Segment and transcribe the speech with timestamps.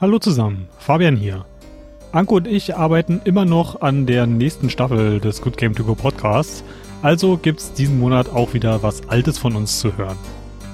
[0.00, 1.44] Hallo zusammen, Fabian hier.
[2.10, 5.94] Anko und ich arbeiten immer noch an der nächsten Staffel des Good Game To Go
[5.94, 6.64] Podcasts,
[7.02, 10.16] also gibt's diesen Monat auch wieder was Altes von uns zu hören.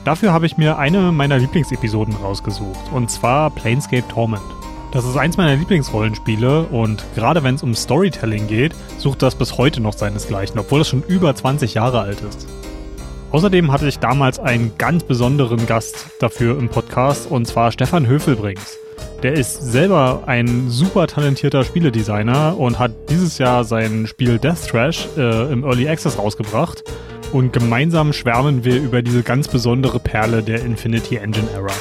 [0.04, 4.44] Dafür habe ich mir eine meiner Lieblingsepisoden rausgesucht, und zwar Planescape Torment.
[4.92, 9.58] Das ist eins meiner Lieblingsrollenspiele und gerade wenn es um Storytelling geht, sucht das bis
[9.58, 12.46] heute noch seinesgleichen, obwohl es schon über 20 Jahre alt ist.
[13.32, 18.78] Außerdem hatte ich damals einen ganz besonderen Gast dafür im Podcast und zwar Stefan Höfelbrings.
[19.22, 25.08] Der ist selber ein super talentierter Spieledesigner und hat dieses Jahr sein Spiel Death Trash
[25.16, 26.84] äh, im Early Access rausgebracht.
[27.32, 31.72] Und gemeinsam schwärmen wir über diese ganz besondere Perle der Infinity Engine Era.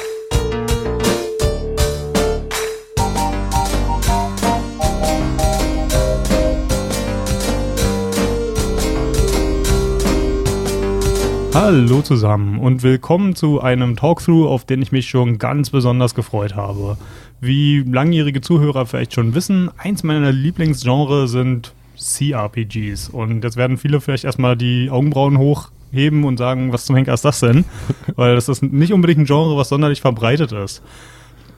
[11.58, 16.54] Hallo zusammen und willkommen zu einem Talkthrough, auf den ich mich schon ganz besonders gefreut
[16.54, 16.98] habe.
[17.40, 23.08] Wie langjährige Zuhörer vielleicht schon wissen, eins meiner Lieblingsgenre sind CRPGs.
[23.08, 27.24] Und jetzt werden viele vielleicht erstmal die Augenbrauen hochheben und sagen, was zum Henker ist
[27.24, 27.64] das denn?
[28.16, 30.82] Weil das ist nicht unbedingt ein Genre, was sonderlich verbreitet ist.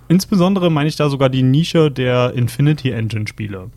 [0.07, 3.69] Insbesondere meine ich da sogar die Nische der Infinity Engine Spiele.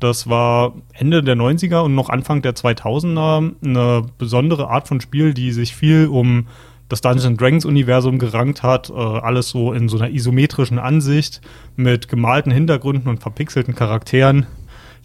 [0.00, 5.34] Das war Ende der 90er und noch Anfang der 2000er eine besondere Art von Spiel,
[5.34, 6.46] die sich viel um
[6.88, 8.90] das Dungeons Dragons Universum gerankt hat.
[8.90, 11.40] Äh, alles so in so einer isometrischen Ansicht
[11.76, 14.46] mit gemalten Hintergründen und verpixelten Charakteren,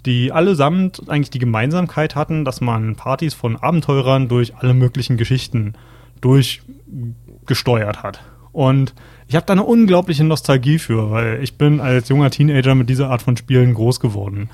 [0.06, 5.74] die allesamt eigentlich die Gemeinsamkeit hatten, dass man Partys von Abenteurern durch alle möglichen Geschichten
[6.22, 8.22] durchgesteuert hat.
[8.52, 8.94] Und
[9.28, 13.10] ich habe da eine unglaubliche Nostalgie für, weil ich bin als junger Teenager mit dieser
[13.10, 14.50] Art von Spielen groß geworden.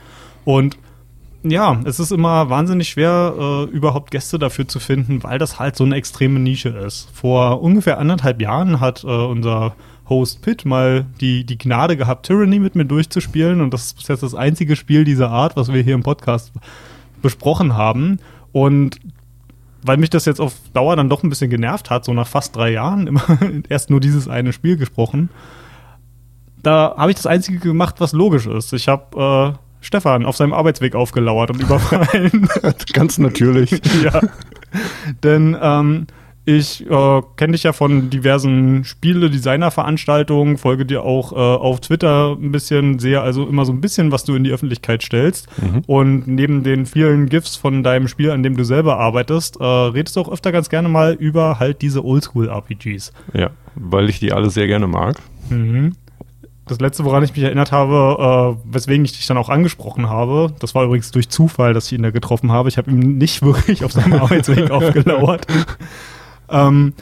[0.46, 0.78] Und
[1.44, 5.76] ja, es ist immer wahnsinnig schwer, äh, überhaupt Gäste dafür zu finden, weil das halt
[5.76, 7.10] so eine extreme Nische ist.
[7.14, 9.76] Vor ungefähr anderthalb Jahren hat äh, unser
[10.10, 13.62] Host Pitt mal die, die Gnade gehabt, Tyranny mit mir durchzuspielen.
[13.62, 16.52] Und das ist bis jetzt das einzige Spiel dieser Art, was wir hier im Podcast
[17.22, 18.20] besprochen haben.
[18.52, 19.00] Und
[19.84, 22.56] weil mich das jetzt auf Dauer dann doch ein bisschen genervt hat, so nach fast
[22.56, 23.24] drei Jahren immer
[23.70, 25.30] erst nur dieses eine Spiel gesprochen,
[26.64, 28.74] da habe ich das Einzige gemacht, was logisch ist.
[28.74, 32.50] Ich habe äh, Stefan auf seinem Arbeitsweg aufgelauert und überfallen.
[32.94, 33.72] Ganz natürlich.
[34.04, 34.22] ja.
[35.24, 36.08] Denn ähm,
[36.44, 42.52] ich äh, kenne dich ja von diversen Spiele-Designer-Veranstaltungen, folge dir auch äh, auf Twitter ein
[42.52, 45.48] bisschen, sehe also immer so ein bisschen, was du in die Öffentlichkeit stellst.
[45.62, 45.82] Mhm.
[45.88, 50.16] Und neben den vielen GIFs von deinem Spiel, an dem du selber arbeitest, äh, redest
[50.16, 53.14] du auch öfter ganz gerne mal über halt diese Oldschool-RPGs.
[53.34, 55.18] Ja, weil ich die alle sehr gerne mag.
[55.50, 55.94] Mhm
[56.68, 60.54] das letzte, woran ich mich erinnert habe, äh, weswegen ich dich dann auch angesprochen habe,
[60.60, 62.70] das war übrigens durch Zufall, dass ich ihn da getroffen habe.
[62.70, 65.46] Ich habe ihm nicht wirklich auf seinem Arbeitsweg aufgelauert.
[66.50, 66.94] ähm,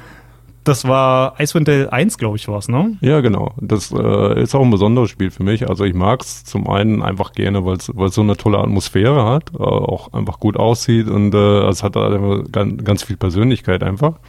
[0.64, 2.98] das war Icewind Dale 1, glaube ich, war es, ne?
[3.02, 3.54] Ja, genau.
[3.60, 5.70] Das äh, ist auch ein besonderes Spiel für mich.
[5.70, 9.54] Also ich mag es zum einen einfach gerne, weil es so eine tolle Atmosphäre hat,
[9.54, 11.96] äh, auch einfach gut aussieht und äh, es hat
[12.52, 14.20] ganz, ganz viel Persönlichkeit einfach.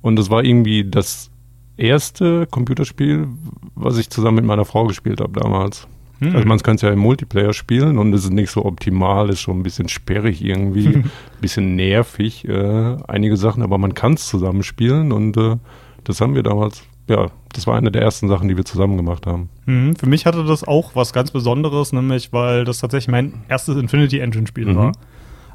[0.00, 1.30] Und es war irgendwie das
[1.76, 3.28] erste Computerspiel,
[3.74, 5.86] was ich zusammen mit meiner Frau gespielt habe damals.
[6.20, 6.34] Hm.
[6.34, 9.40] Also man kann es ja im Multiplayer spielen und es ist nicht so optimal, ist
[9.40, 14.26] schon ein bisschen sperrig irgendwie, ein bisschen nervig, äh, einige Sachen, aber man kann es
[14.26, 15.56] zusammen spielen und äh,
[16.04, 19.26] das haben wir damals, ja, das war eine der ersten Sachen, die wir zusammen gemacht
[19.26, 19.48] haben.
[19.66, 19.96] Hm.
[19.96, 24.20] Für mich hatte das auch was ganz Besonderes, nämlich weil das tatsächlich mein erstes Infinity
[24.20, 24.76] Engine Spiel mhm.
[24.76, 24.92] war.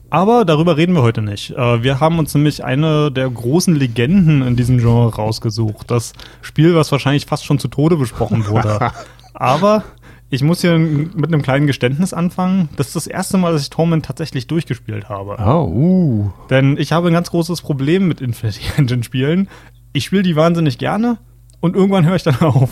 [0.09, 1.51] Aber darüber reden wir heute nicht.
[1.51, 5.89] Äh, wir haben uns nämlich eine der großen Legenden in diesem Genre rausgesucht.
[5.91, 8.91] Das Spiel, was wahrscheinlich fast schon zu Tode besprochen wurde.
[9.33, 9.83] Aber
[10.29, 12.69] ich muss hier mit einem kleinen Geständnis anfangen.
[12.75, 15.37] Das ist das erste Mal, dass ich Torment tatsächlich durchgespielt habe.
[15.39, 16.31] Oh, uh.
[16.49, 19.47] Denn ich habe ein ganz großes Problem mit Infinity Engine Spielen.
[19.93, 21.17] Ich spiele die wahnsinnig gerne
[21.61, 22.69] und irgendwann höre ich dann auf.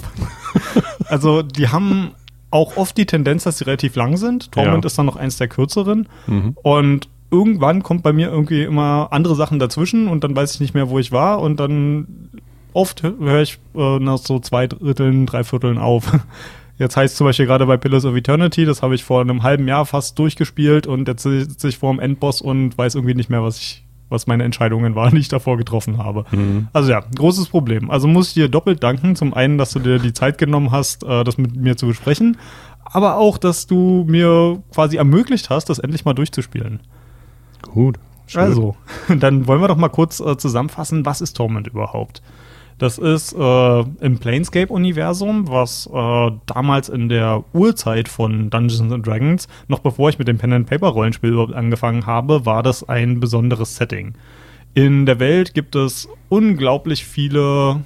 [1.07, 2.11] also, die haben
[2.49, 4.51] auch oft die Tendenz, dass sie relativ lang sind.
[4.51, 4.87] Torment ja.
[4.87, 6.07] ist dann noch eins der kürzeren.
[6.27, 6.55] Mhm.
[6.61, 10.73] Und irgendwann kommt bei mir irgendwie immer andere Sachen dazwischen und dann weiß ich nicht
[10.73, 12.29] mehr, wo ich war und dann
[12.73, 16.11] oft höre ich äh, nach so zwei Dritteln, drei Vierteln auf.
[16.77, 19.67] Jetzt heißt zum Beispiel gerade bei Pillars of Eternity, das habe ich vor einem halben
[19.67, 23.41] Jahr fast durchgespielt und jetzt sitze ich vor dem Endboss und weiß irgendwie nicht mehr,
[23.41, 26.25] was ich, was meine Entscheidungen waren, die ich davor getroffen habe.
[26.29, 26.67] Mhm.
[26.73, 27.89] Also ja, großes Problem.
[27.89, 29.15] Also muss ich dir doppelt danken.
[29.15, 32.37] Zum einen, dass du dir die Zeit genommen hast, äh, das mit mir zu besprechen,
[32.83, 36.81] aber auch, dass du mir quasi ermöglicht hast, das endlich mal durchzuspielen.
[37.61, 37.99] Gut.
[38.27, 38.41] Schön.
[38.41, 38.75] Also,
[39.19, 42.21] dann wollen wir doch mal kurz äh, zusammenfassen, was ist Torment überhaupt?
[42.77, 49.47] Das ist äh, im Planescape-Universum, was äh, damals in der Urzeit von Dungeons and Dragons,
[49.67, 54.13] noch bevor ich mit dem Pen-and-Paper-Rollenspiel überhaupt angefangen habe, war das ein besonderes Setting.
[54.75, 57.81] In der Welt gibt es unglaublich viele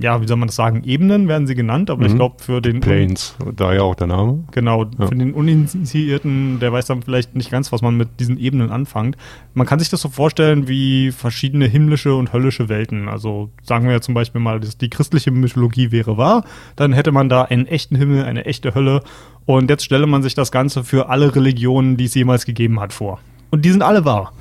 [0.00, 2.06] ja, wie soll man das sagen, Ebenen werden sie genannt, aber mhm.
[2.06, 4.44] ich glaube für den Planes, da ja auch der Name.
[4.52, 5.06] Genau, ja.
[5.06, 9.16] für den Uninitiierten, der weiß dann vielleicht nicht ganz, was man mit diesen Ebenen anfängt.
[9.54, 13.08] Man kann sich das so vorstellen wie verschiedene himmlische und höllische Welten.
[13.08, 16.44] Also sagen wir zum Beispiel mal, dass die christliche Mythologie wäre wahr,
[16.76, 19.02] dann hätte man da einen echten Himmel, eine echte Hölle
[19.44, 22.92] und jetzt stelle man sich das Ganze für alle Religionen, die es jemals gegeben hat,
[22.92, 23.20] vor.
[23.50, 24.32] Und die sind alle wahr.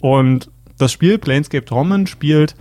[0.00, 2.54] Und das Spiel Planescape Torment spielt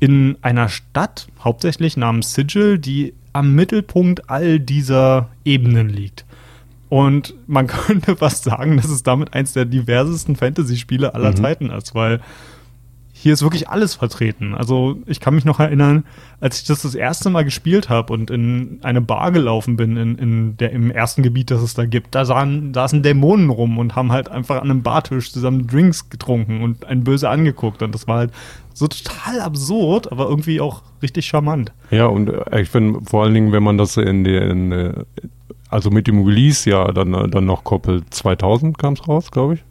[0.00, 6.24] in einer Stadt, hauptsächlich namens Sigil, die am Mittelpunkt all dieser Ebenen liegt.
[6.88, 11.36] Und man könnte fast sagen, dass es damit eins der diversesten Fantasy-Spiele aller mhm.
[11.36, 12.20] Zeiten ist, weil
[13.26, 14.54] hier ist wirklich alles vertreten.
[14.54, 16.04] Also ich kann mich noch erinnern,
[16.40, 20.16] als ich das das erste Mal gespielt habe und in eine Bar gelaufen bin, in,
[20.16, 23.96] in der, im ersten Gebiet, das es da gibt, da sahen, saßen Dämonen rum und
[23.96, 27.82] haben halt einfach an einem Bartisch zusammen Drinks getrunken und einen böse angeguckt.
[27.82, 28.30] Und das war halt
[28.74, 31.72] so total absurd, aber irgendwie auch richtig charmant.
[31.90, 35.04] Ja, und äh, ich finde vor allen Dingen, wenn man das in den,
[35.68, 39.54] also mit dem Release ja dann, äh, dann noch koppelt, 2000 kam es raus, glaube
[39.54, 39.64] ich.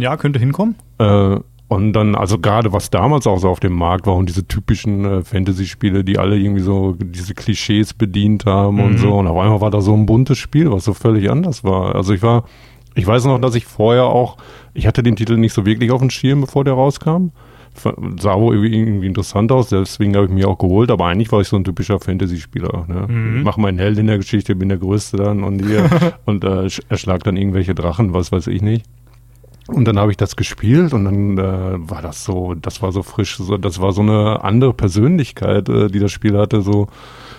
[0.00, 0.74] Ja, könnte hinkommen.
[0.98, 4.46] Äh, und dann, also gerade was damals auch so auf dem Markt war und diese
[4.46, 8.84] typischen äh, Fantasy-Spiele, die alle irgendwie so diese Klischees bedient haben mhm.
[8.84, 9.14] und so.
[9.14, 11.94] Und auf einmal war da so ein buntes Spiel, was so völlig anders war.
[11.94, 12.44] Also ich war,
[12.94, 14.36] ich weiß noch, dass ich vorher auch,
[14.74, 17.30] ich hatte den Titel nicht so wirklich auf dem Schirm, bevor der rauskam.
[18.20, 21.48] Sah wohl irgendwie interessant aus, deswegen habe ich mich auch geholt, aber eigentlich war ich
[21.48, 22.84] so ein typischer Fantasy-Spieler.
[22.86, 23.06] Ne?
[23.08, 23.38] Mhm.
[23.38, 25.90] Ich mache meinen Held in der Geschichte, bin der Größte dann und hier
[26.24, 28.84] und äh, erschlag dann irgendwelche Drachen, was weiß ich nicht.
[29.66, 33.02] Und dann habe ich das gespielt und dann äh, war das so, das war so
[33.02, 36.88] frisch, so, das war so eine andere Persönlichkeit, äh, die das Spiel hatte, so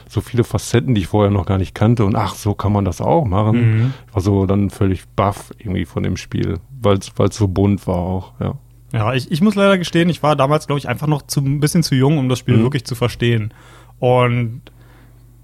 [0.07, 2.85] so viele Facetten, die ich vorher noch gar nicht kannte und ach, so kann man
[2.85, 3.57] das auch machen.
[3.57, 3.93] Mhm.
[4.07, 7.97] Ich war so dann völlig baff irgendwie von dem Spiel, weil es so bunt war
[7.97, 8.55] auch, ja.
[8.93, 11.59] Ja, ich, ich muss leider gestehen, ich war damals, glaube ich, einfach noch zu, ein
[11.59, 12.63] bisschen zu jung, um das Spiel mhm.
[12.63, 13.53] wirklich zu verstehen.
[13.99, 14.61] Und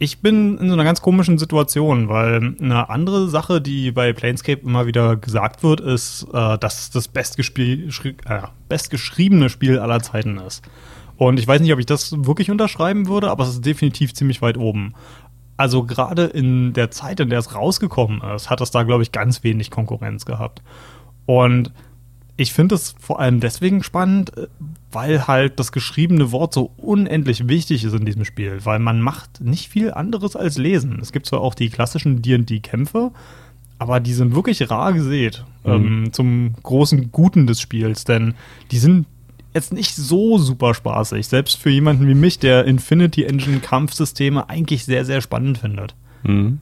[0.02, 4.64] ich bin in so einer ganz komischen Situation, weil eine andere Sache, die bei Planescape
[4.64, 10.64] immer wieder gesagt wird, ist, äh, dass es das äh, bestgeschriebene Spiel aller Zeiten ist.
[11.18, 14.42] Und ich weiß nicht, ob ich das wirklich unterschreiben würde, aber es ist definitiv ziemlich
[14.42, 14.96] weit oben.
[15.56, 19.12] Also gerade in der Zeit, in der es rausgekommen ist, hat es da, glaube ich,
[19.12, 20.64] ganz wenig Konkurrenz gehabt.
[21.28, 21.72] Und
[22.38, 24.48] ich finde es vor allem deswegen spannend, äh,
[24.92, 29.42] weil halt das geschriebene Wort so unendlich wichtig ist in diesem Spiel, weil man macht
[29.42, 31.00] nicht viel anderes als lesen.
[31.02, 33.12] Es gibt zwar auch die klassischen D&D-Kämpfe,
[33.80, 35.72] aber die sind wirklich rar gesät mhm.
[35.72, 38.36] ähm, zum großen Guten des Spiels, denn
[38.72, 39.06] die sind
[39.54, 44.86] jetzt nicht so super spaßig, selbst für jemanden wie mich, der Infinity Engine Kampfsysteme eigentlich
[44.86, 45.96] sehr, sehr spannend findet.
[46.24, 46.60] Mhm.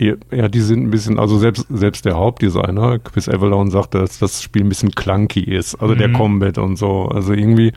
[0.00, 4.42] Ja, die sind ein bisschen, also selbst, selbst der Hauptdesigner, Chris Avalon, sagt, dass das
[4.42, 5.98] Spiel ein bisschen clunky ist, also mhm.
[5.98, 7.08] der Combat und so.
[7.08, 7.72] Also irgendwie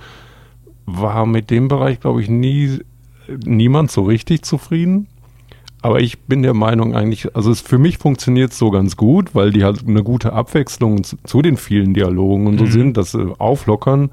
[0.85, 2.79] war mit dem Bereich, glaube ich, nie
[3.45, 5.07] niemand so richtig zufrieden.
[5.81, 9.35] Aber ich bin der Meinung eigentlich, also es, für mich funktioniert es so ganz gut,
[9.35, 12.71] weil die halt eine gute Abwechslung zu, zu den vielen Dialogen und so mhm.
[12.71, 14.09] sind, dass sie auflockern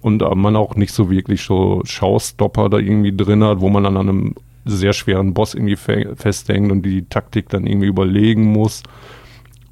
[0.00, 3.98] und man auch nicht so wirklich so Showstopper da irgendwie drin hat, wo man an
[3.98, 4.34] einem
[4.64, 8.82] sehr schweren Boss irgendwie fe festhängt und die Taktik dann irgendwie überlegen muss.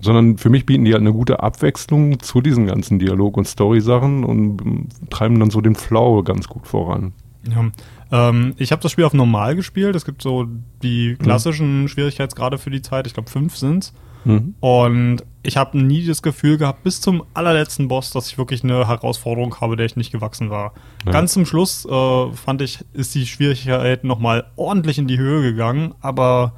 [0.01, 4.23] Sondern für mich bieten die halt eine gute Abwechslung zu diesen ganzen Dialog- und Story-Sachen
[4.25, 7.13] und ähm, treiben dann so den Flow ganz gut voran.
[7.51, 7.71] Ja.
[8.11, 9.97] Ähm, ich habe das Spiel auf normal gespielt.
[9.97, 10.47] Es gibt so
[10.83, 11.89] die klassischen mhm.
[11.89, 13.07] Schwierigkeitsgrade für die Zeit.
[13.07, 13.93] Ich glaube, fünf sind's.
[14.25, 14.55] Mhm.
[14.61, 18.87] Und ich habe nie das Gefühl gehabt, bis zum allerletzten Boss, dass ich wirklich eine
[18.87, 20.75] Herausforderung habe, der ich nicht gewachsen war.
[21.07, 21.13] Ja.
[21.13, 25.95] Ganz zum Schluss äh, fand ich, ist die Schwierigkeit nochmal ordentlich in die Höhe gegangen,
[26.03, 26.53] aber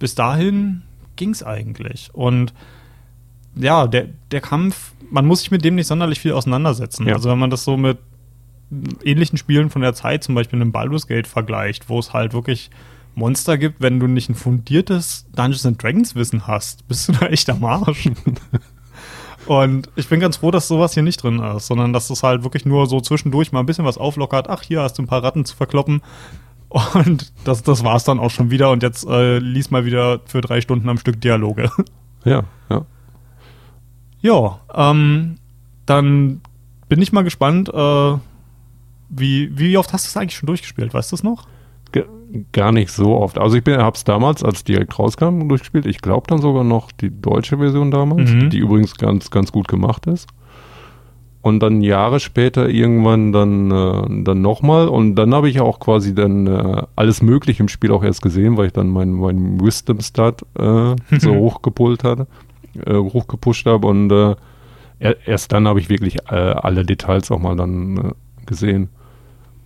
[0.00, 0.82] bis dahin
[1.14, 2.10] ging es eigentlich.
[2.12, 2.52] Und
[3.54, 7.06] ja, der, der Kampf, man muss sich mit dem nicht sonderlich viel auseinandersetzen.
[7.06, 7.14] Ja.
[7.14, 7.98] Also wenn man das so mit
[9.04, 12.70] ähnlichen Spielen von der Zeit, zum Beispiel einem Baldur's Gate vergleicht, wo es halt wirklich
[13.14, 17.26] Monster gibt, wenn du nicht ein fundiertes Dungeons and Dragons Wissen hast, bist du da
[17.26, 18.10] echt am Arsch.
[19.46, 22.44] Und ich bin ganz froh, dass sowas hier nicht drin ist, sondern dass es halt
[22.44, 24.48] wirklich nur so zwischendurch mal ein bisschen was auflockert.
[24.48, 26.00] Ach, hier hast du ein paar Ratten zu verkloppen.
[26.94, 28.70] Und das, das war's dann auch schon wieder.
[28.70, 31.70] Und jetzt äh, lies mal wieder für drei Stunden am Stück Dialoge.
[32.24, 32.86] Ja, ja.
[34.20, 35.34] Ja, ähm,
[35.86, 36.40] dann
[36.88, 38.12] bin ich mal gespannt, äh,
[39.08, 40.94] wie, wie oft hast du es eigentlich schon durchgespielt?
[40.94, 41.48] Weißt du es noch?
[42.52, 43.38] Gar nicht so oft.
[43.38, 45.86] Also ich habe es damals, als direkt rauskam, durchgespielt.
[45.86, 48.50] Ich glaube dann sogar noch die deutsche Version damals, mhm.
[48.50, 50.28] die übrigens ganz, ganz gut gemacht ist.
[51.42, 54.88] Und dann Jahre später irgendwann dann, äh, dann nochmal.
[54.88, 58.56] Und dann habe ich auch quasi dann äh, alles Mögliche im Spiel auch erst gesehen,
[58.56, 62.28] weil ich dann meinen mein Wisdom Stat äh, so hochgepult hatte,
[62.86, 63.88] äh, hochgepusht habe.
[63.88, 64.36] Und äh,
[65.26, 68.12] erst dann habe ich wirklich äh, alle Details auch mal dann äh,
[68.46, 68.88] gesehen.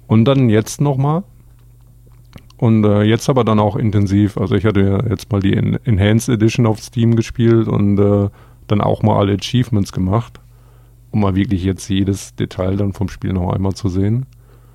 [0.07, 1.25] Und dann jetzt nochmal
[2.59, 4.39] Und äh, jetzt aber dann auch intensiv.
[4.39, 8.29] Also ich hatte ja jetzt mal die En- Enhanced Edition auf Steam gespielt und äh,
[8.67, 10.41] dann auch mal alle Achievements gemacht,
[11.11, 14.27] um mal wirklich jetzt jedes Detail dann vom Spiel noch einmal zu sehen.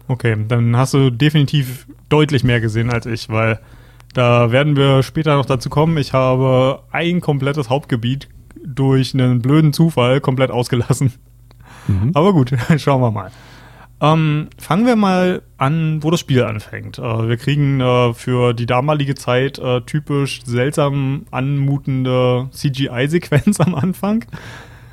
[0.07, 3.59] Okay, dann hast du definitiv deutlich mehr gesehen als ich, weil
[4.13, 5.97] da werden wir später noch dazu kommen.
[5.97, 8.27] Ich habe ein komplettes Hauptgebiet
[8.63, 11.13] durch einen blöden Zufall komplett ausgelassen.
[11.87, 12.11] Mhm.
[12.13, 13.31] Aber gut, schauen wir mal.
[14.01, 16.97] Ähm, fangen wir mal an, wo das Spiel anfängt.
[16.97, 24.25] Äh, wir kriegen äh, für die damalige Zeit äh, typisch seltsam anmutende CGI-Sequenz am Anfang.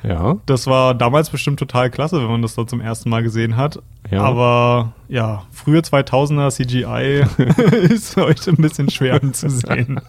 [0.03, 3.57] Ja, Das war damals bestimmt total klasse, wenn man das da zum ersten Mal gesehen
[3.57, 3.81] hat.
[4.11, 4.21] Ja.
[4.23, 10.01] Aber ja, frühe 2000er CGI ist heute ein bisschen schwer anzusehen.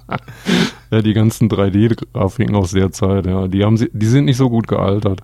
[0.91, 4.49] ja die ganzen 3D-Grafiken aus der Zeit, ja, die haben sie, die sind nicht so
[4.49, 5.21] gut gealtert.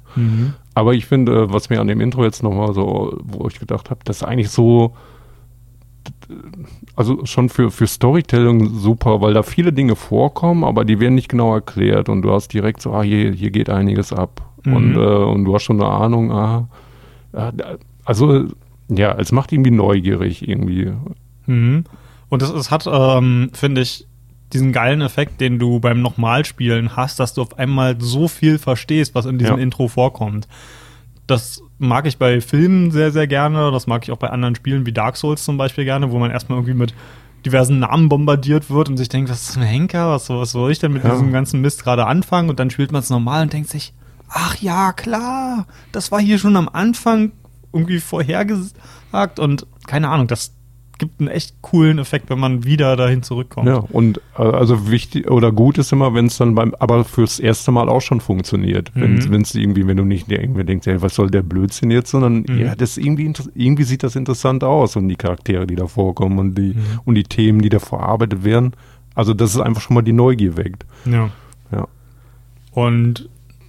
[0.75, 4.01] Aber ich finde, was mir an dem Intro jetzt nochmal so, wo ich gedacht habe,
[4.05, 4.95] das ist eigentlich so,
[6.95, 11.31] also schon für, für Storytelling super, weil da viele Dinge vorkommen, aber die werden nicht
[11.31, 14.43] genau erklärt und du hast direkt so, ah, hier, hier geht einiges ab.
[14.65, 14.77] Mhm.
[14.77, 16.69] Und, äh, und du hast schon eine Ahnung, ah,
[18.05, 18.47] also
[18.89, 20.93] ja, es macht irgendwie neugierig irgendwie.
[21.47, 21.85] Mhm.
[22.29, 24.07] Und es, es hat, ähm, finde ich,
[24.53, 29.15] diesen geilen Effekt, den du beim Nochmalspielen hast, dass du auf einmal so viel verstehst,
[29.15, 29.63] was in diesem Ja.
[29.63, 30.47] Intro vorkommt.
[31.27, 33.73] Das mag ich bei Filmen sehr, sehr gerne.
[33.73, 36.31] Das mag ich auch bei anderen Spielen wie Dark Souls zum Beispiel gerne, wo man
[36.31, 36.95] erstmal irgendwie mit
[37.45, 40.11] diversen Namen bombardiert wird und sich denkt, was ist ein Henker?
[40.11, 41.11] Was, was soll ich denn mit Ja.
[41.11, 42.49] diesem ganzen Mist gerade anfangen?
[42.49, 43.93] Und dann spielt man es normal und denkt sich,
[44.29, 47.33] ach ja, klar, das war hier schon am Anfang
[47.77, 50.53] irgendwie vorhergesagt und keine Ahnung, das
[50.99, 53.69] gibt einen echt coolen Effekt, wenn man wieder dahin zurückkommt.
[53.69, 57.39] Ja, und äh, also wichtig oder gut ist immer, wenn es dann beim, aber fürs
[57.39, 58.93] erste Mal auch schon funktioniert.
[58.95, 59.35] Wenn Mhm.
[59.43, 62.59] es irgendwie, wenn du nicht irgendwie denkst, ey, was soll der Blödsinn jetzt, sondern Mhm.
[62.61, 66.55] ja, das irgendwie, irgendwie sieht das interessant aus und die Charaktere, die da vorkommen und
[66.57, 67.01] die, Mhm.
[67.05, 68.73] und die Themen, die da verarbeitet werden.
[69.15, 70.87] Also, das ist einfach schon mal die Neugier weckt.
[71.05, 71.29] Ja.
[71.73, 71.89] Ja.
[72.73, 73.29] Und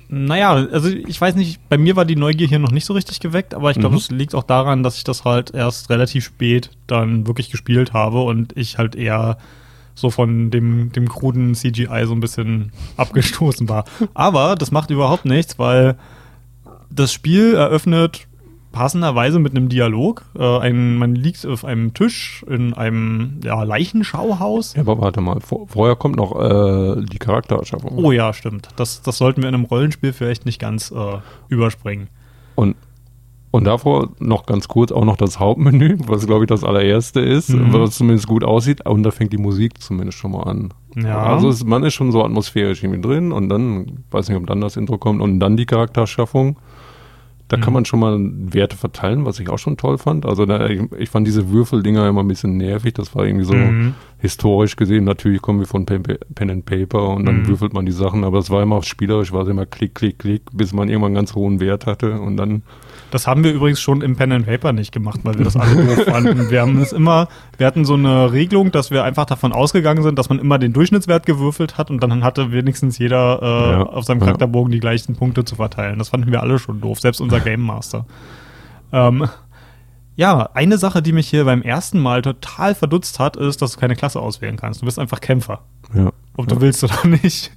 [0.09, 3.19] naja, also ich weiß nicht, bei mir war die Neugier hier noch nicht so richtig
[3.19, 3.99] geweckt, aber ich glaube, Mhm.
[4.01, 8.21] es liegt auch daran, dass ich das halt erst relativ spät dann wirklich gespielt habe
[8.21, 9.37] und ich halt eher
[9.95, 13.85] so von dem, dem kruden CGI so ein bisschen abgestoßen war.
[14.13, 15.97] Aber das macht überhaupt nichts, weil
[16.89, 18.26] das Spiel eröffnet
[18.77, 20.23] passenderweise mit einem Dialog.
[20.37, 24.75] Äh, ein, man liegt auf einem Tisch in einem ja, Leichenschauhaus.
[24.75, 27.97] Ja, aber warte mal, vor, vorher kommt noch äh, die Charaktererschaffung.
[27.97, 28.69] Oh ja, stimmt.
[28.75, 31.17] Das, das sollten wir in einem Rollenspiel vielleicht nicht ganz äh,
[31.49, 32.07] überspringen.
[32.55, 32.75] Und,
[33.49, 37.49] und davor noch ganz kurz auch noch das Hauptmenü, was glaube ich das allererste ist,
[37.49, 37.73] Mhm.
[37.73, 38.85] was zumindest gut aussieht.
[38.85, 40.73] Und da fängt die Musik zumindest schon mal an.
[40.95, 41.23] Ja.
[41.23, 44.61] Also es, man ist schon so atmosphärisch irgendwie drin und dann, weiß nicht, ob dann
[44.61, 46.57] das Intro kommt und dann die Charakterschaffung.
[47.49, 47.73] Da kann Mhm.
[47.75, 50.25] man schon mal Werte verteilen, was ich auch schon toll fand.
[50.25, 52.93] Also da, ich, ich fand diese Würfeldinger immer ein bisschen nervig.
[52.93, 53.93] Das war irgendwie so Mhm.
[54.19, 55.05] historisch gesehen.
[55.05, 56.03] Natürlich kommen wir von Pen,
[56.35, 57.47] Pen and Paper und dann Mhm.
[57.47, 58.23] würfelt man die Sachen.
[58.25, 61.15] Aber es war immer spielerisch, war es immer klick, klick, klick, bis man irgendwann einen
[61.15, 62.63] ganz hohen Wert hatte und dann
[63.09, 65.85] Das haben wir übrigens schon im Pen and Paper nicht gemacht, weil wir das alle
[65.85, 66.49] doof fanden.
[66.49, 70.19] Wir haben es immer, wir hatten so eine Regelung, dass wir einfach davon ausgegangen sind,
[70.19, 73.83] dass man immer den Durchschnittswert gewürfelt hat und dann hatte wenigstens jeder äh, Ja.
[73.83, 74.19] auf seinem.
[74.19, 75.99] Charakterbogen die gleichen Punkte zu verteilen.
[75.99, 78.05] Das fanden wir alle schon doof, selbst unser Game Master.
[78.91, 79.27] ähm,
[80.17, 83.79] ja, eine Sache, die mich hier beim ersten Mal total verdutzt hat, ist, dass du
[83.79, 84.81] keine Klasse auswählen kannst.
[84.81, 85.59] Du bist einfach Kämpfer.
[85.93, 86.61] ja, Ob du Ja.
[86.61, 87.51] willst oder nicht.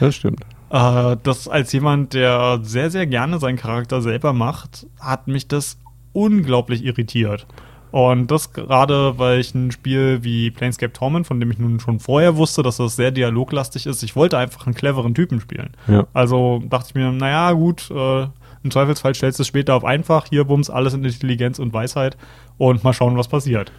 [0.00, 0.40] das stimmt.
[0.70, 5.78] Äh, das als jemand, der sehr, sehr gerne seinen Charakter selber macht, hat mich das
[6.12, 7.46] unglaublich irritiert.
[7.92, 12.00] Und das gerade, weil ich ein Spiel wie Planescape Torment, von dem ich nun schon
[12.00, 15.70] vorher wusste, dass das sehr dialoglastig ist, ich wollte einfach einen cleveren Typen spielen.
[15.86, 16.06] Ja.
[16.12, 18.26] Also dachte ich mir, naja, gut, äh,
[18.62, 22.16] im Zweifelsfall stellst du es später auf einfach, hier bums, alles in Intelligenz und Weisheit
[22.58, 23.72] und mal schauen, was passiert.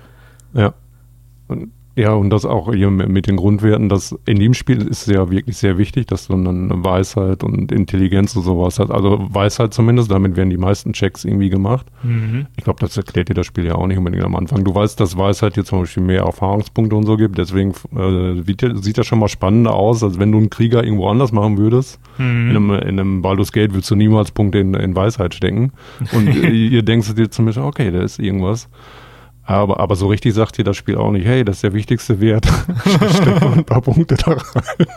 [0.53, 0.74] Ja.
[1.48, 5.31] Und, ja, und das auch hier mit den Grundwerten, das in dem Spiel ist ja
[5.31, 8.91] wirklich sehr wichtig, dass du dann eine Weisheit und Intelligenz und sowas hast.
[8.91, 11.87] Also Weisheit zumindest, damit werden die meisten Checks irgendwie gemacht.
[12.55, 14.63] Ich glaube, das erklärt dir das Spiel ja auch nicht unbedingt am Anfang.
[14.63, 18.97] Du weißt, dass Weisheit dir zum Beispiel mehr Erfahrungspunkte und so gibt, deswegen äh, sieht,
[18.99, 21.99] das schon mal spannender aus, als wenn du einen Krieger irgendwo anders machen würdest.
[22.19, 22.49] Mhm.
[22.51, 25.71] In, einem, in einem Baldur's Gate würdest du niemals Punkte in, in Weisheit stecken.
[26.11, 28.69] Und ihr, denkst dir zumindest, okay, da ist irgendwas.
[29.47, 32.19] Aber, aber so richtig sagt dir das Spiel auch nicht, hey, das ist der wichtigste
[32.19, 32.45] Wert.
[32.85, 34.87] Steck mal ein paar Punkte da rein.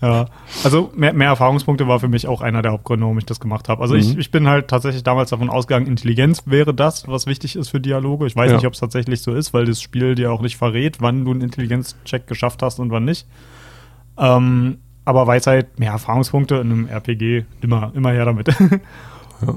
[0.00, 0.26] Ja,
[0.62, 3.68] also mehr, mehr Erfahrungspunkte war für mich auch einer der Hauptgründe, warum ich das gemacht
[3.68, 3.82] habe.
[3.82, 4.20] Also ich, Mhm.
[4.20, 8.26] ich bin halt tatsächlich damals davon ausgegangen, Intelligenz wäre das, was wichtig ist für Dialoge.
[8.26, 8.56] Ich weiß Ja.
[8.58, 11.30] nicht, ob es tatsächlich so ist, weil das Spiel dir auch nicht verrät, wann du
[11.32, 13.26] einen Intelligenzcheck geschafft hast und wann nicht.
[14.18, 18.48] Ähm, aber Weisheit, mehr Erfahrungspunkte in einem RPG, immer, immer her damit.
[19.42, 19.54] Ja.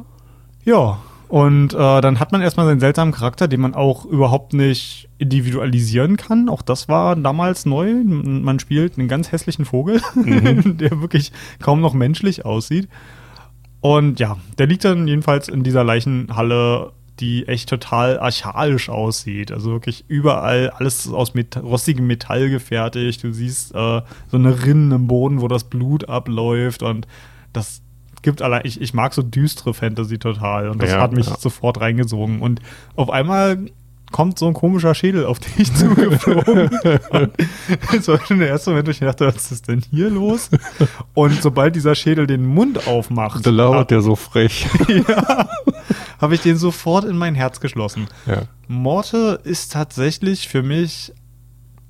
[0.66, 0.98] ja,
[1.28, 6.16] Und äh, dann hat man erstmal seinen seltsamen Charakter, den man auch überhaupt nicht individualisieren
[6.16, 6.48] kann.
[6.48, 7.94] Auch das war damals neu.
[7.94, 10.78] Man spielt einen ganz hässlichen Vogel, mhm.
[10.78, 12.88] der wirklich kaum noch menschlich aussieht.
[13.82, 19.52] Und ja, der liegt dann jedenfalls in dieser Leichenhalle, die echt total archaisch aussieht.
[19.52, 23.24] Also wirklich überall alles aus Met rostigem Metall gefertigt.
[23.24, 27.06] Du siehst äh, so eine Rinne im Boden, wo das Blut abläuft und
[27.54, 27.82] das
[28.28, 31.38] gibt allein, ich, ich mag so düstere Fantasy total und das ja, hat mich ja.
[31.38, 32.42] sofort reingesogen.
[32.42, 32.60] Und
[32.98, 33.58] auf einmal
[34.12, 36.70] kommt so ein komischer Schädel auf dich zugeflogen.
[37.90, 40.50] das war schon der erste Moment, wo ich dachte, was ist denn hier los?
[41.14, 43.46] Und sobald dieser Schädel den Mund aufmacht.
[43.46, 44.68] Da lauert der so frech.
[44.90, 45.48] ja.
[46.20, 48.08] Habe ich den sofort in mein Herz geschlossen.
[48.26, 48.42] Ja.
[48.68, 51.14] Morte ist tatsächlich für mich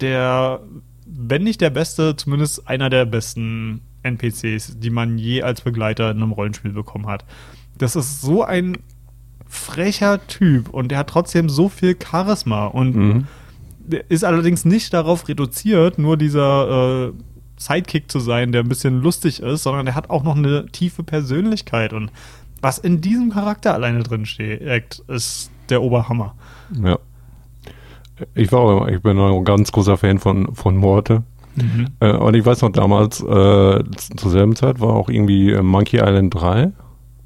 [0.02, 0.60] der,
[1.08, 6.18] wenn nicht der beste, zumindest einer der besten NPCs, die man je als Begleiter in
[6.18, 7.26] einem Rollenspiel bekommen hat.
[7.78, 8.78] Das ist so ein
[9.48, 13.28] frecher Typ und der hat trotzdem so viel Charisma und mhm.
[14.10, 17.14] ist allerdings nicht darauf reduziert, nur dieser äh,
[17.58, 21.04] Sidekick zu sein, der ein bisschen lustig ist, sondern der hat auch noch eine tiefe
[21.04, 22.12] Persönlichkeit und
[22.62, 26.36] was in diesem Charakter alleine drin steckt, ist der Oberhammer.
[26.84, 26.98] Ja.
[28.34, 31.24] Ich war auch, ich bin ein ganz großer Fan von, von Morte.
[31.58, 31.88] Mhm.
[32.00, 35.98] Äh, und ich weiß noch damals, äh, zur selben Zeit war auch irgendwie äh, Monkey
[35.98, 36.72] Island 3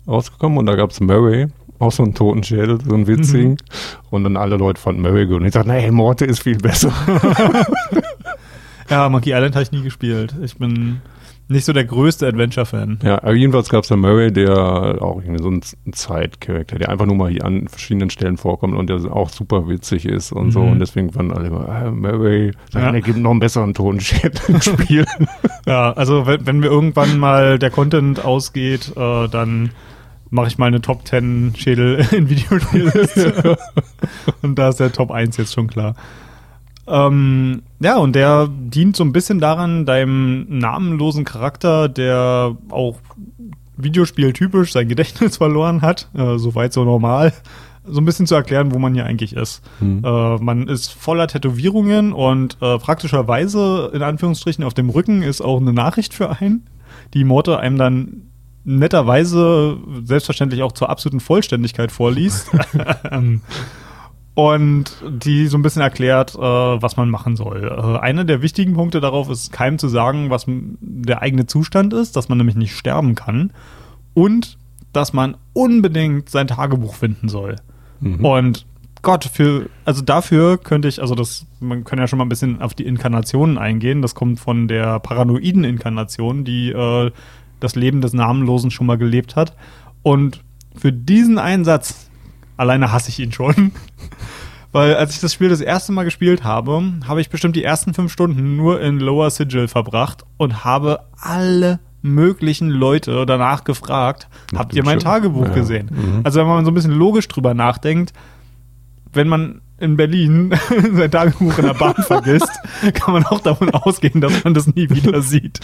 [0.08, 1.48] rausgekommen und da gab es Murray,
[1.80, 3.52] auch so einen Totenschädel, so einen witzigen.
[3.52, 3.58] Mhm.
[4.10, 5.42] Und dann alle Leute fanden Murray gut.
[5.42, 6.92] Und ich dachte, nee, Morte ist viel besser.
[8.90, 10.36] ja, Monkey Island habe ich nie gespielt.
[10.44, 11.02] Ich bin
[11.52, 13.00] nicht so der größte Adventure-Fan.
[13.04, 14.58] Ja, aber jedenfalls gab es da Murray, der
[15.02, 15.62] auch irgendwie so ein
[15.94, 20.06] Zeitcharakter, der einfach nur mal hier an verschiedenen Stellen vorkommt und der auch super witzig
[20.06, 20.52] ist und mhm.
[20.52, 20.62] so.
[20.62, 22.92] Und deswegen fanden alle immer, ah, Murray, ja.
[22.92, 25.06] der gibt noch einen besseren Tonschädel im Spiel.
[25.68, 29.72] ja, also wenn, wenn mir irgendwann mal der Content ausgeht, äh, dann
[30.32, 32.92] mache ich mal eine Top 10 Schädel in Videospielen.
[34.42, 35.96] und da ist der Top 1 jetzt schon klar.
[36.92, 42.98] Ähm, ja, und der dient so ein bisschen daran, deinem namenlosen Charakter, der auch
[43.78, 47.32] Videospieltypisch sein Gedächtnis verloren hat, äh, soweit so normal,
[47.86, 49.64] so ein bisschen zu erklären, wo man hier eigentlich ist.
[49.80, 50.04] Mhm.
[50.04, 55.62] Äh, man ist voller Tätowierungen und äh, praktischerweise, in Anführungsstrichen, auf dem Rücken ist auch
[55.62, 56.68] eine Nachricht für einen,
[57.14, 58.22] die Morte einem dann
[58.64, 62.52] netterweise selbstverständlich auch zur absoluten Vollständigkeit vorliest.
[64.34, 67.64] Und die so ein bisschen erklärt, äh, was man machen soll.
[67.64, 72.16] Äh, einer der wichtigen Punkte darauf ist, keinem zu sagen, was der eigene Zustand ist,
[72.16, 73.52] dass man nämlich nicht sterben kann
[74.14, 74.58] und
[74.94, 77.58] dass man unbedingt sein Tagebuch finden soll.
[78.00, 78.26] Mhm.
[78.26, 78.66] Und
[79.02, 82.62] Gott, für, also dafür könnte ich, also das, man kann ja schon mal ein bisschen
[82.62, 84.02] auf die Inkarnationen eingehen.
[84.02, 87.12] Das kommt von der paranoiden Inkarnation, die äh,
[87.60, 89.56] das Leben des Namenlosen schon mal gelebt hat.
[90.04, 90.44] Und
[90.76, 92.11] für diesen Einsatz,
[92.62, 93.72] alleine hasse ich ihn schon.
[94.72, 97.94] Weil als ich das Spiel das erste Mal gespielt habe, habe ich bestimmt die ersten
[97.94, 104.74] fünf Stunden nur in Lower Sigil verbracht und habe alle möglichen Leute danach gefragt, habt
[104.74, 105.54] ihr mein Tagebuch ja.
[105.54, 105.90] gesehen?
[105.92, 106.22] Mhm.
[106.24, 108.14] Also wenn man so ein bisschen logisch drüber nachdenkt,
[109.12, 110.54] wenn man in Berlin
[110.94, 112.52] sein Tagebuch in der Bahn vergisst,
[112.94, 115.60] kann man auch davon ausgehen, dass man das nie wieder sieht.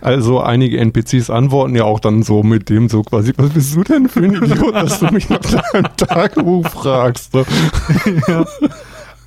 [0.00, 3.84] also einige NPCs antworten ja auch dann so mit dem so quasi, was bist du
[3.84, 7.34] denn für ein Idiot, dass du mich nach deinem Tagebuch fragst?
[8.28, 8.44] ja.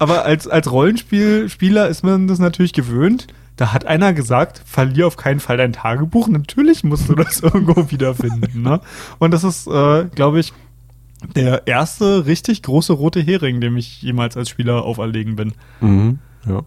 [0.01, 3.27] Aber als, als Rollenspieler ist man das natürlich gewöhnt.
[3.55, 6.27] Da hat einer gesagt, verlier auf keinen Fall dein Tagebuch.
[6.27, 8.63] Natürlich musst du das irgendwo wiederfinden.
[8.63, 8.81] Ne?
[9.19, 10.53] Und das ist, äh, glaube ich,
[11.35, 15.53] der erste richtig große rote Hering, dem ich jemals als Spieler auferlegen bin.
[15.79, 16.63] Mhm, ja.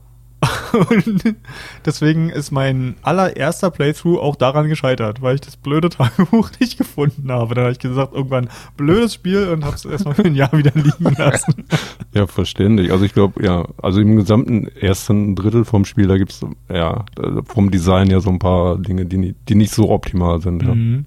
[0.72, 1.36] Und
[1.84, 7.30] deswegen ist mein allererster Playthrough auch daran gescheitert, weil ich das blöde Tagebuch nicht gefunden
[7.30, 7.54] habe.
[7.54, 10.72] Da habe ich gesagt, irgendwann blödes Spiel und habe es erstmal für ein Jahr wieder
[10.74, 11.64] liegen lassen.
[12.12, 12.92] Ja, verständlich.
[12.92, 17.04] Also ich glaube, ja, also im gesamten ersten Drittel vom Spiel, da gibt es ja
[17.46, 20.62] vom Design ja so ein paar Dinge, die, die nicht so optimal sind.
[20.62, 20.74] Ja.
[20.74, 21.06] Mhm.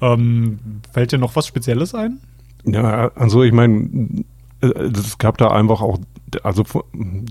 [0.00, 0.58] Ähm,
[0.92, 2.20] fällt dir noch was Spezielles ein?
[2.66, 4.24] Ja, also ich meine,
[4.60, 5.98] äh, es gab da einfach auch,
[6.42, 6.64] also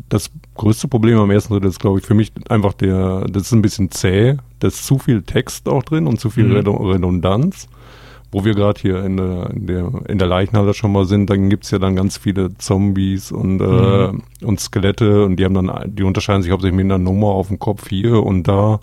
[0.10, 3.52] das größte Problem am ersten Drittel ist, glaube ich, für mich einfach der, das ist
[3.52, 6.67] ein bisschen zäh, da ist zu viel Text auch drin und zu viel mhm.
[6.67, 7.67] Redundanz.
[8.32, 11.50] Wo wir gerade hier in der, in, der, in der Leichenhalle schon mal sind, dann
[11.50, 14.21] gibt's ja dann ganz viele Zombies und, äh, mhm.
[14.41, 17.48] äh, und Skelette und die haben dann, die unterscheiden sich hauptsächlich mit einer Nummer auf
[17.48, 18.82] dem Kopf hier und da.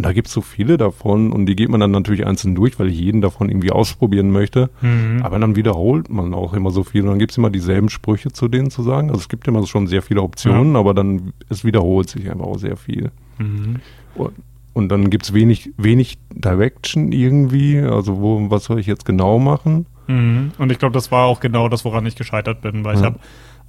[0.00, 2.78] Und da gibt es so viele davon und die geht man dann natürlich einzeln durch,
[2.78, 4.70] weil ich jeden davon irgendwie ausprobieren möchte.
[4.80, 5.20] Mhm.
[5.22, 8.32] Aber dann wiederholt man auch immer so viel und dann gibt es immer dieselben Sprüche
[8.32, 9.10] zu denen zu sagen.
[9.10, 10.80] Also es gibt immer schon sehr viele Optionen, ja.
[10.80, 13.10] aber dann es wiederholt sich einfach auch sehr viel.
[13.36, 13.76] Mhm.
[14.14, 14.32] Und,
[14.72, 19.38] und dann gibt es wenig, wenig Direction irgendwie, also wo, was soll ich jetzt genau
[19.38, 19.84] machen?
[20.06, 20.52] Mhm.
[20.56, 23.00] Und ich glaube, das war auch genau das, woran ich gescheitert bin, weil ja.
[23.00, 23.18] ich habe,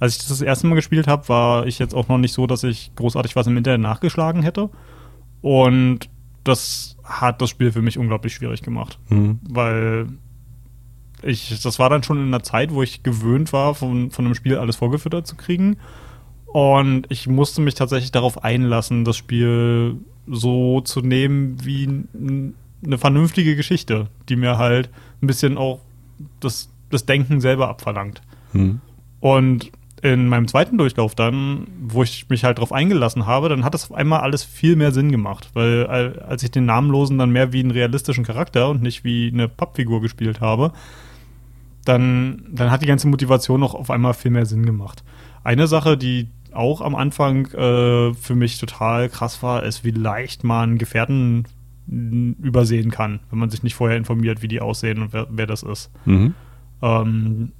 [0.00, 2.46] als ich das das erste Mal gespielt habe, war ich jetzt auch noch nicht so,
[2.46, 4.70] dass ich großartig was im Internet nachgeschlagen hätte.
[5.42, 6.08] Und
[6.44, 9.40] das hat das Spiel für mich unglaublich schwierig gemacht, mhm.
[9.48, 10.08] weil
[11.22, 14.34] ich, das war dann schon in einer Zeit, wo ich gewöhnt war, von, von einem
[14.34, 15.76] Spiel alles vorgefüttert zu kriegen.
[16.46, 22.04] Und ich musste mich tatsächlich darauf einlassen, das Spiel so zu nehmen wie
[22.84, 24.90] eine vernünftige Geschichte, die mir halt
[25.22, 25.80] ein bisschen auch
[26.40, 28.22] das, das Denken selber abverlangt.
[28.52, 28.80] Hm.
[29.20, 29.70] Und
[30.02, 33.88] in meinem zweiten Durchlauf dann, wo ich mich halt darauf eingelassen habe, dann hat das
[33.88, 37.60] auf einmal alles viel mehr Sinn gemacht, weil als ich den Namenlosen dann mehr wie
[37.60, 40.72] einen realistischen Charakter und nicht wie eine Pappfigur gespielt habe,
[41.84, 45.04] dann, dann hat die ganze Motivation auch auf einmal viel mehr Sinn gemacht.
[45.44, 50.42] Eine Sache, die auch am Anfang äh, für mich total krass war, ist, wie leicht
[50.42, 51.46] man Gefährten
[51.86, 55.62] übersehen kann, wenn man sich nicht vorher informiert, wie die aussehen und wer, wer das
[55.62, 55.90] ist.
[56.04, 56.34] Mhm.
[56.80, 57.52] Ähm,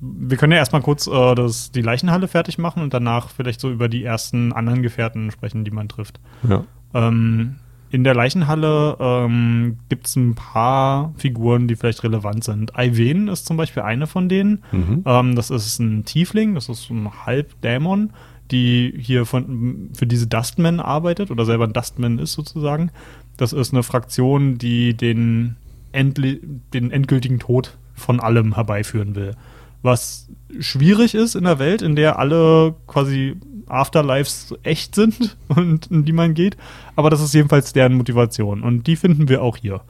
[0.00, 3.70] wir können ja erstmal kurz äh, das, die Leichenhalle fertig machen und danach vielleicht so
[3.70, 6.20] über die ersten anderen Gefährten sprechen, die man trifft.
[6.48, 6.64] Ja.
[6.94, 7.56] Ähm,
[7.90, 12.72] in der Leichenhalle ähm, gibt es ein paar Figuren, die vielleicht relevant sind.
[12.78, 14.62] Iven ist zum Beispiel eine von denen.
[14.70, 15.02] Mhm.
[15.04, 18.10] Ähm, das ist ein Tiefling, das ist ein Halbdämon,
[18.52, 22.92] die hier von, für diese Dustmen arbeitet oder selber ein Dustman ist sozusagen.
[23.36, 25.56] Das ist eine Fraktion, die den,
[25.92, 29.34] den endgültigen Tod von allem herbeiführen will.
[29.82, 36.04] Was schwierig ist in der Welt, in der alle quasi Afterlives echt sind und in
[36.04, 36.56] die man geht.
[36.96, 38.62] Aber das ist jedenfalls deren Motivation.
[38.62, 39.80] Und die finden wir auch hier.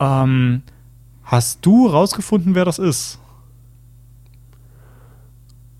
[0.00, 0.62] Ähm,
[1.24, 3.18] hast du rausgefunden, wer das ist?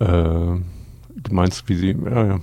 [0.01, 0.63] Äh, du
[1.31, 1.97] meinst, wie sie.
[2.05, 2.41] Ja, ja.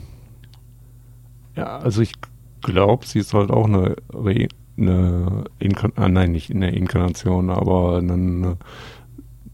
[1.56, 2.14] ja also ich
[2.62, 7.98] glaube, sie ist halt auch eine, Re eine Inkarnation, ah, nein, nicht eine Inkarnation, aber
[7.98, 8.58] eine.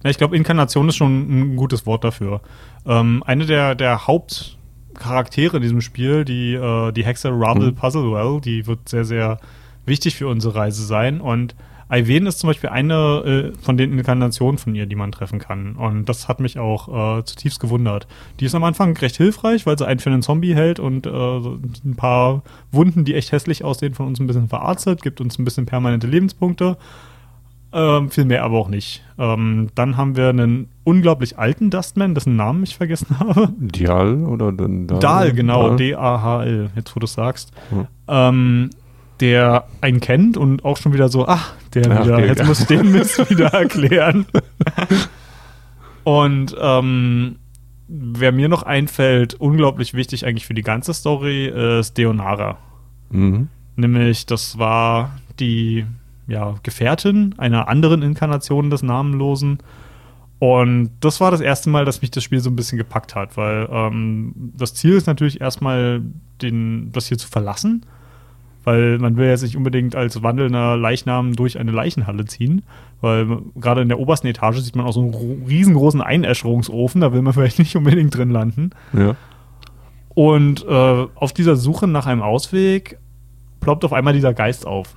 [0.04, 2.42] Ja, ich glaube, Inkarnation ist schon ein gutes Wort dafür.
[2.86, 4.58] Ähm, eine der, der Haupt-
[4.94, 7.76] Charaktere in diesem Spiel, die, äh, die Hexe Rubble mhm.
[7.76, 9.40] Puzzlewell, die wird sehr, sehr
[9.86, 11.22] wichtig für unsere Reise sein.
[11.22, 11.56] Und
[11.92, 15.76] Iven ist zum Beispiel eine äh, von den Inkarnationen von ihr, die man treffen kann.
[15.76, 18.08] Und das hat mich auch äh, zutiefst gewundert.
[18.40, 21.10] Die ist am Anfang recht hilfreich, weil sie einen für einen Zombie hält und äh,
[21.10, 25.46] ein paar Wunden, die echt hässlich aussehen, von uns ein bisschen verarztet, gibt uns ein
[25.46, 26.78] bisschen permanente Lebenspunkte.
[27.74, 29.03] Ähm, viel mehr aber auch nicht.
[29.18, 33.50] Ähm, dann haben wir einen unglaublich alten Dustman, dessen Namen ich vergessen habe.
[33.58, 35.00] Dial oder dann Dahl?
[35.00, 37.52] Dahl, genau, D-A-H-L, jetzt wo du es sagst.
[37.70, 37.88] Hm.
[38.08, 38.70] Ähm,
[39.20, 42.68] der einen kennt und auch schon wieder so, ach, der ach, wieder, jetzt muss ich
[42.68, 44.26] den Mist wieder erklären.
[46.04, 47.38] und ähm,
[47.88, 51.46] wer mir noch einfällt, unglaublich wichtig eigentlich für die ganze Story,
[51.80, 52.58] ist Deonara.
[53.12, 53.48] Mhm.
[53.76, 55.86] Nämlich, das war die
[56.34, 59.60] ja, Gefährtin einer anderen Inkarnation des Namenlosen.
[60.40, 63.38] Und das war das erste Mal, dass mich das Spiel so ein bisschen gepackt hat,
[63.38, 66.02] weil ähm, das Ziel ist natürlich erstmal,
[66.42, 67.86] den, das hier zu verlassen,
[68.66, 72.64] weil man will jetzt nicht unbedingt als wandelnder Leichnam durch eine Leichenhalle ziehen,
[73.00, 77.22] weil gerade in der obersten Etage sieht man auch so einen riesengroßen Einäscherungsofen, da will
[77.22, 78.72] man vielleicht nicht unbedingt drin landen.
[78.92, 79.16] Ja.
[80.16, 83.00] Und äh, auf dieser Suche nach einem Ausweg
[83.62, 84.94] ploppt auf einmal dieser Geist auf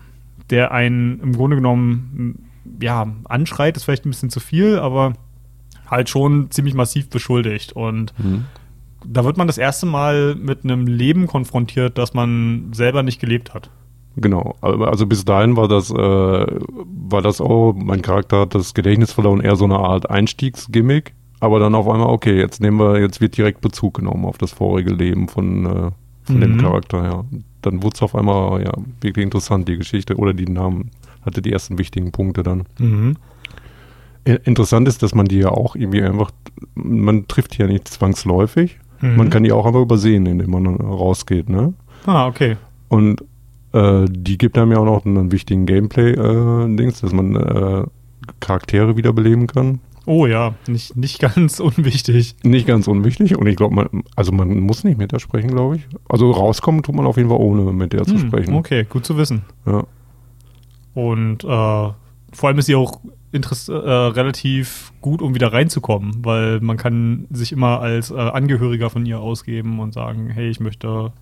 [0.51, 2.47] der einen im Grunde genommen
[2.81, 5.15] ja, anschreit, ist vielleicht ein bisschen zu viel, aber
[5.89, 7.73] halt schon ziemlich massiv beschuldigt.
[7.73, 8.45] Und mhm.
[9.05, 13.55] da wird man das erste Mal mit einem Leben konfrontiert, das man selber nicht gelebt
[13.55, 13.71] hat.
[14.19, 19.13] Genau, also bis dahin war das, äh, war das auch, mein Charakter hat das Gedächtnis
[19.13, 23.21] verloren, eher so eine Art Einstiegsgimmick, aber dann auf einmal, okay, jetzt nehmen wir, jetzt
[23.21, 25.91] wird direkt Bezug genommen auf das vorige Leben von, äh,
[26.23, 26.41] von mhm.
[26.41, 27.25] dem Charakter, ja
[27.67, 30.91] dann wurde es auf einmal ja wirklich interessant, die Geschichte oder die Namen
[31.23, 32.65] hatte die ersten wichtigen Punkte dann.
[32.79, 33.17] Mhm.
[34.25, 36.31] Interessant ist, dass man die ja auch irgendwie einfach,
[36.75, 38.79] man trifft die ja nicht zwangsläufig.
[39.01, 39.17] Mhm.
[39.17, 41.75] Man kann die auch einfach übersehen, indem man rausgeht, ne?
[42.07, 42.57] Ah, okay.
[42.89, 43.23] Und
[43.73, 47.85] äh, die gibt einem ja auch noch einen wichtigen Gameplay-Dings, äh, dass man äh,
[48.41, 49.81] Charaktere wiederbeleben kann.
[50.07, 52.37] Oh ja, nicht, nicht ganz unwichtig.
[52.45, 55.77] Nicht ganz unwichtig und ich glaube, man, also man muss nicht mit der sprechen, glaube
[55.77, 55.87] ich.
[56.09, 58.55] Also rauskommen tut man auf jeden Fall ohne mit der hm, zu sprechen.
[58.55, 59.43] Okay, gut zu wissen.
[59.67, 59.85] Ja.
[60.95, 61.97] Und äh, vor
[62.43, 63.01] allem ist sie auch
[63.33, 69.05] äh, relativ gut, um wieder reinzukommen, weil man kann sich immer als äh, Angehöriger von
[69.05, 71.13] ihr ausgeben und sagen, hey, ich möchte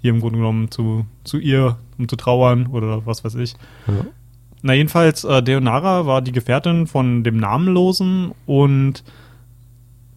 [0.00, 3.54] hier im Grunde genommen zu, zu ihr, um zu trauern oder was weiß ich.
[3.86, 3.94] Ja.
[4.62, 9.04] Na, jedenfalls, äh, Deonara war die Gefährtin von dem Namenlosen und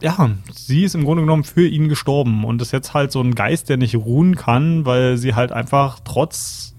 [0.02, 3.36] ja, sie ist im Grunde genommen für ihn gestorben und ist jetzt halt so ein
[3.36, 6.74] Geist, der nicht ruhen kann, weil sie halt einfach trotz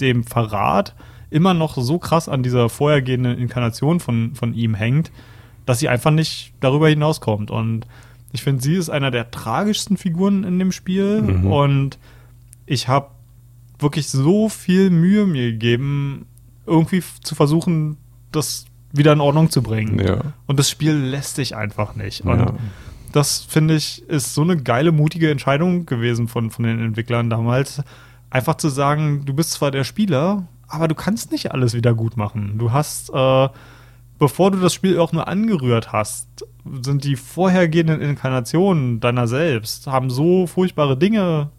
[0.00, 0.94] dem Verrat
[1.30, 5.10] immer noch so krass an dieser vorhergehenden Inkarnation von, von ihm hängt,
[5.66, 7.50] dass sie einfach nicht darüber hinauskommt.
[7.50, 7.86] Und
[8.32, 11.20] ich finde, sie ist einer der tragischsten Figuren in dem Spiel.
[11.22, 11.46] Mhm.
[11.52, 11.98] Und
[12.64, 13.08] ich habe
[13.78, 16.26] wirklich so viel Mühe mir gegeben,
[16.68, 17.96] irgendwie zu versuchen,
[18.32, 19.98] das wieder in Ordnung zu bringen.
[19.98, 20.20] Ja.
[20.46, 22.22] Und das Spiel lässt sich einfach nicht.
[22.22, 22.52] Und ja.
[23.12, 27.82] das finde ich ist so eine geile, mutige Entscheidung gewesen von, von den Entwicklern damals.
[28.30, 32.16] Einfach zu sagen, du bist zwar der Spieler, aber du kannst nicht alles wieder gut
[32.16, 32.58] machen.
[32.58, 33.48] Du hast, äh,
[34.18, 36.46] bevor du das Spiel auch nur angerührt hast,
[36.82, 41.50] sind die vorhergehenden Inkarnationen deiner selbst, haben so furchtbare Dinge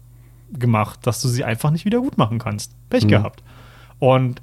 [0.52, 2.74] gemacht, dass du sie einfach nicht wieder gut machen kannst.
[2.88, 3.08] Pech mhm.
[3.08, 3.42] gehabt.
[3.98, 4.40] Und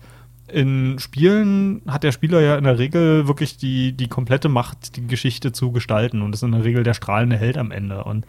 [0.47, 5.05] in Spielen hat der Spieler ja in der Regel wirklich die, die komplette Macht, die
[5.05, 6.21] Geschichte zu gestalten.
[6.21, 8.03] Und ist in der Regel der strahlende Held am Ende.
[8.03, 8.25] Und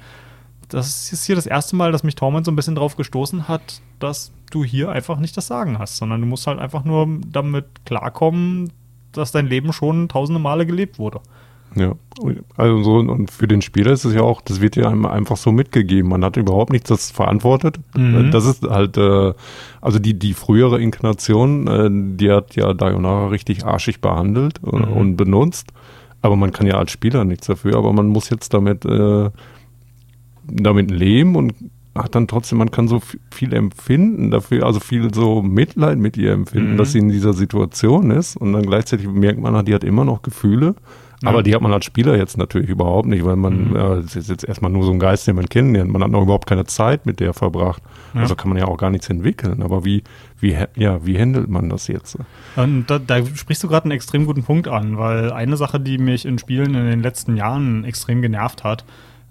[0.69, 3.81] das ist hier das erste Mal, dass mich Torment so ein bisschen drauf gestoßen hat,
[4.01, 7.67] dass du hier einfach nicht das Sagen hast, sondern du musst halt einfach nur damit
[7.85, 8.73] klarkommen,
[9.13, 11.21] dass dein Leben schon tausende Male gelebt wurde.
[11.79, 11.95] Ja,
[12.57, 15.53] also so, und für den Spieler ist es ja auch, das wird ja einfach so
[15.53, 16.11] mitgegeben.
[16.11, 17.79] Man hat überhaupt nichts das verantwortet.
[17.97, 18.31] Mhm.
[18.31, 19.33] Das ist halt, äh,
[19.81, 24.93] also die, die frühere Inkarnation, äh, die hat ja Dayonara richtig arschig behandelt mhm.
[24.93, 25.73] und benutzt.
[26.21, 29.31] Aber man kann ja als Spieler nichts dafür, aber man muss jetzt damit, äh,
[30.45, 31.55] damit leben und
[31.95, 36.33] hat dann trotzdem, man kann so viel empfinden dafür, also viel so Mitleid mit ihr
[36.33, 36.77] empfinden, mhm.
[36.77, 40.23] dass sie in dieser Situation ist und dann gleichzeitig merkt man, die hat immer noch
[40.23, 40.75] Gefühle
[41.25, 43.77] aber die hat man als Spieler jetzt natürlich überhaupt nicht, weil man, mhm.
[43.77, 45.91] äh, das ist jetzt erstmal nur so ein Geist, den man kennenlernt.
[45.91, 47.83] Man hat noch überhaupt keine Zeit mit der verbracht.
[48.15, 48.21] Ja.
[48.21, 49.63] Also kann man ja auch gar nichts entwickeln.
[49.63, 50.05] Aber wie,
[50.39, 52.19] wie, ja, wie handelt man das jetzt?
[52.57, 55.99] Und da, da sprichst du gerade einen extrem guten Punkt an, weil eine Sache, die
[55.99, 58.85] mich in Spielen in den letzten Jahren extrem genervt hat,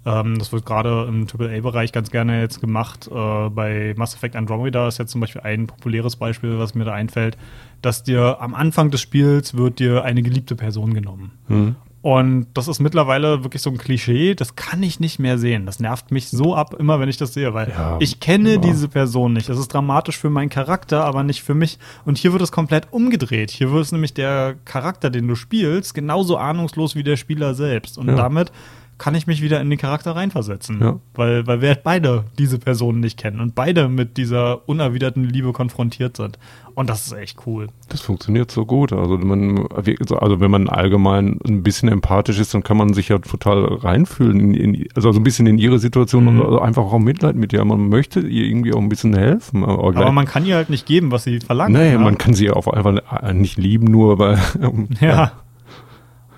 [0.05, 3.09] ähm, das wird gerade im AAA-Bereich ganz gerne jetzt gemacht.
[3.11, 6.93] Äh, bei Mass Effect Andromeda ist jetzt zum Beispiel ein populäres Beispiel, was mir da
[6.93, 7.37] einfällt
[7.81, 11.31] dass dir am Anfang des Spiels wird dir eine geliebte Person genommen.
[11.47, 11.75] Mhm.
[12.01, 15.65] Und das ist mittlerweile wirklich so ein Klischee, das kann ich nicht mehr sehen.
[15.65, 18.57] Das nervt mich so ab, immer wenn ich das sehe, weil ja, ich kenne ja.
[18.57, 19.49] diese Person nicht.
[19.49, 21.79] Das ist dramatisch für meinen Charakter, aber nicht für mich.
[22.05, 23.51] Und hier wird es komplett umgedreht.
[23.51, 27.97] Hier wird es nämlich der Charakter, den du spielst, genauso ahnungslos wie der Spieler selbst.
[27.97, 28.15] Und ja.
[28.15, 28.53] damit
[28.97, 30.81] kann ich mich wieder in den Charakter reinversetzen.
[30.81, 30.99] Ja.
[31.13, 36.17] Weil, weil wir beide diese Personen nicht kennen und beide mit dieser unerwiderten Liebe konfrontiert
[36.17, 36.39] sind.
[36.73, 37.67] Und das ist echt cool.
[37.89, 38.93] Das funktioniert so gut.
[38.93, 43.17] Also, man, also wenn man allgemein ein bisschen empathisch ist, dann kann man sich ja
[43.19, 46.29] total reinfühlen, in, in, also so ein bisschen in ihre Situation mhm.
[46.29, 47.63] und also einfach auch Mitleid mit ihr.
[47.65, 49.63] Man möchte ihr irgendwie auch ein bisschen helfen.
[49.63, 51.73] Aber, aber man kann ihr halt nicht geben, was sie verlangt.
[51.73, 51.99] Nee, ja?
[51.99, 54.39] man kann sie auch einfach nicht lieben, nur weil.
[55.01, 55.07] ja.
[55.07, 55.31] ja.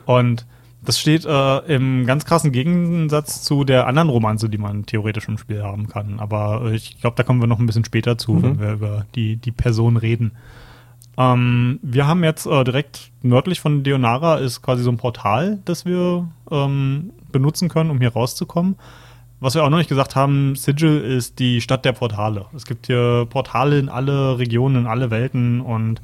[0.05, 0.45] Und
[0.89, 5.37] das steht äh, im ganz krassen Gegensatz zu der anderen Romanze, die man theoretisch im
[5.37, 6.19] Spiel haben kann.
[6.19, 8.41] Aber äh, ich glaube, da kommen wir noch ein bisschen später zu, mhm.
[8.41, 10.31] wenn wir über die, die Person reden.
[11.15, 15.85] Ähm, wir haben jetzt äh, direkt nördlich von Deonara ist quasi so ein Portal, das
[15.85, 18.75] wir ähm, benutzen können, um hier rauszukommen.
[19.41, 22.47] Was wir auch noch nicht gesagt haben, Sigil ist die Stadt der Portale.
[22.55, 26.01] Es gibt hier Portale in alle Regionen, in alle Welten und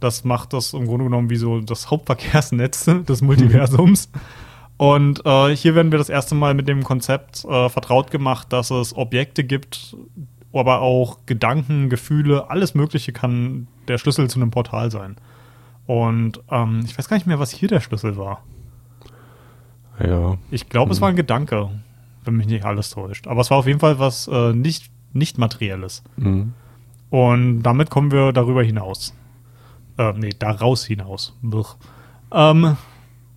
[0.00, 4.10] das macht das im Grunde genommen wie so das Hauptverkehrsnetz des Multiversums.
[4.76, 8.70] Und äh, hier werden wir das erste Mal mit dem Konzept äh, vertraut gemacht, dass
[8.70, 9.96] es Objekte gibt,
[10.52, 15.16] aber auch Gedanken, Gefühle, alles Mögliche kann der Schlüssel zu einem Portal sein.
[15.86, 18.42] Und ähm, ich weiß gar nicht mehr, was hier der Schlüssel war.
[20.00, 20.38] Ja.
[20.50, 20.92] Ich glaube, hm.
[20.92, 21.70] es war ein Gedanke,
[22.24, 23.26] wenn mich nicht alles täuscht.
[23.26, 26.02] Aber es war auf jeden Fall was äh, nicht, nicht Materielles.
[26.16, 26.52] Hm.
[27.10, 29.14] Und damit kommen wir darüber hinaus.
[29.98, 31.36] Äh, nee, daraus hinaus.
[32.32, 32.76] Ähm,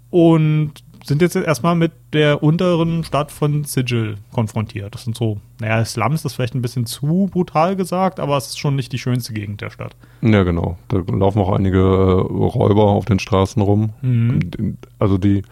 [0.09, 0.73] und
[1.07, 4.93] sind jetzt erstmal mit der unteren Stadt von Sigil konfrontiert.
[4.93, 8.59] Das sind so, naja, Slums ist vielleicht ein bisschen zu brutal gesagt, aber es ist
[8.59, 9.95] schon nicht die schönste Gegend der Stadt.
[10.21, 10.77] Ja, genau.
[10.89, 13.91] Da laufen auch einige äh, Räuber auf den Straßen rum.
[14.01, 14.77] Mhm.
[14.99, 15.43] Also die,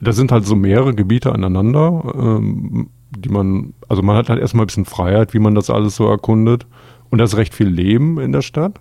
[0.00, 4.64] da sind halt so mehrere Gebiete aneinander, ähm, die man, also man hat halt erstmal
[4.64, 6.66] ein bisschen Freiheit, wie man das alles so erkundet.
[7.10, 8.80] Und da ist recht viel Leben in der Stadt.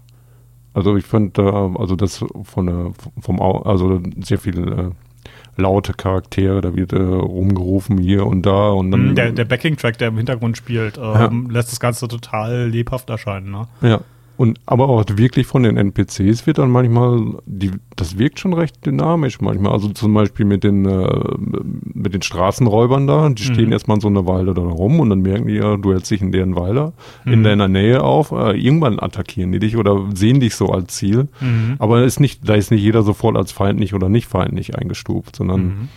[0.75, 4.91] Also ich fand, also das von der, vom, also sehr viel äh,
[5.55, 9.09] laute Charaktere, da wird äh, rumgerufen hier und da und dann.
[9.09, 11.53] Mhm, der, der Backing-Track, der im Hintergrund spielt, ähm, ja.
[11.53, 13.67] lässt das Ganze total lebhaft erscheinen, ne?
[13.81, 14.01] Ja.
[14.38, 18.86] Und aber auch wirklich von den NPCs wird dann manchmal, die, das wirkt schon recht
[18.86, 19.71] dynamisch manchmal.
[19.71, 21.08] Also zum Beispiel mit den, äh,
[21.93, 23.74] mit den Straßenräubern da, die stehen mhm.
[23.74, 26.32] erstmal so eine Weile da rum und dann merken die ja, du hältst dich in
[26.32, 26.93] deren Weiler,
[27.24, 27.34] mhm.
[27.34, 28.32] in deiner Nähe auf.
[28.32, 31.28] Äh, irgendwann attackieren die dich oder sehen dich so als Ziel.
[31.39, 31.76] Mhm.
[31.80, 35.62] Aber ist nicht, da ist nicht jeder sofort als feindlich oder nicht feindlich eingestuft, sondern
[35.62, 35.89] mhm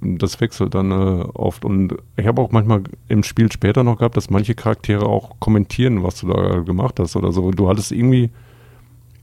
[0.00, 1.64] das wechselt dann äh, oft.
[1.64, 6.02] Und ich habe auch manchmal im Spiel später noch gehabt, dass manche Charaktere auch kommentieren,
[6.02, 7.50] was du da gemacht hast oder so.
[7.50, 8.30] Du hattest irgendwie,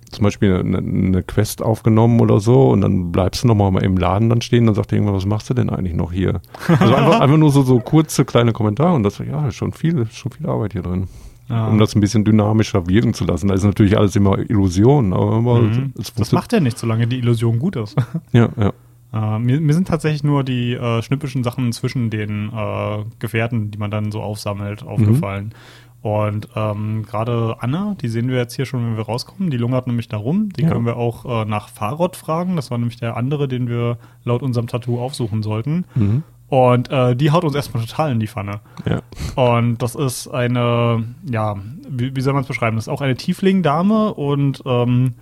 [0.10, 4.30] zum Beispiel eine, eine, Quest aufgenommen oder so und dann bleibst du nochmal im Laden
[4.30, 6.42] dann stehen, dann sagt er irgendwann, was machst du denn eigentlich noch hier?
[6.68, 10.32] Also einfach, einfach nur so, so kurze kleine Kommentare und das, ja, schon viel, schon
[10.32, 11.08] viel Arbeit hier drin.
[11.50, 11.68] Ja.
[11.68, 13.50] Um das ein bisschen dynamischer wirken zu lassen.
[13.50, 15.94] Da ist natürlich alles immer Illusion, aber mhm.
[16.16, 17.96] das macht ja nicht, solange die Illusion gut ist.
[18.32, 18.74] Ja, ja.
[19.14, 23.78] Uh, mir, mir, sind tatsächlich nur die uh, schnippischen Sachen zwischen den uh, Gefährten, die
[23.78, 24.88] man dann so aufsammelt, mhm.
[24.88, 25.46] aufgefallen.
[25.46, 26.10] Mhm.
[26.10, 29.88] Und ähm, gerade Anna, die sehen wir jetzt hier schon, wenn wir rauskommen, die lungert
[29.88, 30.50] nämlich da rum.
[30.50, 30.70] Die ja.
[30.70, 32.58] können wir auch äh, nach Farod fragen.
[32.58, 35.86] Das war nämlich der andere, den wir laut unserem Tattoo aufsuchen sollten.
[35.96, 36.24] Mhm.
[36.50, 38.60] Und äh, die haut uns erstmal total in die Pfanne.
[38.86, 39.02] Ja.
[39.36, 41.56] Und das ist eine, ja,
[41.88, 42.76] wie, wie soll man es beschreiben?
[42.76, 45.14] Das ist auch eine Tiefling-Dame und ähm,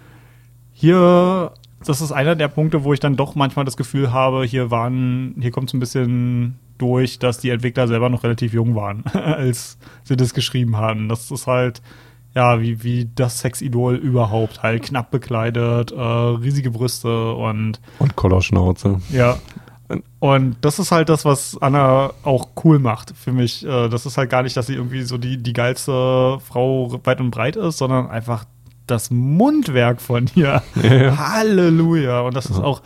[0.74, 1.52] hier,
[1.86, 5.36] das ist einer der Punkte, wo ich dann doch manchmal das Gefühl habe, hier waren,
[5.40, 9.78] hier kommt so ein bisschen durch, dass die Entwickler selber noch relativ jung waren, als
[10.04, 11.10] sie das geschrieben haben.
[11.10, 11.82] Das ist halt,
[12.34, 14.64] ja, wie, wie das Sexidol überhaupt.
[14.64, 17.80] Halt knapp bekleidet, äh, riesige Brüste und.
[18.00, 19.02] Und Kollerschnauze.
[19.12, 19.38] Ja.
[20.20, 23.66] Und das ist halt das, was Anna auch cool macht für mich.
[23.66, 27.20] Äh, das ist halt gar nicht, dass sie irgendwie so die, die geilste Frau weit
[27.20, 28.46] und breit ist, sondern einfach
[28.92, 30.62] das Mundwerk von ihr.
[30.82, 31.18] Ja.
[31.18, 32.22] Halleluja.
[32.22, 32.82] Und das ist auch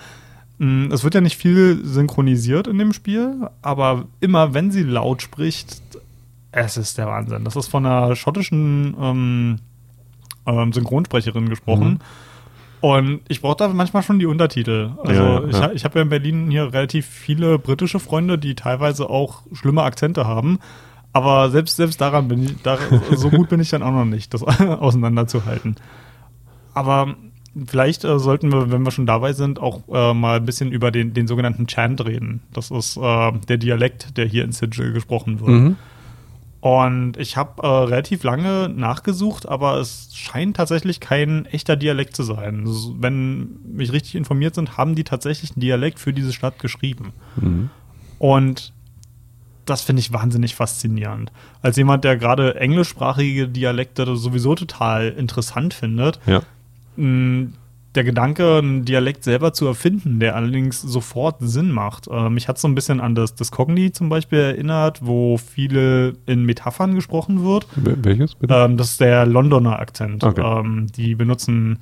[0.58, 5.22] Mm, es wird ja nicht viel synchronisiert in dem Spiel, aber immer wenn sie laut
[5.22, 5.82] spricht,
[6.52, 7.44] es ist der Wahnsinn.
[7.44, 9.58] Das ist von einer schottischen ähm,
[10.46, 11.90] ähm, Synchronsprecherin gesprochen.
[11.90, 12.00] Mhm.
[12.80, 14.92] Und ich brauche da manchmal schon die Untertitel.
[15.04, 15.70] Also ja, ja.
[15.70, 19.84] ich, ich habe ja in Berlin hier relativ viele britische Freunde, die teilweise auch schlimme
[19.84, 20.60] Akzente haben.
[21.16, 22.78] Aber selbst, selbst daran bin ich, da,
[23.16, 25.78] so gut bin ich dann auch noch nicht, das auseinanderzuhalten.
[26.74, 27.16] Aber
[27.66, 30.92] vielleicht äh, sollten wir, wenn wir schon dabei sind, auch äh, mal ein bisschen über
[30.92, 32.42] den, den sogenannten Chant reden.
[32.52, 35.50] Das ist äh, der Dialekt, der hier in Sigil gesprochen wird.
[35.50, 35.76] Mhm.
[36.60, 42.24] Und ich habe äh, relativ lange nachgesucht, aber es scheint tatsächlich kein echter Dialekt zu
[42.24, 42.68] sein.
[43.00, 47.14] Wenn mich richtig informiert sind, haben die tatsächlich einen Dialekt für diese Stadt geschrieben.
[47.38, 47.70] Mhm.
[48.20, 48.74] Und
[49.66, 51.32] das finde ich wahnsinnig faszinierend.
[51.62, 56.42] Als jemand, der gerade englischsprachige Dialekte sowieso total interessant findet, ja
[57.96, 62.08] der Gedanke, einen Dialekt selber zu erfinden, der allerdings sofort Sinn macht.
[62.08, 66.14] Äh, mich hat so ein bisschen an das, das Cogni zum Beispiel erinnert, wo viele
[66.26, 67.68] in Metaphern gesprochen wird.
[67.76, 68.54] Welches bitte?
[68.54, 70.24] Ähm, das ist der Londoner Akzent.
[70.24, 70.42] Okay.
[70.42, 71.80] Ähm, die benutzen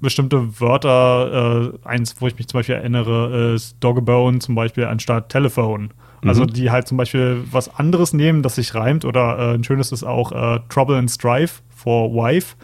[0.00, 1.72] bestimmte Wörter.
[1.84, 5.90] Äh, eins, wo ich mich zum Beispiel erinnere, ist Doggebone zum Beispiel anstatt Telephone.
[6.24, 6.48] Also mhm.
[6.48, 9.04] die halt zum Beispiel was anderes nehmen, das sich reimt.
[9.04, 12.56] Oder äh, ein schönes ist auch äh, Trouble and Strife for Wife.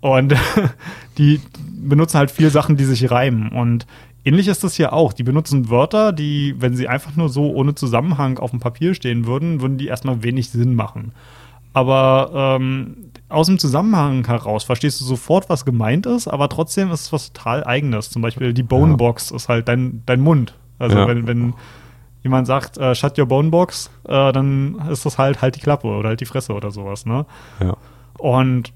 [0.00, 0.34] Und
[1.18, 1.40] die
[1.74, 3.48] benutzen halt viel Sachen, die sich reimen.
[3.48, 3.86] Und
[4.24, 5.14] ähnlich ist das hier auch.
[5.14, 9.26] Die benutzen Wörter, die, wenn sie einfach nur so ohne Zusammenhang auf dem Papier stehen
[9.26, 11.12] würden, würden die erstmal wenig Sinn machen.
[11.72, 12.96] Aber ähm,
[13.28, 17.32] aus dem Zusammenhang heraus verstehst du sofort, was gemeint ist, aber trotzdem ist es was
[17.32, 18.10] total Eigenes.
[18.10, 19.36] Zum Beispiel die Bonebox ja.
[19.36, 20.54] ist halt dein, dein Mund.
[20.78, 21.08] Also ja.
[21.08, 21.54] wenn, wenn
[22.24, 26.08] jemand sagt, äh, shut your Bonebox, äh, dann ist das halt halt die Klappe oder
[26.08, 27.26] halt die Fresse oder sowas, ne?
[27.60, 27.76] Ja.
[28.18, 28.72] Und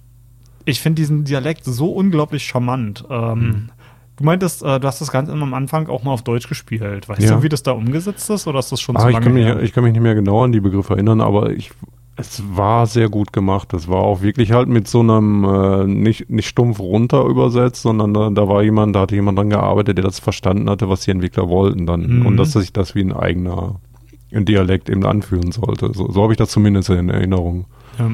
[0.65, 3.05] ich finde diesen Dialekt so unglaublich charmant.
[3.11, 3.71] Ähm, mhm.
[4.17, 7.09] Du meintest, äh, du hast das Ganze am Anfang auch mal auf Deutsch gespielt.
[7.09, 7.37] Weißt ja.
[7.37, 9.33] du, wie das da umgesetzt ist oder ist das schon ah, so lange ich kann,
[9.33, 11.71] mich, ich kann mich nicht mehr genau an die Begriffe erinnern, aber ich,
[12.21, 13.73] es war sehr gut gemacht.
[13.75, 18.13] Es war auch wirklich halt mit so einem äh, nicht, nicht stumpf runter übersetzt, sondern
[18.13, 21.13] da, da, war jemand, da hatte jemand dran gearbeitet, der das verstanden hatte, was die
[21.13, 22.19] Entwickler wollten dann.
[22.19, 22.27] Mhm.
[22.27, 23.77] Und dass sich das wie ein eigener
[24.33, 25.93] Dialekt eben anfühlen sollte.
[25.95, 27.67] So, so habe ich das zumindest in Erinnerung.
[28.01, 28.11] Ja.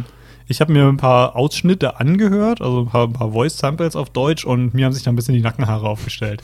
[0.46, 4.74] Ich habe mir ein paar Ausschnitte angehört, also ein paar, paar Voice-Samples auf Deutsch und
[4.74, 6.42] mir haben sich da ein bisschen die Nackenhaare aufgestellt.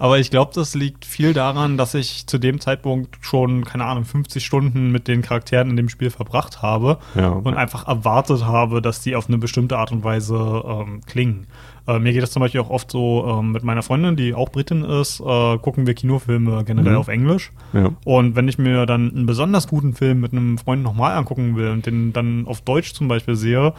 [0.00, 4.06] Aber ich glaube, das liegt viel daran, dass ich zu dem Zeitpunkt schon, keine Ahnung,
[4.06, 7.28] 50 Stunden mit den Charakteren in dem Spiel verbracht habe ja.
[7.28, 11.48] und einfach erwartet habe, dass die auf eine bestimmte Art und Weise ähm, klingen.
[11.86, 14.48] Äh, mir geht das zum Beispiel auch oft so äh, mit meiner Freundin, die auch
[14.48, 16.98] Britin ist, äh, gucken wir Kinofilme generell mhm.
[16.98, 17.52] auf Englisch.
[17.74, 17.90] Ja.
[18.06, 21.68] Und wenn ich mir dann einen besonders guten Film mit einem Freund nochmal angucken will
[21.68, 23.74] und den dann auf Deutsch zum Beispiel sehe,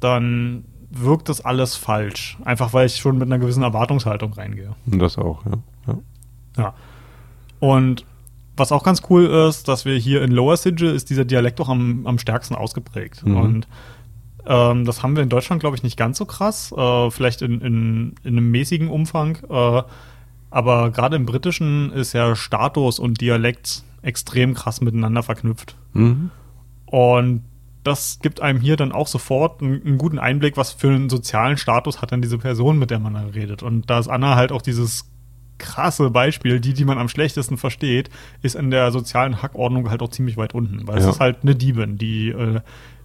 [0.00, 0.64] dann
[0.96, 2.38] wirkt das alles falsch.
[2.44, 4.74] Einfach weil ich schon mit einer gewissen Erwartungshaltung reingehe.
[4.86, 5.52] Das auch, ja.
[5.86, 5.98] Ja.
[6.56, 6.74] ja.
[7.60, 8.04] Und
[8.56, 11.68] was auch ganz cool ist, dass wir hier in Lower Sigil ist dieser Dialekt auch
[11.68, 13.26] am, am stärksten ausgeprägt.
[13.26, 13.36] Mhm.
[13.36, 13.68] Und
[14.46, 16.72] ähm, das haben wir in Deutschland, glaube ich, nicht ganz so krass.
[16.76, 19.38] Äh, vielleicht in, in, in, einem mäßigen Umfang.
[19.48, 19.82] Äh,
[20.50, 25.76] aber gerade im Britischen ist ja Status und Dialekt extrem krass miteinander verknüpft.
[25.94, 26.30] Mhm.
[26.86, 27.42] Und
[27.84, 31.56] das gibt einem hier dann auch sofort einen, einen, guten Einblick, was für einen sozialen
[31.56, 33.62] Status hat dann diese Person, mit der man da redet.
[33.62, 35.10] Und da ist Anna halt auch dieses
[35.58, 38.10] krasse Beispiel, die, die man am schlechtesten versteht,
[38.42, 40.88] ist in der sozialen Hackordnung halt auch ziemlich weit unten.
[40.88, 41.08] Weil ja.
[41.08, 42.60] es ist halt eine Diebin, die äh,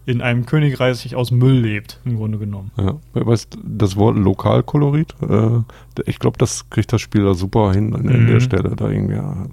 [0.06, 2.72] in einem Königreich aus Müll lebt, im Grunde genommen.
[2.78, 5.60] Ja, weißt das Wort Lokalkolorit, äh,
[6.06, 8.28] ich glaube, das kriegt das Spiel da super hin an Mhm.
[8.28, 9.46] der Stelle, da irgendwie ja,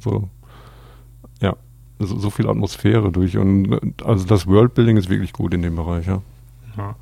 [1.99, 6.07] so, viel Atmosphäre durch und äh, also das Worldbuilding ist wirklich gut in dem Bereich,
[6.07, 6.23] ja.
[6.77, 6.95] Ja.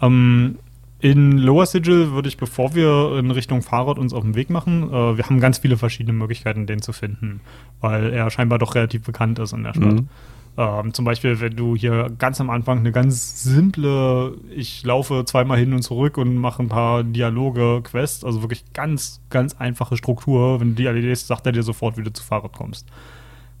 [0.00, 0.56] Ähm,
[1.00, 4.88] in Lower Sigil würde ich, bevor wir in Richtung Fahrrad uns auf den Weg machen,
[4.88, 7.40] äh, wir haben ganz viele verschiedene Möglichkeiten, den zu finden,
[7.80, 9.94] weil er scheinbar doch relativ bekannt ist in der Stadt.
[9.94, 10.08] Mhm.
[10.56, 15.58] Ähm, zum Beispiel, wenn du hier ganz am Anfang eine ganz simple, ich laufe zweimal
[15.58, 20.60] hin und zurück und mache ein paar Dialoge, Quests, also wirklich ganz, ganz einfache Struktur.
[20.60, 22.86] Wenn du die erledigst, sagt er dir sofort, wie du zu Fahrrad kommst.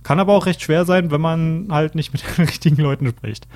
[0.02, 3.46] Kann aber auch recht schwer sein, wenn man halt nicht mit den richtigen Leuten spricht.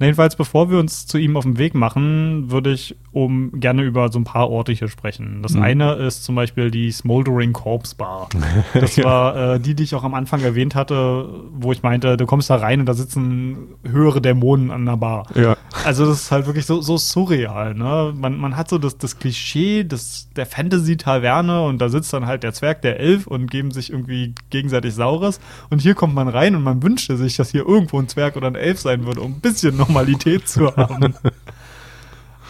[0.00, 3.82] Na, jedenfalls, bevor wir uns zu ihm auf den Weg machen, würde ich um gerne
[3.82, 5.40] über so ein paar Orte hier sprechen.
[5.42, 5.62] Das Mhm.
[5.62, 8.28] eine ist zum Beispiel die Smoldering Corpse Bar.
[8.74, 12.26] Das war äh, die, die ich auch am Anfang erwähnt hatte, wo ich meinte, du
[12.26, 15.26] kommst da rein und da sitzen höhere Dämonen an der Bar.
[15.36, 15.56] Ja.
[15.84, 17.74] Also das ist halt wirklich so, so surreal.
[17.74, 18.12] Ne?
[18.16, 22.42] Man, man hat so das, das Klischee des, der Fantasy-Taverne und da sitzt dann halt
[22.42, 25.40] der Zwerg, der Elf und geben sich irgendwie gegenseitig Saures.
[25.70, 28.48] Und hier kommt man rein und man wünschte sich, dass hier irgendwo ein Zwerg oder
[28.48, 31.14] ein Elf sein würde, um ein bisschen Normalität zu haben.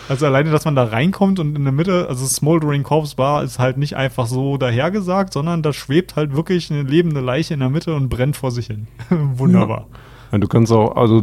[0.08, 3.58] Also alleine, dass man da reinkommt und in der Mitte, also Smoldering Corpse Bar ist
[3.58, 7.70] halt nicht einfach so dahergesagt, sondern da schwebt halt wirklich eine lebende Leiche in der
[7.70, 8.86] Mitte und brennt vor sich hin.
[9.10, 9.86] Wunderbar.
[9.90, 9.98] Ja,
[10.40, 11.22] du kannst auch, also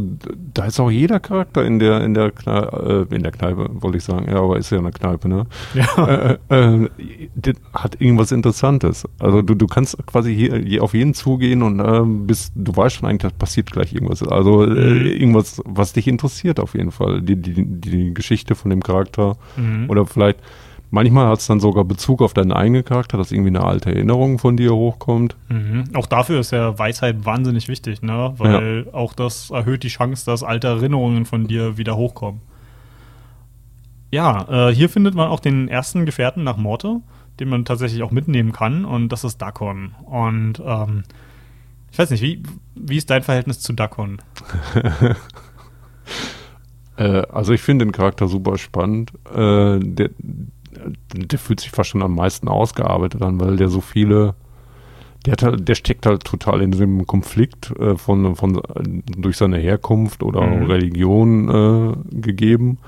[0.54, 3.98] da ist auch jeder Charakter in der in der Kneipe, äh, in der Kneipe, wollte
[3.98, 5.46] ich sagen, ja, aber ist ja eine Kneipe, ne?
[5.74, 6.36] Ja.
[6.48, 6.88] äh, äh,
[7.34, 9.04] das hat irgendwas Interessantes.
[9.18, 13.08] Also du, du kannst quasi hier auf jeden zugehen und äh, bist, du weißt schon
[13.08, 14.22] eigentlich, da passiert gleich irgendwas.
[14.22, 14.76] Also Mhm.
[14.76, 17.20] äh, irgendwas, was dich interessiert auf jeden Fall.
[17.22, 19.36] Die, die, die Geschichte von dem Charakter.
[19.56, 19.88] Mhm.
[19.90, 20.38] Oder vielleicht,
[20.92, 24.38] manchmal hat es dann sogar Bezug auf deinen eigenen Charakter, dass irgendwie eine alte Erinnerung
[24.38, 25.34] von dir hochkommt.
[25.48, 25.84] Mhm.
[25.94, 28.34] Auch dafür ist ja Weisheit wahnsinnig wichtig, ne?
[28.36, 32.42] Weil auch das erhöht die Chance, dass alte Erinnerungen von dir wieder hochkommen.
[34.12, 37.00] Ja, äh, hier findet man auch den ersten Gefährten nach Morte,
[37.40, 39.94] den man tatsächlich auch mitnehmen kann, und das ist Dakon.
[40.04, 41.04] Und ähm,
[41.90, 42.42] ich weiß nicht, wie,
[42.74, 44.18] wie ist dein Verhältnis zu Dakon?
[46.94, 49.12] Äh, also ich finde den Charakter super spannend.
[49.34, 50.10] Äh, der,
[51.14, 54.34] der fühlt sich fast schon am meisten ausgearbeitet an, weil der so viele,
[55.26, 58.60] der, hat halt, der steckt halt total in diesem Konflikt äh, von, von
[59.16, 60.66] durch seine Herkunft oder Mhm.
[60.66, 62.78] Religion äh, gegeben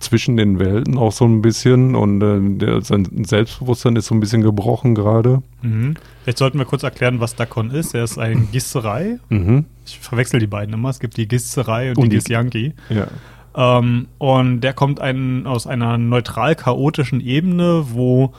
[0.00, 4.18] zwischen den Welten auch so ein bisschen und äh, der, sein Selbstbewusstsein ist so ein
[4.20, 5.40] bisschen gebrochen gerade.
[5.62, 5.94] Mhm.
[6.24, 7.94] Vielleicht sollten wir kurz erklären, was Dakon ist.
[7.94, 9.20] Er ist ein Gisserei.
[9.28, 9.66] Mhm.
[9.86, 10.88] Ich verwechsel die beiden immer.
[10.88, 12.72] Es gibt die Gisserei und, Und die die- Gisjanki.
[12.88, 13.06] Ja.
[13.54, 18.32] Ähm, und der kommt ein, aus einer neutral chaotischen Ebene, wo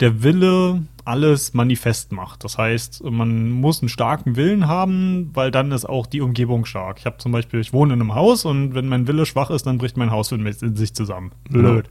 [0.00, 2.44] der Wille alles manifest macht.
[2.44, 6.98] Das heißt, man muss einen starken Willen haben, weil dann ist auch die Umgebung stark.
[6.98, 9.66] Ich habe zum Beispiel, ich wohne in einem Haus und wenn mein Wille schwach ist,
[9.66, 11.32] dann bricht mein Haus in, sich zusammen.
[11.50, 11.88] Blöd.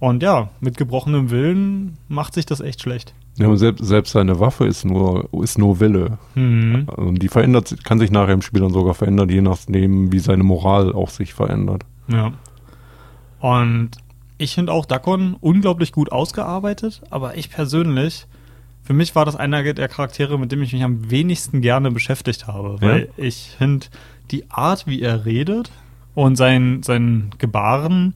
[0.00, 3.14] Und ja, mit gebrochenem Willen macht sich das echt schlecht.
[3.36, 6.18] ja und selbst, selbst seine Waffe ist nur, ist nur Wille.
[6.36, 6.86] Mhm.
[6.86, 10.44] Also die verändert, kann sich nachher im Spiel dann sogar verändern, je nachdem, wie seine
[10.44, 11.84] Moral auch sich verändert.
[12.08, 12.32] Ja.
[13.40, 13.90] Und
[14.38, 18.26] ich finde auch Dakon unglaublich gut ausgearbeitet, aber ich persönlich,
[18.82, 22.46] für mich war das einer der Charaktere, mit dem ich mich am wenigsten gerne beschäftigt
[22.46, 23.86] habe, weil ich finde
[24.30, 25.70] die Art, wie er redet
[26.14, 28.14] und sein, sein Gebaren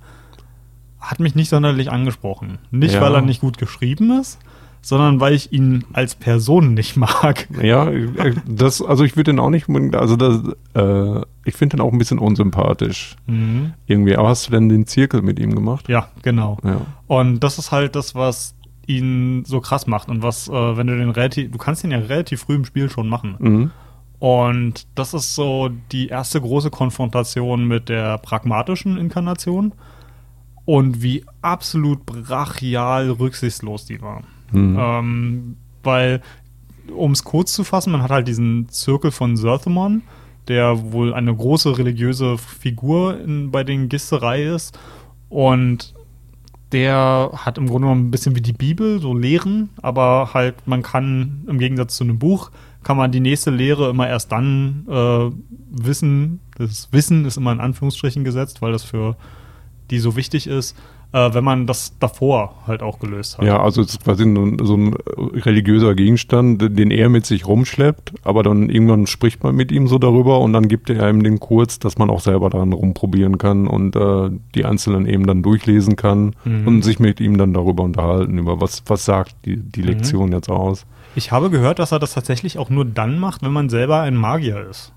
[1.00, 2.58] hat mich nicht sonderlich angesprochen.
[2.70, 3.00] Nicht, Ja.
[3.00, 4.38] weil er nicht gut geschrieben ist,
[4.82, 7.48] sondern weil ich ihn als Person nicht mag.
[7.62, 10.40] Ja, äh, das, also ich würde den auch nicht, also das,
[10.74, 13.16] äh, ich finde den auch ein bisschen unsympathisch.
[13.26, 13.74] Mhm.
[13.86, 15.88] Irgendwie, aber hast du denn den Zirkel mit ihm gemacht?
[15.88, 16.58] Ja, genau.
[16.64, 16.80] Ja.
[17.06, 18.54] Und das ist halt das, was
[18.86, 21.98] ihn so krass macht und was, äh, wenn du den relativ, du kannst ihn ja
[21.98, 23.36] relativ früh im Spiel schon machen.
[23.38, 23.70] Mhm.
[24.18, 29.72] Und das ist so die erste große Konfrontation mit der pragmatischen Inkarnation
[30.64, 34.22] und wie absolut brachial rücksichtslos die war.
[34.52, 34.76] Mhm.
[34.78, 36.22] Ähm, weil,
[36.94, 40.02] um es kurz zu fassen, man hat halt diesen Zirkel von Zerthemon,
[40.48, 44.78] der wohl eine große religiöse Figur in, bei den Gisterei ist.
[45.28, 45.94] Und
[46.72, 50.82] der hat im Grunde genommen ein bisschen wie die Bibel, so Lehren, aber halt, man
[50.82, 52.50] kann im Gegensatz zu einem Buch,
[52.82, 55.30] kann man die nächste Lehre immer erst dann äh,
[55.70, 56.40] wissen.
[56.58, 59.16] Das Wissen ist immer in Anführungsstrichen gesetzt, weil das für
[59.90, 60.76] die so wichtig ist,
[61.12, 63.44] äh, wenn man das davor halt auch gelöst hat.
[63.44, 64.94] Ja, also es ist quasi so ein
[65.34, 69.98] religiöser Gegenstand, den er mit sich rumschleppt, aber dann irgendwann spricht man mit ihm so
[69.98, 73.66] darüber und dann gibt er ihm den kurz, dass man auch selber daran rumprobieren kann
[73.66, 76.66] und äh, die einzelnen eben dann durchlesen kann Mhm.
[76.66, 80.48] und sich mit ihm dann darüber unterhalten, über was, was sagt die, die Lektion jetzt
[80.48, 80.86] aus.
[81.14, 84.16] Ich habe gehört, dass er das tatsächlich auch nur dann macht, wenn man selber ein
[84.16, 84.92] Magier ist.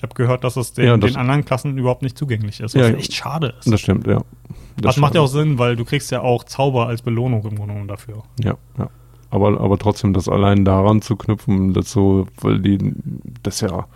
[0.00, 2.74] Ich habe gehört, dass es den, Ja, das- den anderen Klassen überhaupt nicht zugänglich ist,
[2.74, 3.70] was Ja, echt schade ist.
[3.70, 4.22] Das stimmt, ja.
[4.80, 7.86] Das, macht ja auch Sinn, weil du kriegst ja auch Zauber als Belohnung im Grunde
[7.86, 8.22] dafür.
[8.42, 8.88] Ja, ja.
[9.28, 12.78] Aber, aber trotzdem, das allein daran zu knüpfen, das so, weil die,
[13.42, 13.88] das ja,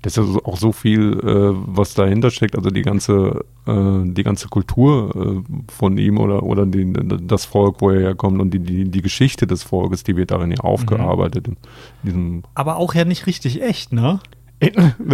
[0.00, 4.22] das ist ja auch so viel, äh, was dahinter steckt, also die ganze, äh, die
[4.22, 6.90] ganze Kultur äh, von ihm oder, oder die,
[7.26, 10.52] das Volk, wo er herkommt und die, die, die Geschichte des Volkes, die wird darin
[10.52, 11.56] ja aufgearbeitet in
[12.02, 14.20] diesem Aber auch ja nicht richtig echt, ne?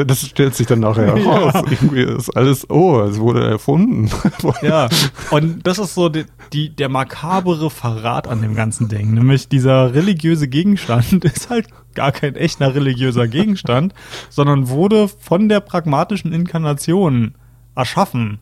[0.07, 1.17] Das stellt sich dann nachher Ja.
[1.17, 1.55] heraus.
[1.71, 4.11] Irgendwie ist alles, oh, es wurde erfunden.
[4.63, 4.89] Ja,
[5.31, 9.15] und das ist so die, die, der makabere Verrat an dem ganzen Ding.
[9.15, 13.95] Nämlich dieser religiöse Gegenstand ist halt gar kein echter religiöser Gegenstand,
[14.29, 17.35] sondern wurde von der pragmatischen Inkarnation
[17.75, 18.39] erschaffen,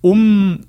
[0.00, 0.60] um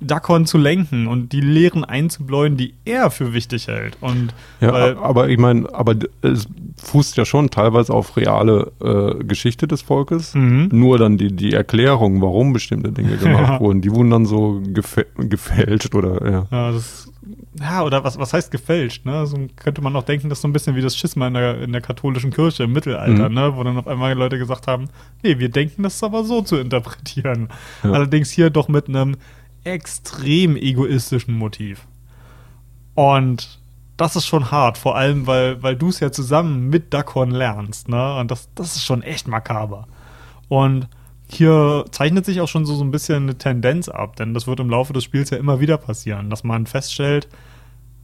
[0.00, 3.96] Dakon zu lenken und die Lehren einzubläuen, die er für wichtig hält.
[4.00, 6.46] Und Ja, aber ich meine, aber es
[6.82, 10.34] fußt ja schon teilweise auf reale äh, Geschichte des Volkes.
[10.34, 10.68] Mhm.
[10.72, 13.60] Nur dann die, die Erklärung, warum bestimmte Dinge gemacht Ja.
[13.60, 16.46] wurden, die wurden dann so gefä gefälscht oder ja.
[16.50, 17.10] Ja, das,
[17.58, 19.26] ja, oder was, was heißt gefälscht, ne?
[19.26, 21.62] So könnte man auch denken, das ist so ein bisschen wie das Schisma in der,
[21.62, 23.34] in der katholischen Kirche im Mittelalter, Mhm.
[23.34, 23.52] ne?
[23.56, 24.88] Wo dann auf einmal Leute gesagt haben,
[25.22, 27.48] nee, wir denken das aber so zu interpretieren.
[27.82, 27.92] Ja.
[27.92, 29.16] Allerdings hier doch mit einem
[29.66, 31.86] extrem egoistischen Motiv.
[32.94, 33.60] Und
[33.96, 37.88] das ist schon hart, vor allem, weil, weil du es ja zusammen mit Dakon lernst,
[37.88, 38.16] ne?
[38.18, 39.88] Und das, das ist schon echt makaber.
[40.48, 40.88] Und
[41.28, 44.60] hier zeichnet sich auch schon so, so ein bisschen eine Tendenz ab, denn das wird
[44.60, 47.28] im Laufe des Spiels ja immer wieder passieren, dass man feststellt,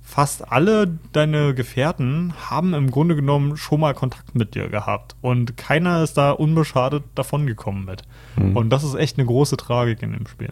[0.02, 5.56] fast alle deine Gefährten haben im Grunde genommen schon mal Kontakt mit dir gehabt und
[5.56, 8.02] keiner ist da unbeschadet davongekommen mit.
[8.36, 8.56] Mhm.
[8.56, 10.50] Und das ist echt eine große Tragik in dem Spiel.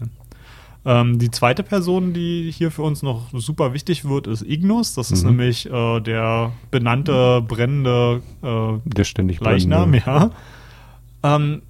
[0.85, 4.95] Ähm, die zweite Person, die hier für uns noch super wichtig wird, ist Ignus.
[4.95, 5.31] Das ist Mhm.
[5.31, 10.31] nämlich äh, der benannte, brennende äh, Der ständig Leichnam, brennende- ja.
[11.37, 11.62] Ähm,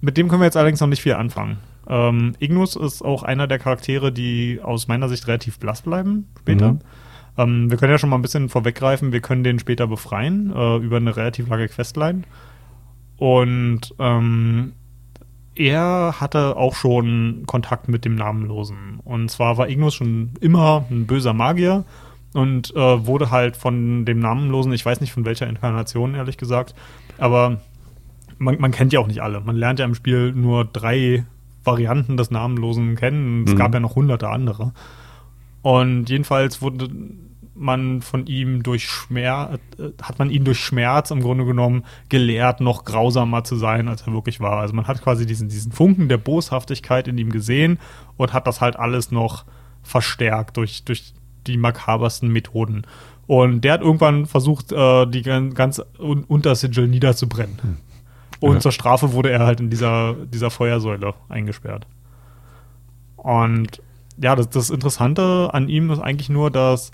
[0.00, 1.58] mit dem können wir jetzt allerdings noch nicht viel anfangen.
[1.88, 6.72] Ähm, Ignus ist auch einer der Charaktere, die aus meiner Sicht relativ blass bleiben später.
[6.74, 6.80] Mhm.
[7.38, 10.76] Ähm, wir können ja schon mal ein bisschen vorweggreifen, wir können den später befreien äh,
[10.76, 12.22] über eine relativ lange Questline.
[13.16, 14.72] Und ähm,
[15.58, 19.00] er hatte auch schon Kontakt mit dem Namenlosen.
[19.04, 21.84] Und zwar war Ignus schon immer ein böser Magier
[22.34, 26.74] und äh, wurde halt von dem Namenlosen, ich weiß nicht von welcher Inkarnation, ehrlich gesagt,
[27.18, 27.60] aber
[28.38, 29.40] man, man kennt ja auch nicht alle.
[29.40, 31.24] Man lernt ja im Spiel nur drei
[31.64, 33.44] Varianten des Namenlosen kennen.
[33.46, 33.58] Es Mhm.
[33.58, 34.72] gab ja noch hunderte andere.
[35.62, 36.88] Und jedenfalls wurde
[37.58, 42.60] man von ihm durch Schmerz, äh, hat man ihn durch Schmerz im Grunde genommen gelehrt,
[42.60, 44.58] noch grausamer zu sein, als er wirklich war.
[44.60, 47.78] Also man hat quasi diesen, diesen Funken der Boshaftigkeit in ihm gesehen
[48.16, 49.44] und hat das halt alles noch
[49.82, 51.12] verstärkt durch, durch
[51.46, 52.82] die makabersten Methoden.
[53.26, 57.78] Und der hat irgendwann versucht, äh, die gan- ganz un Untersigil niederzubrennen.
[58.40, 58.60] Und Ja.
[58.60, 61.86] zur Strafe wurde er halt in dieser, dieser Feuersäule eingesperrt.
[63.16, 63.82] Und
[64.20, 66.90] ja, das, das Interessante an ihm ist eigentlich nur, dass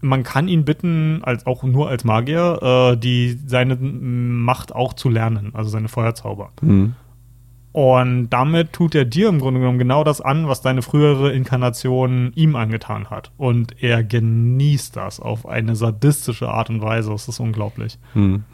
[0.00, 5.08] man kann ihn bitten, als auch nur als Magier, äh, die seine Macht auch zu
[5.08, 6.50] lernen, also seine Feuerzauber.
[6.60, 6.94] Mhm.
[7.72, 12.32] Und damit tut er dir im Grunde genommen genau das an, was deine frühere Inkarnation
[12.34, 13.30] ihm angetan hat.
[13.36, 17.10] Und er genießt das auf eine sadistische Art und Weise.
[17.10, 17.98] Das ist unglaublich.
[18.14, 18.44] Mhm.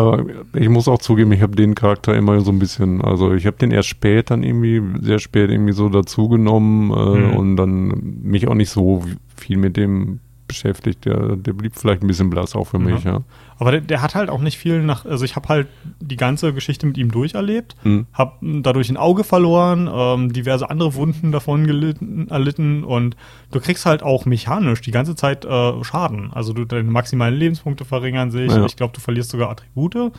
[0.00, 0.24] Aber
[0.54, 3.58] ich muss auch zugeben, ich habe den Charakter immer so ein bisschen, also ich habe
[3.58, 7.36] den erst spät dann irgendwie, sehr spät irgendwie so dazugenommen äh, Mhm.
[7.36, 9.04] und dann mich auch nicht so
[9.36, 10.20] viel mit dem
[10.50, 11.04] beschäftigt.
[11.04, 13.12] Der, der blieb vielleicht ein bisschen blass auch für mich, Ja.
[13.12, 13.20] ja.
[13.58, 15.04] Aber der, der hat halt auch nicht viel nach.
[15.04, 15.68] Also, ich habe halt
[16.00, 18.06] die ganze Geschichte mit ihm durcherlebt, Mhm.
[18.12, 18.32] habe
[18.62, 23.16] dadurch ein Auge verloren, ähm, diverse andere Wunden davon gelitten, erlitten und
[23.50, 26.32] du kriegst halt auch mechanisch die ganze Zeit äh, Schaden.
[26.32, 28.50] Also, du, deine maximalen Lebenspunkte verringern sich.
[28.50, 28.64] Ja.
[28.64, 30.12] Ich glaube, du verlierst sogar Attribute.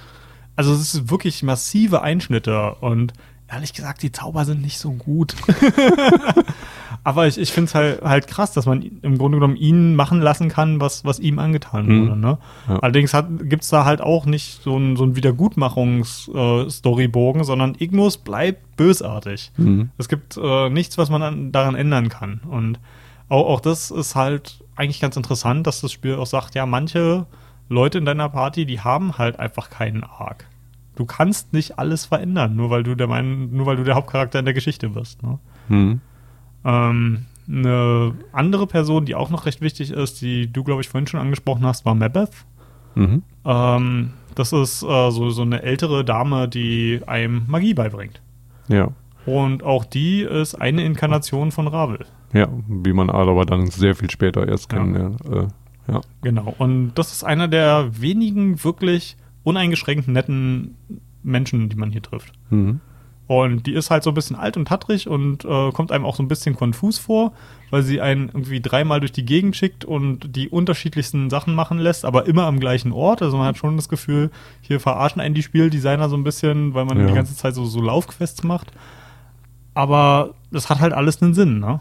[0.55, 3.13] Also, es ist wirklich massive Einschnitte und
[3.51, 5.35] ehrlich gesagt, die Zauber sind nicht so gut.
[7.03, 10.21] Aber ich, ich finde es halt, halt krass, dass man im Grunde genommen ihn machen
[10.21, 12.01] lassen kann, was, was ihm angetan Mhm.
[12.09, 12.19] wurde.
[12.19, 12.37] Ne?
[12.67, 12.75] Ja.
[12.79, 13.11] Allerdings
[13.43, 19.51] gibt es da halt auch nicht so ein, so ein Wiedergutmachungs-Storybogen, sondern Ignus bleibt bösartig.
[19.57, 19.89] Mhm.
[19.97, 22.41] Es gibt äh, nichts, was man an, daran ändern kann.
[22.49, 22.79] Und
[23.29, 27.25] auch, auch das ist halt eigentlich ganz interessant, dass das Spiel auch sagt, ja, manche
[27.69, 30.45] Leute in deiner Party, die haben halt einfach keinen Arc.
[30.95, 34.39] Du kannst nicht alles verändern, nur weil du der mein, nur weil du der Hauptcharakter
[34.39, 35.23] in der Geschichte bist.
[35.23, 35.39] Ne?
[35.69, 36.01] Mhm.
[36.63, 41.07] Ähm, eine andere Person, die auch noch recht wichtig ist, die du, glaube ich, vorhin
[41.07, 42.31] schon angesprochen hast, war Mabeth.
[42.95, 43.23] Mhm.
[43.45, 48.21] Ähm, das ist äh, so, so eine ältere Dame, die einem Magie beibringt.
[48.67, 48.89] Ja.
[49.25, 52.05] Und auch die ist eine Inkarnation von Ravel.
[52.33, 54.77] Ja, wie man aber dann sehr viel später erst Ja.
[54.79, 55.19] kennenlernt.
[55.25, 55.47] Äh,
[55.91, 56.01] ja.
[56.21, 56.55] Genau.
[56.57, 60.75] Und das ist einer der wenigen wirklich uneingeschränkt netten
[61.23, 62.33] Menschen, die man hier trifft.
[62.49, 62.79] Mhm.
[63.31, 66.17] Und die ist halt so ein bisschen alt und tattrig und äh, kommt einem auch
[66.17, 67.31] so ein bisschen konfus vor,
[67.69, 72.03] weil sie einen irgendwie dreimal durch die Gegend schickt und die unterschiedlichsten Sachen machen lässt,
[72.03, 73.21] aber immer am gleichen Ort.
[73.21, 76.83] Also man hat schon das Gefühl, hier verarschen einen die Spieldesigner so ein bisschen, weil
[76.83, 77.07] man Ja.
[77.07, 78.73] die ganze Zeit so, so Laufquests macht.
[79.75, 81.79] Aber das hat halt alles einen Sinn, ne?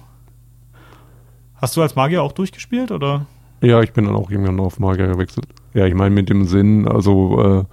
[1.57, 3.27] Hast du als Magier auch durchgespielt oder?
[3.61, 5.47] Ja, ich bin dann auch irgendwann auf Magier gewechselt.
[5.75, 7.65] Ja, ich meine mit dem Sinn, also äh,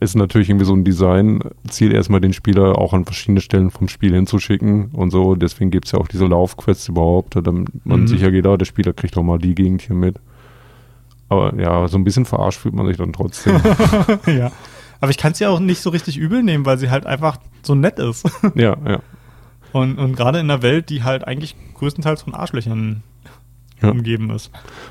[0.00, 4.14] ist natürlich irgendwie so ein Design-Ziel, erstmal den Spieler auch an verschiedene Stellen vom Spiel
[4.14, 5.34] hinzuschicken und so.
[5.34, 8.06] Deswegen gibt es ja auch diese Laufquests überhaupt, damit man Mhm.
[8.08, 10.16] sicher geht, ah, der Spieler kriegt auch mal die Gegend hier mit.
[11.28, 13.60] Aber ja, so ein bisschen verarscht fühlt man sich dann trotzdem.
[14.26, 14.50] ja.
[15.00, 17.38] Aber ich kann es ja auch nicht so richtig übel nehmen, weil sie halt einfach
[17.62, 18.28] so nett ist.
[18.54, 18.98] ja, ja.
[19.72, 23.02] Und, und gerade in einer Welt, die halt eigentlich größtenteils von Arschlöchern
[23.80, 23.90] Ja.
[23.92, 24.50] umgeben ist.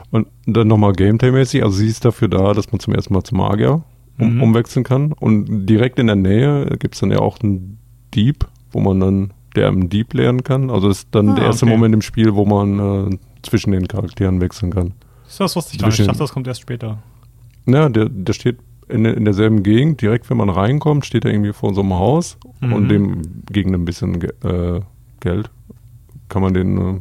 [0.09, 3.37] Und dann nochmal Gameplay-mäßig, also sie ist dafür da, dass man zum ersten Mal zum
[3.37, 3.83] Magier
[4.19, 4.43] um, Mhm.
[4.43, 5.13] umwechseln kann.
[5.13, 7.77] Und direkt in der Nähe gibt es dann ja auch einen
[8.13, 10.69] Dieb, wo man dann, der im Dieb lernen kann.
[10.69, 11.73] Also ist dann Ah, der erste okay.
[11.75, 14.93] Moment im Spiel, wo man äh, zwischen den Charakteren wechseln kann.
[15.37, 15.93] Das wusste ich gar nicht.
[15.93, 16.97] Ich Zwischen- dachte, das kommt erst später.
[17.65, 18.57] Ja, der, der steht
[18.87, 22.37] in, in derselben Gegend, direkt wenn man reinkommt, steht er irgendwie vor so einem Haus
[22.61, 22.73] Mhm.
[22.73, 24.79] und dem gegen ein bisschen äh,
[25.19, 25.49] Geld
[26.29, 26.99] kann man den äh,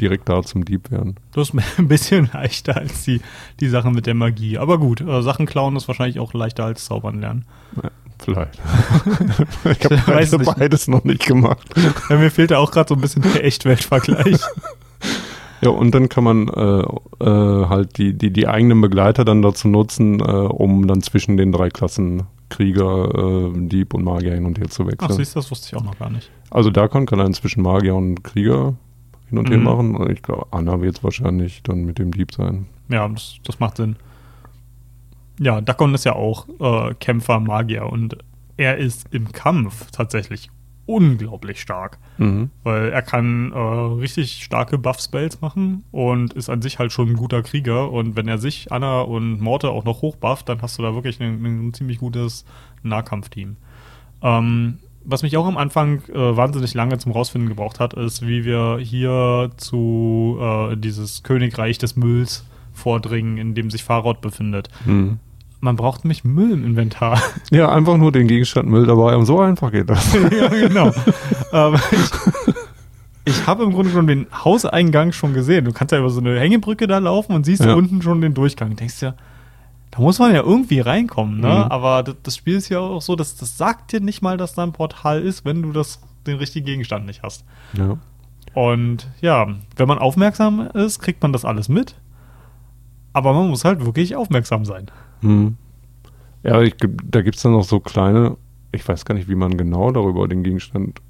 [0.00, 1.16] direkt da zum Dieb werden.
[1.32, 3.20] Das ist ein bisschen leichter als die,
[3.60, 4.58] die Sachen mit der Magie.
[4.58, 7.44] Aber gut, äh, Sachen klauen ist wahrscheinlich auch leichter als zaubern lernen.
[8.18, 8.58] Vielleicht.
[9.64, 11.66] ich habe Ich weiß beides, noch nicht gemacht.
[12.10, 14.40] Ja, mir fehlt da auch gerade so ein bisschen der Echtweltvergleich.
[15.62, 16.80] Ja, und dann kann man äh,
[17.22, 21.52] äh, halt die, die, die eigenen Begleiter dann dazu nutzen, äh, um dann zwischen den
[21.52, 25.12] drei Klassen Krieger, äh, Dieb und Magier hin und her zu Ach, wechseln.
[25.18, 26.30] siehst du, das wusste ich auch noch gar nicht.
[26.50, 28.72] also Dakon kann er inzwischen Magier und Krieger
[29.30, 29.64] hin und her Mhm.
[29.64, 29.96] machen.
[29.96, 32.66] Und ich glaube, Anna wird es wahrscheinlich dann mit dem Dieb sein.
[32.88, 33.96] Ja, das, das macht Sinn.
[35.38, 38.18] Ja, Dakon ist ja auch äh, Kämpfer, Magier und
[38.58, 40.50] er ist im Kampf tatsächlich
[40.84, 41.98] unglaublich stark.
[42.18, 42.50] Mhm.
[42.64, 47.16] Weil er kann äh, richtig starke Buff-Spells machen und ist an sich halt schon ein
[47.16, 47.90] guter Krieger.
[47.90, 51.20] Und wenn er sich, Anna und Morte auch noch hochbufft, dann hast du da wirklich
[51.20, 52.44] ein, ein ziemlich gutes
[52.82, 53.56] Nahkampfteam.
[54.22, 54.78] Ähm,
[55.10, 58.78] was mich auch am Anfang äh, wahnsinnig lange zum Rausfinden gebraucht hat, ist, wie wir
[58.80, 64.68] hier zu äh, dieses Königreich des Mülls vordringen, in dem sich Farod befindet.
[64.84, 65.18] Mhm.
[65.62, 67.20] Man braucht nämlich Müll im Inventar.
[67.50, 69.26] Ja, einfach nur den Gegenstand Müll dabei haben.
[69.26, 70.14] So einfach geht das.
[70.32, 70.92] ja, genau.
[71.52, 72.54] Aber ich,
[73.26, 75.64] ich habe im Grunde genommen den Hauseingang schon gesehen.
[75.66, 77.74] Du kannst ja über so eine Hängebrücke da laufen und siehst Ja.
[77.74, 78.70] unten schon den Durchgang.
[78.70, 79.14] Du denkst ja,
[79.90, 81.48] da muss man ja irgendwie reinkommen, ne?
[81.48, 81.70] Mhm.
[81.70, 84.54] Aber das, das Spiel ist ja auch so, dass das sagt dir nicht mal, dass
[84.54, 87.44] da ein Portal ist, wenn du das, den richtigen Gegenstand nicht hast.
[87.72, 87.98] ja.
[88.54, 91.94] Und ja, wenn man aufmerksam ist, kriegt man das alles mit.
[93.12, 94.86] Aber man muss halt wirklich aufmerksam sein.
[95.20, 95.56] Hm.
[96.42, 98.36] Ja, ich, da gibt es dann noch so kleine,
[98.72, 101.00] ich weiß gar nicht, wie man genau darüber den Gegenstand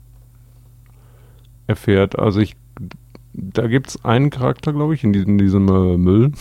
[1.66, 2.18] erfährt.
[2.18, 2.56] Also ich,
[3.32, 6.32] da gibt es einen Charakter, glaube ich, in diesem, diesem äh, Müll.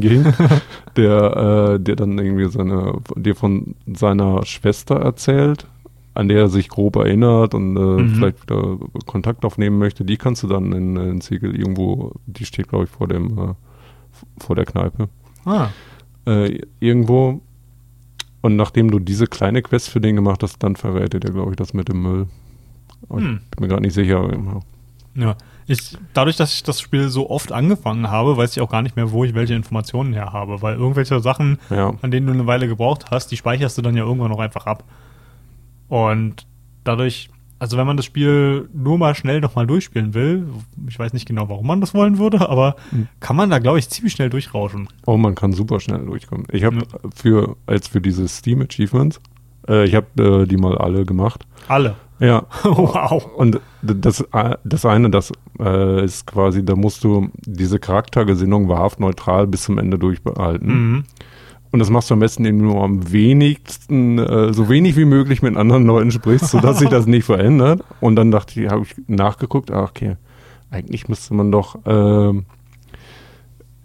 [0.00, 0.34] Gegend,
[0.96, 5.66] der, äh, der dann irgendwie seine, dir von seiner Schwester erzählt,
[6.14, 8.14] an der er sich grob erinnert und äh, Mhm.
[8.14, 10.04] vielleicht wieder Kontakt aufnehmen möchte.
[10.04, 13.54] Die kannst du dann in, in Ziegel irgendwo, die steht, glaube ich, vor dem, äh,
[14.38, 15.08] vor der Kneipe
[15.44, 15.68] Ah,
[16.26, 17.40] äh, irgendwo.
[18.42, 21.56] Und nachdem du diese kleine Quest für den gemacht hast, dann verrät er glaube ich,
[21.56, 22.26] das mit dem Müll.
[23.10, 23.40] Hm.
[23.44, 24.28] Ich bin mir gerade nicht sicher.
[25.16, 25.36] Ja,
[25.66, 28.96] ich, dadurch, dass ich das Spiel so oft angefangen habe, weiß ich auch gar nicht
[28.96, 31.94] mehr, wo ich welche Informationen her habe, weil irgendwelche Sachen, Ja.
[32.02, 34.66] an denen du eine Weile gebraucht hast, die speicherst du dann ja irgendwann noch einfach
[34.66, 34.84] ab.
[35.88, 36.46] Und
[36.84, 40.46] dadurch, also wenn man das Spiel nur mal schnell nochmal durchspielen will,
[40.88, 43.08] ich weiß nicht genau, warum man das wollen würde, aber Mhm.
[43.20, 44.88] kann man da, glaube ich, ziemlich schnell durchrauschen.
[45.06, 46.46] Oh, man kann super schnell durchkommen.
[46.50, 46.82] Ich habe Ja.
[47.14, 49.20] für, als für diese Steam Achievements,
[49.68, 51.46] äh, ich habe äh, die mal alle gemacht.
[51.68, 51.94] Alle.
[52.20, 52.46] Ja.
[52.62, 53.24] wow.
[53.36, 59.00] Und das, äh, das eine, das äh, ist quasi, da musst du diese Charaktergesinnung wahrhaft
[59.00, 60.68] neutral bis zum Ende durchbehalten.
[60.68, 61.04] Mhm.
[61.72, 65.42] Und das machst du am besten, indem du am wenigsten, äh, so wenig wie möglich
[65.42, 67.82] mit anderen Leuten sprichst, sodass sich das nicht verändert.
[68.00, 70.16] Und dann dachte ich, habe ich nachgeguckt, ach, okay,
[70.70, 72.44] eigentlich müsste man doch ähm,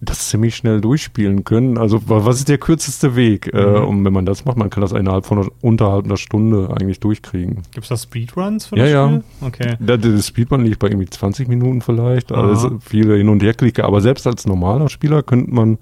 [0.02, 1.78] das ziemlich schnell durchspielen können.
[1.78, 3.54] Also wa- was ist der kürzeste Weg?
[3.54, 3.88] Äh, Mhm.
[3.88, 7.00] und wenn man das macht, man kann das innerhalb von einer, unterhalb einer Stunde eigentlich
[7.02, 7.64] durchkriegen.
[7.74, 9.08] Gibt es da Speedruns für Ja, das ja.
[9.08, 9.24] Spiel?
[9.42, 9.76] Okay.
[9.80, 12.32] Der, der Speedrun liegt bei irgendwie 20 Minuten vielleicht.
[12.32, 12.48] Aha.
[12.48, 13.84] Also viele Hin- und Herklicke.
[13.84, 15.78] Aber selbst als normaler Spieler könnte man,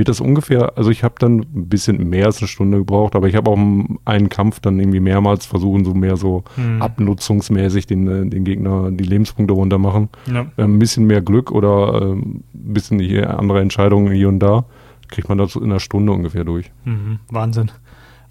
[0.00, 3.28] wird das ungefähr, also ich habe dann ein bisschen mehr als eine Stunde gebraucht, aber
[3.28, 3.58] ich habe auch
[4.06, 6.80] einen Kampf dann irgendwie mehrmals versuchen, so mehr so Hm.
[6.82, 10.08] abnutzungsmäßig den, äh, den Gegner die Lebenspunkte runter machen.
[10.32, 10.46] Ja.
[10.56, 14.64] Äh, Ein bisschen mehr Glück oder äh, ein bisschen hier andere Entscheidungen hier und da,
[15.08, 16.70] kriegt man das in einer Stunde ungefähr durch.
[16.84, 17.70] Mhm, Wahnsinn.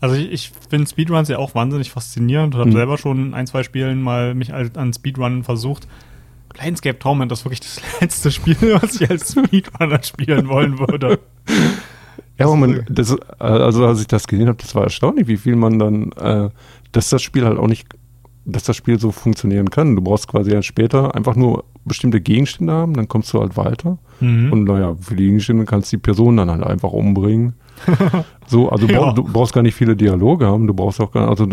[0.01, 2.75] Also ich, ich finde Speedruns ja auch wahnsinnig faszinierend und habe Mhm.
[2.75, 5.87] selber schon ein, zwei Spielen mal mich al- an Speedrun versucht.
[6.53, 11.19] Planescape Torment ist wirklich das letzte Spiel, was ich als Speedrunner spielen wollen würde.
[12.37, 15.37] Ja, aber man, das, äh, also als ich das gesehen habe, das war erstaunlich, wie
[15.37, 16.49] viel man dann, äh,
[16.91, 17.87] dass das Spiel halt auch nicht,
[18.45, 19.95] dass das Spiel so funktionieren kann.
[19.95, 23.97] Du brauchst quasi ja später einfach nur bestimmte Gegenstände haben, dann kommst du halt weiter.
[24.21, 24.51] Mhm.
[24.51, 27.53] Und naja, für die Gegenstände kannst du die Person dann halt einfach umbringen.
[28.47, 28.99] so, also du, Ja.
[29.01, 31.47] brauch, du brauchst gar nicht viele Dialoge haben, du brauchst auch gar also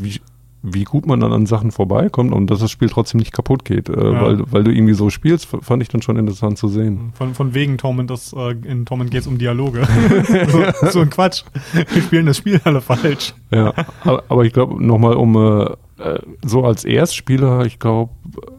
[0.00, 0.20] wie,
[0.64, 3.88] wie gut man dann an Sachen vorbeikommt und dass das Spiel trotzdem nicht kaputt geht,
[3.88, 4.22] äh, Ja.
[4.22, 7.12] weil, weil du irgendwie so spielst, fand ich dann schon interessant zu sehen.
[7.14, 9.82] Von, von wegen Torment, das, äh, in Torment geht es um Dialoge.
[10.82, 11.42] so, so ein Quatsch.
[11.72, 13.34] Wir spielen das Spiel alle falsch.
[13.50, 13.72] Ja,
[14.04, 15.64] aber, aber ich glaube, nochmal um äh,
[15.98, 18.12] äh, so als Erstspieler, ich glaube,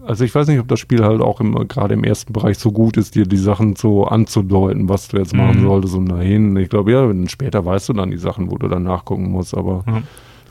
[0.05, 1.39] also ich weiß nicht, ob das Spiel halt auch
[1.69, 5.33] gerade im ersten Bereich so gut ist, dir die Sachen so anzudeuten, was du jetzt
[5.35, 5.67] machen Mhm.
[5.67, 6.55] solltest und dahin.
[6.57, 9.55] Ich glaube, ja, wenn- später weißt du dann die Sachen, wo du dann nachgucken musst,
[9.57, 10.01] aber Ja.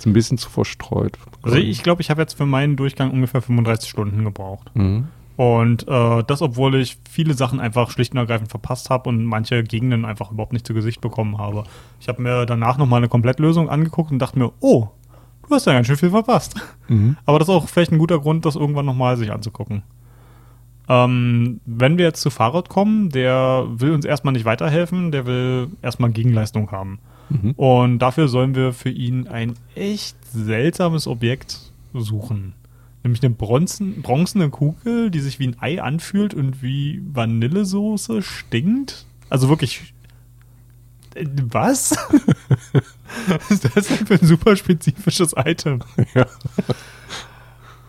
[0.02, 1.16] Ist ein bisschen zu verstreut.
[1.42, 4.70] Also ich glaube, ich habe jetzt für meinen Durchgang ungefähr 35 Stunden gebraucht.
[4.74, 5.06] Mhm.
[5.36, 9.62] Und äh, das, obwohl ich viele Sachen einfach schlicht und ergreifend verpasst habe und manche
[9.62, 11.64] Gegenden einfach überhaupt nicht zu Gesicht bekommen habe.
[12.00, 14.88] Ich habe mir danach nochmal eine Komplettlösung angeguckt und dachte mir, oh,
[15.48, 16.56] du hast ja ganz schön viel verpasst.
[16.88, 17.16] Mhm.
[17.24, 19.84] Aber das ist auch vielleicht ein guter Grund, das irgendwann nochmal sich anzugucken.
[20.88, 25.68] Ähm, wenn wir jetzt zu Fahrrad kommen, der will uns erstmal nicht weiterhelfen, der will
[25.80, 26.98] erstmal Gegenleistung haben.
[27.28, 27.52] Mhm.
[27.52, 31.58] Und dafür sollen wir für ihn ein echt seltsames Objekt
[31.94, 32.54] suchen.
[33.04, 39.06] Nämlich eine bronzen, bronzene Kugel, die sich wie ein Ei anfühlt und wie Vanillesoße stinkt.
[39.28, 39.92] Also wirklich.
[41.14, 41.92] Äh, Was?
[43.26, 45.80] Was ist das denn für ein super spezifisches Item?
[46.14, 46.26] Ja.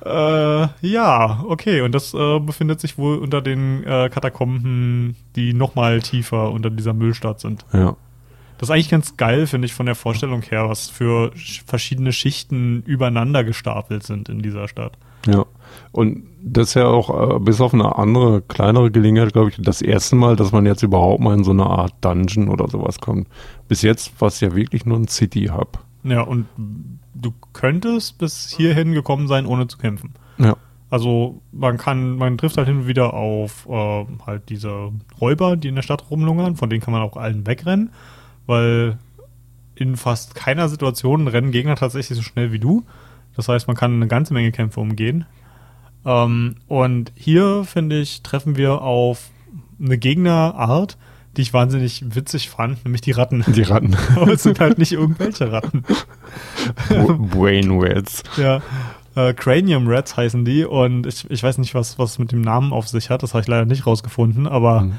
[0.05, 1.79] Äh, ja, okay.
[1.81, 6.93] Und das äh, befindet sich wohl unter den äh, Katakomben, die nochmal tiefer unter dieser
[6.93, 7.65] Müllstadt sind.
[7.71, 7.95] ja.
[8.63, 12.13] Das ist eigentlich ganz geil, finde ich, von der Vorstellung her, was für sch- verschiedene
[12.13, 14.97] Schichten übereinander gestapelt sind in dieser Stadt.
[15.27, 15.43] Ja,
[15.91, 19.81] und das ist ja auch äh, bis auf eine andere, kleinere Gelegenheit, glaube ich, das
[19.81, 23.27] erste Mal, dass man jetzt überhaupt mal in so eine Art Dungeon oder sowas kommt.
[23.67, 25.79] Bis jetzt war es ja wirklich nur ein City-Hub.
[26.05, 26.45] Ja, und
[27.13, 30.13] du könntest bis hierhin gekommen sein, ohne zu kämpfen.
[30.37, 30.55] Ja.
[30.89, 35.67] Also man kann, man trifft halt hin und wieder auf äh, halt diese Räuber, die
[35.67, 37.89] in der Stadt rumlungern, von denen kann man auch allen wegrennen,
[38.45, 38.97] weil
[39.75, 42.83] in fast keiner Situation rennen Gegner tatsächlich so schnell wie du.
[43.35, 45.25] Das heißt, man kann eine ganze Menge Kämpfe umgehen.
[46.05, 49.29] Ähm, und hier, finde ich, treffen wir auf
[49.83, 50.97] eine Gegnerart,
[51.35, 53.43] die ich wahnsinnig witzig fand, nämlich die Ratten.
[53.47, 53.95] Die Ratten.
[54.15, 55.83] Aber es sind halt nicht irgendwelche Ratten.
[56.89, 58.23] Brain Rats.
[58.37, 58.61] Ja.
[59.15, 62.73] Äh, Cranium Rats heißen die und ich, ich weiß nicht, was, was mit dem Namen
[62.73, 64.93] auf sich hat, das habe ich leider nicht rausgefunden, aber Mhm.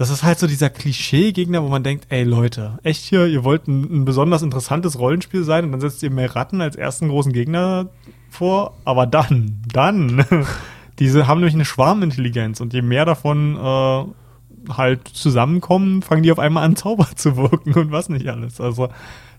[0.00, 3.68] Das ist halt so dieser Klischee-Gegner, wo man denkt, ey Leute, echt hier, ihr wollt
[3.68, 7.34] ein, ein besonders interessantes Rollenspiel sein und dann setzt ihr mehr Ratten als ersten großen
[7.34, 7.90] Gegner
[8.30, 10.24] vor, aber dann, dann,
[10.98, 16.38] diese haben nämlich eine Schwarmintelligenz und je mehr davon äh, halt zusammenkommen, fangen die auf
[16.38, 18.58] einmal an Zauber zu wirken und was nicht alles.
[18.58, 18.88] Also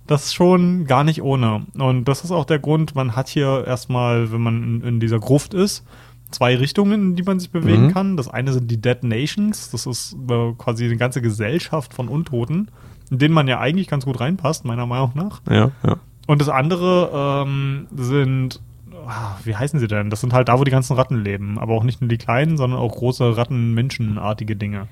[0.06, 1.66] das ist schon gar nicht ohne.
[1.74, 5.20] Und das ist auch der Grund, man hat hier erstmal, wenn man in, in dieser
[5.20, 5.84] Gruft ist,
[6.32, 7.94] zwei Richtungen, in die man sich bewegen Mhm.
[7.94, 8.18] kann.
[8.18, 12.70] Das eine sind die Dead Nations, das ist äh, quasi eine ganze Gesellschaft von Untoten,
[13.10, 15.42] in denen man ja eigentlich ganz gut reinpasst, meiner Meinung nach.
[15.50, 15.98] Ja, ja.
[16.28, 18.62] Und das andere ähm, sind,
[19.08, 20.10] ah, wie heißen sie denn?
[20.10, 21.60] Das sind halt da, wo die ganzen Ratten leben.
[21.60, 24.88] Aber auch nicht nur die kleinen, sondern auch große Ratten-Menschenartige Dinge.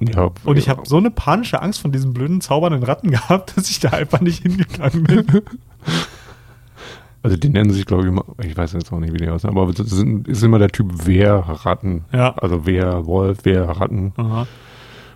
[0.00, 3.70] ja Und ich habe so eine panische Angst von diesen blöden, zaubernden Ratten gehabt, dass
[3.70, 5.26] ich da einfach nicht hingegangen bin.
[7.26, 9.50] Also die nennen sich, glaube ich, immer, ich weiß jetzt auch nicht, wie die aussehen,
[9.50, 12.04] aber sind, ist immer der Typ Wehrratten.
[12.12, 12.32] Ja.
[12.36, 14.12] Also Wehrwolf, Wehrratten.
[14.16, 14.46] Aha.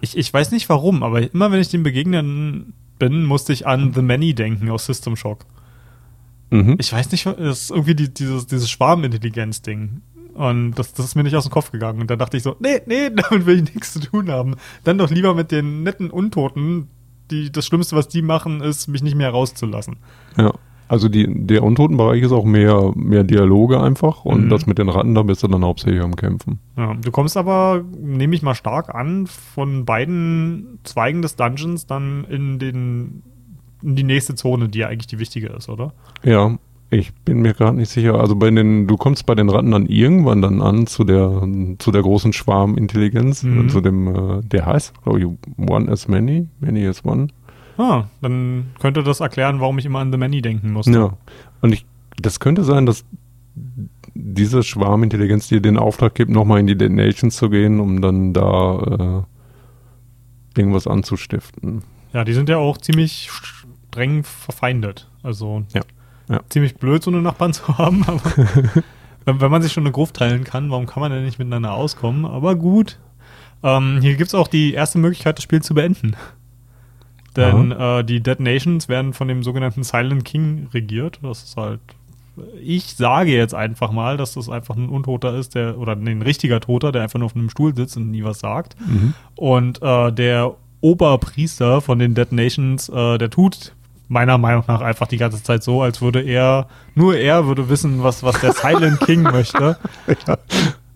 [0.01, 3.93] Ich, ich weiß nicht warum, aber immer wenn ich dem begegnen bin, musste ich an
[3.95, 5.47] The Many denken aus System Shock.
[6.51, 6.79] Mhm.
[6.81, 10.01] Ich weiß nicht, das ist irgendwie die, dieses, dieses Schwarmintelligenz-Ding.
[10.35, 12.01] Und das, das ist mir nicht aus dem Kopf gegangen.
[12.01, 14.57] Und dann dachte ich so, nee, nee, damit will ich nichts zu tun haben.
[14.83, 16.89] Dann doch lieber mit den netten Untoten,
[17.31, 19.99] die das Schlimmste, was die machen, ist, mich nicht mehr rauszulassen.
[20.37, 20.53] Ja.
[20.91, 24.49] Also die, der Untotenbereich ist auch mehr, mehr Dialoge einfach und Mhm.
[24.49, 26.59] das mit den Ratten, da bist du dann hauptsächlich am Kämpfen.
[26.77, 32.25] Ja, du kommst aber, nehme ich mal stark an, von beiden Zweigen des Dungeons dann
[32.29, 33.23] in den
[33.83, 35.93] in die nächste Zone, die ja eigentlich die wichtige ist, oder?
[36.25, 36.59] Ja,
[36.91, 38.21] ich bin mir gerade nicht sicher.
[38.21, 41.47] Also bei den, du kommst bei den Ratten dann irgendwann dann an zu der,
[41.79, 43.69] zu der großen Schwarmintelligenz, Mhm.
[43.69, 45.27] zu dem, äh, der heißt, glaube ich,
[45.71, 47.29] One as Many, Many as One.
[47.81, 50.93] Ah, dann könnte das erklären, warum ich immer an The Many denken musste.
[50.93, 51.17] Ja.
[51.63, 51.87] Und ich,
[52.21, 53.07] das könnte sein, dass
[54.15, 58.35] diese Schwarmintelligenz dir den Auftrag gibt, nochmal in die Dead Nations zu gehen, um dann
[58.35, 59.25] da
[60.55, 61.83] äh, irgendwas anzustiften.
[62.13, 65.09] Ja, die sind ja auch ziemlich streng verfeindet.
[65.23, 65.81] Also Ja,
[66.29, 66.41] ja.
[66.51, 68.21] ziemlich blöd, so eine Nachbarn zu haben, aber
[69.25, 71.73] wenn, wenn man sich schon eine Gruft teilen kann, warum kann man denn nicht miteinander
[71.73, 72.27] auskommen?
[72.27, 72.99] Aber gut.
[73.63, 76.17] Ähm, hier gibt es auch die erste Möglichkeit, das Spiel zu beenden.
[77.37, 81.21] Denn äh, die Dead Nations werden von dem sogenannten Silent King regiert.
[81.23, 81.81] Das ist halt.
[82.63, 86.23] Ich sage jetzt einfach mal, dass das einfach ein Untoter ist, der, oder nee, ein
[86.23, 88.77] richtiger Toter, der einfach nur auf einem Stuhl sitzt und nie was sagt.
[89.37, 93.75] Und äh, der Oberpriester von den Dead Nations, äh, der tut
[94.09, 98.03] meiner Meinung nach einfach die ganze Zeit so, als würde er, nur er würde wissen,
[98.03, 99.79] was, was der Silent King möchte.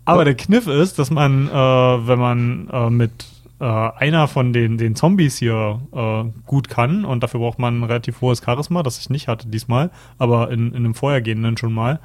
[0.05, 3.13] Aber der Kniff ist, dass man, äh, wenn man äh, mit
[3.61, 7.85] äh, einer von den, den Zombies hier äh, gut kann, und dafür braucht man ein
[7.85, 12.01] relativ hohes Charisma, das ich nicht hatte diesmal, aber in, in einem vorhergehenden schon mal,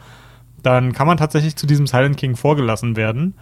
[0.61, 3.35] dann kann man tatsächlich zu diesem Silent King vorgelassen werden.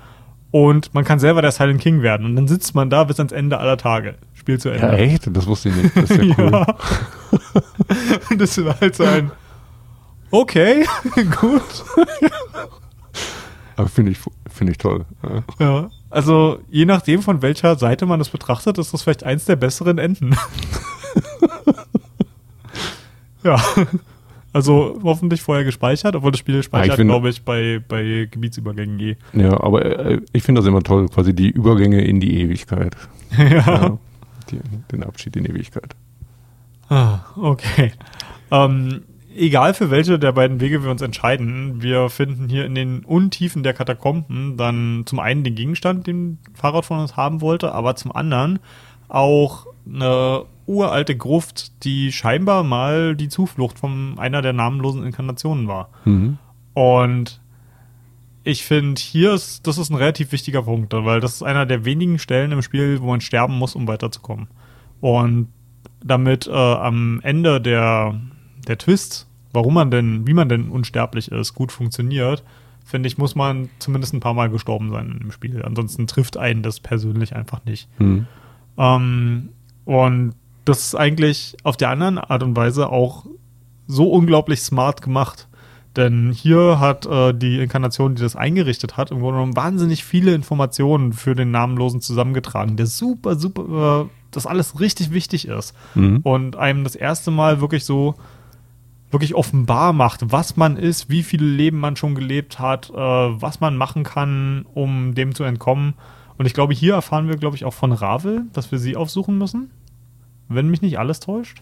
[0.49, 2.25] Und man kann selber der Silent King werden.
[2.25, 4.15] Und dann sitzt man da bis ans Ende aller Tage.
[4.33, 4.87] Spiel zu Ende.
[4.87, 5.27] Ja, echt?
[5.35, 5.97] Das wusste ich nicht.
[5.97, 6.65] Das ist ja cool.
[8.29, 9.29] Und das war halt so ein
[10.31, 10.85] Okay,
[11.39, 11.85] gut.
[13.75, 15.05] Aber finde ich, finde ich toll.
[15.59, 15.89] Ja.
[16.09, 16.15] Ja.
[16.15, 19.97] Also, je nachdem, von welcher Seite man das betrachtet, ist das vielleicht eins der besseren
[19.97, 20.35] Enden.
[23.43, 23.61] ja.
[24.53, 29.15] Also hoffentlich vorher gespeichert, obwohl das Spiel speichert, finde- glaube ich, bei, bei Gebietsübergängen eh.
[29.33, 32.95] Ja, aber äh, ich finde das immer toll, quasi die Übergänge in die Ewigkeit.
[33.37, 33.97] Ja.
[34.49, 34.59] Die,
[34.93, 35.93] den Abschied in die Ewigkeit.
[36.87, 37.91] Ah, okay.
[38.49, 39.01] Ähm,
[39.37, 43.63] egal für welche der beiden Wege wir uns entscheiden, wir finden hier in den Untiefen
[43.63, 48.11] der Katakomben dann zum einen den Gegenstand, den Fahrrad von uns haben wollte, aber zum
[48.11, 48.59] anderen
[49.07, 55.89] auch eine uralte Gruft, die scheinbar mal die Zuflucht von einer der namenlosen Inkarnationen war.
[56.03, 56.37] Mhm.
[56.73, 57.39] Und
[58.43, 61.85] ich finde, hier ist, das ist ein relativ wichtiger Punkt, weil das ist einer der
[61.85, 64.47] wenigen Stellen im Spiel, wo man sterben muss, um weiterzukommen.
[64.99, 65.49] Und
[66.03, 68.19] damit äh, am Ende der,
[68.67, 72.43] der Twist, warum man denn, wie man denn unsterblich ist, gut funktioniert,
[72.85, 75.61] finde ich, muss man zumindest ein paar Mal gestorben sein im Spiel.
[75.63, 77.89] Ansonsten trifft einen das persönlich einfach nicht.
[77.99, 78.27] Mhm.
[78.77, 79.49] Ähm,
[79.85, 80.33] und
[80.65, 83.25] das ist eigentlich auf der anderen Art und Weise auch
[83.87, 85.47] so unglaublich smart gemacht.
[85.95, 90.33] Denn hier hat äh, die Inkarnation, die das eingerichtet hat, im Grunde genommen wahnsinnig viele
[90.33, 95.73] Informationen für den Namenlosen zusammengetragen, der super, super, äh, das alles richtig wichtig ist.
[95.95, 96.19] Mhm.
[96.21, 98.15] Und einem das erste Mal wirklich so
[99.11, 103.59] wirklich offenbar macht, was man ist, wie viele Leben man schon gelebt hat, äh, was
[103.59, 105.93] man machen kann, um dem zu entkommen.
[106.37, 109.37] Und ich glaube, hier erfahren wir, glaube ich, auch von Ravel, dass wir sie aufsuchen
[109.37, 109.71] müssen.
[110.49, 111.61] Wenn mich nicht alles täuscht.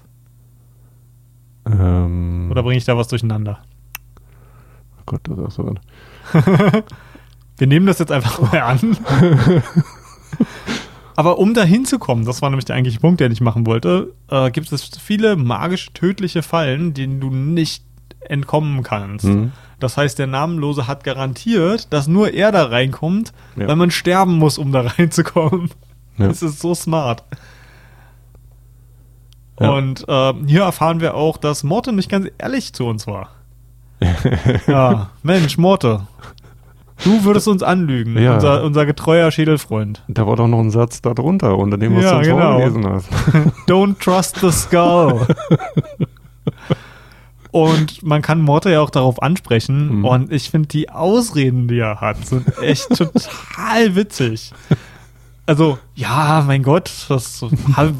[1.66, 3.60] Ähm, Oder bringe ich da was durcheinander?
[5.00, 5.76] oh Gott, das ist so.
[7.58, 8.80] Wir nehmen das jetzt einfach mal an.
[11.16, 14.52] Aber um da hinzukommen, das war nämlich der eigentliche Punkt, den ich machen wollte, äh,
[14.52, 17.84] gibt es viele magische, tödliche Fallen, denen du nicht
[18.20, 19.26] entkommen kannst.
[19.26, 19.52] Mhm.
[19.80, 23.68] Das heißt, der Namenlose hat garantiert, dass nur er da reinkommt, Ja.
[23.68, 25.70] weil man sterben muss, um da reinzukommen.
[26.18, 26.28] Ja.
[26.28, 27.24] Das ist so smart.
[29.60, 29.70] Ja.
[29.72, 33.30] Und ähm, hier erfahren wir auch, dass Morte nicht ganz ehrlich zu uns war.
[34.68, 36.08] ja, Mensch, Morte.
[37.04, 38.36] Du würdest uns anlügen, Ja.
[38.36, 40.04] unser, unser getreuer Schädelfreund.
[40.08, 42.52] Da war doch noch ein Satz da drunter, unter dem, was Ja, du uns genau.
[42.52, 43.10] vorgelesen hast.
[43.68, 45.28] Don't trust the skull.
[47.52, 50.00] Und man kann Morte ja auch darauf ansprechen.
[50.00, 50.06] Mhm.
[50.06, 54.52] Und ich finde, die Ausreden, die er hat, sind echt total witzig.
[55.46, 57.46] Also, ja, mein Gott, das
[57.78, 57.92] ha-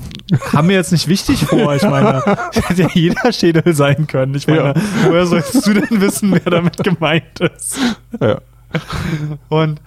[0.52, 1.76] haben wir jetzt nicht wichtig vor.
[1.76, 2.22] Ich meine,
[2.54, 4.34] hätte ja jeder Schädel sein können.
[4.36, 4.74] Ich meine, Ja.
[5.08, 7.78] woher sollst du denn wissen, wer damit gemeint ist?
[8.20, 8.40] Ja.
[9.50, 9.82] Und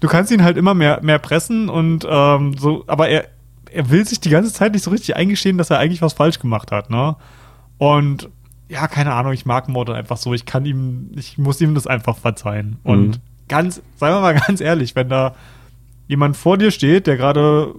[0.00, 3.26] du kannst ihn halt immer mehr, mehr pressen und ähm, so, aber er,
[3.70, 6.38] er will sich die ganze Zeit nicht so richtig eingestehen, dass er eigentlich was falsch
[6.38, 7.16] gemacht hat, ne?
[7.78, 8.28] Und
[8.68, 10.32] ja, keine Ahnung, ich mag Mordor einfach so.
[10.34, 12.76] Ich kann ihm, ich muss ihm das einfach verzeihen.
[12.84, 13.20] Und Mhm.
[13.48, 15.34] ganz, sagen wir mal ganz ehrlich, wenn da
[16.08, 17.74] jemand vor dir steht, der gerade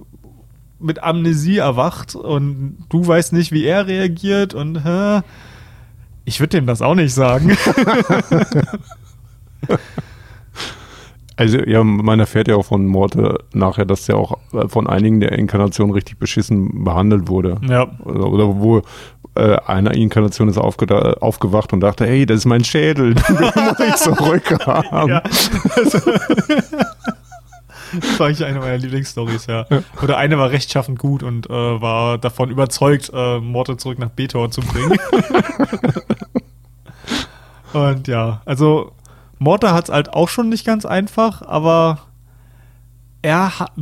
[0.78, 5.20] mit Amnesie erwacht und du weißt nicht, wie er reagiert und hä,
[6.24, 7.56] ich würde dem das auch nicht sagen.
[11.42, 15.18] Also, ja, man erfährt ja auch von Morte nachher, dass der auch äh, von einigen
[15.18, 17.60] der Inkarnationen richtig beschissen behandelt wurde.
[17.68, 17.88] ja.
[18.04, 18.82] Oder, oder wo
[19.34, 23.96] äh, eine Inkarnation ist aufgewacht und dachte, hey, das ist mein Schädel, den muss ich
[23.96, 25.08] zurückhaben.
[25.08, 25.22] Ja.
[25.76, 25.98] Also,
[28.00, 29.66] das war eigentlich eine meiner Lieblingsstories, ja.
[30.00, 34.52] Oder eine war rechtschaffend gut und äh, war davon überzeugt, äh, Morte zurück nach Betor
[34.52, 34.96] zu bringen.
[37.72, 38.92] und ja, also
[39.42, 41.98] Morte hat es halt auch schon nicht ganz einfach, aber
[43.22, 43.72] er hat.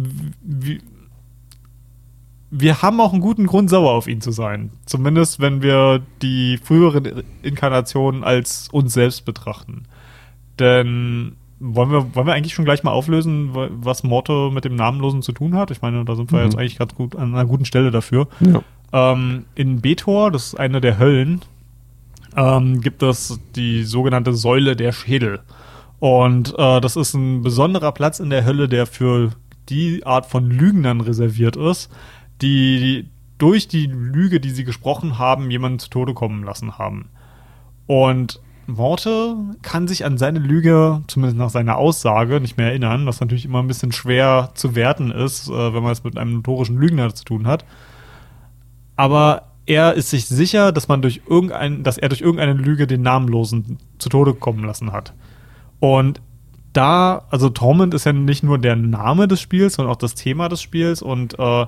[2.53, 4.71] Wir haben auch einen guten Grund, sauer auf ihn zu sein.
[4.85, 9.85] Zumindest, wenn wir die früheren Inkarnationen als uns selbst betrachten.
[10.59, 15.23] Denn wollen wir, wollen wir eigentlich schon gleich mal auflösen, was Morte mit dem Namenlosen
[15.23, 15.71] zu tun hat?
[15.71, 16.45] Ich meine, da sind wir mhm.
[16.47, 18.27] jetzt eigentlich gerade gut an einer guten Stelle dafür.
[18.41, 18.63] Ja.
[18.93, 21.43] Ähm, in Betor, das ist eine der Höllen,
[22.37, 25.41] ähm, gibt es die sogenannte Säule der Schädel.
[25.99, 29.33] Und äh, das ist ein besonderer Platz in der Hölle, der für
[29.68, 31.91] die Art von Lügnern reserviert ist,
[32.43, 33.09] die
[33.39, 37.11] durch die Lüge, die sie gesprochen haben, jemanden zu Tode kommen lassen haben.
[37.87, 43.20] Und Morte kann sich an seine Lüge, zumindest nach seiner Aussage, nicht mehr erinnern, was
[43.20, 46.76] natürlich immer ein bisschen schwer zu werten ist, äh, wenn man es mit einem notorischen
[46.76, 47.64] Lügner zu tun hat.
[48.97, 53.03] Aber er ist sich sicher, dass man durch irgendein, dass er durch irgendeine Lüge den
[53.03, 55.14] Namenlosen zu Tode kommen lassen hat.
[55.79, 56.21] Und
[56.73, 60.49] da, also Torment ist ja nicht nur der Name des Spiels, sondern auch das Thema
[60.49, 61.66] des Spiels und äh,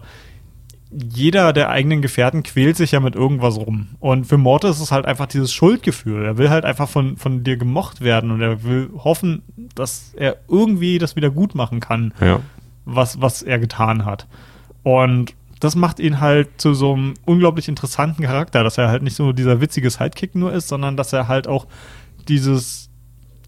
[0.90, 3.90] jeder der eigenen Gefährten quält sich ja mit irgendwas rum.
[4.00, 6.24] Und für Morte ist es halt einfach dieses Schuldgefühl.
[6.24, 9.42] Er will halt einfach von, von dir gemocht werden und er will hoffen,
[9.76, 12.40] dass er irgendwie das wieder gut machen kann, ja.
[12.84, 14.26] was, was er getan hat.
[14.82, 19.14] Und das macht ihn halt zu so einem unglaublich interessanten Charakter, dass er halt nicht
[19.14, 21.68] so dieser witzige Sidekick nur ist, sondern dass er halt auch
[22.26, 22.90] dieses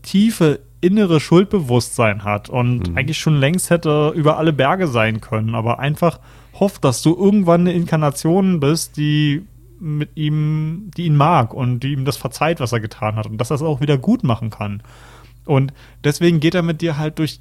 [0.02, 2.96] tiefe innere Schuldbewusstsein hat und mhm.
[2.96, 6.20] eigentlich schon längst hätte über alle Berge sein können, aber einfach
[6.60, 9.42] hofft, dass du irgendwann eine Inkarnation bist, die
[9.80, 13.38] mit ihm, die ihn mag und die ihm das verzeiht, was er getan hat und
[13.38, 14.84] dass er es auch wieder gut machen kann.
[15.46, 15.72] Und
[16.04, 17.40] deswegen geht er mit dir halt durch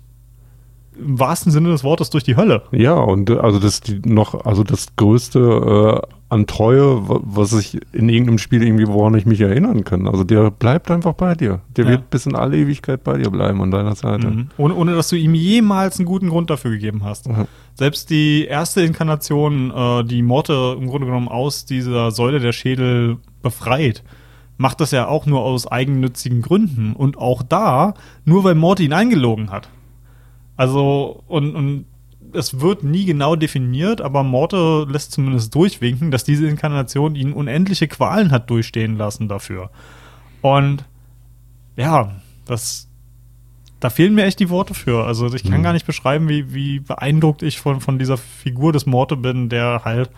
[0.97, 2.63] im wahrsten Sinne des Wortes durch die Hölle.
[2.71, 7.79] Ja, und äh, also das die noch, also das größte äh, an Treue, was ich
[7.93, 10.07] in irgendeinem Spiel irgendwie, woran ich mich erinnern kann.
[10.07, 11.61] Also der bleibt einfach bei dir.
[11.75, 11.91] Der ja.
[11.91, 14.27] wird bis in alle Ewigkeit bei dir bleiben an deiner Seite.
[14.27, 14.47] Mhm.
[14.57, 17.29] Ohne, ohne dass du ihm jemals einen guten Grund dafür gegeben hast.
[17.29, 17.45] Mhm.
[17.75, 23.17] Selbst die erste Inkarnation, äh, die Morte im Grunde genommen aus dieser Säule der Schädel
[23.43, 24.03] befreit,
[24.57, 26.93] macht das ja auch nur aus eigennützigen Gründen.
[26.93, 27.93] Und auch da,
[28.25, 29.69] nur weil Morte ihn eingelogen hat.
[30.55, 31.85] Also, und, und
[32.33, 37.87] es wird nie genau definiert, aber Morte lässt zumindest durchwinken, dass diese Inkarnation ihn unendliche
[37.87, 39.69] Qualen hat durchstehen lassen dafür.
[40.41, 40.85] Und
[41.75, 42.11] ja,
[42.45, 42.89] das,
[43.79, 45.05] da fehlen mir echt die Worte für.
[45.05, 45.63] Also ich kann mhm.
[45.63, 49.81] gar nicht beschreiben, wie, wie beeindruckt ich von, von dieser Figur des Morte bin, der
[49.85, 50.09] halt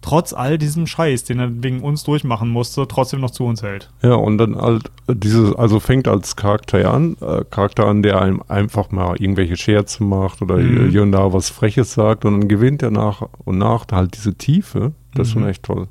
[0.00, 3.90] trotz all diesem Scheiß, den er wegen uns durchmachen musste, trotzdem noch zu uns hält.
[4.02, 8.42] Ja, und dann halt dieses, also fängt als Charakter an, äh, Charakter an, der einem
[8.48, 10.90] einfach mal irgendwelche Scherze macht oder mhm.
[10.90, 14.34] hier und da was Freches sagt und dann gewinnt er nach und nach halt diese
[14.34, 14.92] Tiefe.
[15.14, 15.22] Das mhm.
[15.22, 15.48] ist schon mhm.
[15.48, 15.88] echt toll.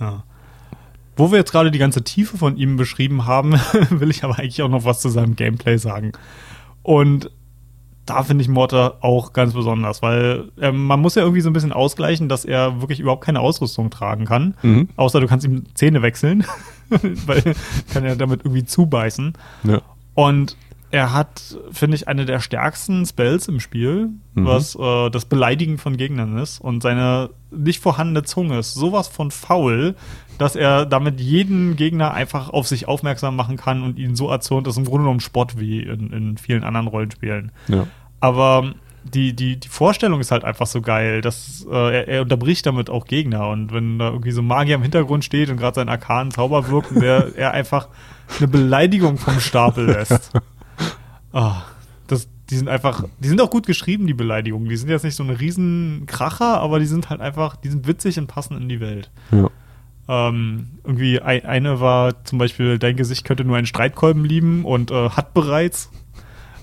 [0.00, 0.24] Ja.
[1.16, 3.52] Wo wir jetzt gerade die ganze Tiefe von ihm beschrieben haben,
[3.90, 6.12] will ich aber eigentlich auch noch was zu seinem Gameplay sagen.
[6.82, 7.30] Und
[8.08, 11.52] da finde ich Mortar auch ganz besonders, weil äh, man muss ja irgendwie so ein
[11.52, 14.54] bisschen ausgleichen, dass er wirklich überhaupt keine Ausrüstung tragen kann.
[14.62, 14.88] Mhm.
[14.96, 16.44] Außer du kannst ihm Zähne wechseln,
[16.88, 17.54] weil
[17.92, 19.34] kann er damit irgendwie zubeißen.
[19.64, 19.82] Ja.
[20.14, 20.56] Und
[20.90, 24.46] er hat, finde ich, eine der stärksten Spells im Spiel, mhm.
[24.46, 26.60] was äh, das Beleidigen von Gegnern ist.
[26.60, 29.96] Und seine nicht vorhandene Zunge ist sowas von faul,
[30.38, 34.66] dass er damit jeden Gegner einfach auf sich aufmerksam machen kann und ihn so erzürnt,
[34.66, 37.52] das ist im Grunde genommen Spott wie in, in vielen anderen Rollenspielen.
[37.66, 37.86] Ja.
[38.20, 42.66] Aber die, die, die Vorstellung ist halt einfach so geil, dass äh, er, er, unterbricht
[42.66, 43.48] damit auch Gegner.
[43.48, 46.68] Und wenn da irgendwie so ein Magier im Hintergrund steht und gerade seinen arkanen Zauber
[46.68, 47.88] wirkt und der, er einfach
[48.38, 50.32] eine Beleidigung vom Stapel lässt.
[51.32, 51.52] Oh,
[52.06, 54.68] das, die sind einfach, die sind auch gut geschrieben, die Beleidigungen.
[54.68, 58.18] Die sind jetzt nicht so ein Riesenkracher, aber die sind halt einfach, die sind witzig
[58.18, 59.10] und passen in die Welt.
[59.30, 59.48] Ja.
[60.08, 64.90] Ähm, irgendwie ein, eine war zum Beispiel, dein Gesicht könnte nur einen Streitkolben lieben und
[64.90, 65.90] äh, hat bereits.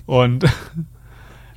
[0.04, 0.44] Und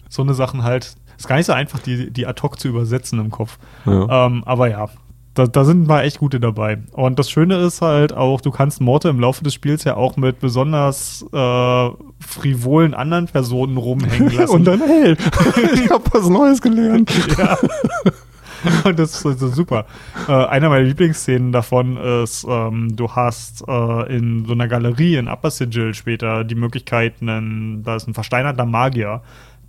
[0.10, 0.96] so eine Sachen halt.
[1.18, 3.58] Ist gar nicht so einfach, die, die ad hoc zu übersetzen im Kopf.
[3.86, 4.26] Ja.
[4.26, 4.90] Ähm, aber ja,
[5.34, 6.80] da, da, sind mal echt gute dabei.
[6.92, 10.18] Und das Schöne ist halt auch, du kannst Morte im Laufe des Spiels ja auch
[10.18, 11.90] mit besonders äh,
[12.20, 14.54] frivolen anderen Personen rumhängen lassen.
[14.54, 15.16] Und dann, hey,
[15.76, 17.12] ich habe was Neues gelernt.
[17.38, 17.58] ja.
[18.84, 19.86] Und das ist super.
[20.28, 25.28] Äh, einer meiner Lieblingsszenen davon ist, ähm, du hast äh, in so einer Galerie in
[25.28, 29.22] Upper Sigil später die Möglichkeit, einen, da ist ein versteinerter Magier,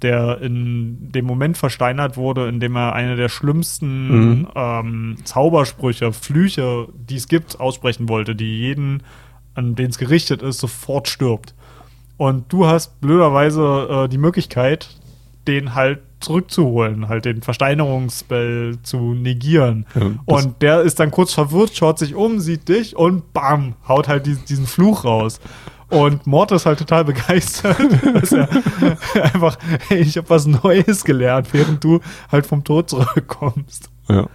[0.03, 4.49] der in dem Moment versteinert wurde, in dem er eine der schlimmsten mhm.
[4.55, 9.03] ähm, Zaubersprüche, Flüche, die es gibt, aussprechen wollte, die jeden,
[9.55, 11.55] an den es gerichtet ist, sofort stirbt.
[12.17, 14.89] Und du hast blöderweise äh, die Möglichkeit,
[15.47, 19.87] den halt zurückzuholen, halt den Versteinerungsspell zu negieren.
[19.95, 24.07] Ja, und der ist dann kurz verwirrt, schaut sich um, sieht dich und bam, haut
[24.07, 25.41] halt diesen, diesen Fluch raus.
[25.91, 27.77] Und Mord ist halt total begeistert,
[28.15, 28.49] dass er
[29.35, 29.57] einfach,
[29.89, 33.91] hey, ich habe was Neues gelernt, während du halt vom Tod zurückkommst.
[34.09, 34.27] Ja.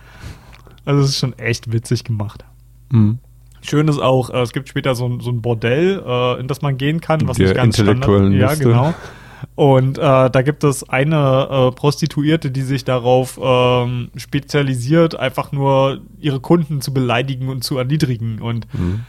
[0.86, 2.44] Also es ist schon echt witzig gemacht.
[2.90, 3.20] Mhm.
[3.62, 6.62] Schön ist auch, äh, es gibt später so, ein- so ein Bordell, äh, in das
[6.62, 8.66] man gehen kann, was Der nicht ganz intellektuellen Ja, Liste.
[8.66, 8.94] genau.
[9.56, 16.02] Und äh, da gibt es eine äh, Prostituierte, die sich darauf ähm, spezialisiert, einfach nur
[16.20, 18.40] ihre Kunden zu beleidigen und zu erniedrigen.
[18.42, 19.02] Und Mhm.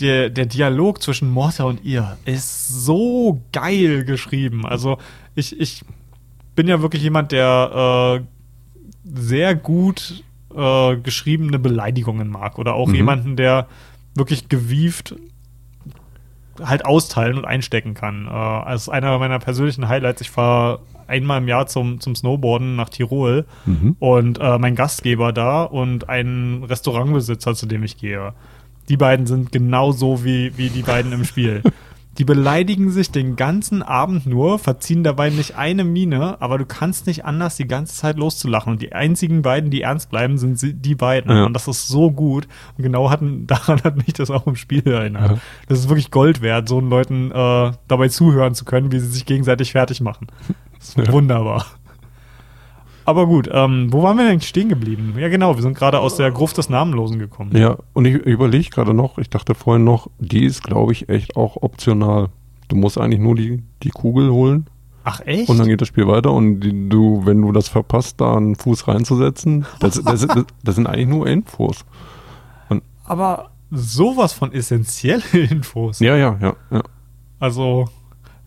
[0.00, 4.66] Der, der Dialog zwischen Morta und ihr ist so geil geschrieben.
[4.66, 4.98] Also
[5.34, 5.84] ich, ich
[6.56, 10.24] bin ja wirklich jemand, der äh, sehr gut
[10.54, 12.58] äh, geschriebene Beleidigungen mag.
[12.58, 12.94] Oder auch Mhm.
[12.94, 13.66] jemanden, der
[14.14, 15.14] wirklich gewieft
[16.62, 18.26] halt austeilen und einstecken kann.
[18.26, 22.88] Äh, als einer meiner persönlichen Highlights, ich fahre einmal im Jahr zum, zum Snowboarden nach
[22.88, 23.96] Tirol Mhm.
[23.98, 28.32] und äh, mein Gastgeber da und ein Restaurantbesitzer, zu dem ich gehe.
[28.88, 31.62] Die beiden sind genauso wie, wie die beiden im Spiel.
[32.18, 37.08] Die beleidigen sich den ganzen Abend nur, verziehen dabei nicht eine Miene, aber du kannst
[37.08, 38.72] nicht anders, die ganze Zeit loszulachen.
[38.74, 41.30] Und die einzigen beiden, die ernst bleiben, sind die beiden.
[41.34, 41.46] Ja.
[41.46, 42.46] Und das ist so gut.
[42.78, 45.30] Und genau hatten, daran hat mich das auch im Spiel erinnert.
[45.32, 45.38] Ja.
[45.66, 49.26] Das ist wirklich Gold wert, so Leuten äh, dabei zuhören zu können, wie sie sich
[49.26, 50.28] gegenseitig fertig machen.
[50.78, 51.12] Das ist Ja.
[51.12, 51.66] wunderbar.
[53.04, 55.14] Aber gut, ähm, wo waren wir denn stehen geblieben?
[55.18, 57.56] Ja, genau, wir sind gerade aus der Gruft des Namenlosen gekommen.
[57.56, 61.36] Ja, und ich überlege gerade noch, ich dachte vorhin noch, die ist, glaube ich, echt
[61.36, 62.28] auch optional.
[62.68, 64.66] Du musst eigentlich nur die, die Kugel holen
[65.04, 65.50] Ach, echt?
[65.50, 68.56] und dann geht das Spiel weiter und die, du, wenn du das verpasst, da einen
[68.56, 71.84] Fuß reinzusetzen, das, das, das, das sind eigentlich nur Infos.
[73.04, 76.00] Aber sowas von essentielle Infos.
[76.00, 76.82] Ja, ja, ja, ja.
[77.38, 77.86] Also,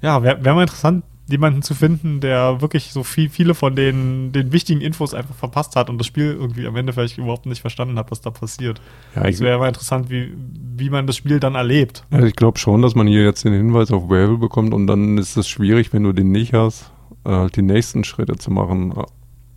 [0.02, 4.32] ja, wäre wär mal interessant, jemanden zu finden, der wirklich so viel, viele von den,
[4.32, 7.62] den wichtigen Infos einfach verpasst hat und das Spiel irgendwie am Ende vielleicht überhaupt nicht
[7.62, 8.80] verstanden hat, was da passiert.
[9.16, 10.34] ja Es wäre mal interessant, wie,
[10.78, 12.06] wie man das Spiel dann erlebt.
[12.12, 15.18] ja, ich glaube schon, dass man hier jetzt den Hinweis auf Gravel bekommt und dann
[15.18, 16.92] ist es schwierig, wenn du den nicht hast,
[17.26, 18.94] äh, halt die nächsten Schritte zu machen.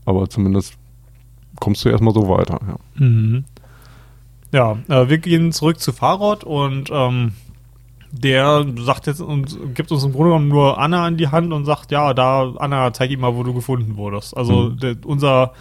[0.04, 0.74] Aber zumindest
[1.60, 2.58] kommst du erstmal so weiter.
[2.66, 3.04] Ja.
[3.06, 3.44] Mhm.
[4.52, 7.32] Ja, äh, wir gehen zurück zu Farod und ähm,
[8.12, 11.64] der sagt jetzt und gibt uns im Grunde genommen nur Anna an die Hand und
[11.64, 14.36] sagt, ja, da, Anna, zeig ihm mal, wo du gefunden wurdest.
[14.36, 14.78] Also Mhm.
[14.78, 15.52] der, unser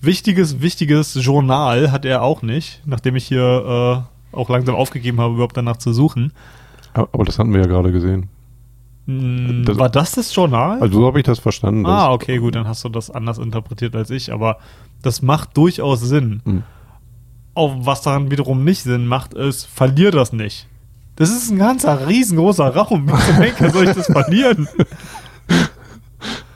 [0.00, 5.34] wichtiges, wichtiges Journal hat er auch nicht, nachdem ich hier äh, auch langsam aufgegeben habe,
[5.34, 6.32] überhaupt danach zu suchen.
[6.94, 8.28] Aber das hatten wir ja gerade gesehen.
[9.06, 10.80] Mm, Das- war das das Journal?
[10.80, 11.84] Also so habe ich das verstanden.
[11.86, 14.58] ah, okay, gut, dann hast du das anders interpretiert als ich, aber
[15.02, 16.40] das macht durchaus Sinn.
[16.44, 16.62] Mhm.
[17.54, 20.68] Auch was daran wiederum nicht Sinn macht, ist, verlier das nicht.
[21.16, 23.06] Das ist ein ganzer riesengroßer Raum.
[23.08, 24.68] Wie zum Henker soll ich das verlieren?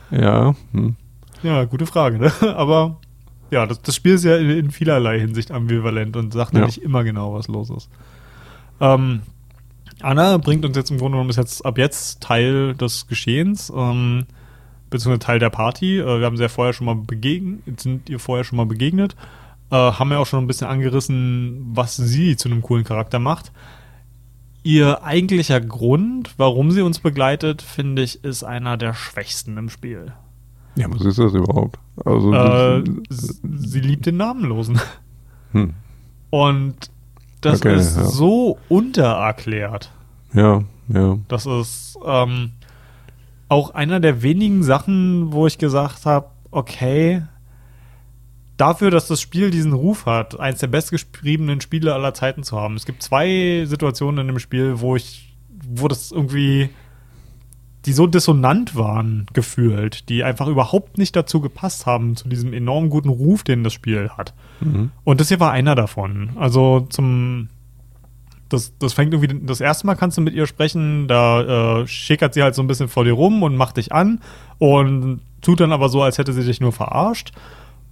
[0.09, 0.95] Ja, hm.
[1.43, 2.31] Ja, gute Frage, ne?
[2.55, 2.97] Aber
[3.51, 6.65] ja, das, das Spiel ist ja in, in vielerlei Hinsicht ambivalent und sagt ja Ja.
[6.65, 7.89] nicht immer genau, was los ist.
[8.79, 9.21] Ähm,
[10.01, 14.25] Anna bringt uns jetzt im Grunde genommen ist jetzt ab jetzt Teil des Geschehens, ähm,
[14.89, 15.99] beziehungsweise Teil der Party.
[15.99, 19.15] Äh, wir haben sie ja vorher schon mal begegnet, sind ihr vorher schon mal begegnet,
[19.71, 23.51] äh, haben ja auch schon ein bisschen angerissen, was sie zu einem coolen Charakter macht.
[24.67, 30.11] Ihr eigentlicher Grund, warum sie uns begleitet, finde ich, ist einer der schwächsten im Spiel.
[30.75, 31.79] ja, was ist das überhaupt?
[32.05, 34.79] Also, Äh, das- sie liebt den Namenlosen.
[35.53, 35.73] hm.
[36.31, 36.75] Und
[37.39, 38.03] das Okay, ist ja.
[38.03, 39.91] so untererklärt.
[40.33, 41.17] ja, ja.
[41.29, 42.51] Das ist ähm,
[43.47, 47.21] auch einer der wenigen Sachen, wo ich gesagt habe, okay,
[48.57, 52.75] dafür, dass das Spiel diesen Ruf hat, eins der bestgeschriebenen Spiele aller Zeiten zu haben.
[52.75, 56.69] Es gibt zwei Situationen in dem Spiel, wo ich, wo das irgendwie,
[57.85, 62.89] die so dissonant waren, gefühlt, die einfach überhaupt nicht dazu gepasst haben, zu diesem enorm
[62.89, 64.33] guten Ruf, den das Spiel hat.
[64.59, 64.91] Mhm.
[65.03, 66.31] Und das hier war einer davon.
[66.35, 67.49] Also zum
[68.49, 72.33] das, das fängt irgendwie, das erste Mal kannst du mit ihr sprechen, da äh, schickert
[72.33, 74.21] sie halt so ein bisschen vor dir rum und macht dich an
[74.57, 77.33] und tut dann aber so, als hätte sie dich nur verarscht.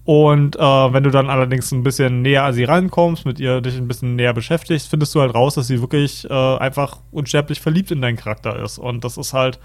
[0.05, 3.75] Und äh, wenn du dann allerdings ein bisschen näher an sie rankommst, mit ihr dich
[3.75, 7.89] ein bisschen näher beschäftigst, findest du halt raus, dass sie wirklich äh, einfach unsterblich verliebt
[7.89, 8.77] in deinen Charakter ist.
[8.77, 9.59] Und das ist halt,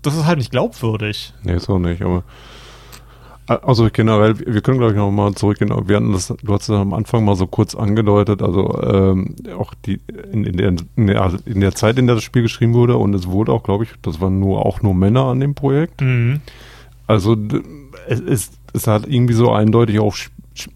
[0.00, 1.34] das ist halt nicht glaubwürdig.
[1.42, 2.24] Nee, ist auch nicht, aber.
[3.46, 5.70] Also generell, wir können glaube ich noch mal zurückgehen.
[5.88, 9.72] Wir hatten das, du hast es am Anfang mal so kurz angedeutet, also ähm, auch
[9.86, 10.00] die
[10.30, 12.98] in, in, der, in, der, also in der Zeit, in der das Spiel geschrieben wurde
[12.98, 16.02] und es wurde auch, glaube ich, das waren nur auch nur Männer an dem Projekt.
[16.02, 16.42] Mhm.
[17.06, 17.36] Also
[18.08, 20.16] es ist es hat irgendwie so eindeutig auch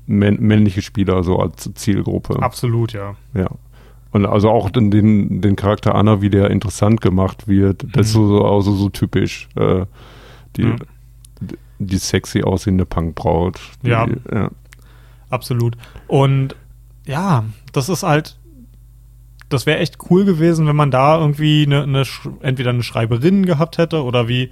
[0.06, 2.40] männliche Spieler so als Zielgruppe.
[2.42, 3.16] Absolut, ja.
[3.34, 3.48] Ja.
[4.12, 8.12] Und also auch den, den, den Charakter Anna, wie der interessant gemacht wird, das ist
[8.12, 9.48] so, so, also so typisch.
[9.56, 9.86] Äh,
[10.56, 10.76] die, Ja.
[11.40, 13.58] die, die sexy aussehende Punkbraut.
[13.82, 14.06] Die, Ja.
[14.30, 14.50] ja.
[15.30, 15.76] Absolut.
[16.08, 16.54] Und
[17.06, 18.38] ja, das ist halt,
[19.48, 22.04] das wäre echt cool gewesen, wenn man da irgendwie eine, eine
[22.40, 24.50] entweder eine Schreiberin gehabt hätte oder wie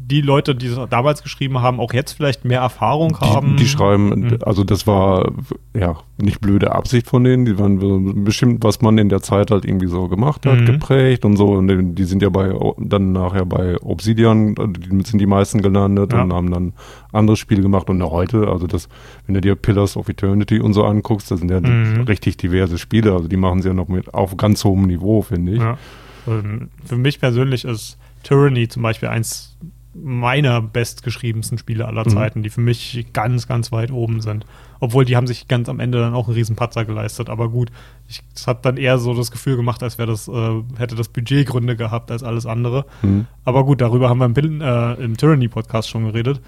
[0.00, 3.56] die Leute, die es damals geschrieben haben, auch jetzt vielleicht mehr Erfahrung haben?
[3.56, 4.38] Die, schreiben, mhm.
[4.44, 5.32] also das war
[5.74, 9.64] ja nicht blöde Absicht von denen, die waren bestimmt, was man in der Zeit halt
[9.64, 10.66] irgendwie so gemacht hat, mhm.
[10.66, 11.48] geprägt und so.
[11.48, 16.22] Und die sind ja bei dann nachher bei Obsidian, die sind die meisten gelandet ja.
[16.22, 16.72] und haben dann
[17.12, 18.88] andere Spiele gemacht und heute, also das,
[19.26, 22.02] wenn du dir Pillars of Eternity und so anguckst, das sind ja mhm.
[22.02, 25.52] richtig diverse Spiele, also die machen sie ja noch mit auf ganz hohem Niveau, finde
[25.52, 25.60] ich.
[25.60, 25.78] Ja.
[26.26, 29.56] Ähm, für mich persönlich ist Tyranny zum Beispiel eins
[29.94, 32.10] meiner bestgeschriebensten Spiele aller mhm.
[32.10, 34.46] Zeiten, die für mich ganz, ganz weit oben sind.
[34.78, 37.28] Obwohl die haben sich ganz am Ende dann auch einen riesen Patzer geleistet.
[37.28, 37.70] Aber gut,
[38.08, 41.46] ich habe dann eher so das Gefühl gemacht, als wäre das, äh, hätte das Budget
[41.46, 42.86] Gründe gehabt als alles andere.
[43.02, 43.26] Mhm.
[43.44, 46.40] Aber gut, darüber haben wir im, äh, im Tyranny-Podcast schon geredet.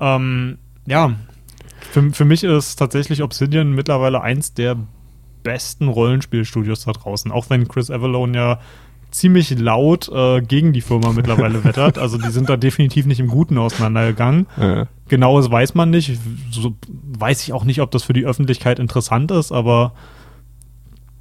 [0.00, 1.12] Ähm, ja,
[1.90, 4.76] für, für mich ist tatsächlich Obsidian mittlerweile eins der
[5.42, 7.30] besten Rollenspielstudios da draußen.
[7.30, 8.60] Auch wenn Chris Avalone ja
[9.14, 11.98] ziemlich laut äh, gegen die Firma mittlerweile wettert.
[11.98, 14.46] Also die sind da definitiv nicht im Guten auseinandergegangen.
[14.60, 14.86] Ja.
[15.08, 16.18] Genaues weiß man nicht.
[16.50, 16.74] So
[17.18, 19.92] weiß ich auch nicht, ob das für die Öffentlichkeit interessant ist, aber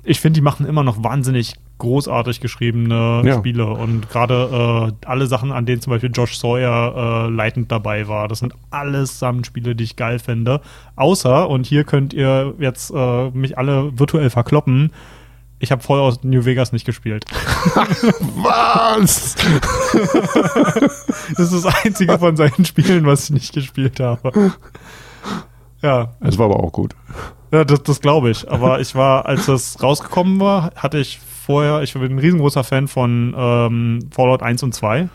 [0.03, 3.37] ich finde, die machen immer noch wahnsinnig großartig geschriebene ja.
[3.37, 8.07] Spiele und gerade äh, alle Sachen, an denen zum Beispiel Josh Sawyer äh, leitend dabei
[8.07, 10.61] war, das sind allesamt Spiele, die ich geil finde.
[10.95, 14.91] Außer, und hier könnt ihr jetzt äh, mich alle virtuell verkloppen,
[15.63, 17.23] ich habe Fallout New Vegas nicht gespielt.
[18.35, 19.35] was?
[21.37, 24.53] das ist das einzige von seinen Spielen, was ich nicht gespielt habe.
[25.81, 26.15] Ja.
[26.19, 26.93] Es war aber auch gut.
[27.53, 28.49] Ja, das, das glaube ich.
[28.51, 32.89] Aber ich war, als das rausgekommen war, hatte ich vorher, ich bin ein riesengroßer Fan
[32.89, 35.07] von ähm, Fallout 1 und 2.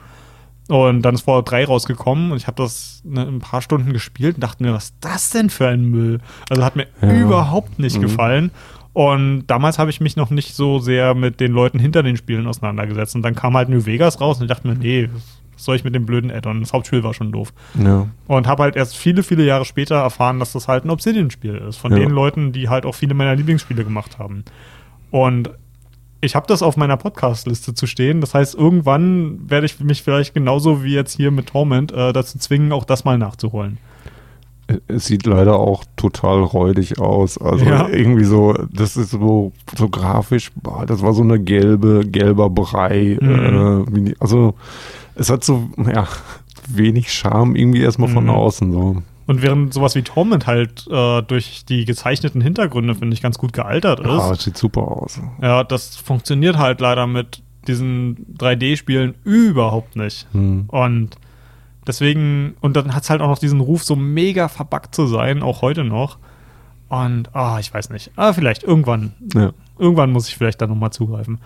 [0.68, 4.36] Und dann ist Fallout 3 rausgekommen und ich habe das ne, ein paar Stunden gespielt
[4.36, 6.20] und dachte mir, was ist das denn für ein Müll?
[6.48, 7.12] Also hat mir ja.
[7.12, 8.02] überhaupt nicht mhm.
[8.02, 8.50] gefallen.
[8.92, 12.46] Und damals habe ich mich noch nicht so sehr mit den Leuten hinter den Spielen
[12.46, 13.14] auseinandergesetzt.
[13.14, 15.08] Und dann kam halt New Vegas raus und ich dachte mir, nee,
[15.54, 16.60] was soll ich mit dem blöden Add-on?
[16.60, 17.52] Das Hauptspiel war schon doof.
[17.82, 18.08] Ja.
[18.26, 21.76] Und habe halt erst viele, viele Jahre später erfahren, dass das halt ein Obsidian-Spiel ist.
[21.76, 21.98] Von ja.
[21.98, 24.44] den Leuten, die halt auch viele meiner Lieblingsspiele gemacht haben.
[25.10, 25.50] Und
[26.20, 28.20] ich habe das auf meiner Podcast-Liste zu stehen.
[28.20, 32.38] Das heißt, irgendwann werde ich mich vielleicht genauso wie jetzt hier mit Torment äh, dazu
[32.38, 33.78] zwingen, auch das mal nachzuholen.
[34.86, 37.38] Es sieht leider auch total räudig aus.
[37.38, 37.88] Also ja.
[37.88, 43.16] irgendwie so, das ist so, so grafisch, boah, das war so eine gelbe, gelber Brei.
[43.20, 43.86] Mhm.
[44.06, 44.54] Äh, also
[45.14, 46.06] es hat so, ja,
[46.68, 48.30] wenig Charme irgendwie erstmal von mhm.
[48.30, 49.02] außen so.
[49.26, 53.52] Und während sowas wie Torment halt äh, durch die gezeichneten Hintergründe, finde ich, ganz gut
[53.52, 54.06] gealtert ist.
[54.06, 55.20] Ja, sieht super aus.
[55.42, 60.26] Ja, das funktioniert halt leider mit diesen 3D-Spielen überhaupt nicht.
[60.32, 60.64] Mhm.
[60.68, 61.16] Und
[61.88, 65.42] Deswegen, und dann hat es halt auch noch diesen Ruf, so mega verbuggt zu sein,
[65.42, 66.18] auch heute noch.
[66.90, 68.12] Und, ah, oh, ich weiß nicht.
[68.14, 69.14] Ah, vielleicht irgendwann.
[69.34, 69.52] Ja.
[69.78, 71.38] Irgendwann muss ich vielleicht da nochmal zugreifen.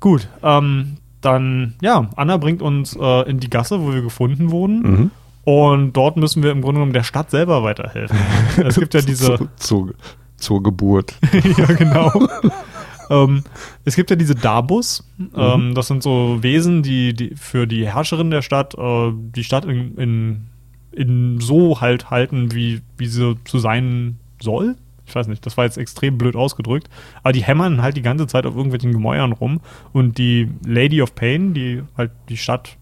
[0.00, 4.80] Gut, ähm, dann, ja, Anna bringt uns äh, in die Gasse, wo wir gefunden wurden.
[4.80, 5.10] Mhm.
[5.44, 8.16] Und dort müssen wir im Grunde genommen der Stadt selber weiterhelfen.
[8.56, 9.36] Es gibt ja diese.
[9.36, 9.90] Zu, zu,
[10.36, 11.14] zur Geburt.
[11.58, 12.10] ja, genau.
[13.14, 13.44] ähm,
[13.84, 15.08] es gibt ja diese Dabus.
[15.16, 15.30] Mhm.
[15.36, 19.64] Ähm, das sind so Wesen, die, die für die Herrscherin der Stadt äh, die Stadt
[19.64, 20.46] in, in,
[20.92, 24.76] in so halt halten, wie, wie sie zu sein soll.
[25.06, 26.88] Ich weiß nicht, das war jetzt extrem blöd ausgedrückt.
[27.22, 29.60] Aber die hämmern halt die ganze Zeit auf irgendwelchen Gemäuern rum.
[29.92, 32.78] Und die Lady of Pain, die halt die Stadt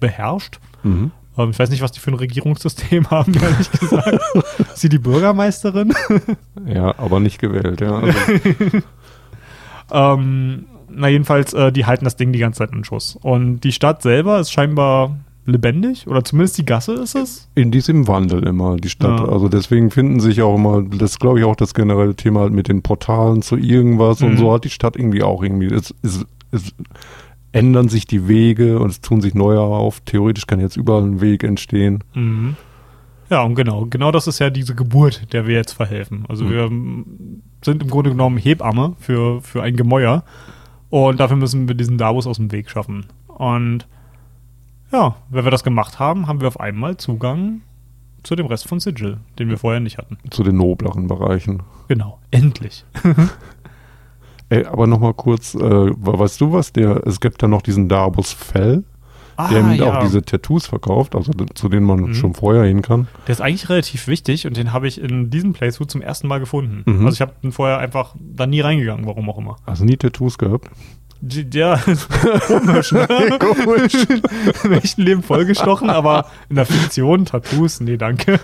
[0.00, 1.12] beherrscht, mhm.
[1.38, 4.18] Ähm, ich weiß nicht, was die für ein Regierungssystem haben, ehrlich gesagt.
[4.58, 5.92] Ist sie die Bürgermeisterin?
[6.66, 7.98] ja, aber nicht gewählt, ja.
[7.98, 8.18] Also.
[9.92, 13.18] ähm, na, jedenfalls, äh, die halten das Ding die ganze Zeit in Schuss.
[13.22, 17.48] Und die Stadt selber ist scheinbar lebendig oder zumindest die Gasse ist es?
[17.54, 19.20] In diesem Wandel immer, die Stadt.
[19.20, 19.28] Ja.
[19.28, 22.68] Also deswegen finden sich auch immer, das glaube ich auch das generelle Thema halt mit
[22.68, 24.28] den Portalen zu irgendwas mhm.
[24.28, 26.72] und so hat die Stadt irgendwie auch irgendwie, es, es, es
[27.52, 30.00] ändern sich die Wege und es tun sich neue auf.
[30.00, 32.02] Theoretisch kann jetzt überall ein Weg entstehen.
[32.14, 32.56] Mhm.
[33.30, 36.24] Ja, und genau, genau das ist ja diese Geburt, der wir jetzt verhelfen.
[36.28, 36.50] Also mhm.
[36.50, 40.24] wir sind im Grunde genommen Hebamme für, für ein Gemäuer
[40.90, 43.06] und dafür müssen wir diesen Davos aus dem Weg schaffen.
[43.28, 43.86] Und
[44.92, 47.62] ja, wenn wir das gemacht haben, haben wir auf einmal Zugang
[48.22, 50.18] zu dem Rest von Sigil, den wir vorher nicht hatten.
[50.30, 51.62] Zu den nobleren Bereichen.
[51.88, 52.84] Genau, endlich.
[54.52, 56.74] Ey, aber nochmal kurz, äh, weißt du was?
[56.74, 58.84] Der, es gibt da noch diesen Darbus Fell,
[59.36, 59.84] ah, der ja.
[59.86, 62.14] auch diese Tattoos verkauft, also zu denen man mhm.
[62.14, 63.08] schon vorher hin kann.
[63.26, 66.38] Der ist eigentlich relativ wichtig und den habe ich in diesem Playthrough zum ersten Mal
[66.38, 66.82] gefunden.
[66.84, 67.06] Mhm.
[67.06, 69.56] Also ich habe den vorher einfach da nie reingegangen, warum auch immer.
[69.64, 70.68] Also nie Tattoos gehabt?
[71.54, 71.76] Ja,
[72.46, 73.06] komisch, ne?
[73.38, 73.94] komisch.
[74.64, 78.38] Im echten Leben vollgestochen, aber in der Fiktion Tattoos, nee, danke.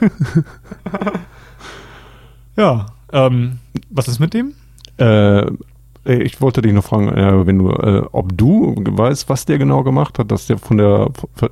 [2.56, 3.58] ja, ähm,
[3.90, 4.54] was ist mit dem?
[4.96, 5.44] Äh,
[6.14, 9.82] ich wollte dich noch fragen, äh, wenn du, äh, ob du weißt, was der genau
[9.82, 11.10] gemacht hat, dass der von der,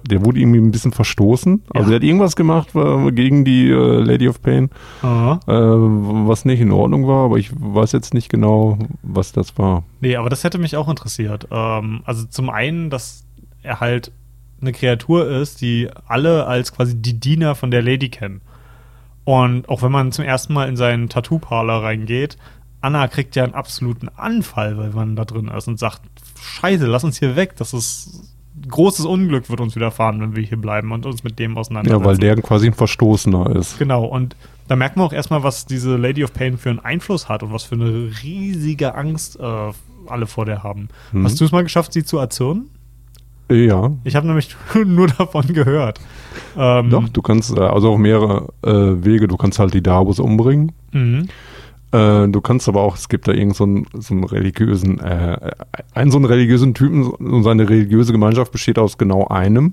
[0.08, 1.62] der wurde irgendwie ein bisschen verstoßen.
[1.74, 1.90] Also Ja.
[1.90, 4.70] der hat irgendwas gemacht äh, gegen die äh, Lady of Pain,
[5.02, 5.40] Aha.
[5.46, 9.82] äh, was nicht in Ordnung war, aber ich weiß jetzt nicht genau, was das war.
[10.00, 11.46] Nee, aber das hätte mich auch interessiert.
[11.50, 13.24] Ähm, also zum einen, dass
[13.62, 14.12] er halt
[14.60, 18.40] eine Kreatur ist, die alle als quasi die Diener von der Lady kennen.
[19.24, 22.36] Und auch wenn man zum ersten Mal in seinen Tattoo-Parler reingeht,
[22.80, 26.02] Anna kriegt ja einen absoluten Anfall, weil man da drin ist und sagt,
[26.40, 28.32] scheiße, lass uns hier weg, das ist
[28.68, 32.02] großes Unglück wird uns widerfahren, wenn wir hier bleiben und uns mit dem auseinandersetzen.
[32.02, 33.78] Ja, weil der quasi ein Verstoßener ist.
[33.78, 34.34] Genau, und
[34.68, 37.52] da merkt man auch erstmal, was diese Lady of Pain für einen Einfluss hat und
[37.52, 39.72] was für eine riesige Angst äh,
[40.06, 40.88] alle vor der haben.
[41.12, 41.24] Mhm.
[41.24, 42.70] Hast du es mal geschafft, sie zu erzürnen?
[43.50, 46.00] Ja, Ich habe nämlich nur davon gehört.
[46.56, 50.18] Ähm, doch, du kannst, äh, also auf mehrere äh, Wege, du kannst halt die Dabus
[50.18, 50.72] umbringen.
[50.92, 51.28] Mhm.
[51.92, 55.52] Äh, du kannst aber auch, es gibt da irgend so einen, so einen religiösen, äh,
[55.94, 59.72] einen so einen religiösen Typen und seine religiöse Gemeinschaft besteht aus genau einem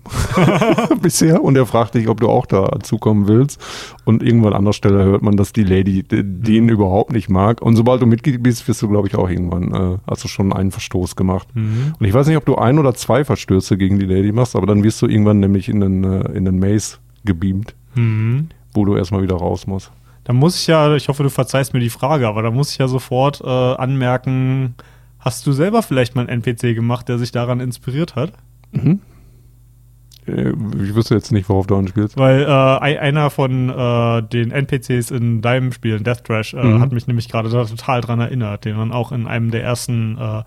[1.02, 3.60] bisher und er fragt dich, ob du auch dazukommen willst
[4.06, 7.76] und irgendwann an anderer Stelle hört man, dass die Lady den überhaupt nicht mag und
[7.76, 10.72] sobald du Mitglied bist, wirst du glaube ich auch irgendwann, äh, hast du schon einen
[10.72, 11.48] Verstoß gemacht.
[11.56, 11.94] Mhm.
[12.00, 14.68] Und ich weiß nicht, ob du ein oder zwei Verstöße gegen die Lady machst, aber
[14.68, 18.50] dann wirst du irgendwann nämlich in den, äh, in den Maze gebeamt, Mhm.
[18.74, 19.92] wo du erstmal wieder raus musst.
[20.26, 22.78] Da muss ich ja, ich hoffe, du verzeihst mir die Frage, aber da muss ich
[22.78, 24.76] ja sofort äh, anmerken,
[25.20, 28.32] hast du selber vielleicht mal einen NPC gemacht, der sich daran inspiriert hat?
[28.74, 30.50] Äh,
[30.84, 32.18] Ich wüsste jetzt nicht, worauf du anspielst.
[32.18, 36.64] Weil äh, ein- einer von äh, den NPCs in deinem Spiel, in Death Trash, äh,
[36.64, 36.80] Mhm.
[36.82, 40.18] hat mich nämlich gerade da total dran erinnert, den man auch in einem der ersten
[40.18, 40.44] äh,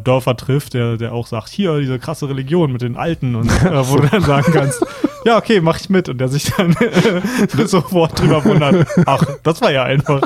[0.00, 3.88] Dörfer trifft, der, der auch sagt, hier, diese krasse Religion mit den Alten und äh,
[3.88, 4.84] wo du dann sagen kannst,
[5.26, 6.74] ja, okay, mach ich mit und der sich dann
[7.66, 10.20] sofort drüber wundert, ach, das war ja einfach.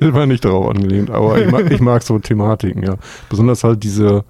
[0.00, 2.94] Das war nicht darauf angelehnt, aber ich mag, ich mag so Thematiken, ja.
[3.30, 4.24] Besonders halt diese,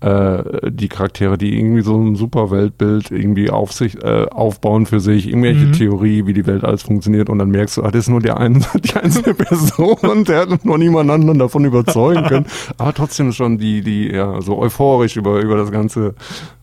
[0.00, 5.00] äh, die Charaktere, die irgendwie so ein super Weltbild irgendwie auf sich, äh, aufbauen für
[5.00, 5.72] sich, irgendwelche Mhm.
[5.72, 8.38] Theorie, wie die Welt alles funktioniert und dann merkst du, ah, das ist nur der
[8.38, 12.46] ein, die einzelne Person, der hat noch niemand anderen davon überzeugen können,
[12.78, 16.14] aber trotzdem schon die, die, ja, so euphorisch über, über das Ganze,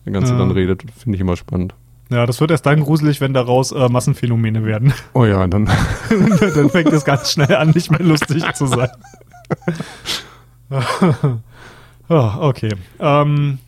[0.04, 0.38] das Ganze Ja.
[0.38, 1.74] dann redet, finde ich immer spannend.
[2.08, 4.92] Ja, das wird erst dann gruselig, wenn daraus äh, Massenphänomene werden.
[5.12, 5.68] Oh ja, dann,
[6.54, 8.90] dann fängt es ganz schnell an, nicht mehr lustig zu sein.
[12.08, 12.72] oh, okay.
[13.00, 13.58] Ähm,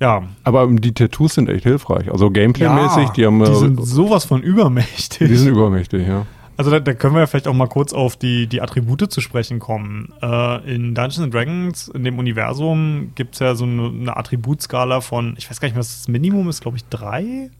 [0.00, 0.24] ja.
[0.42, 4.42] aber die Tattoos sind echt hilfreich, also Gameplay-mäßig, die haben, die äh, sind sowas von
[4.42, 5.28] übermächtig.
[5.28, 6.26] die sind übermächtig, ja.
[6.56, 9.20] Also da, da können wir ja vielleicht auch mal kurz auf die, die Attribute zu
[9.20, 10.12] sprechen kommen.
[10.22, 15.00] Äh, in Dungeons and Dragons, in dem Universum, gibt es ja so eine, eine Attributskala
[15.00, 17.50] von, ich weiß gar nicht, was das Minimum ist, glaube ich, drei.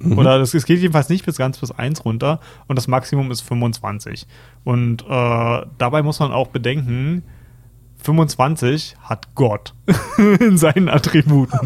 [0.00, 0.18] Mhm.
[0.18, 3.42] Oder das, es geht jedenfalls nicht bis ganz bis 1 runter und das Maximum ist
[3.42, 4.26] 25.
[4.64, 7.22] Und äh, dabei muss man auch bedenken,
[8.02, 9.74] 25 hat Gott
[10.40, 11.58] in seinen Attributen.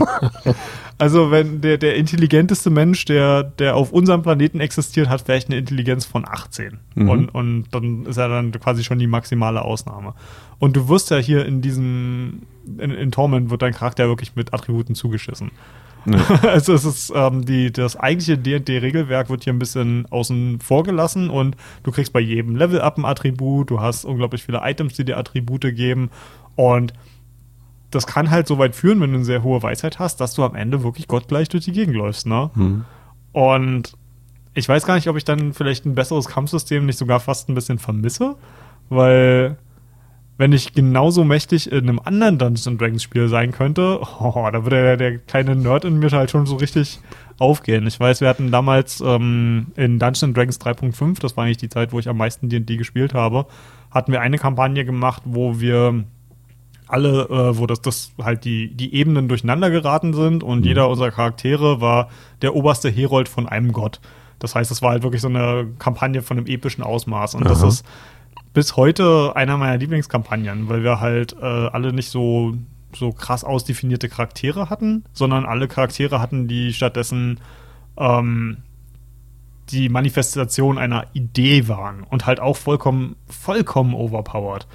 [0.98, 5.58] also wenn der, der intelligenteste Mensch, der, der auf unserem Planeten existiert, hat vielleicht eine
[5.58, 6.78] Intelligenz von 18.
[6.94, 7.08] Mhm.
[7.08, 10.14] Und, und dann ist er dann quasi schon die maximale Ausnahme.
[10.58, 12.42] Und du wirst ja hier in diesem,
[12.78, 15.50] in, in Torment wird dein Charakter wirklich mit Attributen zugeschissen.
[16.06, 16.40] Ja.
[16.42, 21.30] Also es ist ähm, die, das eigentliche D&D-Regelwerk wird hier ein bisschen außen vor gelassen
[21.30, 25.16] und du kriegst bei jedem Level-Up ein Attribut, du hast unglaublich viele Items, die dir
[25.16, 26.10] Attribute geben
[26.56, 26.92] und
[27.94, 30.44] das kann halt so weit führen, wenn du eine sehr hohe Weisheit hast, dass du
[30.44, 32.50] am Ende wirklich gottgleich durch die Gegend läufst, ne?
[32.54, 32.84] Hm.
[33.32, 33.94] Und
[34.54, 37.54] ich weiß gar nicht, ob ich dann vielleicht ein besseres Kampfsystem nicht sogar fast ein
[37.54, 38.36] bisschen vermisse,
[38.88, 39.58] weil
[40.36, 44.64] wenn ich genauso mächtig in einem anderen Dungeons and Dragons Spiel sein könnte, oh, da
[44.64, 47.00] würde der, der kleine Nerd in mir halt schon so richtig
[47.38, 47.86] aufgehen.
[47.86, 51.68] Ich weiß, wir hatten damals ähm, in Dungeons and Dragons 3.5, das war eigentlich die
[51.68, 53.46] Zeit, wo ich am meisten D&D gespielt habe,
[53.90, 56.04] hatten wir eine Kampagne gemacht, wo wir
[56.94, 61.10] alle, äh, wo das, das halt die, die Ebenen durcheinander geraten sind und jeder unserer
[61.10, 62.08] Charaktere war
[62.40, 64.00] der oberste Herold von einem Gott.
[64.38, 67.34] Das heißt, es war halt wirklich so eine Kampagne von einem epischen Ausmaß.
[67.34, 67.68] Und das Aha.
[67.68, 67.84] ist
[68.52, 72.54] bis heute einer meiner Lieblingskampagnen, weil wir halt äh, alle nicht so,
[72.94, 77.40] so krass ausdefinierte Charaktere hatten, sondern alle Charaktere hatten, die stattdessen
[77.96, 78.58] ähm,
[79.70, 84.68] die Manifestation einer Idee waren und halt auch vollkommen, vollkommen overpowered.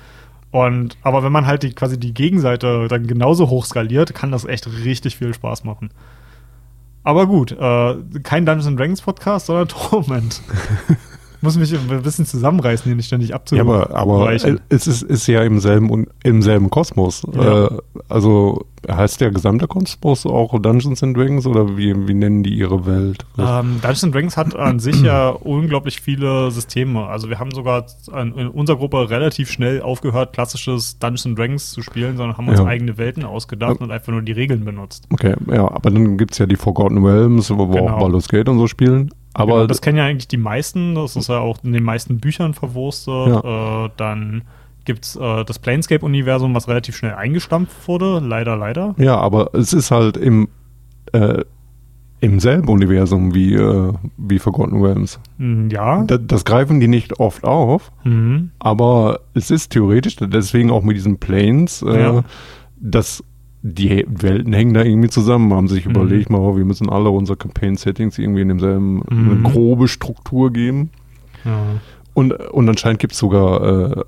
[0.51, 4.45] Und aber wenn man halt die, quasi die Gegenseite dann genauso hoch skaliert, kann das
[4.45, 5.91] echt richtig viel Spaß machen.
[7.03, 10.41] Aber gut, äh, kein Dungeons and Dragons Podcast, sondern Torment.
[11.41, 13.67] muss mich ein bisschen zusammenreißen, hier nicht ständig abzuweichen.
[13.67, 17.23] Ja, aber, aber es ist, ist ja im selben, im selben Kosmos.
[17.33, 17.65] Ja.
[17.65, 17.69] Äh,
[18.09, 22.85] also heißt der gesamte Kosmos auch Dungeons and Dragons oder wie, wie nennen die ihre
[22.85, 23.25] Welt?
[23.37, 27.05] Ähm, Dungeons and Dragons hat an sich ja unglaublich viele Systeme.
[27.07, 31.81] Also wir haben sogar in unserer Gruppe relativ schnell aufgehört, klassisches Dungeons and Dragons zu
[31.81, 32.65] spielen, sondern haben uns ja.
[32.65, 33.85] eigene Welten ausgedacht ja.
[33.85, 35.07] und einfach nur die Regeln benutzt.
[35.11, 37.95] Okay, ja, aber dann gibt es ja die Forgotten Realms, wo genau.
[37.95, 39.11] auch Baldur's Gate und so spielen.
[39.33, 42.19] Aber genau, das kennen ja eigentlich die meisten, das ist ja auch in den meisten
[42.19, 43.27] Büchern verwurstet.
[43.27, 43.85] Ja.
[43.85, 44.43] Äh, dann
[44.85, 48.19] gibt es äh, das Planescape-Universum, was relativ schnell eingestampft wurde.
[48.19, 48.95] Leider, leider.
[48.97, 50.49] Ja, aber es ist halt im,
[51.11, 51.43] äh,
[52.21, 55.19] im selben Universum wie, äh, wie Forgotten Realms.
[55.37, 56.03] Hm, ja.
[56.03, 58.51] Das, das, greifen die nicht oft auf, mhm.
[58.59, 62.23] aber es ist theoretisch, deswegen auch mit diesen Planes, äh, ja.
[62.79, 63.23] dass
[63.61, 65.91] die Welten hängen da irgendwie zusammen, haben sich mhm.
[65.91, 69.31] überlegt, mal, oh, wir müssen alle unsere Campaign-Settings irgendwie in demselben mhm.
[69.31, 70.91] eine grobe Struktur geben.
[71.45, 71.63] Ja.
[72.13, 74.03] Und, und anscheinend gibt es sogar äh,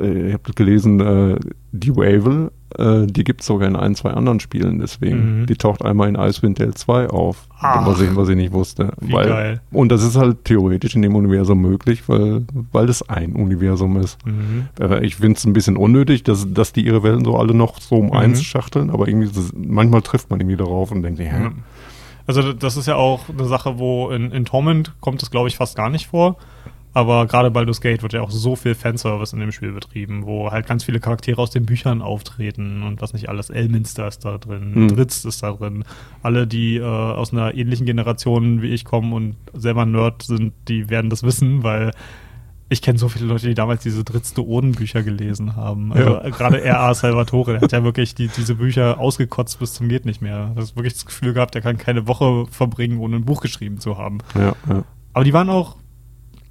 [0.00, 1.38] äh, ich habe gelesen, äh,
[1.76, 5.40] die Wavel, äh, die gibt es sogar in ein, zwei anderen Spielen, deswegen.
[5.40, 5.46] Mhm.
[5.46, 8.92] Die taucht einmal in Icewind Dale 2 auf, was ich, was ich nicht wusste.
[9.00, 9.60] Weil, geil.
[9.72, 14.24] Und das ist halt theoretisch in dem Universum möglich, weil, weil das ein Universum ist.
[14.24, 14.68] Mhm.
[14.80, 17.80] Äh, ich finde es ein bisschen unnötig, dass, dass die ihre Welten so alle noch
[17.80, 18.12] so um mhm.
[18.12, 21.52] eins schachteln, aber irgendwie das, manchmal trifft man irgendwie darauf und denkt, ja.
[22.26, 25.56] Also das ist ja auch eine Sache, wo in, in Torment kommt es, glaube ich,
[25.56, 26.36] fast gar nicht vor.
[26.94, 30.52] Aber gerade Baldur's Gate wird ja auch so viel Fanservice in dem Spiel betrieben, wo
[30.52, 33.50] halt ganz viele Charaktere aus den Büchern auftreten und was nicht alles.
[33.50, 34.88] Elminster ist da drin, mhm.
[34.88, 35.84] Dritz ist da drin.
[36.22, 40.88] Alle, die äh, aus einer ähnlichen Generation wie ich kommen und selber Nerd sind, die
[40.88, 41.90] werden das wissen, weil
[42.68, 45.92] ich kenne so viele Leute, die damals diese drittste Oden-Bücher gelesen haben.
[45.92, 46.30] Also ja.
[46.30, 46.94] gerade R.A.
[46.94, 50.52] Salvatore, der hat ja wirklich die, diese Bücher ausgekotzt bis zum geht nicht mehr.
[50.54, 53.78] Du hast wirklich das Gefühl gehabt, der kann keine Woche verbringen, ohne ein Buch geschrieben
[53.78, 54.18] zu haben.
[54.34, 54.84] Ja, ja.
[55.12, 55.76] Aber die waren auch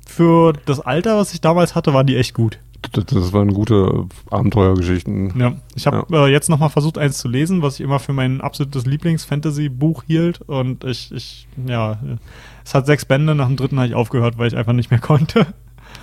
[0.08, 2.60] für das Alter, was ich damals hatte, waren die echt gut.
[2.92, 5.40] Das, das waren gute Abenteuergeschichten.
[5.40, 6.26] Ja, ich habe ja.
[6.26, 10.42] äh, jetzt nochmal versucht, eins zu lesen, was ich immer für mein absolutes Lieblings-Fantasy-Buch hielt.
[10.42, 11.98] Und ich, ich, ja,
[12.66, 15.00] es hat sechs Bände, nach dem dritten habe ich aufgehört, weil ich einfach nicht mehr
[15.02, 15.48] konnte.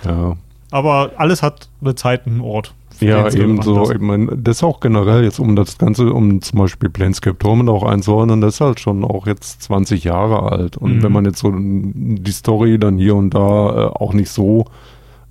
[0.03, 0.37] Ja.
[0.71, 2.73] Aber alles hat eine Zeit, einen Ort.
[3.01, 3.91] Ja, ebenso.
[3.91, 7.69] Ich meine, das ist auch generell jetzt, um das Ganze, um zum Beispiel Planescape Torment
[7.69, 10.77] auch einzuordnen, das ist halt schon auch jetzt 20 Jahre alt.
[10.77, 11.03] Und mhm.
[11.03, 14.65] wenn man jetzt so die Story dann hier und da äh, auch nicht so,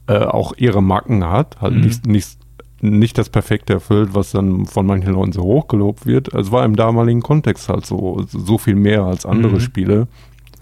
[0.08, 1.80] äh, auch ihre Macken hat, halt mhm.
[1.80, 2.38] nicht, nicht,
[2.80, 6.34] nicht das Perfekte erfüllt, was dann von manchen Leuten so hochgelobt wird.
[6.34, 9.60] Es war im damaligen Kontext halt so, so viel mehr als andere mhm.
[9.60, 10.08] Spiele.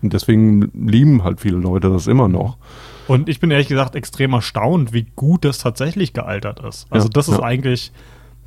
[0.02, 2.58] Und deswegen lieben halt viele Leute das immer noch.
[3.08, 6.86] Und ich bin ehrlich gesagt extrem erstaunt, wie gut das tatsächlich gealtert ist.
[6.90, 7.42] Also ja, das ist ja.
[7.42, 7.92] eigentlich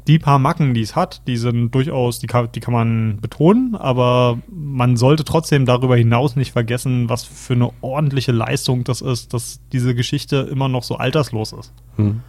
[0.08, 3.76] die paar Macken, die es hat, die sind durchaus, die kann, die kann man betonen,
[3.76, 9.34] aber man sollte trotzdem darüber hinaus nicht vergessen, was für eine ordentliche Leistung das ist,
[9.34, 11.74] dass diese Geschichte immer noch so alterslos ist.
[11.98, 12.22] Hm.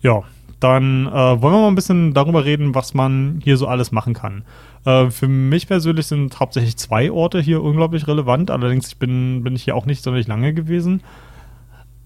[0.00, 0.22] Ja,
[0.58, 4.14] dann äh, wollen wir mal ein bisschen darüber reden, was man hier so alles machen
[4.14, 4.44] kann.
[4.84, 9.56] Äh, für mich persönlich sind hauptsächlich zwei Orte hier unglaublich relevant, allerdings ich bin, bin
[9.56, 11.02] ich hier auch nicht sonderlich lange gewesen.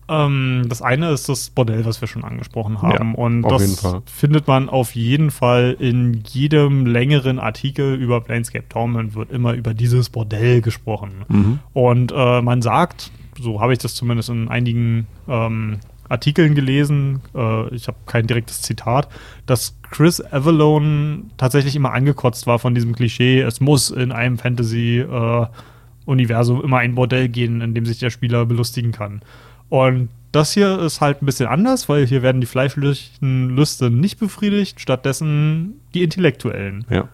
[0.08, 3.12] Ähm, das eine ist das Bordell, was wir schon angesprochen haben.
[3.12, 9.14] Ja, und das findet man auf jeden Fall in jedem längeren Artikel über Planescape Torment
[9.14, 11.24] wird immer über dieses Bordell gesprochen.
[11.28, 11.58] Mhm.
[11.72, 13.10] Und äh, man sagt,
[13.40, 15.78] so habe ich das zumindest in einigen ähm,
[16.08, 19.10] Artikeln gelesen, äh, ich habe kein direktes Zitat,
[19.46, 26.60] dass Chris Avalone tatsächlich immer angekotzt war von diesem Klischee, es muss in einem Fantasy-Universum
[26.60, 29.22] äh, immer ein Bordell gehen, in dem sich der Spieler belustigen kann.
[29.68, 34.18] Und das hier ist halt ein bisschen anders, weil hier werden die fleischlichen Lüste nicht
[34.18, 36.84] befriedigt, stattdessen die intellektuellen.
[36.90, 37.08] Ja.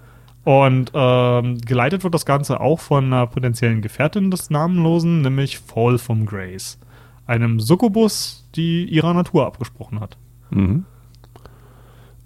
[0.44, 5.98] Und ähm, geleitet wird das Ganze auch von einer potenziellen Gefährtin des Namenlosen, nämlich Fall
[5.98, 6.78] from Grace.
[7.26, 10.16] Einem Succubus, die ihrer Natur abgesprochen hat.
[10.50, 10.84] Mhm.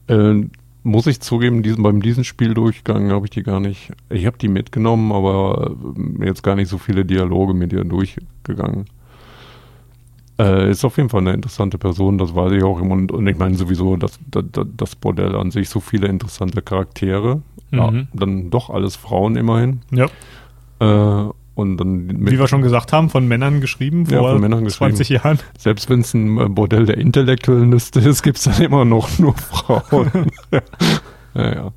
[0.07, 0.45] Äh,
[0.85, 3.91] muss ich zugeben, diesen, beim diesen Spieldurchgang habe ich die gar nicht.
[4.11, 5.75] Ich habe die mitgenommen, aber
[6.21, 8.85] äh, jetzt gar nicht so viele Dialoge mit ihr durchgegangen.
[10.39, 12.81] Äh, ist auf jeden Fall eine interessante Person, das weiß ich auch.
[12.81, 14.45] Und, und ich meine sowieso, das, das,
[14.77, 17.43] das Bordell an sich, so viele interessante Charaktere.
[17.71, 17.79] Mhm.
[17.79, 19.81] Ja, dann doch alles Frauen immerhin.
[19.91, 20.07] Ja.
[20.81, 24.69] Äh, und dann Wie wir schon gesagt haben, von Männern geschrieben vor ja, von Männern
[24.69, 25.39] 20 Jahren.
[25.57, 29.35] Selbst wenn es ein äh, Bordell der Intellektuellen ist, gibt es dann immer noch nur
[29.35, 30.11] Frauen.
[31.35, 31.73] ja, ja.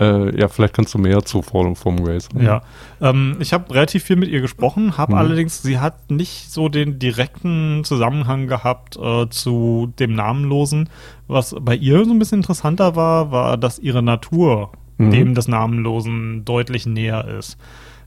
[0.00, 2.28] Äh, ja, vielleicht kannst du mehr zu Fall vom Race.
[2.38, 2.62] Ja,
[3.00, 5.18] ähm, ich habe relativ viel mit ihr gesprochen, habe hm.
[5.18, 10.88] allerdings, sie hat nicht so den direkten Zusammenhang gehabt äh, zu dem Namenlosen.
[11.26, 15.10] Was bei ihr so ein bisschen interessanter war, war, dass ihre Natur hm.
[15.10, 17.58] dem des Namenlosen deutlich näher ist.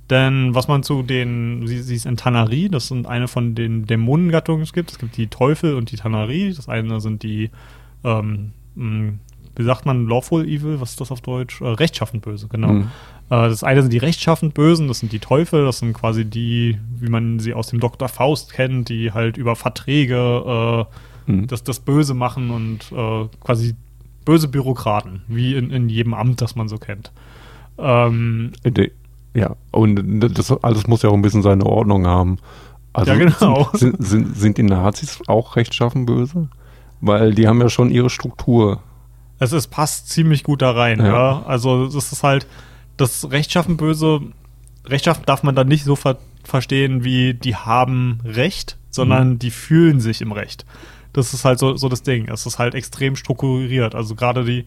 [0.09, 3.85] Denn was man zu den, sie, sie ist in Tanari, das sind eine von den
[3.85, 4.91] Dämonengattungen es gibt.
[4.91, 6.53] Es gibt die Teufel und die Tanari.
[6.53, 7.49] Das eine sind die,
[8.03, 8.51] ähm,
[9.55, 11.61] wie sagt man, Lawful Evil, was ist das auf Deutsch?
[11.61, 12.73] Äh, rechtschaffend böse, genau.
[12.73, 12.81] Mhm.
[13.29, 16.77] Äh, das eine sind die rechtschaffend Bösen, das sind die Teufel, das sind quasi die,
[16.99, 18.07] wie man sie aus dem Dr.
[18.07, 20.95] Faust kennt, die halt über Verträge äh,
[21.27, 21.45] Mhm.
[21.45, 23.75] das, das Böse machen und äh, quasi
[24.25, 27.11] böse Bürokraten, wie in, in jedem Amt, das man so kennt.
[27.77, 28.51] Ähm,
[29.33, 32.37] Ja, und das alles muss ja auch ein bisschen seine Ordnung haben.
[32.93, 33.69] Also Ja, genau.
[33.73, 36.49] Sind, sind, sind die Nazis auch rechtschaffen böse?
[36.99, 38.81] Weil die haben ja schon ihre Struktur.
[39.41, 41.05] Es, es passt ziemlich gut da rein, Ja.
[41.07, 41.43] ja.
[41.45, 42.47] Also das ist halt,
[42.97, 44.21] das Rechtschaffen böse,
[44.85, 49.99] Rechtschaffen darf man dann nicht so ver verstehen, wie die haben Recht, sondern die fühlen
[49.99, 50.65] sich im Recht.
[51.13, 52.27] Das ist halt so, so das Ding.
[52.29, 53.93] Es ist halt extrem strukturiert.
[53.93, 54.65] Also gerade die,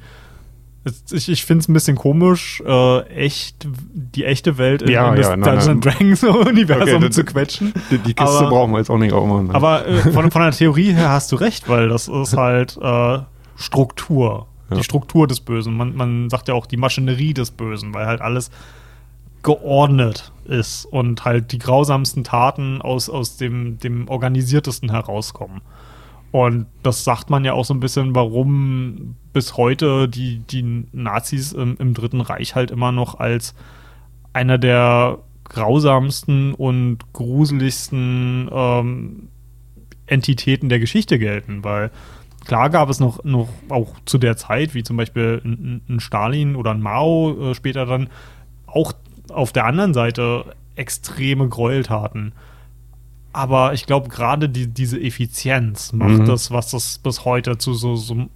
[0.84, 5.10] es- ich, ich finde es ein bisschen komisch, äh, echt, die echte Welt in, Ja,
[5.10, 7.72] in das ja, nein, Dungeons Dragons Universum Okay, zu quetschen.
[7.90, 9.48] Die, die Kiste Aber- brauchen wir jetzt auch nicht aufmachen.
[9.48, 9.54] ne?
[9.54, 13.18] Aber äh, von, von der Theorie her hast du recht, weil das ist halt äh,
[13.56, 14.46] Struktur.
[14.70, 14.76] Ja.
[14.76, 15.76] Die Struktur des Bösen.
[15.76, 18.50] Man, man sagt ja auch die Maschinerie des Bösen, weil halt alles
[19.42, 25.60] geordnet ist und halt die grausamsten Taten aus, aus dem, dem organisiertesten herauskommen.
[26.32, 31.52] Und das sagt man ja auch so ein bisschen, warum bis heute die, die Nazis
[31.52, 33.54] im, im Dritten Reich halt immer noch als
[34.32, 39.28] einer der grausamsten und gruseligsten ähm,
[40.06, 41.90] Entitäten der Geschichte gelten, weil
[42.44, 46.56] klar gab es noch, noch auch zu der Zeit, wie zum Beispiel ein, ein Stalin
[46.56, 48.08] oder ein Mao äh, später dann,
[48.66, 48.92] auch
[49.32, 50.44] auf der anderen Seite
[50.76, 52.32] extreme Gräueltaten.
[53.32, 56.24] Aber ich glaube, gerade die, diese Effizienz macht Mhm.
[56.26, 58.26] das, was das bis heute zu so, so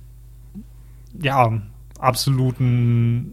[1.20, 1.52] ja,
[1.98, 3.32] absoluten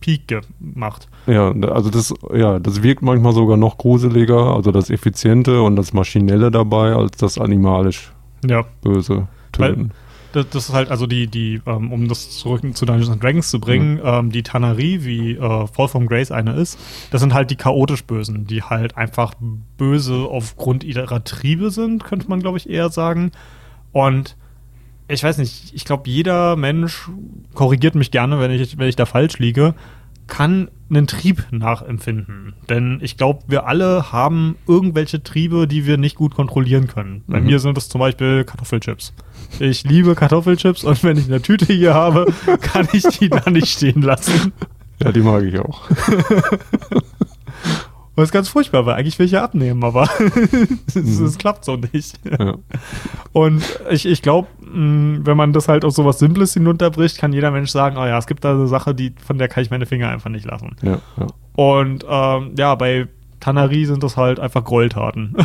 [0.00, 1.08] Peak gemacht.
[1.26, 5.92] Ja, also das, ja, das wirkt manchmal sogar noch gruseliger, also das Effiziente und das
[5.92, 8.12] Maschinelle dabei, als das animalisch
[8.44, 8.64] Ja.
[8.82, 9.92] Böse töten.
[10.32, 13.50] Das, das ist halt also die, die, ähm, um das zurück zu Dungeons and Dragons
[13.50, 16.78] zu bringen, ähm, die Tannerie, wie äh, Fall from Grace eine ist,
[17.10, 19.32] das sind halt die chaotisch Bösen, die halt einfach
[19.78, 23.32] böse aufgrund ihrer Triebe sind, könnte man glaube ich eher sagen.
[23.92, 24.36] Und
[25.08, 27.08] ich weiß nicht, ich glaube, jeder Mensch
[27.54, 29.74] korrigiert mich gerne, wenn ich, wenn ich da falsch liege,
[30.28, 32.54] kann einen Trieb nachempfinden.
[32.70, 37.22] Denn ich glaube, wir alle haben irgendwelche Triebe, die wir nicht gut kontrollieren können.
[37.26, 37.46] Bei Mhm.
[37.46, 39.12] mir sind es zum Beispiel Kartoffelchips.
[39.58, 42.26] Ich liebe Kartoffelchips und wenn ich eine Tüte hier habe,
[42.60, 44.52] kann ich die da nicht stehen lassen.
[45.02, 45.82] Ja, die mag ich auch.
[48.24, 50.08] Ist ganz furchtbar, weil eigentlich will ich ja abnehmen, aber
[50.88, 51.24] es, Mhm.
[51.26, 52.18] es klappt so nicht.
[52.28, 52.54] Ja.
[53.32, 57.70] Und ich, ich glaube, wenn man das halt auf sowas Simples hinunterbricht, kann jeder Mensch
[57.70, 60.08] sagen, oh ja, es gibt da eine Sache, die, von der kann ich meine Finger
[60.08, 60.76] einfach nicht lassen.
[60.82, 61.26] Ja, ja.
[61.54, 63.06] Und ähm, ja, bei
[63.40, 65.36] Tannerie sind das halt einfach Gräueltaten.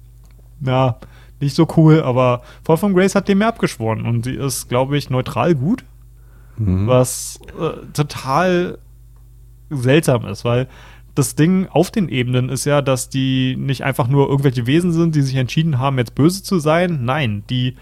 [0.60, 0.96] ja,
[1.40, 4.96] nicht so cool, aber Fall from Grace hat dem mehr abgeschworen und sie ist, glaube
[4.98, 5.84] ich, neutral gut,
[6.58, 6.86] Mhm.
[6.86, 8.76] was äh, total
[9.70, 10.66] seltsam ist, weil
[11.14, 15.14] das Ding auf den Ebenen ist ja, dass die nicht einfach nur irgendwelche Wesen sind,
[15.14, 17.04] die sich entschieden haben, jetzt böse zu sein.
[17.04, 17.76] Nein, die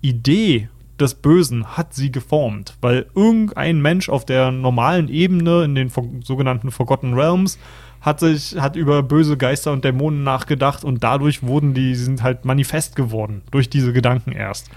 [0.00, 0.68] Idee
[0.98, 5.90] des Bösen hat sie geformt, weil irgendein Mensch auf der normalen Ebene in den
[6.22, 7.58] sogenannten Forgotten Realms
[8.00, 12.44] hat sich hat über böse Geister und Dämonen nachgedacht und dadurch wurden die sind halt
[12.44, 14.70] manifest geworden durch diese Gedanken erst.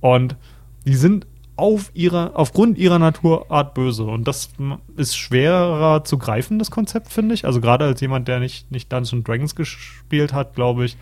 [0.00, 0.36] Und
[0.84, 4.04] die sind auf ihrer, aufgrund ihrer Naturart böse.
[4.04, 4.50] Und das
[4.96, 7.44] ist schwerer zu greifen, das Konzept, finde ich.
[7.44, 10.96] Also gerade als jemand, der nicht, nicht Dungeons Dragons gespielt hat, glaube ich,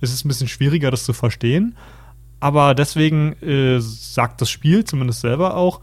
[0.00, 1.76] ist es ein bisschen schwieriger, das zu verstehen.
[2.40, 5.80] Aber deswegen äh, sagt das Spiel, zumindest selber auch,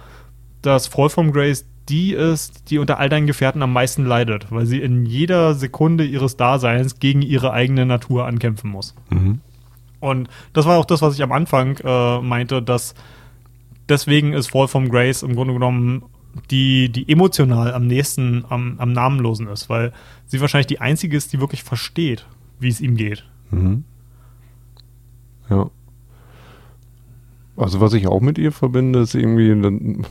[0.61, 4.65] dass Fall from Grace die ist, die unter all deinen Gefährten am meisten leidet, weil
[4.65, 8.93] sie in jeder Sekunde ihres Daseins gegen ihre eigene Natur ankämpfen muss.
[9.09, 9.39] Mhm.
[9.99, 12.93] Und das war auch das, was ich am Anfang äh, meinte, dass
[13.89, 16.03] deswegen ist Fall from Grace im Grunde genommen
[16.51, 19.91] die, die emotional am nächsten am, am Namenlosen ist, weil
[20.25, 22.27] sie wahrscheinlich die einzige ist, die wirklich versteht,
[22.59, 23.25] wie es ihm geht.
[23.51, 23.83] Mhm.
[25.49, 25.69] Ja.
[27.57, 30.03] Also was ich auch mit ihr verbinde, ist irgendwie,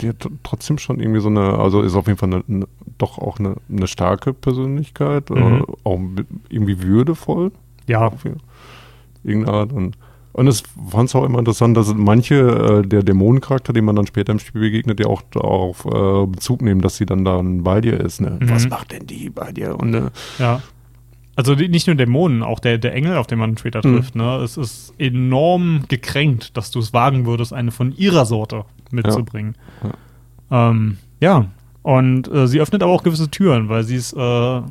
[0.00, 2.66] die hat trotzdem schon irgendwie so eine, also ist auf jeden Fall eine, eine,
[2.98, 5.36] doch auch eine, eine starke Persönlichkeit, Mhm.
[5.36, 6.00] äh, auch
[6.48, 7.52] irgendwie würdevoll
[7.86, 8.24] Ja, auf
[9.22, 9.72] irgendeine Art.
[9.72, 9.96] Und,
[10.32, 12.36] und es fand es auch immer interessant, dass manche
[12.84, 16.62] äh, der Dämonencharakter, die man dann später im Spiel begegnet, ja auch darauf äh, Bezug
[16.62, 18.20] nehmen, dass sie dann dann bei dir ist.
[18.20, 18.38] Ne?
[18.40, 18.50] Mhm.
[18.50, 19.78] Was macht denn die bei dir?
[19.78, 20.62] Und äh, ja.
[21.36, 23.96] Also die, nicht nur Dämonen, auch der, der Engel, auf den man später Mhm.
[23.96, 24.36] trifft, ne?
[24.38, 29.54] Es ist enorm gekränkt, dass du es wagen würdest, eine von ihrer Sorte mitzubringen.
[30.50, 30.70] Ja.
[30.70, 31.46] Ähm, ja,
[31.82, 34.62] Und äh, sie öffnet aber auch gewisse Türen, weil sie ist, äh, wir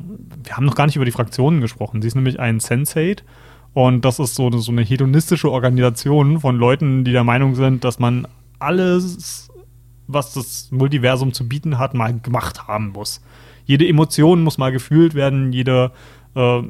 [0.52, 2.02] haben noch gar nicht über die Fraktionen gesprochen.
[2.02, 3.24] Sie ist nämlich ein Sensate
[3.72, 7.98] und das ist so, so eine hedonistische Organisation von Leuten, die der Meinung sind, dass
[7.98, 8.26] man
[8.58, 9.50] alles,
[10.06, 13.22] was das Multiversum zu bieten hat, mal gemacht haben muss.
[13.64, 15.92] Jede Emotion muss mal gefühlt werden, jede
[16.34, 16.62] äh,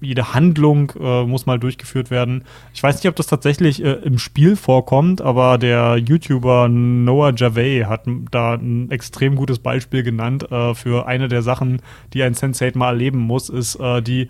[0.00, 2.44] jede Handlung äh, muss mal durchgeführt werden.
[2.72, 7.84] Ich weiß nicht, ob das tatsächlich äh, im Spiel vorkommt, aber der YouTuber Noah Javey
[7.88, 12.70] hat da ein extrem gutes Beispiel genannt äh, für eine der Sachen, die ein Sensei
[12.74, 14.28] mal erleben muss, ist äh, die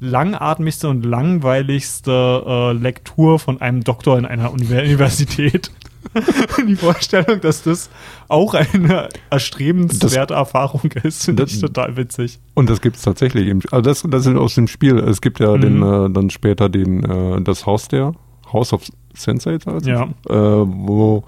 [0.00, 5.70] langatmigste und langweiligste äh, Lektur von einem Doktor in einer Universität.
[6.66, 7.90] die Vorstellung, dass das
[8.28, 12.38] auch eine erstrebenswerte das, Erfahrung ist, finde ich total witzig.
[12.54, 13.48] Und das gibt es tatsächlich.
[13.48, 14.98] Im, also das, das ist aus dem Spiel.
[14.98, 15.60] Es gibt ja mhm.
[15.60, 18.14] den, äh, dann später den, äh, das Haus der,
[18.52, 20.04] House of Sensei, also, ja.
[20.28, 21.24] äh, wo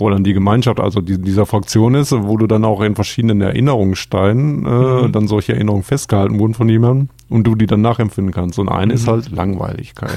[0.00, 3.40] wo dann die Gemeinschaft, also die, dieser Fraktion ist, wo du dann auch in verschiedenen
[3.40, 5.12] Erinnerungssteinen äh, mhm.
[5.12, 8.58] dann solche Erinnerungen festgehalten wurden von jemandem und du die dann nachempfinden kannst.
[8.58, 8.98] Und eine mhm.
[8.98, 10.16] ist halt Langweiligkeit.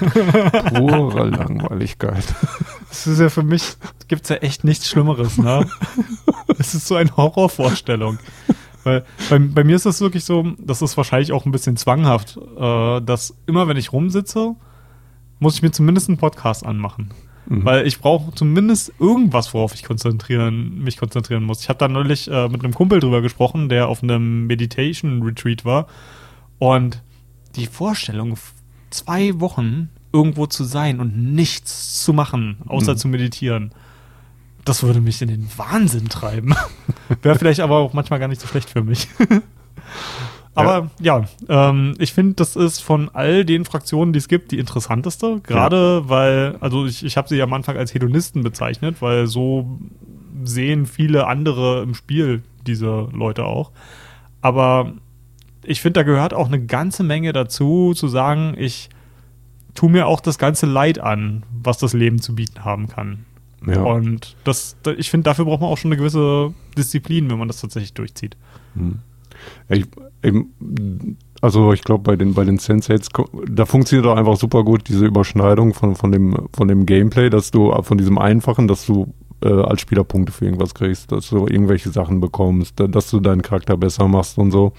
[0.74, 2.24] Pure Langweiligkeit.
[2.90, 3.76] Das ist ja für mich,
[4.08, 5.68] gibt es ja echt nichts Schlimmeres, ne?
[6.58, 8.20] Das ist so eine Horrorvorstellung.
[8.84, 12.38] Weil bei, bei, mir ist das wirklich so, das ist wahrscheinlich auch ein bisschen zwanghaft,
[12.38, 14.56] äh, dass immer wenn ich rumsitze,
[15.40, 17.12] muss ich mir zumindest einen Podcast anmachen.
[17.46, 17.66] Mhm.
[17.66, 21.62] Weil ich brauche zumindest irgendwas, worauf ich konzentrieren, mich konzentrieren muss.
[21.62, 25.66] Ich habe da neulich äh, mit einem Kumpel drüber gesprochen, der auf einem Meditation Retreat
[25.66, 25.88] war.
[26.60, 27.02] Und
[27.56, 28.38] die Vorstellung,
[28.90, 32.98] zwei Wochen irgendwo zu sein und nichts zu machen, außer mhm.
[32.98, 33.74] zu meditieren,
[34.64, 36.56] das würde mich in den Wahnsinn treiben.
[37.22, 39.08] Wäre vielleicht aber auch manchmal gar nicht so schlecht für mich.
[40.56, 44.52] Aber ja, ja ähm, ich finde, das ist von all den Fraktionen, die es gibt,
[44.52, 45.42] die interessanteste.
[45.44, 46.10] Gerade ja.
[46.10, 49.80] weil, also ich, ich habe sie ja am Anfang als Hedonisten bezeichnet, weil so
[50.44, 53.72] sehen viele andere im Spiel diese Leute auch.
[54.42, 54.94] Aber
[55.64, 58.90] ich finde, da gehört auch eine ganze Menge dazu, zu sagen, ich
[59.74, 63.26] tue mir auch das ganze Leid an, was das Leben zu bieten haben kann.
[63.66, 63.82] Ja.
[63.82, 67.62] Und das, ich finde, dafür braucht man auch schon eine gewisse Disziplin, wenn man das
[67.62, 68.36] tatsächlich durchzieht.
[68.76, 69.00] Hm.
[69.70, 69.86] Ich,
[71.42, 73.10] also ich glaube bei den bei den Sensates,
[73.50, 77.52] da funktioniert doch einfach super gut diese Überschneidung von, von dem von dem Gameplay, dass
[77.52, 79.14] du von diesem einfachen, dass du
[79.44, 83.42] äh, als Spieler Punkte für irgendwas kriegst, dass du irgendwelche Sachen bekommst, dass du deinen
[83.42, 84.74] Charakter besser machst und so.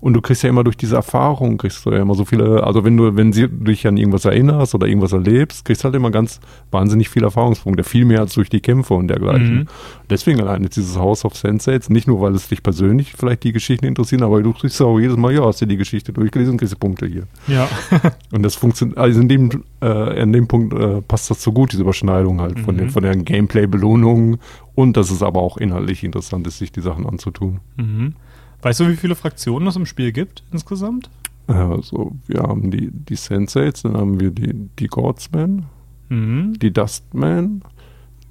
[0.00, 2.84] Und du kriegst ja immer durch diese Erfahrung, kriegst du ja immer so viele, also
[2.84, 6.12] wenn du, wenn du dich an irgendwas erinnerst oder irgendwas erlebst, kriegst du halt immer
[6.12, 9.54] ganz wahnsinnig viele Erfahrungspunkte, viel mehr als durch die Kämpfe und dergleichen.
[9.54, 9.66] Mhm.
[10.08, 13.86] Deswegen alleine dieses House of Sensates, nicht nur, weil es dich persönlich vielleicht die Geschichten
[13.86, 16.74] interessieren, aber du kriegst auch jedes Mal, ja, hast du die Geschichte durchgelesen und kriegst
[16.74, 17.24] du Punkte hier.
[17.48, 17.68] Ja.
[18.32, 21.72] und das funktioniert, also in dem, äh, in dem Punkt äh, passt das so gut,
[21.72, 22.64] diese Überschneidung halt mhm.
[22.64, 24.38] von, den, von der Gameplay-Belohnung
[24.76, 27.58] und dass es aber auch inhaltlich interessant ist, sich die Sachen anzutun.
[27.76, 28.14] Mhm.
[28.62, 31.10] Weißt du, wie viele Fraktionen es im Spiel gibt insgesamt?
[31.46, 35.66] Also, wir haben die, die Sensates, dann haben wir die, die Godsmen,
[36.08, 36.58] mhm.
[36.58, 37.62] die Dustmen,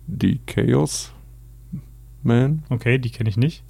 [0.05, 1.11] die Chaos
[2.23, 2.63] Men.
[2.69, 3.63] Okay, die kenne ich nicht.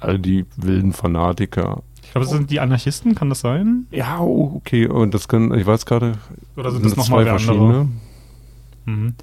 [0.00, 1.82] All die wilden Fanatiker.
[2.02, 3.86] Ich glaube, das sind die Anarchisten, kann das sein?
[3.90, 4.86] Ja, okay.
[4.86, 6.12] Und das können, ich weiß gerade.
[6.56, 7.88] Oder sind das nochmal verschiedene?
[8.84, 9.14] Mhm.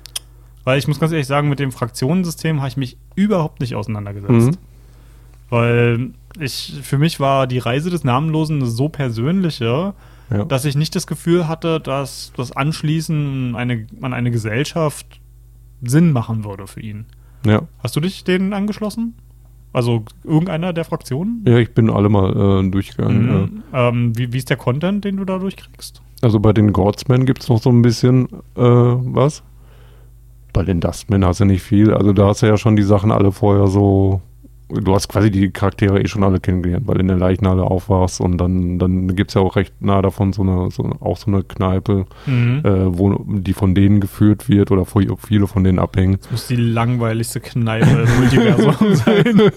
[0.66, 4.52] Weil ich muss ganz ehrlich sagen, mit dem Fraktionensystem habe ich mich überhaupt nicht auseinandergesetzt.
[4.52, 4.58] Mhm.
[5.50, 9.93] Weil ich, für mich war die Reise des Namenlosen so persönliche,
[10.31, 10.45] ja.
[10.45, 15.19] dass ich nicht das Gefühl hatte, dass das Anschließen eine, an eine Gesellschaft
[15.81, 17.05] Sinn machen würde für ihn.
[17.45, 17.64] Ja.
[17.81, 19.15] Hast du dich denen angeschlossen?
[19.73, 21.43] Also irgendeiner der Fraktionen?
[21.47, 23.26] Ja, ich bin alle mal äh, durchgegangen.
[23.26, 23.64] Mhm.
[23.73, 23.89] Ja.
[23.89, 26.01] Ähm, wie, wie ist der Content, den du da durchkriegst?
[26.22, 29.43] Also bei den Godsmen gibt es noch so ein bisschen äh, was.
[30.53, 31.91] Bei den Dustmen hast du nicht viel.
[31.91, 34.22] Also da hast du ja schon die Sachen alle vorher so
[34.82, 38.38] du hast quasi die Charaktere eh schon alle kennengelernt, weil in der Leichnale aufwachst und
[38.38, 41.44] dann, dann gibt es ja auch recht nah davon so eine, so, auch so eine
[41.44, 42.62] Kneipe, mhm.
[42.64, 46.18] äh, wo die von denen geführt wird oder viele von denen abhängen.
[46.22, 49.52] Das muss die langweiligste Kneipe im Multiversum sein.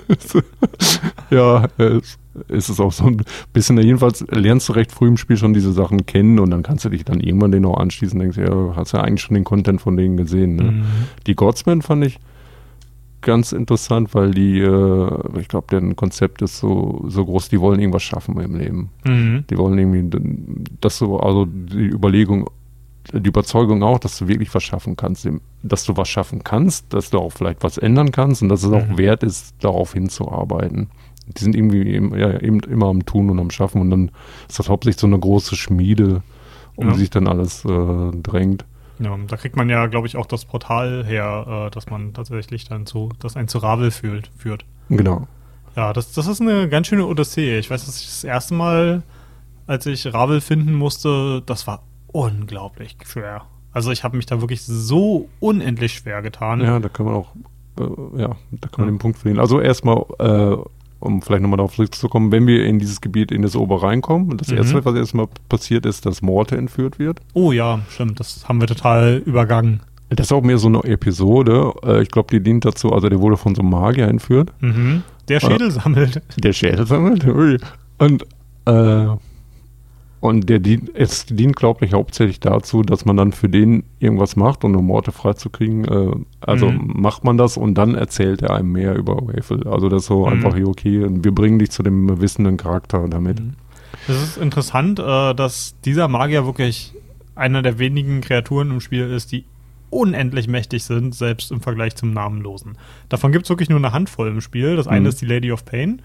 [1.31, 2.19] ja, es
[2.49, 3.23] ist es auch so ein
[3.53, 6.85] bisschen, jedenfalls lernst du recht früh im Spiel schon diese Sachen kennen und dann kannst
[6.85, 9.45] du dich dann irgendwann denen auch anschließen und denkst, ja, hast ja eigentlich schon den
[9.45, 10.57] Content von denen gesehen.
[10.57, 10.63] Ne?
[10.65, 10.85] Mhm.
[11.27, 12.19] Die Godsman fand ich,
[13.21, 17.81] ganz interessant, weil die, äh, ich glaube, deren Konzept ist so, so groß, die wollen
[17.81, 18.91] irgendwas schaffen im Leben.
[19.05, 19.45] Mhm.
[19.51, 20.19] Die wollen irgendwie,
[20.81, 22.49] das so, also die Überlegung,
[23.13, 25.29] die Überzeugung auch, dass du wirklich was schaffen kannst,
[25.63, 28.73] dass du was schaffen kannst, dass du auch vielleicht was ändern kannst und dass es
[28.73, 28.99] auch mhm.
[28.99, 30.89] wert ist, darauf hinzuarbeiten.
[31.27, 34.11] Die sind irgendwie ja, eben immer am Tun und am Schaffen und dann
[34.49, 36.23] ist das hauptsächlich so eine große Schmiede,
[36.77, 36.95] um ja.
[36.95, 38.65] sich dann alles äh, drängt.
[38.99, 42.65] Ja, da kriegt man ja, glaube ich, auch das Portal her, äh, dass man tatsächlich
[42.65, 44.65] dann zu, dass ein zu Ravel fühlt, führt.
[44.89, 45.27] Genau.
[45.77, 47.59] Ja, das, das ist eine ganz schöne Odyssee.
[47.59, 49.03] Ich weiß, dass ich das erste Mal,
[49.67, 53.43] als ich Ravel finden musste, das war unglaublich schwer.
[53.73, 56.63] Also ich habe mich da wirklich so unendlich schwer getan.
[56.63, 57.35] Ja, da kann man auch,
[57.79, 59.39] äh, ja, da kann man den Punkt verlieren.
[59.39, 60.57] Also erstmal, äh,
[61.07, 64.49] um vielleicht nochmal darauf zurückzukommen, wenn wir in dieses Gebiet, in das Ober reinkommen, das
[64.49, 64.59] Mhm.
[64.59, 67.21] erste, was erstmal passiert ist, dass Morte entführt wird.
[67.33, 68.21] Oh ja, stimmt.
[68.21, 69.81] Das haben wir total übergangen.
[70.11, 71.73] Das ist auch mehr so eine Episode.
[71.85, 74.53] Äh, ich glaube, die dient dazu, also der wurde von so einem Magier entführt.
[74.61, 75.03] Mhm.
[75.29, 76.23] Der Schädel sammelt.
[76.37, 77.25] Der Schädel sammelt.
[77.99, 78.23] Und,
[78.67, 79.07] äh,
[80.27, 84.37] und der dient, es dient, glaube ich, hauptsächlich dazu, dass man dann für den irgendwas
[84.37, 85.85] macht, um eine Morte freizukriegen.
[85.87, 86.93] Äh, also Mhm.
[87.01, 89.67] macht man das und dann erzählt er einem mehr über Wafel.
[89.67, 90.33] Also das ist so Mhm.
[90.33, 93.41] einfach, hier, okay, und wir bringen dich zu dem wissenden Charakter damit.
[93.41, 93.55] Mhm.
[94.09, 96.93] Es ist interessant, äh, dass dieser Magier wirklich
[97.35, 99.45] einer der wenigen Kreaturen im Spiel ist, die
[99.91, 102.77] unendlich mächtig sind, selbst im Vergleich zum Namenlosen.
[103.09, 104.77] Davon gibt es wirklich nur eine Handvoll im Spiel.
[104.77, 105.07] Das eine Mhm.
[105.07, 106.03] ist die Lady of Pain.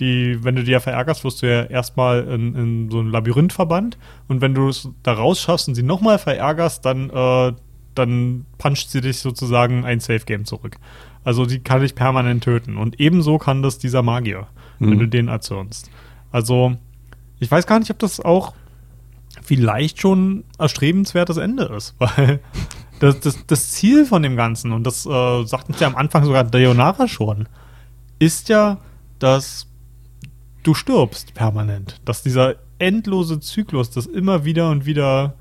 [0.00, 3.52] Die, wenn du die ja verärgerst, wirst du ja erstmal in, in so ein Labyrinth
[3.52, 3.98] verbannt.
[4.28, 7.52] Und wenn du es da rausschaffst und sie nochmal verärgerst, dann, äh,
[7.94, 10.76] dann puncht sie dich sozusagen ein Safe Game zurück.
[11.24, 12.76] Also die kann dich permanent töten.
[12.78, 14.46] Und ebenso kann das dieser Magier,
[14.78, 14.98] wenn Mhm.
[15.00, 15.90] du den erzürnst.
[16.32, 16.74] Also,
[17.38, 18.54] ich weiß gar nicht, ob das auch
[19.42, 22.40] vielleicht schon erstrebenswertes Ende ist, weil
[23.00, 26.24] das, das, das Ziel von dem Ganzen, und das äh, sagt uns ja am Anfang
[26.24, 27.48] sogar Deonara schon,
[28.18, 28.78] ist ja,
[29.18, 29.66] dass
[30.62, 32.00] du stirbst permanent.
[32.04, 35.34] Dass dieser endlose Zyklus des immer wieder und wieder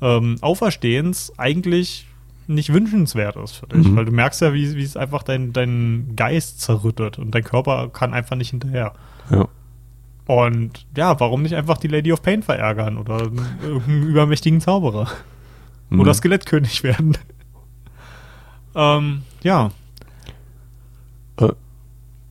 [0.00, 2.06] ähm, Auferstehens eigentlich
[2.48, 3.96] nicht wünschenswert ist für dich, Mhm.
[3.96, 7.88] weil du merkst ja, wie, wie es einfach dein, dein Geist zerrüttet und dein Körper
[7.88, 8.92] kann einfach nicht hinterher.
[9.30, 9.48] Ja.
[10.26, 13.20] Und ja, warum nicht einfach die Lady of Pain verärgern oder
[13.62, 15.08] irgendeinen übermächtigen Zauberer
[15.90, 16.00] Mhm.
[16.00, 17.16] oder Skelettkönig werden?
[18.74, 19.70] ähm, ja.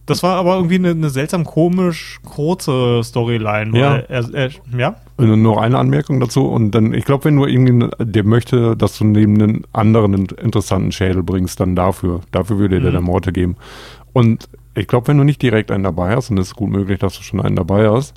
[0.08, 3.78] Das war aber irgendwie eine, eine seltsam komisch kurze Storyline.
[3.78, 3.96] Ja.
[3.96, 4.96] Er, er, ja?
[5.18, 9.06] Noch eine Anmerkung dazu und dann, ich glaube, wenn du irgendwie, der möchte, dass du
[9.06, 12.94] neben einen anderen in- interessanten Schädel bringst, dann dafür, dafür würde der Mhm.
[12.94, 13.56] der Morte geben.
[14.14, 17.00] Und ich glaube, wenn du nicht direkt einen dabei hast, und es ist gut möglich,
[17.00, 18.14] dass du schon einen dabei hast,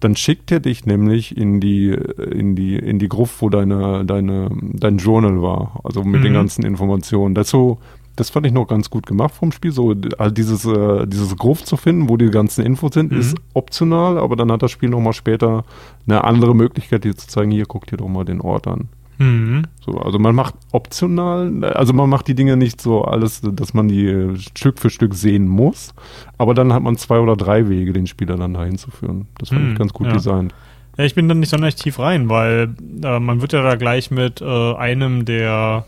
[0.00, 4.50] dann schickt er dich nämlich in die, in die, in die Gruft, wo deine, deine,
[4.60, 6.36] dein Journal war, also mit den Mhm.
[6.36, 7.36] ganzen Informationen.
[7.44, 7.78] So,
[8.22, 9.72] das fand ich noch ganz gut gemacht vom Spiel.
[9.72, 13.18] So, also dieses, äh, dieses Gruft zu finden, wo die ganzen Infos sind, Mhm.
[13.18, 15.64] ist optional, aber dann hat das Spiel nochmal später
[16.06, 18.88] eine andere Möglichkeit, dir zu zeigen, hier guck dir doch mal den Ort an.
[19.18, 19.64] Mhm.
[19.84, 23.88] So, also man macht optional, also man macht die Dinge nicht so alles, dass man
[23.88, 25.94] die äh, Stück für Stück sehen muss,
[26.38, 29.26] aber dann hat man zwei oder drei Wege, den Spieler dann dahin zu führen.
[29.38, 30.12] Das fand Hm, ich ganz gut ja.
[30.14, 30.54] designt.
[30.96, 34.10] Ja, ich bin dann nicht sonderlich tief rein, weil äh, man wird ja da gleich
[34.10, 35.84] mit äh, einem der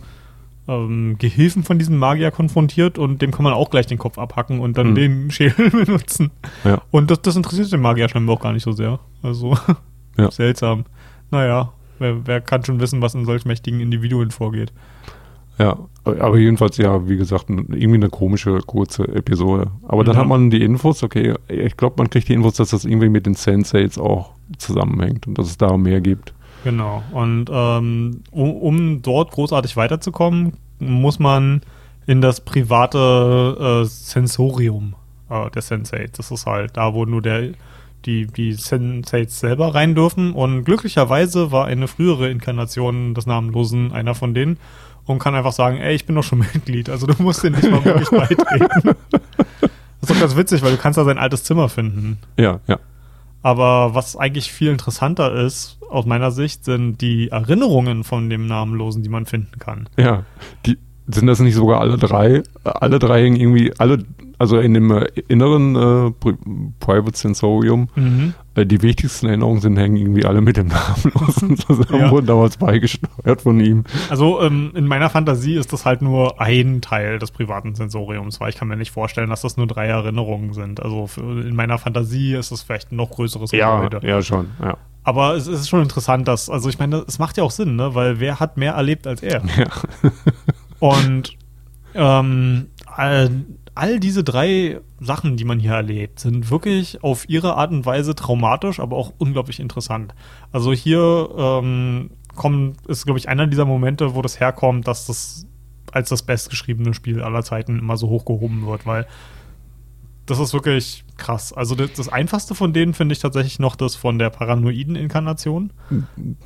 [0.68, 4.60] ähm, Gehilfen von diesem Magier konfrontiert und dem kann man auch gleich den Kopf abhacken
[4.60, 4.94] und dann Hm.
[4.94, 6.30] den Schädel benutzen.
[6.64, 6.80] Ja.
[6.90, 8.98] Und das, das interessiert den Magier scheinbar auch gar nicht so sehr.
[9.22, 9.56] Also
[10.18, 10.30] Ja.
[10.30, 10.84] seltsam.
[11.30, 14.72] Naja, wer, wer kann schon wissen, was in solch mächtigen Individuen vorgeht.
[15.58, 19.70] Ja, aber jedenfalls, ja, wie gesagt, irgendwie eine komische, kurze Episode.
[19.86, 20.20] Aber dann Ja.
[20.22, 23.24] hat man die Infos, okay, ich glaube, man kriegt die Infos, dass das irgendwie mit
[23.26, 26.34] den Sensates auch zusammenhängt und dass es da mehr gibt.
[26.64, 27.02] Genau.
[27.12, 31.60] Und ähm, um, um dort großartig weiterzukommen, muss man
[32.06, 34.94] in das private äh, Sensorium
[35.30, 36.12] äh, der Sensates.
[36.16, 37.50] Das ist halt da, wo nur der,
[38.06, 40.32] die, die Sensates selber rein dürfen.
[40.32, 44.58] Und glücklicherweise war eine frühere Inkarnation des Namenlosen einer von denen
[45.04, 47.70] und kann einfach sagen, ey, ich bin doch schon Mitglied, also du musst dir nicht
[47.70, 48.96] mal wirklich beitreten.
[50.00, 52.18] Das ist doch ganz witzig, weil du kannst da sein altes Zimmer finden.
[52.38, 52.78] Ja, ja.
[53.44, 59.02] Aber was eigentlich viel interessanter ist, aus meiner Sicht, sind die Erinnerungen von dem Namenlosen,
[59.02, 59.86] die man finden kann.
[59.98, 60.24] Ja,
[60.64, 62.42] die sind das nicht sogar alle drei?
[62.64, 64.02] Alle drei hängen irgendwie, alle,
[64.38, 66.34] also in dem äh, inneren äh, Pri
[66.80, 67.88] Private Sensorium,
[68.54, 72.10] äh, die wichtigsten Erinnerungen sind, hängen irgendwie alle mit dem Namenlosen zusammen, Ja.
[72.10, 73.84] wurden damals beigesteuert von ihm.
[74.10, 78.50] Also ähm, in meiner Fantasie ist das halt nur ein Teil des privaten Sensoriums, weil
[78.50, 80.82] ich kann mir nicht vorstellen, dass das nur drei Erinnerungen sind.
[80.82, 84.06] Also für, in meiner Fantasie ist es vielleicht ein noch größeres Ja, Gebäude.
[84.06, 84.76] ja, schon, ja.
[85.06, 87.94] Aber es ist schon interessant, dass, also ich meine, es macht ja auch Sinn, ne?
[87.94, 89.42] weil wer hat mehr erlebt als er?
[89.58, 89.66] Ja.
[90.78, 91.36] Und
[91.94, 92.66] ähm,
[93.74, 98.14] all, diese drei Sachen, die man hier erlebt, sind wirklich auf ihre Art und Weise
[98.14, 100.14] traumatisch, aber auch unglaublich interessant.
[100.52, 105.46] Also hier ähm, kommt, ist, glaube ich, einer dieser Momente, wo das herkommt, dass das
[105.92, 109.06] als das bestgeschriebene Spiel aller Zeiten immer so hochgehoben wird, weil
[110.26, 111.52] das ist wirklich krass.
[111.52, 115.70] Also das, das einfachste von denen finde ich tatsächlich noch das von der paranoiden Inkarnation.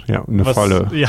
[0.06, 0.88] Ja, eine Was- Falle.
[0.94, 1.08] Ja,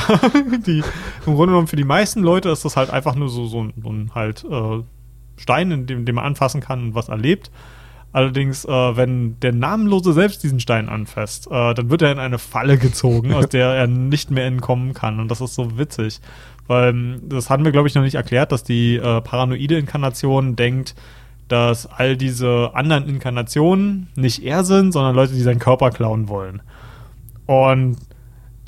[0.66, 0.78] die,
[1.26, 3.72] im Grunde genommen für die meisten Leute ist das halt einfach nur so, so, ein-
[3.82, 4.82] so ein halt äh,
[5.40, 7.50] Stein, in dem, den man anfassen kann und was erlebt.
[8.12, 12.38] Allerdings, äh, wenn der Namenlose selbst diesen Stein anfasst, äh, dann wird er in eine
[12.38, 15.20] Falle gezogen, aus der er nicht mehr entkommen kann.
[15.20, 16.20] Und das ist so witzig.
[16.66, 20.56] Weil ähm, das hatten wir, glaube ich, noch nicht erklärt, dass die äh, paranoide Inkarnation
[20.56, 20.94] denkt,
[21.46, 26.62] dass all diese anderen Inkarnationen nicht er sind, sondern Leute, die seinen Körper klauen wollen.
[27.46, 27.96] Und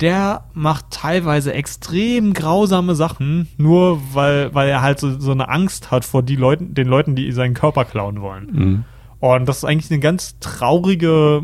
[0.01, 5.91] der macht teilweise extrem grausame Sachen, nur weil, weil er halt so, so eine Angst
[5.91, 8.47] hat vor die Leuten, den Leuten, die seinen Körper klauen wollen.
[8.51, 8.85] Mhm.
[9.19, 11.43] Und das ist eigentlich eine ganz traurige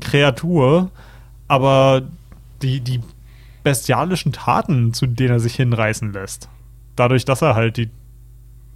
[0.00, 0.90] Kreatur,
[1.48, 2.02] aber
[2.62, 3.00] die, die
[3.62, 6.48] bestialischen Taten, zu denen er sich hinreißen lässt,
[6.96, 7.90] dadurch, dass er halt die,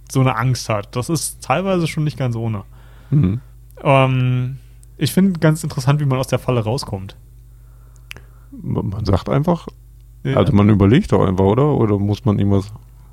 [0.09, 2.63] so eine Angst hat, das ist teilweise schon nicht ganz ohne.
[3.09, 3.41] Mhm.
[3.83, 4.57] Ähm,
[4.97, 7.15] ich finde ganz interessant, wie man aus der Falle rauskommt.
[8.61, 9.67] Man sagt einfach,
[10.23, 10.37] Ja.
[10.37, 11.73] also man überlegt doch einfach, oder?
[11.75, 12.71] Oder muss man irgendwas.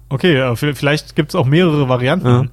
[0.09, 2.51] Okay, äh, vielleicht gibt es auch mehrere Varianten.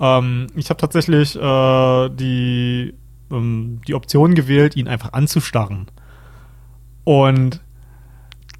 [0.00, 2.94] Ähm, ich habe tatsächlich äh, die,
[3.30, 5.86] ähm, die Option gewählt, ihn einfach anzustarren.
[7.04, 7.60] Und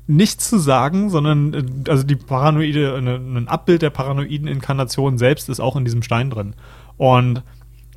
[0.07, 5.49] nichts zu sagen, sondern äh, also die paranoide, eine, ein Abbild der paranoiden Inkarnation selbst
[5.49, 6.55] ist auch in diesem Stein drin.
[6.97, 7.43] Und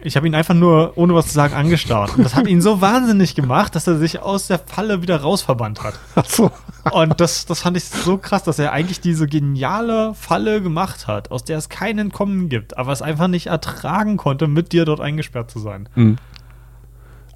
[0.03, 2.17] ich habe ihn einfach nur, ohne was zu sagen, angestarrt.
[2.17, 5.83] Und das hat ihn so wahnsinnig gemacht, dass er sich aus der Falle wieder rausverbannt
[5.83, 5.95] hat.
[6.15, 6.51] Achso.
[6.91, 11.31] Und das, das fand ich so krass, dass er eigentlich diese geniale Falle gemacht hat,
[11.31, 14.99] aus der es kein Entkommen gibt, aber es einfach nicht ertragen konnte, mit dir dort
[14.99, 15.87] eingesperrt zu sein.
[15.95, 16.17] Mhm.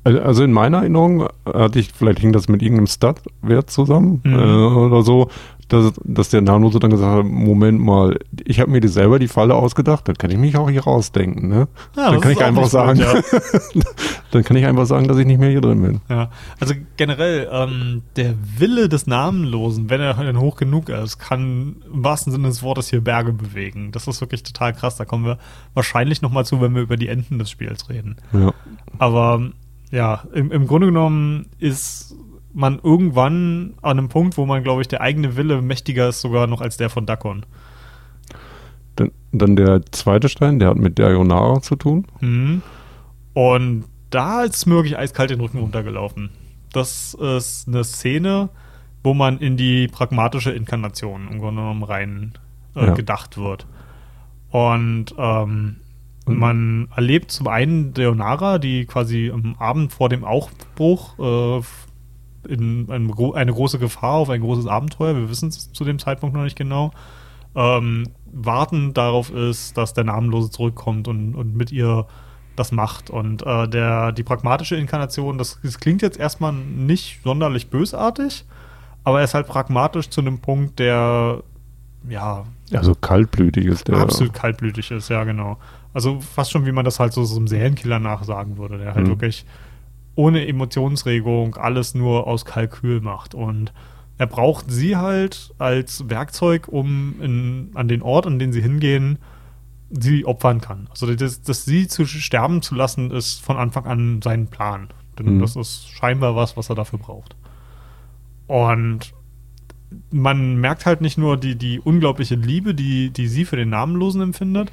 [0.05, 4.33] Also also in meiner Erinnerung hatte ich, vielleicht hing das mit irgendeinem Stat-Wert zusammen Mhm.
[4.33, 5.29] äh, oder so,
[5.67, 9.27] dass, dass der Nanose dann gesagt hat, Moment mal, ich habe mir die selber die
[9.27, 11.67] Falle ausgedacht, dann kann ich mich auch hier rausdenken, ne?
[11.97, 13.25] Ja, dann kann ich einfach sagen, blöd,
[14.31, 16.01] dann kann ich einfach sagen, dass ich nicht mehr hier drin bin.
[16.07, 16.29] Ja,
[16.59, 22.03] also generell, ähm, der Wille des Namenlosen, wenn er dann hoch genug ist, kann im
[22.03, 23.91] wahrsten Sinne des Wortes hier Berge bewegen.
[23.91, 24.97] Das ist wirklich total krass.
[24.97, 25.39] Da kommen wir
[25.73, 28.17] wahrscheinlich noch mal zu, wenn wir über die Enden des Spiels reden.
[28.33, 28.53] Ja.
[28.99, 29.49] Aber
[29.95, 32.15] ja, im, im Grunde genommen ist
[32.53, 36.47] man irgendwann an einem Punkt, wo man, glaube ich, der eigene Wille mächtiger ist sogar
[36.47, 37.45] noch als der von Dakon.
[38.97, 42.05] Dann, dann der zweite Stein, der hat mit Dayonara zu tun.
[42.19, 42.61] Mhm.
[43.33, 46.29] Und da ist mir wirklich eiskalt den Rücken runtergelaufen.
[46.71, 48.49] Das ist eine Szene,
[49.03, 52.33] wo man in die pragmatische Inkarnation im Grunde genommen rein
[52.75, 52.93] äh, Ja.
[52.93, 53.65] gedacht wird.
[54.49, 55.77] Und ähm,
[56.25, 56.39] Mhm.
[56.39, 61.61] man erlebt zum einen Deonara, die quasi am Abend vor dem Aufbruch äh,
[62.47, 65.99] in eine, gro eine große Gefahr auf ein großes Abenteuer, wir wissen es zu dem
[65.99, 66.91] Zeitpunkt noch nicht genau,
[67.55, 72.05] ähm, warten darauf ist, dass der Namenlose zurückkommt und, und mit ihr
[72.55, 73.09] das macht.
[73.09, 78.45] Und äh, der, die pragmatische Inkarnation, das, das klingt jetzt erstmal nicht sonderlich bösartig,
[79.03, 81.43] aber er ist halt pragmatisch zu einem Punkt, der
[82.07, 83.97] ja Also kaltblütig ist der.
[83.97, 85.57] absolut kaltblütig ist, ja, genau.
[85.95, 89.05] Also fast schon, wie man das halt so, so einem Serienkiller nachsagen würde, der halt
[89.05, 89.09] Mhm.
[89.11, 89.45] wirklich
[90.15, 93.33] ohne Emotionsregung alles nur aus Kalkül macht.
[93.33, 93.73] Und
[94.17, 99.19] er braucht sie halt als Werkzeug, um in, an den Ort, an den sie hingehen,
[99.89, 100.87] sie opfern kann.
[100.89, 104.89] Also das, das sie zu sterben zu lassen, ist von Anfang an sein Plan.
[105.17, 105.39] Denn Mhm.
[105.41, 107.35] das ist scheinbar was, was er dafür braucht.
[108.47, 109.13] Und
[110.11, 114.21] man merkt halt nicht nur die, die unglaubliche Liebe, die, die sie für den Namenlosen
[114.21, 114.71] empfindet.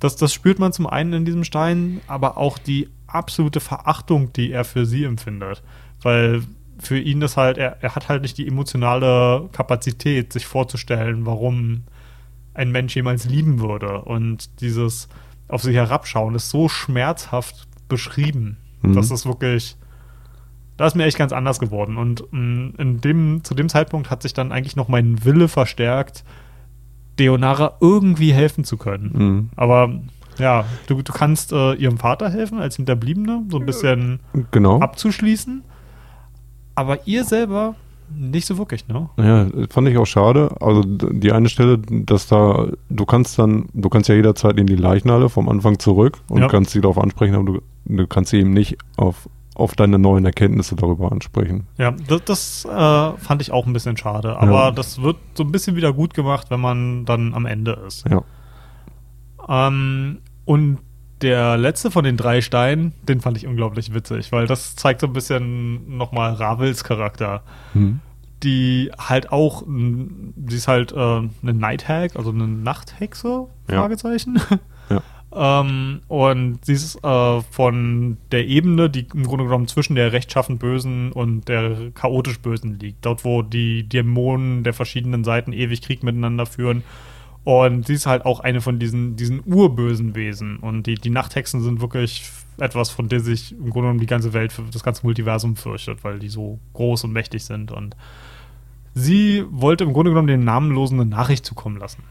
[0.00, 4.50] Das, das spürt man zum einen in diesem Stein, aber auch die absolute Verachtung, die
[4.50, 5.62] er für sie empfindet.
[6.02, 6.42] Weil
[6.78, 11.84] für ihn das halt, er, er hat halt nicht die emotionale Kapazität, sich vorzustellen, warum
[12.52, 14.02] ein Mensch jemals lieben würde.
[14.02, 15.08] Und dieses
[15.48, 18.56] auf sie herabschauen ist so schmerzhaft beschrieben.
[18.82, 18.94] Mhm.
[18.94, 19.76] Das ist wirklich,
[20.76, 21.96] da ist mir echt ganz anders geworden.
[21.96, 26.24] Und mh, in dem, zu dem Zeitpunkt hat sich dann eigentlich noch mein Wille verstärkt,
[27.18, 29.10] Deonara irgendwie helfen zu können.
[29.14, 29.50] Mhm.
[29.56, 29.90] Aber
[30.38, 34.20] ja, du, du kannst äh, ihrem Vater helfen als Hinterbliebene, so ein bisschen
[34.50, 34.80] Genau.
[34.80, 35.62] abzuschließen.
[36.74, 37.76] Aber ihr selber
[38.14, 39.08] nicht so wirklich, ne?
[39.16, 40.54] Ja, fand ich auch schade.
[40.60, 44.76] Also die eine Stelle, dass da, du kannst dann, du kannst ja jederzeit in die
[44.76, 46.48] Leichenhalle vom Anfang zurück und Ja.
[46.48, 50.24] kannst sie darauf ansprechen, aber du, du kannst sie eben nicht auf, auf deine neuen
[50.24, 51.66] Erkenntnisse darüber ansprechen.
[51.78, 54.36] Ja, das, das äh, fand ich auch ein bisschen schade.
[54.36, 54.70] Aber Ja.
[54.72, 58.04] das wird so ein bisschen wieder gut gemacht, wenn man dann am Ende ist.
[58.08, 58.22] Ja.
[59.48, 60.78] Ähm, und
[61.22, 65.06] der letzte von den drei Steinen, den fand ich unglaublich witzig, weil das zeigt so
[65.06, 67.42] ein bisschen nochmal Ravels Charakter.
[67.72, 68.00] Mhm.
[68.42, 73.46] Die halt auch, sie ist halt äh, eine Night Hag, also eine Nachthexe.
[73.68, 74.38] Fragezeichen.
[74.50, 74.58] Ja.
[75.34, 80.58] Ähm, und sie ist äh, von der Ebene, die im Grunde genommen zwischen der rechtschaffen
[80.58, 83.04] Bösen und der chaotisch Bösen liegt.
[83.04, 86.84] Dort, wo die Dämonen der verschiedenen Seiten ewig Krieg miteinander führen
[87.44, 90.58] Und sie ist halt auch eine von diesen, diesen urbösen Wesen.
[90.58, 94.32] Und die, die Nachthexen sind wirklich etwas, von der sich im Grunde genommen die ganze
[94.32, 97.72] Welt, das ganze Multiversum fürchtet, weil die so groß und mächtig sind.
[97.72, 97.96] Und
[98.94, 102.02] sie wollte im Grunde genommen den Namenlosen eine Nachricht zukommen lassen.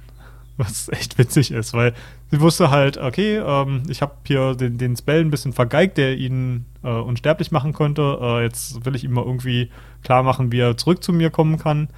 [0.57, 1.93] Was echt witzig ist, weil
[2.30, 6.15] sie wusste halt, okay, ähm, ich habe hier den, den Spell ein bisschen vergeigt, der
[6.15, 8.19] ihn äh, unsterblich machen könnte.
[8.21, 9.71] Äh, jetzt will ich ihm mal irgendwie
[10.03, 11.89] klar machen, wie er zurück zu mir kommen kann.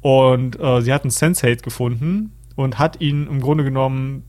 [0.00, 4.22] Und äh, sie hat einen Sensate gefunden und hat ihm im Grunde genommen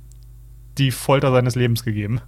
[0.79, 2.21] die Folter seines Lebens gegeben.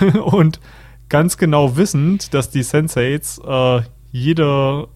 [0.24, 0.60] und
[1.08, 4.88] ganz genau wissend, dass die Sensates äh, jede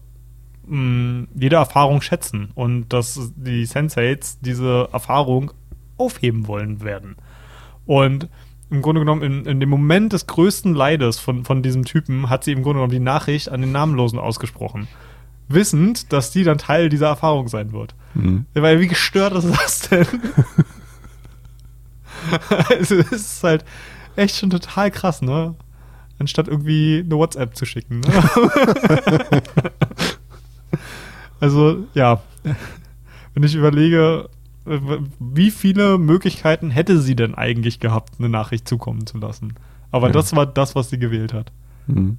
[0.69, 5.51] mh, jede Erfahrung schätzen und dass die Sensates diese Erfahrung
[5.99, 7.15] aufheben wollen werden.
[7.85, 8.29] Und
[8.69, 12.43] im Grunde genommen, in, in, dem Moment des größten Leides von, von diesem Typen, hat
[12.43, 14.87] sie im Grunde genommen die Nachricht an den Namenlosen ausgesprochen.
[15.47, 17.95] Wissend, dass die dann Teil dieser Erfahrung sein wird.
[18.13, 18.45] Mhm.
[18.53, 20.05] Weil wie gestört ist das denn?
[22.69, 23.65] also, es ist halt
[24.15, 25.55] echt schon total krass, ne?
[26.19, 28.01] Anstatt irgendwie eine WhatsApp zu schicken.
[28.01, 28.09] Ne?
[31.39, 32.21] also, ja.
[33.33, 34.29] Wenn ich überlege,
[34.65, 39.53] wie viele Möglichkeiten hätte sie denn eigentlich gehabt, eine Nachricht zukommen zu lassen?
[39.91, 40.13] Aber ja.
[40.13, 41.51] das war das, was sie gewählt hat.
[41.87, 42.17] Mhm.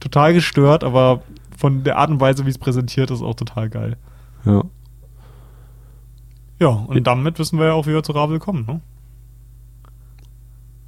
[0.00, 1.22] Total gestört, aber
[1.56, 3.96] von der Art und Weise, wie es präsentiert ist, auch total geil.
[4.44, 4.64] Ja.
[6.60, 8.80] Ja, und damit wissen wir ja auch, wie wir zu Ravel kommen, ne?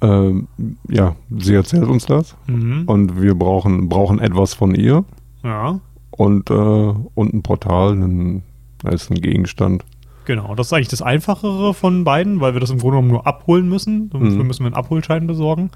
[0.01, 0.47] Ähm,
[0.89, 2.35] ja, sie erzählt uns das.
[2.47, 2.83] Mhm.
[2.87, 5.05] Und wir brauchen, brauchen etwas von ihr.
[5.43, 5.79] Ja.
[6.09, 8.43] Und, äh, und ein Portal, ein,
[8.83, 9.85] als ein Gegenstand.
[10.31, 13.27] Genau, das ist eigentlich das Einfachere von beiden, weil wir das im Grunde genommen nur
[13.27, 14.09] abholen müssen.
[14.11, 14.47] Dafür mhm.
[14.47, 15.71] müssen wir einen Abholschein besorgen.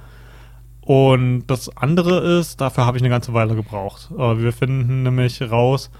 [0.79, 4.11] Und das andere ist, dafür habe ich eine ganze Weile gebraucht.
[4.11, 5.91] Wir finden nämlich raus,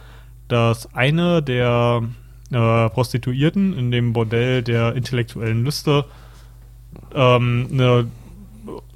[0.48, 2.04] dass eine der
[2.50, 6.06] äh, Prostituierten in dem Bordell der intellektuellen Lüste
[7.14, 8.08] ähm, eine,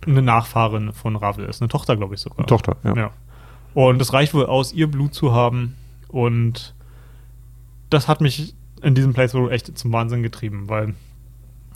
[0.07, 1.61] eine Nachfahrin von Ravel ist.
[1.61, 2.40] Eine Tochter, glaube ich sogar.
[2.40, 2.95] Eine Tochter, ja.
[2.95, 3.11] ja.
[3.73, 5.76] Und es reicht wohl aus, ihr Blut zu haben.
[6.07, 6.76] Und
[7.90, 10.93] das hat mich in diesem Playthrough echt zum Wahnsinn getrieben, weil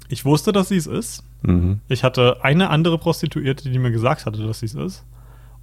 [0.10, 1.24] ich wusste, dass sie es ist.
[1.42, 1.80] Mhm.
[1.88, 5.06] Ich hatte eine andere Prostituierte, die mir gesagt hatte, dass sie es ist.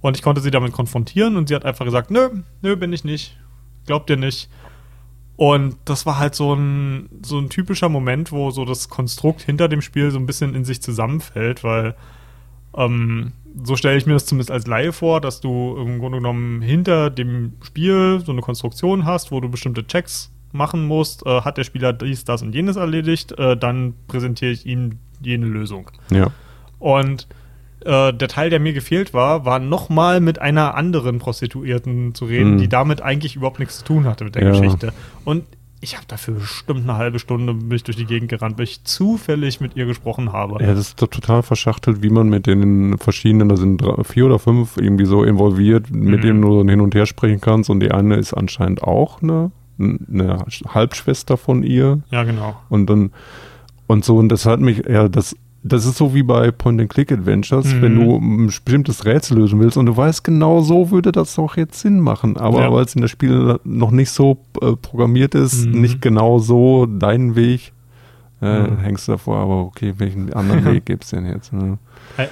[0.01, 2.29] Und ich konnte sie damit konfrontieren und sie hat einfach gesagt, nö,
[2.61, 3.37] nö, bin ich nicht.
[3.85, 4.49] Glaubt ihr nicht.
[5.35, 9.67] Und das war halt so ein, so ein typischer Moment, wo so das Konstrukt hinter
[9.67, 11.95] dem Spiel so ein bisschen in sich zusammenfällt, weil
[12.75, 16.61] ähm, so stelle ich mir das zumindest als Laie vor, dass du im Grunde genommen
[16.61, 21.57] hinter dem Spiel so eine Konstruktion hast, wo du bestimmte Checks machen musst, äh, hat
[21.57, 25.89] der Spieler dies, das und jenes erledigt, äh, dann präsentiere ich ihm jene Lösung.
[26.09, 26.31] Ja.
[26.79, 27.27] Und
[27.85, 32.55] äh, der Teil, der mir gefehlt war, war nochmal mit einer anderen Prostituierten zu reden,
[32.55, 32.57] mhm.
[32.59, 34.51] die damit eigentlich überhaupt nichts zu tun hatte mit der ja.
[34.51, 34.93] Geschichte.
[35.25, 35.45] Und
[35.83, 39.61] ich habe dafür bestimmt eine halbe Stunde mich durch die Gegend gerannt, weil ich zufällig
[39.61, 40.63] mit ihr gesprochen habe.
[40.63, 44.27] Ja, das ist doch total verschachtelt, wie man mit den verschiedenen, da sind drei, vier
[44.27, 46.21] oder fünf irgendwie so involviert, mit mhm.
[46.21, 47.71] denen du hin und her sprechen kannst.
[47.71, 49.51] Und die eine ist anscheinend auch eine
[49.81, 52.01] eine Halbschwester von ihr.
[52.11, 52.55] Ja, genau.
[52.69, 53.11] Und dann,
[53.87, 57.81] und so, und das hat mich, ja, das, das ist so wie bei Point-and-Click-Adventures, mhm.
[57.81, 61.57] wenn du ein bestimmtes Rätsel lösen willst und du weißt, genau so würde das doch
[61.57, 62.37] jetzt Sinn machen.
[62.37, 62.71] Aber ja.
[62.71, 65.81] weil es in das Spiel noch nicht so äh, programmiert ist, mhm.
[65.81, 67.73] nicht genau so deinen Weg,
[68.41, 68.79] äh, mhm.
[68.79, 71.53] hängst du davor, aber okay, welchen anderen Weg gibt es denn jetzt?
[71.53, 71.77] Ne?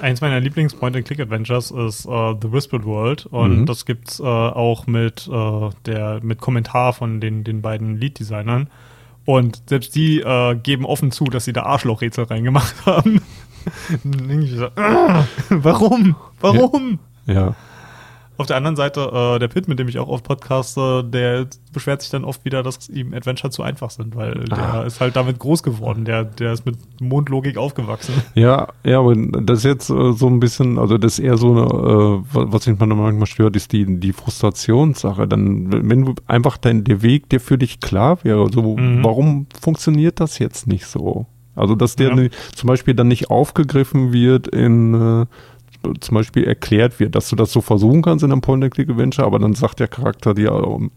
[0.02, 3.66] Eins meiner Lieblings-Point-and-Click-Adventures ist uh, The Whispered World und mhm.
[3.66, 8.70] das gibt's uh, auch mit uh, der mit Kommentar von den, den beiden Lead-Designern.
[9.26, 10.24] Und selbst die
[10.64, 13.22] geben offen zu, dass sie da Arschlochrätsel reingemacht haben.
[14.04, 14.70] dann denke ich so,
[15.50, 16.16] warum?
[16.40, 16.98] Warum?
[17.28, 17.34] ja.
[17.34, 17.56] ja.
[18.40, 22.02] Auf der anderen Seite, äh, der Pit, mit dem ich auch oft podcaste, der beschwert
[22.02, 24.56] sich dann oft wieder, dass ihm Adventure zu einfach sind, weil ah.
[24.56, 26.06] der ist halt damit groß geworden.
[26.06, 28.14] Der, der ist mit Mondlogik aufgewachsen.
[28.36, 31.52] Ja, ja, aber das ist jetzt äh, so ein bisschen, also das ist eher so
[31.52, 35.28] eine, äh, was mich manchmal stört, ist die, die Frustrationssache.
[35.28, 39.04] Dann, wenn du einfach dein, der Weg, der für dich klar wäre, so, mhm.
[39.04, 41.26] warum funktioniert das jetzt nicht so?
[41.56, 42.30] Also, dass der ja.
[42.56, 45.26] zum Beispiel dann nicht aufgegriffen wird in äh,
[46.00, 49.54] zum Beispiel erklärt wird, dass du das so versuchen kannst in einem Point-and-Click-Adventure, aber dann
[49.54, 50.52] sagt der Charakter dir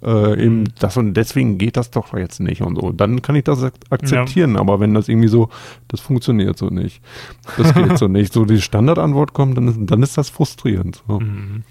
[0.05, 2.93] äh, eben das und deswegen geht das doch jetzt nicht und so.
[2.93, 4.61] Dann kann ich das akzeptieren, ja.
[4.61, 5.49] aber wenn das irgendwie so,
[5.89, 7.01] das funktioniert so nicht.
[7.57, 8.33] Das geht so nicht.
[8.33, 11.03] So die Standardantwort kommt, dann ist, dann ist das frustrierend.
[11.07, 11.21] So.
[11.21, 11.63] Mhm.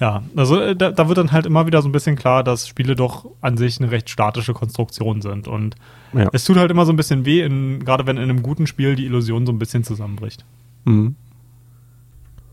[0.00, 2.66] Ja, also äh, da, da, wird dann halt immer wieder so ein bisschen klar, dass
[2.66, 5.46] Spiele doch an sich eine recht statische Konstruktion sind.
[5.46, 5.76] Und
[6.14, 6.28] ja.
[6.32, 7.46] es tut halt immer so ein bisschen weh,
[7.80, 10.44] gerade wenn in einem guten Spiel die Illusion so ein bisschen zusammenbricht.
[10.84, 11.16] Mhm.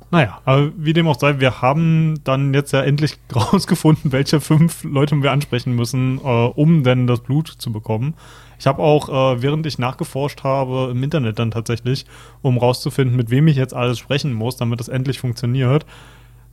[0.10, 4.84] Naja, aber wie dem auch sei, wir haben dann jetzt ja endlich rausgefunden, welche fünf
[4.84, 8.14] Leute wir ansprechen müssen, äh, um denn das Blut zu bekommen.
[8.60, 12.06] Ich habe auch, äh, während ich nachgeforscht habe, im Internet dann tatsächlich,
[12.42, 15.86] um rauszufinden, mit wem ich jetzt alles sprechen muss, damit es endlich funktioniert,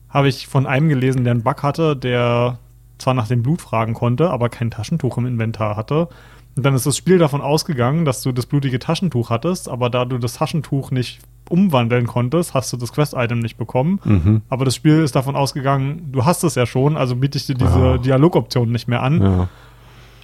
[0.08, 2.58] habe ich von einem gelesen, der einen Bug hatte, der
[2.98, 6.08] zwar nach dem Blut fragen konnte, aber kein Taschentuch im Inventar hatte.
[6.56, 10.04] Und dann ist das Spiel davon ausgegangen, dass du das blutige Taschentuch hattest, aber da
[10.04, 14.00] du das Taschentuch nicht umwandeln konntest, hast du das Quest-Item nicht bekommen.
[14.04, 14.42] Mhm.
[14.48, 17.54] Aber das Spiel ist davon ausgegangen, du hast es ja schon, also biete ich dir
[17.54, 17.98] diese Ja.
[17.98, 19.20] Dialogoption nicht mehr an.
[19.22, 19.48] Ja.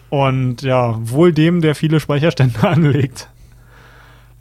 [0.09, 3.29] Und ja, wohl dem, der viele Speicherstände anlegt.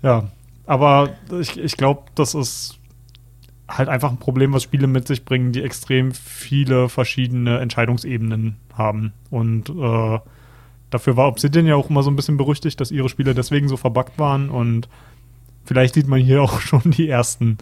[0.02, 0.26] Ja,
[0.66, 2.80] aber ich, ich glaube, das ist
[3.68, 9.14] halt einfach ein Problem, was Spiele mit sich bringen, die extrem viele verschiedene Entscheidungsebenen haben.
[9.30, 10.20] Und äh,
[10.90, 13.78] dafür war Obsidian ja auch immer so ein bisschen berüchtigt, dass ihre Spiele deswegen so
[13.78, 14.50] verbuggt waren.
[14.50, 14.90] Und
[15.70, 17.60] vielleicht sieht man hier auch schon die ersten,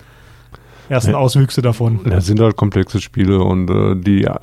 [0.88, 1.17] ersten Ja.
[1.17, 1.99] Auswüchse davon.
[2.05, 4.35] Das sind halt komplexe Spiele und äh, die äh,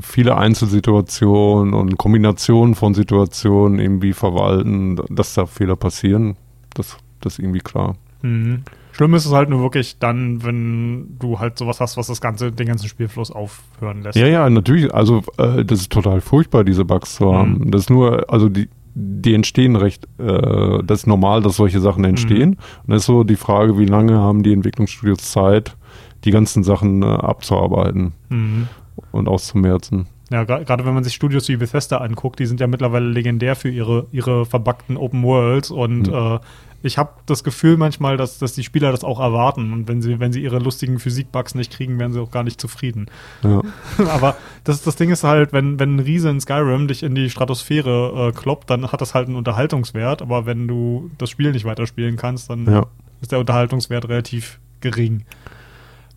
[0.00, 6.36] viele Einzelsituationen und Kombinationen von Situationen irgendwie verwalten, dass da Fehler passieren,
[6.74, 7.96] das, das ist irgendwie klar.
[8.22, 8.62] Mhm.
[8.92, 12.50] Schlimm ist es halt nur wirklich dann, wenn du halt sowas hast, was das ganze,
[12.52, 14.16] den ganzen Spielfluss aufhören lässt.
[14.16, 14.92] Ja, ja, natürlich.
[14.92, 17.58] Also äh, das ist total furchtbar, diese Bugs zu haben.
[17.58, 17.70] Mhm.
[17.70, 22.04] Das ist nur, also die, die entstehen recht, äh, das ist normal, dass solche Sachen
[22.04, 22.50] entstehen.
[22.86, 25.76] Und das ist so die Frage, wie lange haben die Entwicklungsstudios Zeit,
[26.24, 28.68] die ganzen Sachen äh, abzuarbeiten Mhm.
[29.12, 30.06] und auszumerzen.
[30.32, 33.68] Ja, gerade wenn man sich Studios wie Bethesda anguckt, die sind ja mittlerweile legendär für
[33.68, 36.14] ihre, ihre verbackten Open Worlds und Mhm.
[36.14, 36.38] äh,
[36.82, 40.18] ich habe das Gefühl manchmal, dass, dass die Spieler das auch erwarten und wenn sie,
[40.18, 43.06] wenn sie ihre lustigen Physikbugs nicht kriegen, werden sie auch gar nicht zufrieden.
[43.42, 43.62] Ja.
[44.08, 47.30] Aber das, das Ding ist halt, wenn, wenn ein Riese in Skyrim dich in die
[47.30, 51.64] Stratosphäre äh, kloppt, dann hat das halt einen Unterhaltungswert, aber wenn du das Spiel nicht
[51.64, 52.86] weiterspielen kannst, dann ja.
[53.20, 55.24] ist der Unterhaltungswert relativ gering.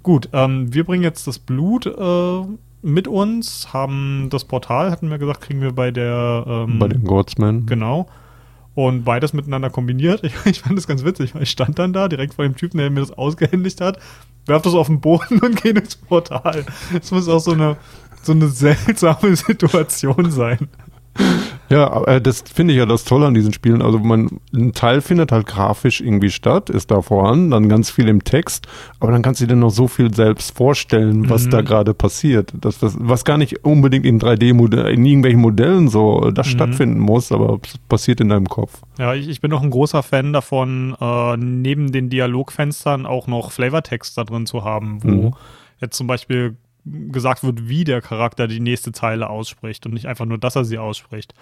[0.02, 2.42] Gut, ähm, wir bringen jetzt das Blut äh,
[2.82, 7.04] mit uns, haben das Portal, hatten wir gesagt, kriegen wir bei der ähm, Bei den
[7.04, 7.66] Godsmen.
[7.66, 8.08] Genau.
[8.76, 10.22] Und beides miteinander kombiniert.
[10.24, 12.78] Ich, ich fand das ganz witzig, weil ich stand dann da direkt vor dem Typen,
[12.78, 14.00] der mir das ausgehändigt hat,
[14.46, 16.66] werf das auf den Boden und gehe ins Portal.
[16.92, 17.78] Das muss auch so eine,
[18.24, 20.70] so eine seltsame Situation sein.
[21.74, 23.82] Ja, äh, das finde ich ja das Tolle an diesen Spielen.
[23.82, 28.08] Also man, ein Teil findet halt grafisch irgendwie statt, ist da voran, dann ganz viel
[28.08, 28.68] im Text,
[29.00, 31.50] aber dann kannst du dir noch so viel selbst vorstellen, was Mhm.
[31.50, 32.54] da gerade passiert.
[32.62, 36.52] Das, das, was gar nicht unbedingt in 3D-Modellen, in irgendwelchen Modellen so äh, das Mhm.
[36.52, 37.60] stattfinden muss, aber
[37.90, 38.82] passiert in deinem Kopf.
[39.00, 43.52] Ja, ich, ich bin auch ein großer Fan davon, äh, neben den Dialogfenstern auch noch
[43.52, 45.34] Flavortext da drin zu haben, wo Mhm.
[45.82, 46.56] jetzt zum Beispiel
[46.86, 50.66] gesagt wird, wie der Charakter die nächste Zeile ausspricht und nicht einfach nur, dass er
[50.66, 51.34] sie ausspricht.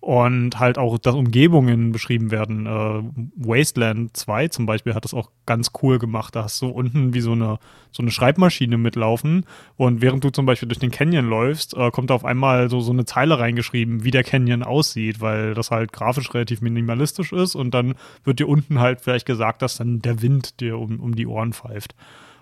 [0.00, 2.66] Und halt auch, dass Umgebungen beschrieben werden.
[2.66, 3.02] Äh,
[3.34, 6.36] Wasteland 2 zum Beispiel hat das auch ganz cool gemacht.
[6.36, 7.58] Da hast du unten wie so eine,
[7.90, 9.44] so eine Schreibmaschine mitlaufen
[9.76, 12.78] und während du zum Beispiel durch den Canyon läufst, äh, kommt da auf einmal so,
[12.78, 17.56] so eine Zeile reingeschrieben, wie der Canyon aussieht, weil das halt grafisch relativ minimalistisch ist
[17.56, 21.16] und dann wird dir unten halt vielleicht gesagt, dass dann der Wind dir um, um
[21.16, 21.96] die Ohren pfeift.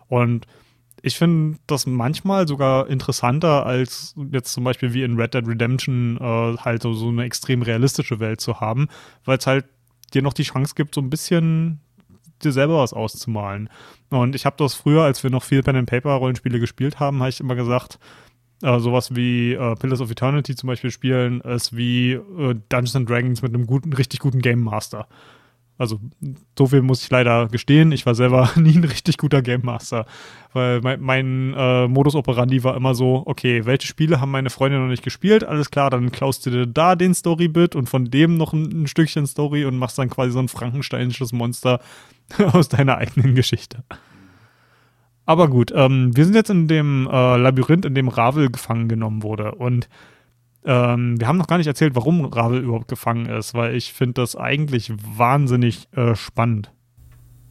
[0.09, 0.47] Und
[1.03, 6.17] ich finde das manchmal sogar interessanter, als jetzt zum Beispiel wie in Red Dead Redemption
[6.21, 8.89] äh, halt so, so eine extrem realistische Welt zu haben,
[9.25, 9.67] weil es halt
[10.15, 11.81] dir noch die Chance gibt, so ein bisschen
[12.43, 13.69] dir selber was auszumalen.
[14.11, 17.21] Und ich habe das früher, als wir noch viel Pen and Paper Rollenspiele gespielt haben,
[17.21, 17.99] habe ich immer gesagt,
[18.63, 23.09] äh, sowas wie äh, Pillars of Eternity zum Beispiel spielen, ist wie äh, Dungeons and
[23.09, 25.09] Dragons mit einem guten, richtig guten Game Master.
[25.79, 26.01] Also,
[26.57, 27.93] so viel muss ich leider gestehen.
[27.93, 30.07] Ich war selber nie ein richtig guter Game Master.
[30.53, 34.79] Weil mein, mein äh, Modus operandi war immer so, okay, welche Spiele haben meine Freunde
[34.79, 35.45] noch nicht gespielt?
[35.45, 38.87] Alles klar, dann klaust du dir da den Storybit und von dem noch ein, ein
[38.87, 41.81] Stückchen Story und machst dann quasi so ein frankensteinisches Monster
[42.53, 43.85] aus deiner eigenen Geschichte.
[45.27, 49.25] Aber gut, ähm, wir sind jetzt in dem äh, Labyrinth, in dem Ravel gefangen genommen
[49.25, 49.57] wurde.
[49.57, 49.89] Und
[50.67, 54.15] ähm, wir haben noch gar nicht erzählt, warum Ravel überhaupt gefangen ist, weil ich finde
[54.15, 56.73] das eigentlich wahnsinnig äh, spannend.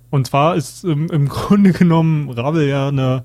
[0.09, 3.23] Und zwar ist ähm, im Grunde genommen Ravel ja eine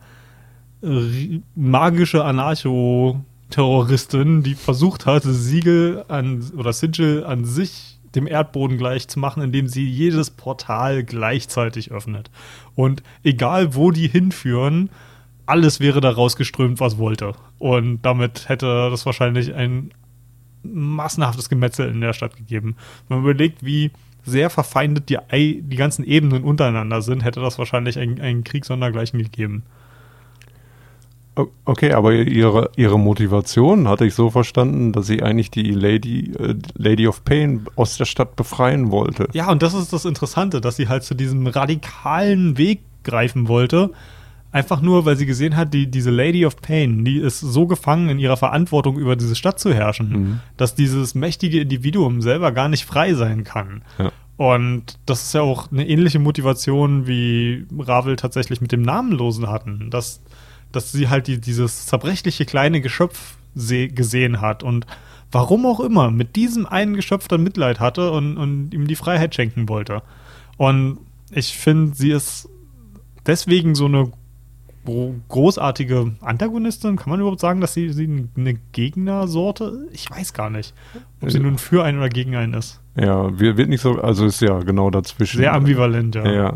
[0.82, 9.08] äh, magische Anarcho-Terroristin, die versucht hat, Siegel an oder Sigil an sich dem Erdboden gleich
[9.08, 12.30] zu machen, indem sie jedes Portal gleichzeitig öffnet.
[12.74, 14.88] Und egal wo die hinführen,
[15.51, 17.32] alles wäre da rausgeströmt, was wollte.
[17.59, 19.90] Und damit hätte das wahrscheinlich ein
[20.62, 22.77] massenhaftes Gemetzel in der Stadt gegeben.
[23.09, 23.90] Wenn man überlegt, wie
[24.24, 28.64] sehr verfeindet die, Ei- die ganzen Ebenen untereinander sind, hätte das wahrscheinlich einen, einen Krieg
[28.64, 29.62] sondergleichen gegeben.
[31.64, 36.55] Okay, aber ihre, ihre Motivation hatte ich so verstanden, dass sie eigentlich die Lady, äh,
[36.74, 39.28] Lady of Pain aus der Stadt befreien wollte.
[39.32, 43.90] Ja, und das ist das Interessante, dass sie halt zu diesem radikalen Weg greifen wollte,
[44.52, 48.09] Einfach nur, weil sie gesehen hat, die, diese Lady of Pain, die ist so gefangen
[48.09, 50.40] in ihrer Verantwortung, über diese Stadt zu herrschen, Mhm.
[50.56, 53.82] dass dieses mächtige Individuum selber gar nicht frei sein kann.
[53.98, 54.10] Ja.
[54.36, 59.90] Und das ist ja auch eine ähnliche Motivation, wie Ravel tatsächlich mit dem Namenlosen hatten,
[59.90, 60.22] dass,
[60.72, 64.86] dass sie halt die, dieses zerbrechliche kleine Geschöpf se gesehen hat und
[65.31, 69.35] warum auch immer mit diesem einen Geschöpf dann Mitleid hatte und, und ihm die Freiheit
[69.35, 70.02] schenken wollte.
[70.56, 70.98] Und
[71.32, 72.48] ich finde, sie ist
[73.27, 74.10] deswegen so eine
[75.28, 76.97] großartige Antagonistin.
[76.97, 79.86] Kann man überhaupt sagen, dass sie, sie eine Gegnersorte?
[79.93, 80.74] Ich weiß gar nicht,
[81.20, 81.43] ob sie Ja.
[81.44, 82.81] nun für einen oder gegen einen ist.
[82.97, 85.39] Ja, wir- wird nicht so, also ist ja genau dazwischen.
[85.39, 86.31] Sehr ambivalent, ja.
[86.31, 86.55] Ja.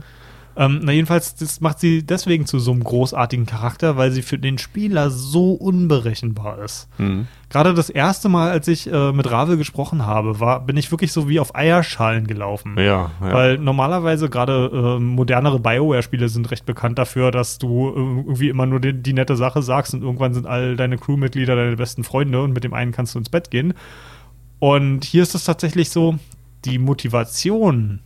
[0.57, 4.39] Ähm, na jedenfalls, das macht sie deswegen zu so einem großartigen Charakter, weil sie für
[4.39, 6.89] den Spieler so unberechenbar ist.
[6.99, 7.27] Mhm.
[7.51, 11.13] Gerade das erste Mal, als ich äh, mit Ravel gesprochen habe, war, bin ich wirklich
[11.13, 12.75] so wie auf Eierschalen gelaufen.
[12.79, 13.33] Ja, ja.
[13.33, 18.67] Weil normalerweise gerade äh, modernere Bioware-Spiele sind recht bekannt dafür, dass du äh, irgendwie immer
[18.67, 22.43] nur die, die nette Sache sagst und irgendwann sind all deine Crewmitglieder deine besten Freunde
[22.43, 23.75] und mit dem einen kannst du ins Bett gehen.
[24.61, 26.19] Und hier ist es tatsächlich so,
[26.65, 28.01] die Motivation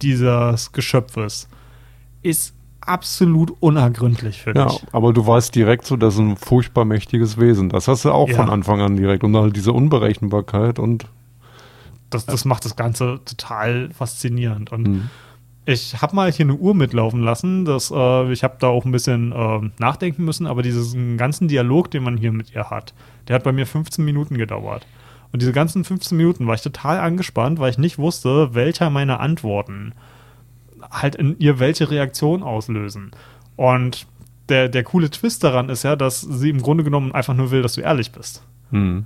[0.00, 1.48] dieses Geschöpfes
[2.22, 4.82] ist absolut unergründlich für Ja, dich.
[4.92, 7.68] aber du weißt direkt so, das ist ein furchtbar mächtiges Wesen.
[7.68, 8.36] Das hast du auch Ja.
[8.36, 9.24] von Anfang an direkt.
[9.24, 11.06] Und halt diese Unberechenbarkeit und
[12.10, 14.72] Das, das macht das Ganze total faszinierend.
[14.72, 15.10] Und Mhm.
[15.66, 17.66] Ich habe mal hier eine Uhr mitlaufen lassen.
[17.66, 21.90] Das, äh, ich habe da auch ein bisschen äh, nachdenken müssen, aber diesen ganzen Dialog,
[21.90, 22.94] den man hier mit ihr hat,
[23.28, 24.86] der hat bei mir 15 Minuten gedauert.
[25.30, 29.20] Und diese ganzen 15 Minuten war ich total angespannt, weil ich nicht wusste, welcher meiner
[29.20, 29.92] Antworten
[30.90, 33.10] halt in ihr welche Reaktion auslösen.
[33.56, 34.06] Und
[34.48, 37.62] der, der coole Twist daran ist ja, dass sie im Grunde genommen einfach nur will,
[37.62, 38.42] dass du ehrlich bist.
[38.70, 39.04] Mhm.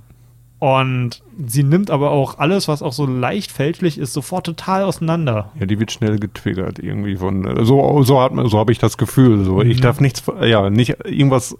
[0.59, 5.51] Und sie nimmt aber auch alles, was auch so leicht fälschlich ist, sofort total auseinander.
[5.59, 8.79] Ja, die wird schnell getriggert irgendwie von äh, so so hat man so habe ich
[8.79, 9.81] das Gefühl so ich Mhm.
[9.81, 11.57] darf nichts ja nicht irgendwas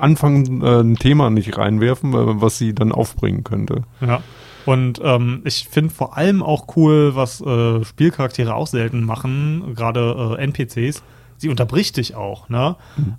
[0.00, 4.22] anfangen äh, ein Thema nicht reinwerfen äh, was sie dann aufbringen könnte Ja.
[4.66, 10.36] Und ähm, ich finde vor allem auch cool, was äh, Spielcharaktere auch selten machen, gerade
[10.38, 11.02] äh, NPCs.
[11.38, 12.76] Sie unterbricht dich auch, ne?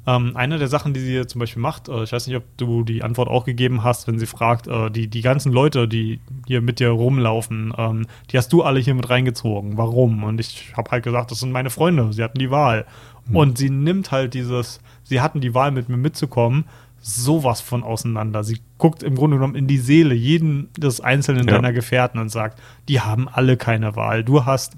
[0.08, 2.84] Ähm, eine der Sachen, die sie zum Beispiel macht, äh, ich weiß nicht, ob du
[2.84, 6.62] die Antwort auch gegeben hast, wenn sie fragt, äh, die, die ganzen Leute, die hier
[6.62, 9.78] mit dir rumlaufen, ähm, die hast du alle hier mit reingezogen.
[9.78, 10.24] Warum?
[10.24, 12.86] Und ich habe halt gesagt, das sind meine Freunde, sie hatten die Wahl.
[13.34, 16.66] Und sie nimmt halt dieses, sie hatten die Wahl, mit mir mitzukommen,
[17.08, 18.44] sowas von auseinander.
[18.44, 21.54] Sie guckt im Grunde genommen in die Seele jeden des einzelnen Ja.
[21.54, 24.26] deiner Gefährten und sagt, die haben alle keine Wahl.
[24.26, 24.76] Du hast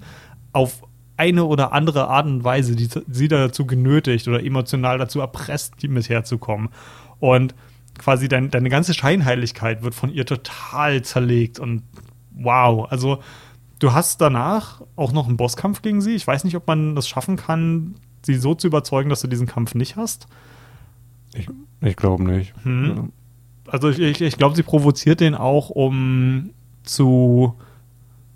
[0.52, 0.82] auf
[1.16, 5.88] eine oder andere Art und Weise die, sie dazu genötigt oder emotional dazu erpresst, die
[5.88, 6.68] mit herzukommen.
[7.18, 7.54] Und
[7.98, 11.82] quasi dein, deine ganze Scheinheiligkeit wird von ihr total zerlegt und
[12.30, 12.90] wow.
[12.90, 13.18] Also
[13.80, 16.14] du hast danach auch noch einen Bosskampf gegen sie.
[16.14, 19.48] Ich weiß nicht, ob man das schaffen kann, sie so zu überzeugen, dass du diesen
[19.48, 20.28] Kampf nicht hast.
[21.34, 21.48] ich,
[21.80, 23.12] ich glaube nicht Mhm.
[23.66, 26.50] Also ich, ich, ich glaube, sie provoziert den auch, um
[26.82, 27.54] zu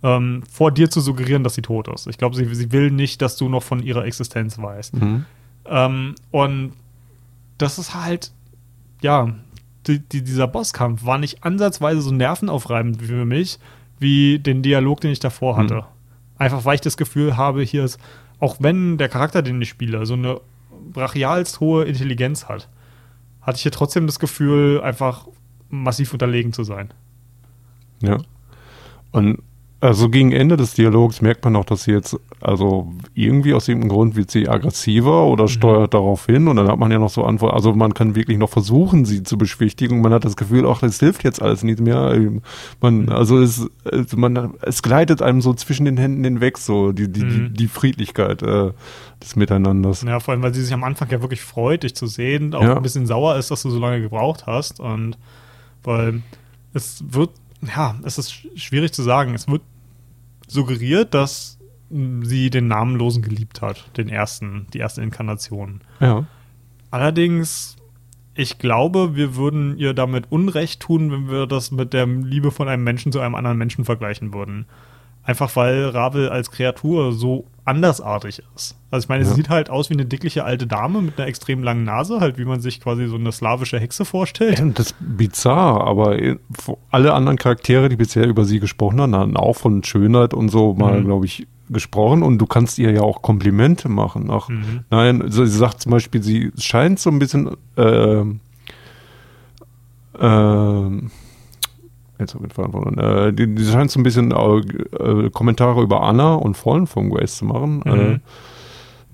[0.05, 2.07] ähm, vor dir zu suggerieren, dass sie tot ist.
[2.07, 4.95] Ich glaube, sie, sie will nicht, dass du noch von ihrer Existenz weißt.
[4.95, 5.25] Mhm.
[5.66, 6.73] Ähm, und
[7.59, 8.33] das ist halt,
[9.03, 9.35] ja,
[9.87, 13.59] die, die, dieser Bosskampf war nicht ansatzweise so nervenaufreibend für mich,
[13.99, 15.77] wie den Dialog, den ich davor hatte.
[15.77, 15.83] Mhm.
[16.37, 17.99] Einfach weil ich das Gefühl habe, hier ist,
[18.41, 20.41] auch wenn der Charakter, den ich spiele, so eine
[20.93, 22.69] brachialst hohe Intelligenz hat,
[23.45, 25.29] hatte ich hier trotzdem das Gefühl, einfach
[25.69, 26.93] massiv unterlegen zu sein.
[28.03, 28.19] Ja.
[29.12, 29.43] Und
[29.85, 33.90] also gegen Ende des Dialogs merkt man auch, dass sie jetzt, also irgendwie aus irgendeinem
[33.90, 37.24] Grund wird sie aggressiver oder steuert darauf hin und dann hat man ja noch so
[37.24, 40.01] Antworten, also man kann wirklich noch versuchen, sie zu beschwichtigen.
[40.01, 42.19] Man hat das Gefühl, ach, das hilft jetzt alles nicht mehr.
[42.81, 47.09] Man, also es, es- man, es gleitet einem so zwischen den Händen hinweg, so die,
[47.11, 47.55] die, die, Mhm.
[47.55, 48.70] die Friedlichkeit äh,
[49.23, 50.02] des Miteinanders.
[50.02, 52.62] Ja, vor allem, weil sie sich am Anfang ja wirklich freut, dich zu sehen, auch
[52.62, 52.77] Ja.
[52.77, 54.81] ein bisschen sauer ist, dass du so lange gebraucht hast.
[54.81, 55.19] Und
[55.82, 56.23] weil
[56.73, 57.31] es wird,
[57.77, 59.35] ja, es ist sch- schwierig zu sagen.
[59.35, 59.62] Es wird
[60.49, 61.59] suggeriert, dass
[61.91, 65.81] sie den Namenlosen geliebt hat, den ersten, die erste Inkarnation.
[66.01, 66.27] Ja.
[66.91, 67.77] Allerdings,
[68.35, 72.69] ich glaube, wir würden ihr damit Unrecht tun, wenn wir das mit der Liebe von
[72.69, 74.66] einem Menschen zu einem anderen Menschen vergleichen würden.
[75.23, 78.77] Einfach weil Ravel als Kreatur so andersartig ist.
[78.91, 79.31] Also ich meine, Ja.
[79.31, 82.36] sie sieht halt aus wie eine dickliche alte Dame mit einer extrem langen Nase, halt
[82.39, 84.59] wie man sich quasi so eine slawische Hexe vorstellt.
[84.59, 86.36] Ja, Das ist bizarr, aber äh,
[86.91, 90.74] alle anderen Charaktere, die bisher über sie gesprochen haben, hatten auch von Schönheit und so
[90.74, 91.05] mal, Mhm.
[91.07, 94.28] glaube ich, gesprochen und du kannst ihr ja auch Komplimente machen.
[94.31, 94.85] Ach, Mhm.
[94.91, 98.41] Nein, so, sie sagt zum Beispiel, sie scheint so ein bisschen ähm,
[100.20, 101.11] ähm,
[102.33, 102.99] jetzt ich verantwortet.
[102.99, 104.37] Äh, die, die scheint so ein bisschen äh,
[105.27, 107.83] äh, Kommentare über Anna und Fallen von Grace zu machen.
[107.85, 107.93] Mhm.
[107.93, 108.19] Äh,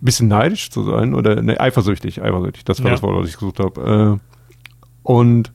[0.03, 2.93] bisschen neidisch zu sein oder ne, eifersüchtig, eifersüchtig, das war Ja.
[2.93, 4.19] das Wort, was ich gesucht habe.
[4.19, 5.53] Äh, und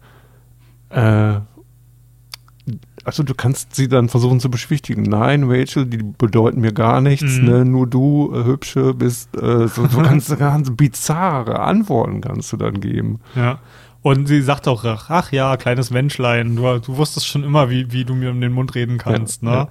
[3.04, 5.04] also du kannst sie dann versuchen zu beschwichtigen.
[5.04, 7.46] Nein, Rachel, die bedeuten mir gar nichts, Mhm.
[7.46, 7.66] ne?
[7.66, 12.80] Nur du, äh, hübsche, bist äh, so, so ganz, ganz bizarre Antworten kannst du dann
[12.80, 13.20] geben.
[13.36, 13.60] Ja.
[14.06, 18.06] Und sie sagt auch, ach, ja, kleines Menschlein, du, du wusstest schon immer, wie, wie
[18.06, 19.56] du mir um den Mund reden kannst, Ja, ne?
[19.56, 19.68] ja.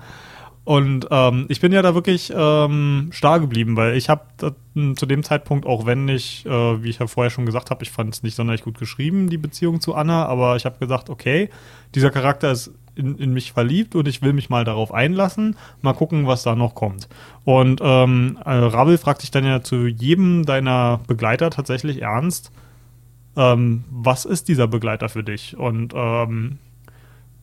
[0.64, 4.22] Und ähm, ich bin ja da wirklich ähm, starr geblieben, weil ich habe
[4.96, 7.92] zu dem Zeitpunkt, auch wenn ich, äh, wie ich ja vorher schon gesagt habe, ich
[7.92, 11.48] fand es nicht sonderlich gut geschrieben, die Beziehung zu Anna, aber ich habe gesagt, okay,
[11.94, 15.94] dieser Charakter ist in, in mich verliebt und ich will mich mal darauf einlassen, mal
[15.94, 17.08] gucken, was da noch kommt.
[17.44, 22.50] Und ähm, äh, Ravel fragt dich dann ja zu jedem deiner Begleiter tatsächlich ernst,
[23.36, 25.56] ähm, was ist dieser Begleiter für dich?
[25.56, 26.58] Und ähm,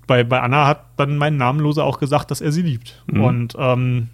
[0.08, 3.04] bei, bei Anna hat dann mein Namenloser auch gesagt, dass er sie liebt.
[3.08, 3.24] Mhm.
[3.24, 4.10] Und ähm,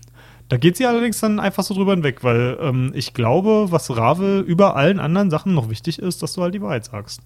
[0.49, 4.41] da geht sie allerdings dann einfach so drüber hinweg, weil ähm, ich glaube, was Ravel
[4.41, 7.21] über allen anderen Sachen noch wichtig ist, dass du halt die Wahrheit sagst.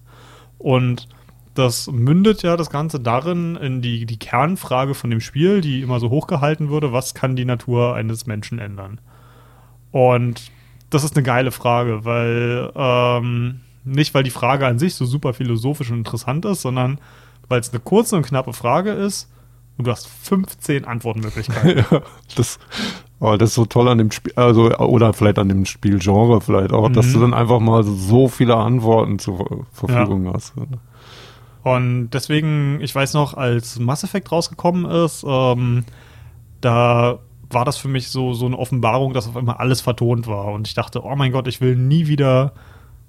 [0.58, 1.08] Und
[1.54, 6.00] das mündet ja das Ganze darin, in die, die Kernfrage von dem Spiel, die immer
[6.00, 9.00] so hochgehalten würde, was kann die Natur eines Menschen ändern?
[9.90, 10.50] Und
[10.88, 15.34] das ist eine geile Frage, weil ähm, nicht, weil die Frage an sich so super
[15.34, 16.98] philosophisch und interessant ist, sondern
[17.48, 19.30] weil es eine kurze und knappe Frage ist
[19.78, 21.84] und du hast 15 Antwortmöglichkeiten.
[21.90, 22.02] ja,
[22.36, 22.58] das,
[23.20, 26.72] oh, das ist so toll an dem Spiel, also oder vielleicht an dem Spielgenre vielleicht
[26.72, 27.12] auch, dass Mhm.
[27.14, 30.52] du dann einfach mal so viele Antworten zur Verfügung hast.
[31.62, 35.84] Und deswegen, ich weiß noch, als Mass Effect rausgekommen ist, ähm,
[36.60, 37.18] da
[37.50, 40.46] war das für mich so, so eine Offenbarung, dass auf einmal alles vertont war.
[40.52, 42.52] Und ich dachte, oh mein Gott, ich will nie wieder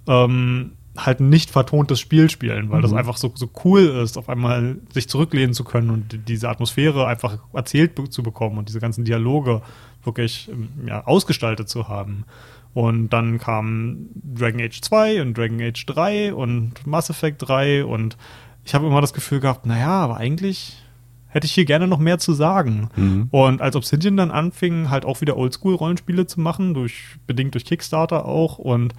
[0.07, 2.97] ähm, halt ein nicht vertontes Spiel spielen, weil das Mhm.
[2.97, 7.07] einfach so, so cool ist, auf einmal sich zurücklehnen zu können und die- diese Atmosphäre
[7.07, 9.61] einfach erzählt zu bekommen und diese ganzen Dialoge
[10.03, 12.25] wirklich ähm, ja, ausgestaltet zu haben.
[12.75, 18.17] Und dann kam Dragon Age 2 und Dragon Age 3 und Mass Effect 3 und
[18.65, 20.77] ich habe immer das Gefühl gehabt, naja, aber eigentlich
[21.27, 22.89] hätte ich hier gerne noch mehr zu sagen.
[22.95, 23.27] Mhm.
[23.31, 28.25] Und als Obsidian dann anfing, halt auch wieder Oldschool-Rollenspiele zu machen, durch, bedingt durch Kickstarter
[28.25, 28.59] auch.
[28.59, 28.93] Und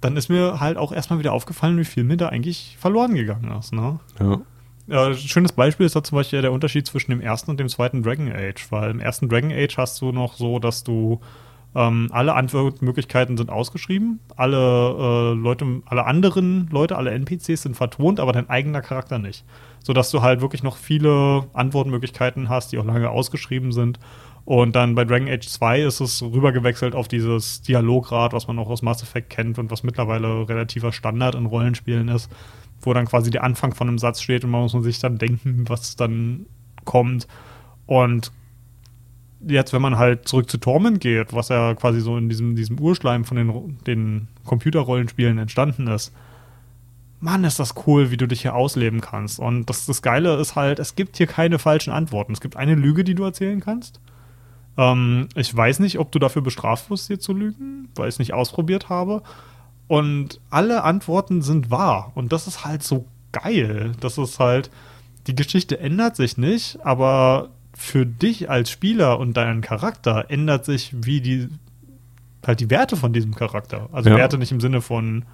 [0.00, 3.50] dann ist mir halt auch erstmal wieder aufgefallen, wie viel mir da eigentlich verloren gegangen
[3.58, 3.72] ist.
[3.72, 3.98] Ne?
[4.20, 4.40] Ja.
[4.88, 8.02] Ein schönes Beispiel ist da zum Beispiel der Unterschied zwischen dem ersten und dem zweiten
[8.02, 11.20] Dragon Age, weil im ersten Dragon Age hast du noch so, dass du
[11.74, 18.20] ähm, alle Antwortmöglichkeiten sind ausgeschrieben, alle äh, Leute, alle anderen Leute, alle NPCs sind vertont,
[18.20, 19.44] aber dein eigener Charakter nicht.
[19.84, 23.98] Sodass du halt wirklich noch viele Antwortmöglichkeiten hast, die auch lange ausgeschrieben sind.
[24.46, 28.70] Und dann bei Dragon Age 2 ist es rübergewechselt auf dieses Dialograd, was man auch
[28.70, 32.30] aus Mass Effect kennt und was mittlerweile relativer Standard in Rollenspielen ist,
[32.80, 35.64] wo dann quasi der Anfang von einem Satz steht und man muss sich dann denken,
[35.66, 36.46] was dann
[36.84, 37.26] kommt.
[37.86, 38.30] Und
[39.44, 42.78] jetzt, wenn man halt zurück zu Torment geht, was ja quasi so in diesem, diesem
[42.78, 46.12] Urschleim von den, den Computerrollenspielen entstanden ist,
[47.18, 49.40] Mann, ist das cool, wie du dich hier ausleben kannst.
[49.40, 52.32] Und das, das Geile ist halt, es gibt hier keine falschen Antworten.
[52.32, 54.00] Es gibt eine Lüge, die du erzählen kannst.
[54.78, 58.18] Ähm, ich weiß nicht, ob du dafür bestraft wirst, hier zu lügen, weil ich es
[58.18, 59.22] nicht ausprobiert habe.
[59.88, 62.12] Und alle Antworten sind wahr.
[62.14, 63.92] Und das ist halt so geil.
[64.00, 64.70] Das ist halt,
[65.26, 70.94] die Geschichte ändert sich nicht, aber für dich als Spieler und deinen Charakter ändert sich,
[70.94, 71.48] wie die,
[72.46, 73.88] halt die Werte von diesem Charakter.
[73.92, 74.16] Also Ja.
[74.16, 75.24] Werte nicht im Sinne von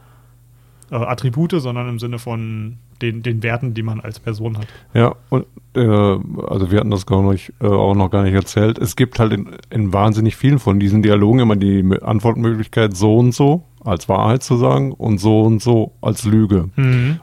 [0.92, 4.66] äh, Attribute, sondern im Sinne von den, den Werten, die man als Person hat.
[4.94, 8.78] Ja, und äh, also wir hatten das gar nicht, äh, auch noch gar nicht erzählt.
[8.78, 13.34] Es gibt halt in, in wahnsinnig vielen von diesen Dialogen immer die Antwortmöglichkeit so und
[13.34, 16.68] so als Wahrheit zu sagen und so und so als Lüge.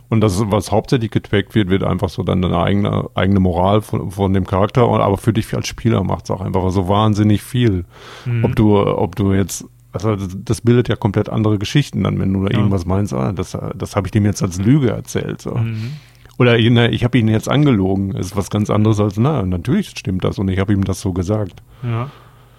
[0.09, 4.11] Und das, was hauptsächlich getrackt wird, wird einfach so dann deine eigene, eigene Moral von,
[4.11, 4.81] von dem Charakter.
[4.81, 7.85] Aber für dich als Spieler macht es auch einfach so wahnsinnig viel.
[8.25, 8.43] Mhm.
[8.43, 12.43] Ob du, ob du jetzt, also das, bildet ja komplett andere Geschichten dann, wenn du
[12.45, 12.57] da Ja.
[12.57, 15.41] irgendwas meinst, ah, das, das habe ich dem jetzt als Lüge erzählt.
[15.41, 15.55] So.
[15.55, 15.93] Mhm.
[16.37, 18.11] Oder ich, ne, ich habe ihn jetzt angelogen.
[18.15, 21.11] Ist was ganz anderes als, na, natürlich stimmt das und ich habe ihm das so
[21.11, 21.61] gesagt.
[21.83, 22.09] Ja.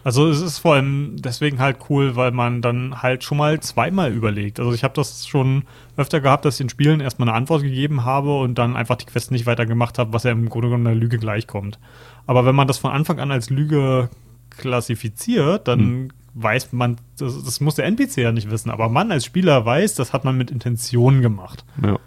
[0.03, 4.11] Also es ist vor allem deswegen halt cool, weil man dann halt schon mal zweimal
[4.13, 4.59] überlegt.
[4.59, 5.65] Also ich habe das schon
[5.99, 9.05] öfter gehabt, dass ich in Spielen erstmal eine Antwort gegeben habe und dann einfach die
[9.05, 11.79] Quest nicht weitergemacht habe, was ja im Grunde genommen einer Lüge gleichkommt.
[12.27, 14.09] Aber wenn man das von Anfang an als Lüge
[14.49, 19.25] klassifiziert, dann weiß man, das, das muss der NPC ja nicht wissen, aber man als
[19.25, 21.65] Spieler weiß, das hat man mit Intention gemacht.
[21.83, 21.99] Ja.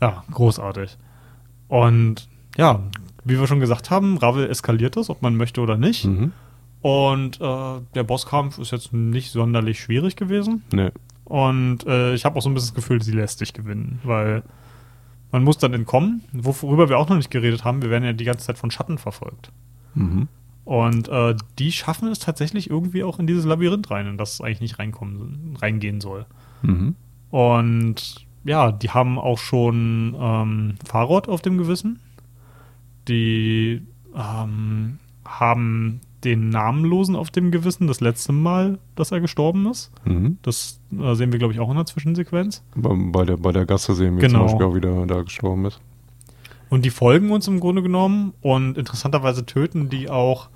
[0.00, 0.98] Ja, großartig.
[1.68, 2.80] Und ja,
[3.24, 6.04] wie wir schon gesagt haben, Ravel eskaliert das, ob man möchte oder nicht.
[6.04, 6.32] Mhm.
[6.80, 10.64] Und äh, der Bosskampf ist jetzt nicht sonderlich schwierig gewesen.
[10.72, 10.90] Nee.
[11.24, 14.42] Und äh, ich habe auch so ein bisschen das Gefühl, sie lässt sich gewinnen, weil
[15.30, 17.80] man muss dann entkommen, worüber wir auch noch nicht geredet haben.
[17.80, 19.52] Wir werden ja die ganze Zeit von Schatten verfolgt.
[19.94, 20.28] Mhm.
[20.64, 24.40] Und äh, die schaffen es tatsächlich irgendwie auch in dieses Labyrinth rein, in das es
[24.40, 26.26] eigentlich nicht reinkommen, reingehen soll.
[26.62, 26.94] Mhm.
[27.30, 31.98] Und ja, die haben auch schon ähm, Farod auf dem Gewissen.
[33.08, 33.82] Die
[34.16, 39.90] ähm, haben den Namenlosen auf dem Gewissen, das letzte Mal, dass er gestorben ist.
[40.04, 40.38] Mhm.
[40.42, 42.62] Das äh, sehen wir, glaube ich, auch in der Zwischensequenz.
[42.76, 44.46] Bei, bei, der, bei der Gasse sehen wir Genau.
[44.46, 45.80] zum Beispiel auch wieder, da gestorben ist.
[46.70, 50.48] Und die folgen uns im Grunde genommen und interessanterweise töten die auch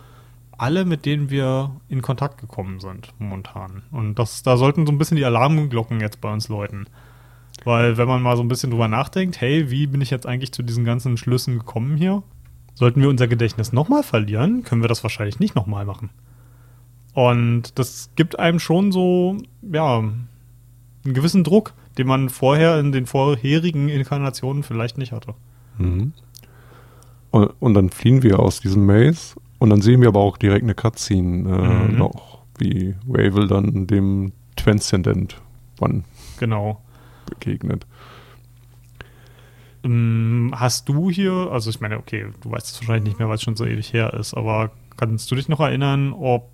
[0.58, 3.82] alle, mit denen wir in Kontakt gekommen sind momentan.
[3.90, 6.86] Und das, da sollten so ein bisschen die Alarmglocken jetzt bei uns läuten.
[7.64, 10.52] Weil wenn man mal so ein bisschen drüber nachdenkt, hey, wie bin ich jetzt eigentlich
[10.52, 12.22] zu diesen ganzen Schlüssen gekommen hier?
[12.74, 16.10] Sollten wir unser Gedächtnis nochmal verlieren, können wir das wahrscheinlich nicht nochmal machen.
[17.14, 20.28] Und das gibt einem schon so, ja, einen
[21.04, 25.34] gewissen Druck, den man vorher in den vorherigen Inkarnationen vielleicht nicht hatte.
[25.78, 26.12] Mhm.
[27.30, 30.62] Und, und dann fliehen wir aus diesem Maze und dann sehen wir aber auch direkt
[30.64, 31.48] eine Cutscene
[31.88, 31.98] äh, Mhm.
[31.98, 35.40] noch, wie Ravel dann dem Transcendent
[35.80, 36.04] One
[36.38, 36.80] Genau.
[37.28, 37.86] begegnet.
[39.84, 43.36] Ähm, Hast du hier, also ich meine, okay, du weißt es wahrscheinlich nicht mehr, weil
[43.36, 46.50] es schon so ewig her ist, aber kannst du dich noch erinnern, ob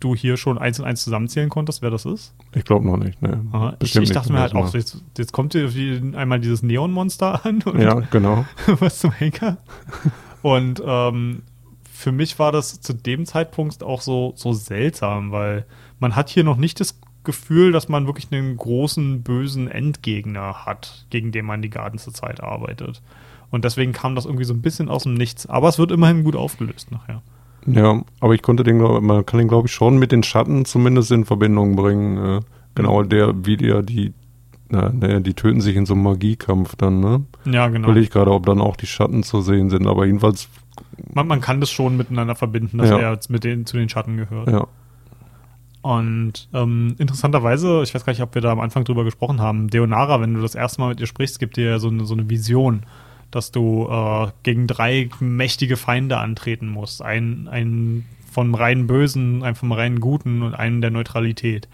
[0.00, 2.34] du hier schon eins und eins zusammenzählen konntest, wer das ist?
[2.54, 3.44] Ich glaube noch nicht, ne.
[3.52, 3.76] Aha.
[3.80, 7.62] Ich, ich dachte mir halt auch, jetzt, jetzt kommt hier wie einmal dieses Neonmonster an
[7.78, 8.44] Ja, genau.
[8.80, 9.56] was zum Henker.
[10.42, 11.42] Und ähm,
[11.94, 15.64] für mich war das zu dem Zeitpunkt auch so, so seltsam, weil
[16.00, 21.06] man hat hier noch nicht das Gefühl, dass man wirklich einen großen, bösen Endgegner hat,
[21.10, 23.00] gegen den man die ganze Zeit arbeitet.
[23.50, 25.46] Und deswegen kam das irgendwie so ein bisschen aus dem Nichts.
[25.46, 27.22] Aber es wird immerhin gut aufgelöst nachher.
[27.64, 31.12] Ja, aber ich konnte den, man kann den, glaube ich, schon mit den Schatten zumindest
[31.12, 32.18] in Verbindung bringen.
[32.18, 32.40] Äh,
[32.74, 34.12] genau, der, wie der, die,
[34.68, 37.22] na, naja, die töten sich in so einem Magiekampf dann, ne?
[37.44, 37.88] Ja, genau.
[37.88, 40.48] Will ich gerade, ob dann auch die Schatten zu sehen sind, aber jedenfalls,
[41.12, 42.98] Man, man kann das schon miteinander verbinden, dass Ja.
[42.98, 44.48] er mit den, zu den Schatten gehört.
[44.50, 44.66] ja.
[45.82, 49.68] Und ähm, interessanterweise, ich weiß gar nicht, ob wir da am Anfang drüber gesprochen haben,
[49.68, 52.14] Deonara, wenn du das erste Mal mit ihr sprichst, gibt dir ja so eine, so
[52.14, 52.84] eine Vision,
[53.30, 57.02] dass du äh, gegen drei mächtige Feinde antreten musst.
[57.02, 61.68] Einen, einen vom reinen Bösen, einen vom reinen Guten und einen der Neutralität.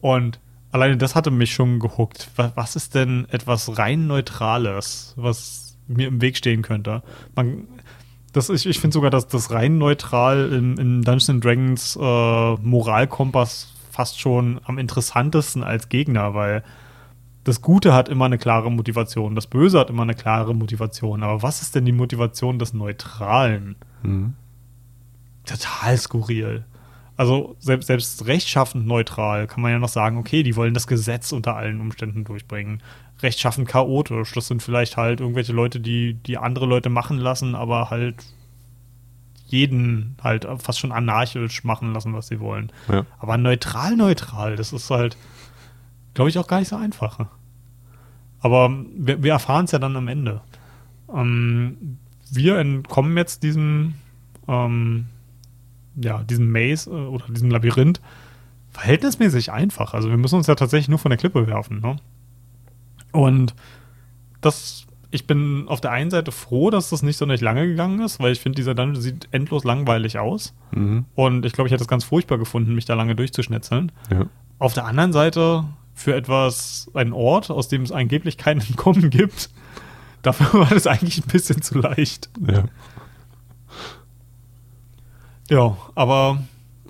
[0.00, 0.40] Und
[0.72, 2.30] alleine das hatte mich schon gehuckt.
[2.36, 7.02] Was, was ist denn etwas rein Neutrales, was mir im Weg stehen könnte?
[7.34, 7.68] Man,
[8.36, 12.54] das, ich ich finde sogar, dass das rein neutral im, im Dungeons and Dragons äh,
[12.54, 16.62] Moralkompass fast schon am interessantesten als Gegner, weil
[17.44, 21.22] das Gute hat immer eine klare Motivation, das Böse hat immer eine klare Motivation.
[21.22, 23.76] Aber was ist denn die Motivation des Neutralen?
[24.02, 24.34] Mhm.
[25.46, 26.64] Total skurril.
[27.16, 31.32] Also selbst, selbst rechtschaffend neutral kann man ja noch sagen, okay, die wollen das Gesetz
[31.32, 32.82] unter allen Umständen durchbringen.
[33.22, 37.88] Rechtschaffend chaotisch, das sind vielleicht halt irgendwelche Leute, die, die andere Leute machen lassen, aber
[37.88, 38.16] halt
[39.46, 42.72] jeden halt fast schon anarchisch machen lassen, was sie wollen.
[42.88, 43.06] Ja.
[43.18, 45.16] Aber neutral, neutral, das ist halt,
[46.14, 47.26] glaube ich, auch gar nicht so einfach.
[48.40, 50.40] Aber wir, wir erfahren es ja dann am Ende.
[51.14, 51.98] Ähm,
[52.30, 53.94] wir entkommen jetzt diesem,
[54.48, 55.06] ähm,
[55.96, 58.00] ja, diesem Maze äh, oder diesem Labyrinth
[58.70, 59.94] verhältnismäßig einfach.
[59.94, 61.80] Also wir müssen uns ja tatsächlich nur von der Klippe werfen.
[61.80, 61.96] Ne?
[63.12, 63.54] Und
[64.42, 68.00] das, ich bin auf der einen Seite froh, dass das nicht so nicht lange gegangen
[68.00, 70.54] ist, weil ich finde, dieser Dungeon sieht endlos langweilig aus.
[70.72, 71.06] Mhm.
[71.14, 73.92] Und ich glaube, ich hätte es ganz furchtbar gefunden, mich da lange durchzuschnetzeln.
[74.10, 74.26] Ja.
[74.58, 75.64] Auf der anderen Seite,
[75.94, 79.48] für etwas, einen Ort, aus dem es angeblich kein Entkommen gibt,
[80.20, 82.28] dafür war das eigentlich ein bisschen zu leicht.
[82.46, 82.64] Ja.
[85.50, 86.42] Ja, aber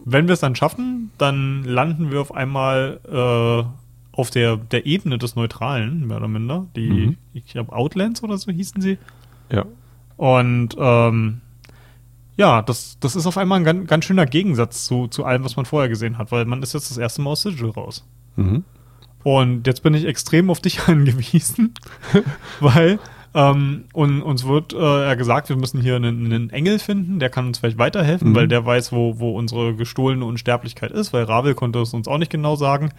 [0.04, 5.18] wenn wir es dann schaffen, dann landen wir auf einmal äh, auf der, der Ebene
[5.18, 6.66] des Neutralen, mehr oder minder.
[6.76, 7.16] Die, Mhm.
[7.34, 8.98] ich glaube, Outlands oder so hießen sie.
[9.50, 9.66] Ja.
[10.16, 11.40] Und ähm,
[12.38, 15.56] ja, das, das ist auf einmal ein ganz, ganz schöner Gegensatz zu, zu allem, was
[15.56, 18.06] man vorher gesehen hat, weil man ist jetzt das erste Mal aus Sigil raus.
[18.36, 18.64] Mhm.
[19.22, 21.74] Und jetzt bin ich extrem auf dich angewiesen,
[22.60, 22.98] weil
[23.36, 27.46] ähm, und, uns wird äh, gesagt, wir müssen hier einen, einen Engel finden, der kann
[27.46, 28.34] uns vielleicht weiterhelfen, Mhm.
[28.34, 32.16] weil der weiß, wo, wo unsere gestohlene Unsterblichkeit ist, weil Ravel konnte es uns auch
[32.16, 32.90] nicht genau sagen.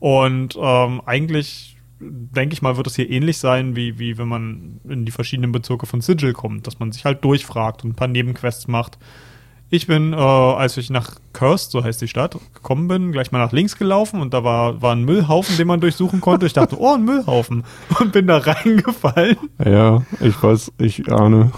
[0.00, 4.80] Und ähm, eigentlich, denke ich mal, wird es hier ähnlich sein, wie, wie wenn man
[4.88, 8.08] in die verschiedenen Bezirke von Sigil kommt, dass man sich halt durchfragt und ein paar
[8.08, 8.98] Nebenquests macht.
[9.70, 13.38] Ich bin, äh, als ich nach Cursed, so heißt die Stadt, gekommen bin, gleich mal
[13.38, 16.46] nach links gelaufen und da war, war ein Müllhaufen, den man durchsuchen konnte.
[16.46, 17.64] Ich dachte, oh, ein Müllhaufen.
[18.00, 19.36] Und bin da reingefallen.
[19.62, 21.52] Ja, ich weiß, ich ahne.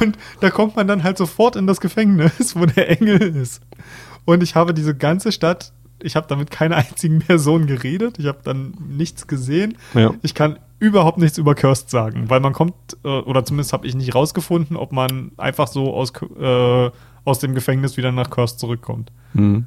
[0.00, 3.62] Und da kommt man dann halt sofort in das Gefängnis, wo der Engel ist.
[4.24, 5.72] Und ich habe diese ganze Stadt
[6.06, 8.18] Ich habe da mit keiner einzigen Person geredet.
[8.18, 9.76] Ich habe dann nichts gesehen.
[9.94, 10.14] Ja.
[10.22, 12.74] Ich kann überhaupt nichts über Cursed sagen, weil man kommt,
[13.04, 16.90] äh, oder zumindest habe ich nicht rausgefunden, ob man einfach so aus, äh,
[17.24, 19.10] aus dem Gefängnis wieder nach Cursed zurückkommt.
[19.32, 19.66] Hm.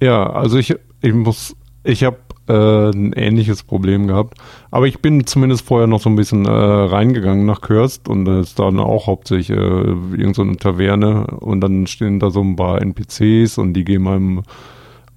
[0.00, 2.18] Ja, also ich, ich muss, ich habe
[2.48, 4.38] äh, ein ähnliches Problem gehabt.
[4.70, 8.40] Aber ich bin zumindest vorher noch so ein bisschen äh, reingegangen nach Cursed und da
[8.40, 12.80] ist dann auch hauptsächlich äh, irgendeine so Taverne und dann stehen da so ein paar
[12.80, 14.42] NPCs und die geben einem,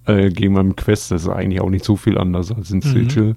[0.05, 1.11] äh, geben einem Quest.
[1.11, 2.81] Das ist eigentlich auch nicht so viel anders als in Mhm.
[2.81, 3.35] Sigil.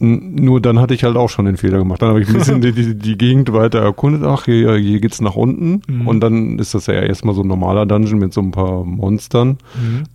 [0.00, 2.02] Nur dann hatte ich halt auch schon den Fehler gemacht.
[2.02, 4.24] Dann habe ich ein bisschen die, die, die Gegend weiter erkundet.
[4.24, 5.82] Ach, hier, hier geht's nach unten.
[5.86, 6.08] Mhm.
[6.08, 9.58] Und dann ist das ja erstmal so ein normaler Dungeon mit so ein paar Monstern.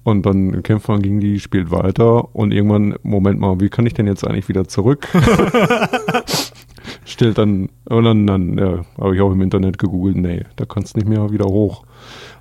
[0.04, 2.36] Und dann kämpft man gegen die, spielt weiter.
[2.36, 5.08] Und irgendwann, Moment mal, wie kann ich denn jetzt eigentlich wieder zurück?
[7.06, 10.96] Stellt dann, und dann, dann ja, habe ich auch im Internet gegoogelt, nee, da kannst
[10.96, 11.84] du nicht mehr wieder hoch.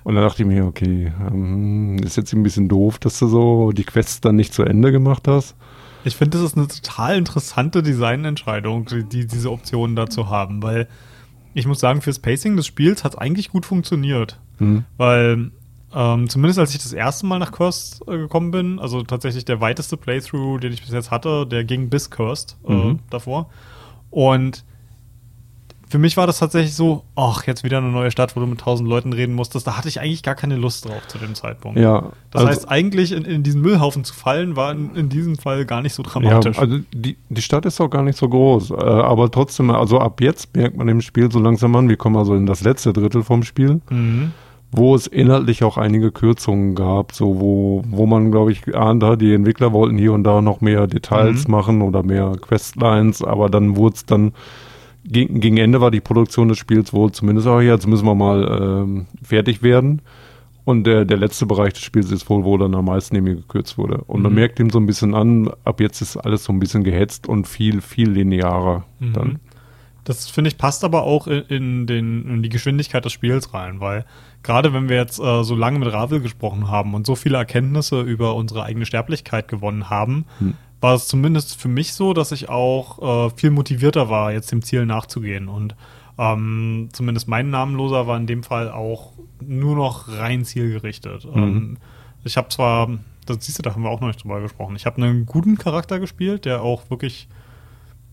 [0.03, 3.71] Und dann dachte ich mir, okay, ähm, ist jetzt ein bisschen doof, dass du so
[3.71, 5.55] die Quests dann nicht zu Ende gemacht hast.
[6.05, 10.63] Ich finde, das ist eine total interessante Designentscheidung, die, die, diese Optionen da zu haben,
[10.63, 10.87] weil
[11.53, 14.39] ich muss sagen, fürs Pacing des Spiels hat es eigentlich gut funktioniert.
[14.59, 14.85] Hm.
[14.97, 15.51] Weil
[15.93, 19.59] ähm, zumindest als ich das erste Mal nach Cursed äh, gekommen bin, also tatsächlich der
[19.59, 22.99] weiteste Playthrough, den ich bis jetzt hatte, der ging bis Cursed äh, Mhm.
[23.09, 23.49] davor.
[24.11, 24.63] Und
[25.89, 28.59] für mich war das tatsächlich so, ach, jetzt wieder eine neue Stadt, wo du mit
[28.61, 29.65] tausend Leuten reden musstest.
[29.65, 31.79] Da hatte ich eigentlich gar keine Lust drauf zu dem Zeitpunkt.
[31.79, 35.35] Ja, Das also- heißt, eigentlich in, in diesen Müllhaufen zu fallen, war in, in diesem
[35.37, 36.59] Fall gar nicht so Ja, dramatisch.
[36.59, 40.21] also die, die Stadt ist auch gar nicht so groß, äh, aber trotzdem, also ab
[40.21, 43.23] jetzt merkt man im Spiel so langsam an, wir kommen also in das letzte Drittel
[43.23, 44.31] vom Spiel, mhm.
[44.71, 49.21] wo es inhaltlich auch einige Kürzungen gab, so wo, wo man, glaube ich, geahnt hat,
[49.21, 51.51] die Entwickler wollten hier und da noch mehr Details Mhm.
[51.51, 54.33] machen oder mehr Questlines, aber dann wurde es dann,
[55.05, 58.59] gegen, gegen Ende war die Produktion des Spiels wohl zumindest auch, jetzt müssen wir mal
[58.83, 60.01] ähm, fertig werden.
[60.65, 63.77] Und der, der letzte Bereich des Spiels ist wohl, wo dann am meisten irgendwie gekürzt
[63.79, 63.99] wurde.
[64.05, 64.35] Und man Mhm.
[64.39, 67.47] merkt ihm so ein bisschen an, ab jetzt ist alles so ein bisschen gehetzt und
[67.47, 69.13] viel, viel linearer Mhm.
[69.13, 69.39] dann.
[70.03, 73.79] Das finde ich passt aber auch in, in, den, in die Geschwindigkeit des Spiels rein,
[73.79, 74.05] weil
[74.43, 78.01] gerade wenn wir jetzt äh, so lange mit Ravel gesprochen haben und so viele Erkenntnisse
[78.01, 80.53] über unsere eigene Sterblichkeit gewonnen haben, Hm.
[80.81, 84.61] War es zumindest für mich so, dass ich auch äh, viel motivierter war, jetzt dem
[84.61, 85.47] Ziel nachzugehen.
[85.47, 85.75] Und
[86.17, 91.25] ähm, zumindest mein Namenloser war in dem Fall auch nur noch rein zielgerichtet.
[91.25, 91.43] Mhm.
[91.43, 91.77] Ähm,
[92.23, 92.89] ich habe zwar,
[93.25, 95.57] das siehst du, da haben wir auch noch nicht drüber gesprochen, ich habe einen guten
[95.57, 97.29] Charakter gespielt, der auch wirklich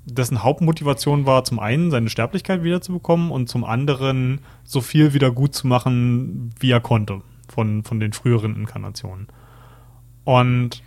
[0.04, 5.54] dessen Hauptmotivation war, zum einen seine Sterblichkeit wiederzubekommen und zum anderen so viel wieder gut
[5.54, 9.26] zu machen, wie er konnte von, von den früheren Inkarnationen.
[10.22, 10.82] Und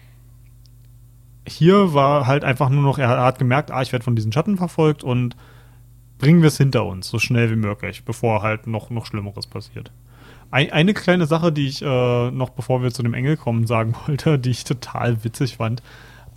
[1.49, 4.57] hier war halt einfach nur noch, er hat gemerkt, ah, ich werde von diesen Schatten
[4.57, 5.35] verfolgt und
[6.17, 9.91] bringen wir es hinter uns, so schnell wie möglich, bevor halt noch, noch Schlimmeres passiert.
[10.51, 13.95] Ein, eine kleine Sache, die ich äh, noch bevor wir zu dem Engel kommen sagen
[14.07, 15.81] wollte, die ich total witzig fand,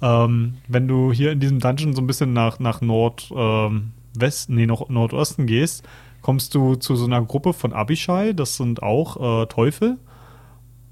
[0.03, 4.67] ähm, wenn du hier in diesem Dungeon so ein bisschen nach, nach Nordwest, ähm, nee,
[4.67, 5.87] noch Nordosten gehst,
[6.23, 9.99] kommst du zu so einer Gruppe von Abishai, das sind auch äh, Teufel.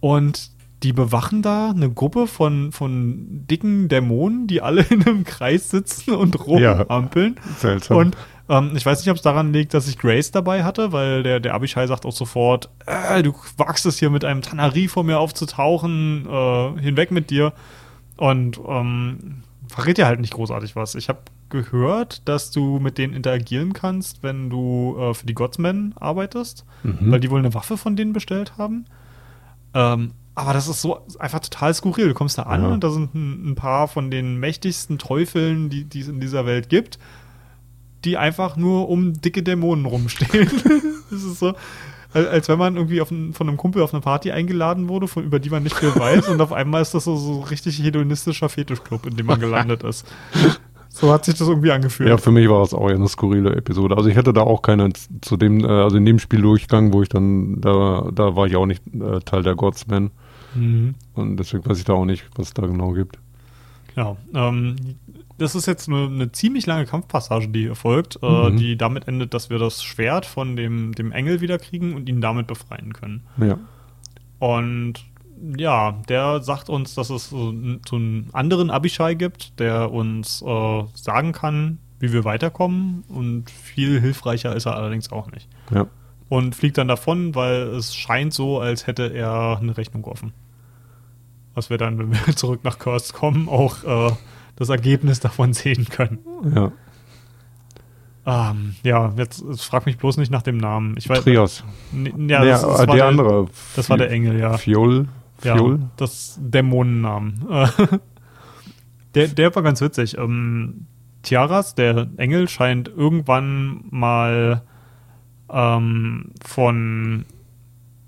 [0.01, 0.51] Und
[0.83, 6.15] die bewachen da eine Gruppe von, von dicken Dämonen, die alle in einem Kreis sitzen
[6.15, 6.81] und Ja.
[6.83, 7.37] rumampeln.
[7.59, 7.97] Seltsam.
[7.97, 8.17] Und
[8.49, 11.39] ähm, ich weiß nicht, ob es daran liegt, dass ich Grace dabei hatte, weil der,
[11.41, 15.19] der Abishai sagt auch sofort, äh, du wagst es hier mit einem Tanari vor mir
[15.19, 17.53] aufzutauchen, äh, hinweg mit dir.
[18.17, 20.95] Und ähm, verrät dir halt nicht großartig was.
[20.95, 25.95] Ich habe gehört, dass du mit denen interagieren kannst, wenn du äh, für die Godsmen
[25.99, 27.11] arbeitest, Mhm.
[27.13, 28.87] weil die wohl eine Waffe von denen bestellt haben.
[29.75, 32.09] Ähm, aber das ist so einfach total skurril.
[32.09, 32.69] Du kommst da an Ja.
[32.69, 36.47] und da sind ein, ein paar von den mächtigsten Teufeln, die, die es in dieser
[36.47, 36.99] Welt gibt,
[38.05, 40.51] die einfach nur um dicke Dämonen rumstehen.
[41.11, 41.55] das ist so,
[42.13, 45.39] als wenn man irgendwie ein, von einem Kumpel auf eine Party eingeladen wurde, von, über
[45.39, 49.07] die man nicht viel weiß, und auf einmal ist das so, so richtig hedonistischer Fetischclub,
[49.07, 50.07] in dem man gelandet ist.
[50.93, 52.09] So hat sich das irgendwie angefühlt.
[52.09, 53.97] Ja, für mich war es auch eine skurrile Episode.
[53.97, 54.91] Also ich hatte da auch keine
[55.21, 58.57] zu dem, äh, also in dem Spiel durchgegangen, wo ich dann, da, da war ich
[58.57, 60.11] auch nicht äh, Teil der Godsman.
[60.55, 60.95] Mhm.
[61.15, 63.19] Und deswegen weiß ich da auch nicht, was es da genau gibt.
[63.97, 64.77] Ja, ähm,
[65.39, 68.57] das ist jetzt eine, eine ziemlich lange Kampfpassage, die hier folgt, äh, Mhm.
[68.57, 72.47] die damit endet, dass wir das Schwert von dem, dem Engel wiederkriegen und ihn damit
[72.47, 73.23] befreien können.
[73.39, 73.59] Ja.
[74.39, 74.95] Und
[75.57, 81.33] ja, der sagt uns, dass es so einen anderen Abishai gibt, der uns äh, sagen
[81.33, 83.05] kann, wie wir weiterkommen.
[83.09, 85.49] Und viel hilfreicher ist er allerdings auch nicht.
[85.73, 85.87] Ja.
[86.31, 90.33] Und fliegt dann davon, weil es scheint so, als hätte er eine Rechnung offen.
[91.55, 94.13] Was wir dann, wenn wir zurück nach Curse kommen, auch äh,
[94.57, 96.19] das Ergebnis davon sehen können.
[96.55, 96.73] Ja.
[98.27, 100.95] Ähm, ja, jetzt, jetzt frag mich bloß nicht nach dem Namen.
[100.99, 101.65] Ich weiß, Trias.
[101.93, 103.47] N- Ja, Ja, das, das äh, war der andere.
[103.77, 104.57] Das war der Engel, ja.
[104.57, 105.09] Fiol.
[105.43, 105.57] Ja,
[105.97, 107.47] das Dämonennamen.
[109.15, 110.19] der, der war ganz witzig.
[110.19, 110.87] Ähm,
[111.23, 114.63] Tiaras, der Engel, scheint irgendwann mal
[115.53, 117.25] ähm, von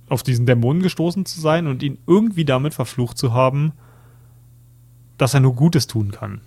[0.09, 3.73] auf diesen Dämonen gestoßen zu sein und ihn irgendwie damit verflucht zu haben,
[5.17, 6.41] dass er nur Gutes tun kann.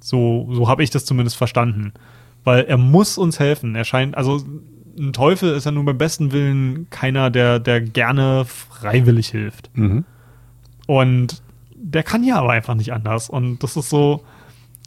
[0.00, 1.92] So, so habe ich das zumindest verstanden.
[2.42, 3.74] Weil er muss uns helfen.
[3.74, 4.44] Er scheint, also
[4.98, 9.70] ein Teufel ist ja nur beim besten Willen keiner, der, der gerne freiwillig hilft.
[9.74, 10.04] Mhm.
[10.86, 11.42] Und
[11.74, 13.28] der kann ja aber einfach nicht anders.
[13.28, 14.24] Und das ist so,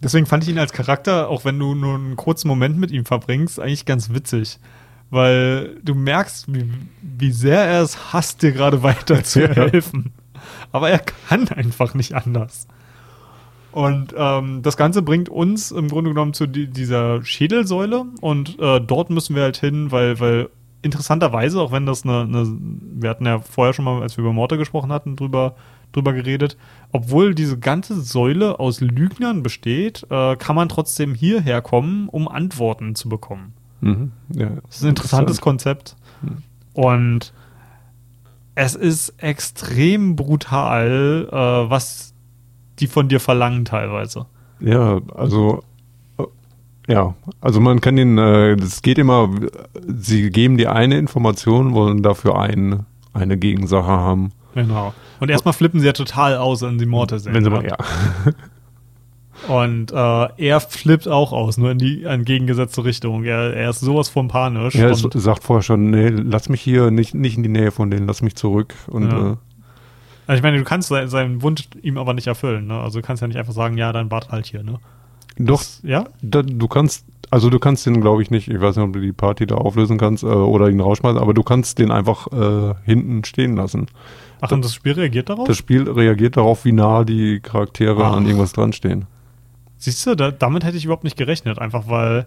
[0.04, 3.06] deswegen fand ich ihn als Charakter, auch wenn du nur einen kurzen Moment mit ihm
[3.06, 4.60] verbringst, eigentlich ganz witzig.
[5.10, 6.70] Weil du merkst, wie,
[7.02, 9.54] wie sehr er es hasst, dir gerade weiter zu Ja.
[9.54, 10.12] helfen.
[10.72, 12.68] Aber er kann einfach nicht anders.
[13.72, 18.82] Und ähm, das Ganze bringt uns im Grunde genommen zu di dieser Schädelsäule und äh,
[18.82, 20.50] dort müssen wir halt hin, weil, weil
[20.82, 24.34] interessanterweise, auch wenn das eine, eine, wir hatten ja vorher schon mal, als wir über
[24.34, 25.56] Morte gesprochen hatten, drüber,
[25.92, 26.58] drüber geredet,
[26.92, 32.96] obwohl diese ganze Säule aus Lügnern besteht, äh, kann man trotzdem hierher kommen, um Antworten
[32.96, 33.54] zu bekommen.
[33.82, 34.12] Mhm.
[34.34, 34.50] Ja.
[34.66, 35.96] Das ist ein interessantes Konzept.
[36.74, 37.34] Und
[38.56, 42.14] es ist extrem brutal, äh, was
[42.80, 44.26] die von dir verlangen teilweise.
[44.60, 45.64] Ja, also
[46.18, 46.24] äh,
[46.88, 49.30] ja, also man kann den, äh, es geht immer,
[49.88, 54.32] sie geben dir eine Information, wollen dafür ein, eine Gegensache haben.
[54.56, 54.94] Genau.
[55.20, 57.34] Und erstmal flippen sie ja total aus, wenn sie Morte sehen.
[57.34, 57.78] Wenn sie mal, ja.
[59.48, 63.24] Und äh, er flippt auch aus, nur in die entgegengesetzte Richtung.
[63.24, 64.76] Er, er ist sowas von panisch.
[64.76, 67.72] Er es und, sagt vorher schon, nee, lass mich hier nicht, nicht in die Nähe
[67.72, 68.74] von denen, lass mich zurück.
[68.88, 69.32] Und Ja.
[69.34, 69.36] äh,
[70.26, 72.68] also ich meine, du kannst se- seinen Wunsch ihm aber nicht erfüllen.
[72.68, 72.80] Ne?
[72.80, 74.64] Also du kannst ja nicht einfach sagen, ja, dann wart halt hier.
[74.64, 74.80] Ne?
[75.40, 76.06] doch, Das, ja?
[76.22, 79.00] da, du kannst, also du kannst den, glaube ich, nicht, ich weiß nicht, ob du
[79.00, 82.74] die Party da auflösen kannst äh, oder ihn rausschmeißen, aber du kannst den einfach äh,
[82.86, 83.86] hinten stehen lassen.
[84.42, 85.48] Ach, und das Spiel reagiert darauf?
[85.48, 88.18] Das Spiel reagiert darauf, wie nah die Charaktere Ach.
[88.18, 89.06] an irgendwas dran stehen.
[89.78, 92.26] Siehst du, da, damit hätte ich überhaupt nicht gerechnet, einfach weil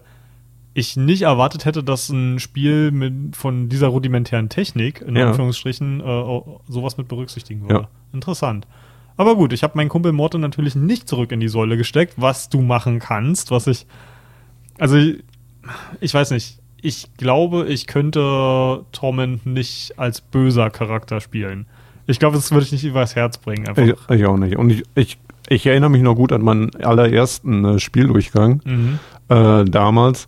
[0.73, 5.27] ich nicht erwartet hätte, dass ein Spiel mit, von dieser rudimentären Technik, in Ja.
[5.27, 7.73] Anführungsstrichen, äh, sowas mit berücksichtigen würde.
[7.73, 7.87] Ja.
[8.13, 8.67] Interessant.
[9.17, 12.47] Aber gut, ich habe meinen Kumpel Morte natürlich nicht zurück in die Säule gesteckt, was
[12.49, 13.85] du machen kannst, was ich.
[14.79, 15.23] Also, ich,
[15.99, 16.59] ich weiß nicht.
[16.81, 21.67] Ich glaube, ich könnte Torment nicht als böser Charakter spielen.
[22.07, 23.67] Ich glaube, das würde ich nicht übers Herz bringen.
[23.67, 23.83] Einfach.
[24.09, 24.57] Ich, ich auch nicht.
[24.57, 25.17] Und ich, ich,
[25.49, 28.99] ich erinnere mich noch gut an meinen allerersten äh, Spieldurchgang Mhm.
[29.29, 30.27] äh, damals.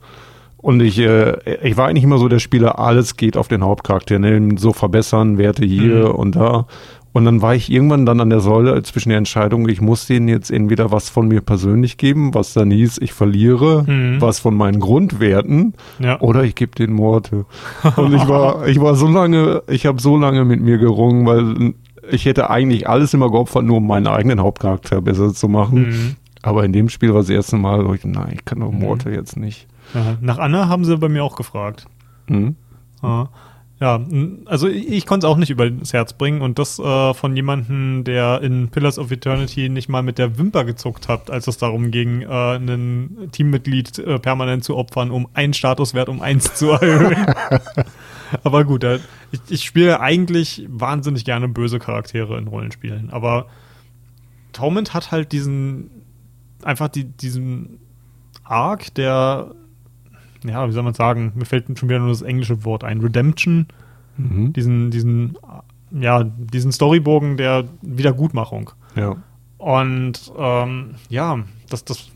[0.57, 4.17] Und ich, äh, ich war eigentlich immer so der Spieler, alles geht auf den Hauptcharakter,
[4.19, 4.49] ne?
[4.57, 6.11] so verbessern, Werte hier Mhm.
[6.15, 6.67] und da.
[7.11, 10.27] Und dann war ich irgendwann dann an der Säule zwischen der Entscheidung, ich muss denen
[10.29, 14.19] jetzt entweder was von mir persönlich geben, was dann hieß, ich verliere Mhm.
[14.19, 16.19] was von meinen Grundwerten, Ja.
[16.21, 17.45] oder ich gebe den Morte.
[17.97, 21.73] Und ich war, ich war so lange, ich habe so lange mit mir gerungen, weil
[22.09, 25.89] ich hätte eigentlich alles immer geopfert, nur um meinen eigenen Hauptcharakter besser zu machen.
[25.89, 26.15] Mhm.
[26.41, 29.09] Aber in dem Spiel war das erste Mal, wo ich, nein, ich kann doch Morte
[29.11, 29.67] jetzt nicht.
[29.93, 31.85] Ja, nach Anna haben sie bei mir auch gefragt.
[32.27, 32.55] Hm?
[33.83, 33.99] Ja,
[34.45, 37.35] also ich, ich konnte es auch nicht über das Herz bringen und das äh, von
[37.35, 41.57] jemandem, der in Pillars of Eternity nicht mal mit der Wimper gezuckt hat, als es
[41.57, 46.69] darum ging, äh, ein Teammitglied äh, permanent zu opfern, um einen Statuswert um eins zu
[46.69, 47.25] erhöhen.
[48.43, 53.47] aber gut, ich, ich spiele eigentlich wahnsinnig gerne böse Charaktere in Rollenspielen, aber
[54.51, 55.89] Torment hat halt diesen
[56.63, 57.79] einfach die, diesen
[58.43, 59.51] Arc, der
[60.45, 63.67] ja, wie soll man sagen, mir fällt schon wieder nur das englische Wort ein, Redemption,
[64.15, 64.53] Mhm.
[64.53, 65.37] diesen, diesen,
[65.91, 68.69] ja, diesen Storybogen der Wiedergutmachung.
[68.95, 69.15] Ja.
[69.57, 71.39] Und ähm, ja,
[71.69, 72.09] das, das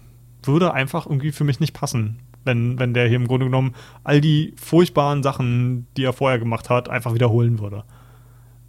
[0.44, 4.20] würde einfach irgendwie für mich nicht passen, wenn, wenn der hier im Grunde genommen all
[4.20, 7.84] die furchtbaren Sachen, die er vorher gemacht hat, einfach wiederholen würde.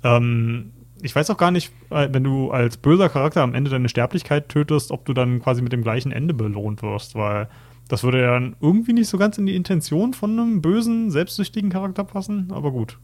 [0.04, 3.88] Ähm, ich weiß auch gar nicht, äh, wenn du als böser Charakter am Ende deine
[3.88, 7.48] Sterblichkeit tötest, ob du dann quasi mit dem gleichen Ende belohnt wirst, weil
[7.88, 11.70] das würde ja dann irgendwie nicht so ganz in die Intention von einem bösen, selbstsüchtigen
[11.70, 12.98] Charakter passen, aber gut.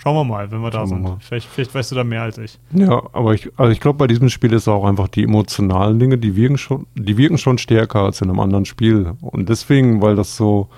[0.00, 1.02] Schauen wir mal, wenn wir da Schauen wir sind.
[1.02, 1.16] mal.
[1.20, 2.58] Vielleicht, vielleicht weißt du da mehr als ich.
[2.72, 6.18] Ja, aber ich, also ich glaube, bei diesem Spiel ist auch einfach die emotionalen Dinge,
[6.18, 9.12] die wirken schon, die wirken schon stärker als in einem anderen Spiel.
[9.20, 10.68] Und deswegen, weil das so,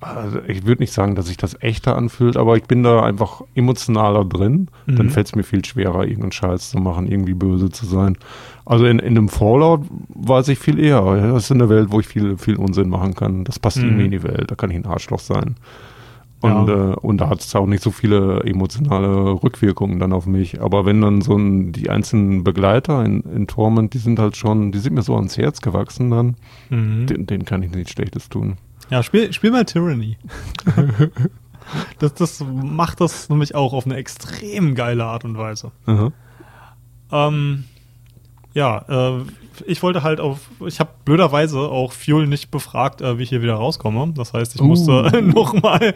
[0.00, 3.42] also ich würde nicht sagen, dass sich das echter anfühlt, aber ich bin da einfach
[3.54, 4.68] emotionaler drin.
[4.86, 4.96] Mhm.
[4.96, 8.16] Dann fällt es mir viel schwerer, irgendeinen Scheiß zu machen, irgendwie böse zu sein.
[8.64, 9.82] Also in, in einem Fallout
[10.14, 11.02] weiß ich viel eher.
[11.32, 13.44] Das ist eine Welt, wo ich viel, viel Unsinn machen kann.
[13.44, 13.84] Das passt Mhm.
[13.84, 14.50] irgendwie in die Welt.
[14.50, 15.56] Da kann ich ein Arschloch sein.
[16.42, 16.92] Und, Ja.
[16.92, 20.60] äh, und da hat es auch nicht so viele emotionale Rückwirkungen dann auf mich.
[20.62, 24.72] Aber wenn dann so ein, die einzelnen Begleiter in, in Torment, die sind halt schon,
[24.72, 26.36] die sind mir so ans Herz gewachsen dann,
[26.70, 27.06] Mhm.
[27.06, 28.56] den, denen kann ich nichts Schlechtes tun.
[28.88, 30.16] Ja, spiel, spiel mal Tyranny.
[31.98, 35.72] das, das macht das nämlich auch auf eine extrem geile Art und Weise.
[35.86, 36.10] Aha.
[37.12, 37.64] Ähm,
[38.54, 39.24] ja, äh,
[39.66, 43.42] ich wollte halt auf, ich habe blöderweise auch Fuel nicht befragt, äh, wie ich hier
[43.42, 44.12] wieder rauskomme.
[44.14, 44.64] Das heißt, ich Uh.
[44.64, 45.94] musste nochmal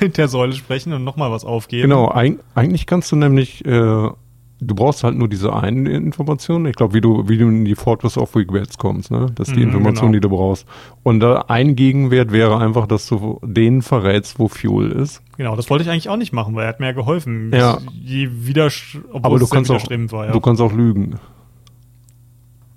[0.00, 1.82] mit der Säule sprechen und nochmal was aufgeben.
[1.82, 6.64] Genau, eig eigentlich kannst du nämlich, äh, du brauchst halt nur diese eine Information.
[6.66, 9.26] Ich glaube, wie du, wie du in die Fortress of Regrets kommst, ne?
[9.34, 10.12] Das ist die Mhm, Information, genau.
[10.12, 10.66] die du brauchst.
[11.02, 15.22] Und da ein Gegenwert wäre einfach, dass du denen verrätst, wo Fuel ist.
[15.36, 17.50] Genau, das wollte ich eigentlich auch nicht machen, weil er hat mir ja geholfen.
[17.54, 17.78] Ja.
[17.92, 18.70] Je wieder,
[19.12, 20.32] obwohl Aber du es kannst auch, war, ja.
[20.32, 21.16] du kannst auch lügen.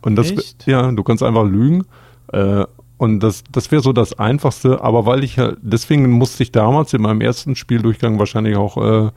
[0.02, 0.66] Und das, Echt?
[0.68, 1.86] ja, du kannst einfach lügen.
[2.32, 2.66] Äh,
[2.98, 4.82] und das, das wäre so das Einfachste.
[4.82, 9.11] Aber weil ich halt, deswegen musste ich damals in meinem ersten Spieldurchgang wahrscheinlich auch äh,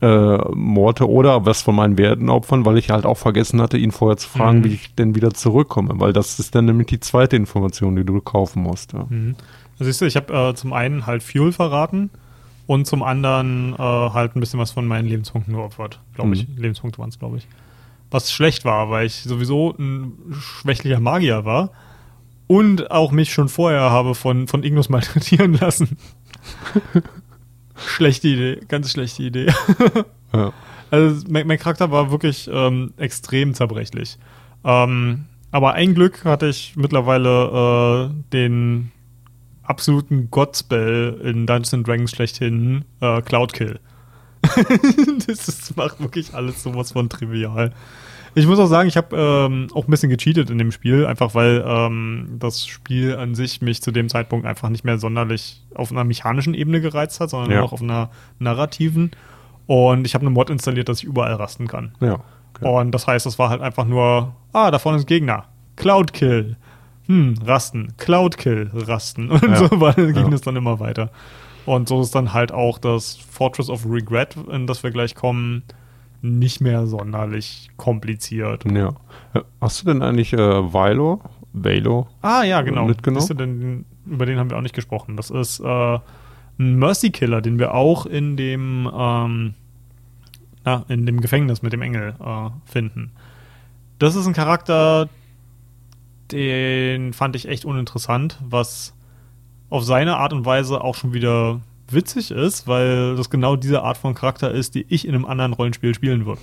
[0.00, 3.90] äh, Morte oder was von meinen Werten opfern, weil ich halt auch vergessen hatte, ihn
[3.90, 4.64] vorher zu fragen, Mhm.
[4.64, 5.94] wie ich denn wieder zurückkomme.
[5.96, 8.92] Weil das ist dann nämlich die zweite Information, die du kaufen musst.
[8.92, 9.06] Ja.
[9.08, 9.34] Mhm.
[9.78, 12.10] Also siehst du, ich habe äh, zum einen halt Fuel verraten
[12.66, 16.46] und zum anderen äh, halt ein bisschen was von meinen Lebenspunkten geopfert, glaube ich.
[16.56, 17.48] Lebenspunkte waren es, glaube ich.
[18.10, 21.72] Was schlecht war, weil ich sowieso ein schwächlicher Magier war
[22.46, 25.98] und auch mich schon vorher habe von, von Ignus malträtieren lassen.
[27.76, 29.52] schlechte Idee, ganz schlechte Idee.
[30.30, 30.52] Ja.
[30.90, 34.18] Also mein, mein Charakter war wirklich ähm, extrem zerbrechlich.
[34.62, 38.92] Ähm, aber ein Glück hatte ich mittlerweile äh, den
[39.62, 43.80] absoluten Godspell in Dungeons and Dragons schlechthin, äh, Cloud Kill.
[45.26, 47.72] das ist, macht wirklich alles sowas von trivial.
[48.34, 51.34] Ich muss auch sagen, ich habe ähm, auch ein bisschen gecheatet in dem Spiel, einfach
[51.34, 55.90] weil ähm, das Spiel an sich mich zu dem Zeitpunkt einfach nicht mehr sonderlich auf
[55.90, 57.60] einer mechanischen Ebene gereizt hat, sondern Ja.
[57.60, 59.10] noch auf einer narrativen.
[59.66, 61.94] Und ich habe eine Mod installiert, dass ich überall rasten kann.
[62.00, 62.18] ja.
[62.54, 62.66] Okay.
[62.66, 65.44] Und das heißt, das war halt einfach nur, ah, da vorne ist ein Gegner.
[65.76, 66.56] Cloud Kill.
[67.06, 67.92] Hm, rasten.
[67.98, 69.30] Cloud Kill, rasten.
[69.30, 69.56] Und Ja.
[69.56, 70.28] so war, ging Ja.
[70.32, 71.10] es dann immer weiter.
[71.66, 75.62] Und so ist dann halt auch das Fortress of Regret, in das wir gleich kommen,
[76.22, 78.64] nicht mehr sonderlich kompliziert.
[78.70, 78.94] ja.
[79.34, 81.20] Äh, Hast du denn eigentlich äh, Vilo?
[81.52, 82.08] Valo?
[82.22, 82.86] Ah, ja, genau.
[82.86, 83.36] Mitgenommen?
[83.36, 85.16] Denn, über den haben wir auch nicht gesprochen.
[85.16, 85.98] Das ist äh,
[86.58, 89.54] ein Mercy Killer, den wir auch in dem, ähm,
[90.64, 93.12] na, in dem Gefängnis mit dem Engel äh, finden.
[93.98, 95.08] Das ist ein Charakter,
[96.30, 98.94] den fand ich echt uninteressant, was
[99.70, 103.96] auf seine Art und Weise auch schon wieder witzig ist, weil das genau diese Art
[103.96, 106.40] von Charakter ist, die ich in einem anderen Rollenspiel spielen würde.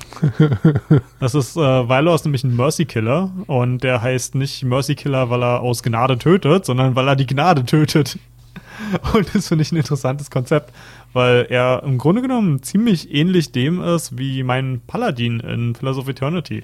[1.20, 5.30] Das ist, äh, Vilo ist nämlich ein Mercy Killer und der heißt nicht Mercy Killer,
[5.30, 8.20] weil er aus Gnade tötet, sondern weil er die Gnade tötet.
[9.14, 10.74] Und das finde ich ein interessantes Konzept,
[11.14, 16.10] weil er im Grunde genommen ziemlich ähnlich dem ist wie mein Paladin in Pillars of
[16.10, 16.64] Eternity.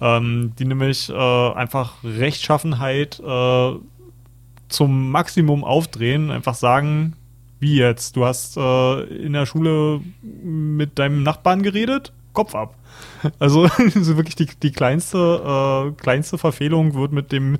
[0.00, 1.14] Ähm, die nämlich äh,
[1.52, 3.72] einfach Rechtschaffenheit äh,
[4.76, 7.14] zum Maximum aufdrehen, einfach sagen,
[7.60, 8.16] wie jetzt?
[8.16, 12.12] Du hast äh, in der Schule mit deinem Nachbarn geredet?
[12.32, 12.74] Kopf ab.
[13.38, 17.56] Also so wirklich die, die kleinste, äh, kleinste Verfehlung wird mit dem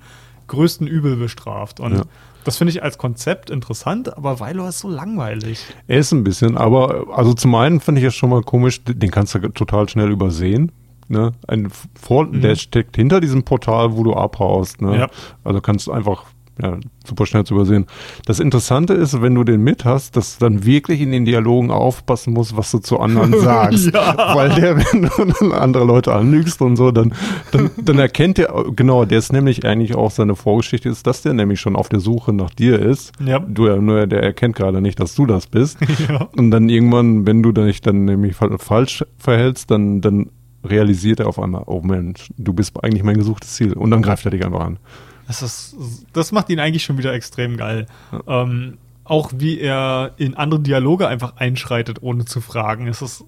[0.49, 1.81] größten Übel bestraft.
[1.81, 2.03] Und Ja.
[2.45, 5.59] das finde ich als Konzept interessant, aber Weilo ist so langweilig.
[5.89, 9.11] Er ist ein bisschen, aber also zum einen finde ich es schon mal komisch, den
[9.11, 10.71] kannst du total schnell übersehen.
[11.09, 11.33] Ne?
[11.49, 11.71] Ein
[12.01, 14.83] Vor Der steckt hinter diesem Portal, wo du abhaust.
[14.83, 14.99] Ne?
[14.99, 15.09] Ja.
[15.45, 16.25] Also kannst du einfach
[16.63, 17.85] ja, super schnell zu übersehen.
[18.25, 21.71] Das Interessante ist, wenn du den mit hast, dass du dann wirklich in den Dialogen
[21.71, 23.93] aufpassen musst, was du zu anderen sagst.
[23.93, 24.35] Ja.
[24.35, 27.13] Weil der, wenn du dann andere Leute anlügst und so, dann,
[27.53, 31.35] dann, dann erkennt der, genau, der ist nämlich eigentlich auch seine Vorgeschichte ist, dass der
[31.35, 33.13] nämlich schon auf der Suche nach dir ist.
[33.25, 33.39] Ja.
[33.41, 35.79] Du, nur der erkennt gerade nicht, dass du das bist.
[36.09, 36.29] Ja.
[36.37, 40.31] Und dann irgendwann, wenn du dich dann nämlich fa- falsch verhältst, dann, dann
[40.65, 43.73] realisiert er auf einmal, oh Mensch, du bist eigentlich mein gesuchtes Ziel.
[43.73, 44.79] Und dann greift er dich einfach an.
[45.27, 45.77] Das, ist,
[46.13, 47.87] das macht ihn eigentlich schon wieder extrem geil.
[48.27, 52.87] Ähm, auch wie er in andere Dialoge einfach einschreitet, ohne zu fragen.
[52.89, 53.25] Es ist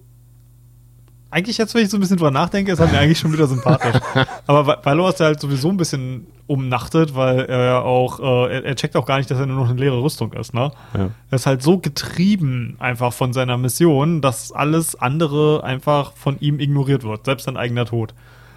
[1.31, 3.47] eigentlich jetzt, wenn ich so ein bisschen drüber nachdenke, ist er mir eigentlich schon wieder
[3.47, 4.01] sympathisch.
[4.47, 8.55] Aber Wa- Valo ist ja halt sowieso ein bisschen umnachtet, weil er ja auch, äh,
[8.55, 10.73] er, er checkt auch gar nicht, dass er nur noch eine leere Rüstung ist, ne?
[10.95, 11.11] Ja.
[11.31, 16.59] Er ist halt so getrieben einfach von seiner Mission, dass alles andere einfach von ihm
[16.61, 18.15] ignoriert wird, selbst sein eigener Tod.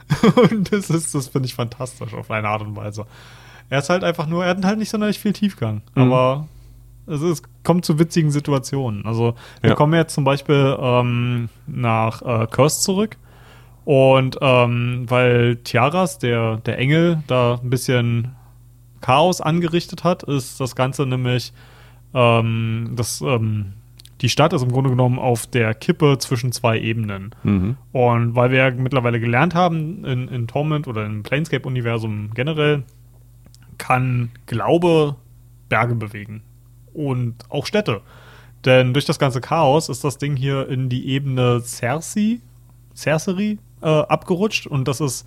[0.52, 3.06] Und das ist, das finde ich fantastisch auf eine Art und Weise.
[3.70, 6.02] Er ist halt einfach nur, er hat halt nicht sonderlich viel Tiefgang, Mhm.
[6.04, 6.48] aber
[7.08, 9.06] es, ist, kommt zu witzigen Situationen.
[9.06, 9.76] Also wir Ja.
[9.76, 13.18] kommen jetzt zum Beispiel ähm, nach äh, Curse zurück
[13.86, 18.36] und ähm, weil Tiaras, der, der Engel, da ein bisschen
[19.02, 21.54] Chaos angerichtet hat, ist das Ganze nämlich
[22.14, 23.74] ähm, das, ähm,
[24.22, 27.33] die Stadt ist im Grunde genommen auf der Kippe zwischen zwei Ebenen.
[27.43, 27.77] Mhm.
[27.91, 32.83] Und weil wir ja mittlerweile gelernt haben, in, in Torment oder im Planescape-Universum generell,
[33.77, 35.16] kann Glaube
[35.69, 36.43] Berge bewegen.
[36.93, 38.01] Und auch Städte.
[38.66, 42.40] Denn durch das ganze Chaos ist das Ding hier in die Ebene Cersei,
[42.95, 45.25] Cerceri äh, abgerutscht und das ist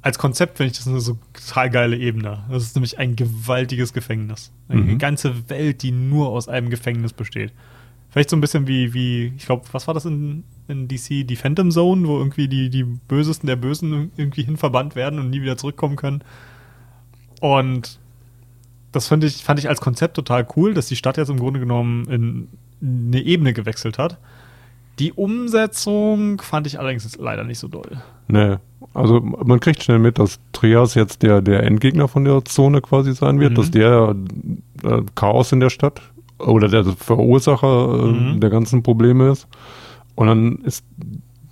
[0.00, 2.44] als Konzept finde ich das eine so total geile Ebene.
[2.48, 4.52] Das ist nämlich ein gewaltiges Gefängnis.
[4.68, 4.98] Eine Mhm.
[4.98, 7.52] ganze Welt, die nur aus einem Gefängnis besteht.
[8.18, 11.24] Vielleicht so ein bisschen wie, wie ich glaube, was war das in, in DC?
[11.24, 15.40] Die Phantom Zone, wo irgendwie die, die Bösesten der Bösen irgendwie hinverbannt werden und nie
[15.40, 16.24] wieder zurückkommen können.
[17.40, 18.00] Und
[18.90, 21.60] das fand ich, fand ich als Konzept total cool, dass die Stadt jetzt im Grunde
[21.60, 22.48] genommen in
[22.82, 24.18] eine Ebene gewechselt hat.
[24.98, 28.02] Die Umsetzung fand ich allerdings leider nicht so doll.
[28.26, 28.56] Nee.
[28.94, 33.14] Also man kriegt schnell mit, dass Trias jetzt der, der Endgegner von der Zone quasi
[33.14, 33.54] sein wird, Mhm.
[33.54, 34.16] dass der
[34.82, 36.02] äh, Chaos in der Stadt
[36.38, 38.40] oder der Verursacher äh, Mhm.
[38.40, 39.46] der ganzen Probleme ist.
[40.14, 40.84] Und dann ist,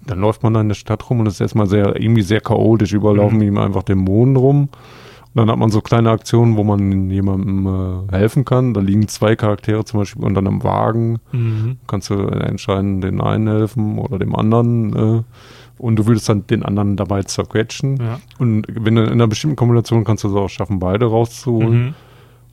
[0.07, 2.41] dann läuft man da in der Stadt rum und es ist erstmal sehr, irgendwie sehr
[2.41, 3.43] chaotisch, überall Mhm.
[3.43, 4.61] ihm einfach Dämonen rum.
[5.35, 7.67] Und dann hat man so kleine Aktionen, wo man jemandem
[8.11, 8.73] äh, helfen kann.
[8.73, 11.77] Da liegen zwei Charaktere zum Beispiel unter einem Wagen Mhm.
[11.87, 14.97] kannst du entscheiden, den einen helfen oder dem anderen.
[14.97, 15.23] Äh,
[15.79, 17.99] und du würdest dann den anderen dabei zerquetschen.
[17.99, 18.19] Ja.
[18.39, 21.87] Und wenn du in einer bestimmten Kombination kannst du es auch schaffen, beide rauszuholen.
[21.89, 21.95] Mhm.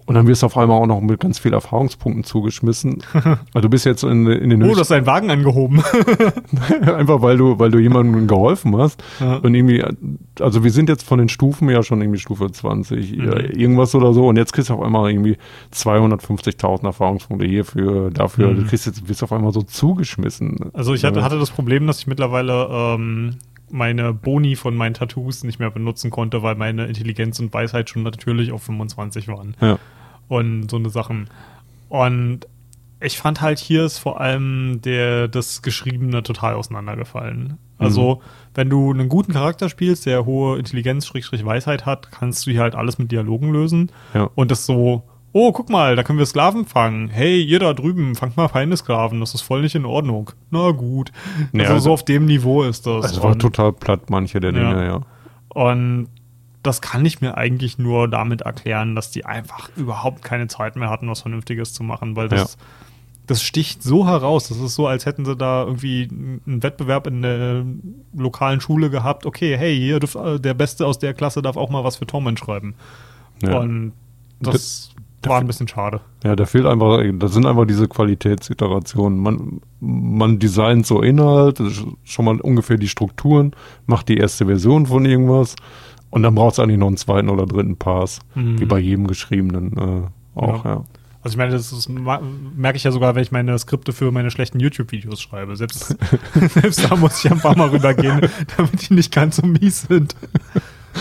[0.06, 3.04] Und dann wirst du auf einmal auch noch mit ganz viel Erfahrungspunkten zugeschmissen.
[3.14, 5.82] also du bist jetzt in, in den Oh, du hast deinen Wagen angehoben.
[6.82, 9.04] einfach weil du, weil du jemandem geholfen hast.
[9.20, 9.38] Ja.
[9.38, 9.84] Und irgendwie,
[10.40, 13.32] also wir sind jetzt von den Stufen ja schon irgendwie Stufe 20, Mhm.
[13.56, 14.28] irgendwas oder so.
[14.28, 15.38] Und jetzt kriegst du auf einmal irgendwie
[15.74, 18.50] 250.000 Erfahrungspunkte hierfür, dafür.
[18.52, 18.58] Mhm.
[18.58, 20.72] Du kriegst jetzt, wirst auf einmal so zugeschmissen.
[20.74, 23.36] Also ich hatte, hatte das Problem, dass ich mittlerweile ähm,
[23.74, 28.04] meine Boni von meinen Tattoos nicht mehr benutzen konnte, weil meine Intelligenz und Weisheit schon
[28.04, 29.58] natürlich auf 25 waren.
[29.60, 29.80] Ja.
[30.28, 31.28] Und so eine Sachen.
[31.90, 32.48] Und
[33.02, 37.58] ich fand halt hier ist vor allem der, das Geschriebene total auseinandergefallen.
[37.78, 38.22] Also,
[38.54, 42.62] wenn du einen guten Charakter spielst, der hohe Intelligenz, Schrägstrich Weisheit hat, kannst du hier
[42.62, 43.92] halt alles mit Dialogen lösen.
[44.14, 44.30] Ja.
[44.36, 45.04] Und das so,
[45.34, 47.10] oh, guck mal, da können wir Sklaven fangen.
[47.10, 50.32] Hey, ihr da drüben, fangt mal feine Sklaven, das ist voll nicht in Ordnung.
[50.52, 51.12] Na gut.
[51.52, 53.04] Ja, also also- so auf dem Niveau ist das.
[53.06, 54.60] Also war total platt, manche der Ja.
[54.74, 55.02] Dinge, ja.
[55.50, 56.08] und
[56.62, 60.90] das kann ich mir eigentlich nur damit erklären, dass die einfach überhaupt keine Zeit mehr
[60.90, 62.58] hatten, was Vernünftiges zu machen, weil das,
[63.28, 64.48] das sticht so heraus.
[64.48, 67.66] Das ist so, als hätten sie da irgendwie einen Wettbewerb in der
[68.16, 69.26] lokalen Schule gehabt.
[69.26, 72.08] Okay, hey, hier dürft, äh, der Beste aus der Klasse darf auch mal was für
[72.08, 72.76] Torment schreiben.
[73.42, 73.60] Ja.
[73.60, 73.92] Und
[74.40, 74.93] das
[75.28, 76.02] war ein bisschen schade.
[76.24, 79.20] Ja, da fehlt einfach, das sind einfach diese Qualitätsiterationen.
[79.20, 81.62] Man, man designt so Inhalt,
[82.04, 83.52] schon mal ungefähr die Strukturen,
[83.86, 85.56] macht die erste Version von irgendwas
[86.10, 88.60] und dann braucht es eigentlich noch einen zweiten oder dritten Pass, Mhm.
[88.60, 90.72] wie bei jedem geschriebenen äh, auch, Ja.
[90.76, 90.84] ja.
[91.26, 94.30] Also ich meine, das ist, merke ich ja sogar, wenn ich meine Skripte für meine
[94.30, 95.56] schlechten YouTube-Videos schreibe.
[95.56, 95.96] Selbst,
[96.54, 98.20] selbst da muss ich ein paar Mal rübergehen,
[98.58, 100.18] damit die nicht ganz so mies sind.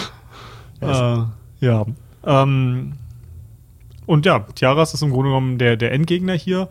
[0.80, 1.16] äh,
[1.60, 1.84] ja.
[2.24, 2.92] Ähm,
[4.12, 6.68] und ja, Tiaras ist im Grunde genommen der, der Endgegner hier.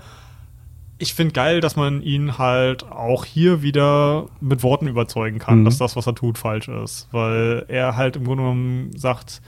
[0.99, 5.65] Ich finde geil, dass man ihn halt auch hier wieder mit Worten überzeugen kann, Mhm.
[5.65, 7.07] dass das, was er tut, falsch ist.
[7.11, 9.41] Weil er halt im Grunde genommen sagt,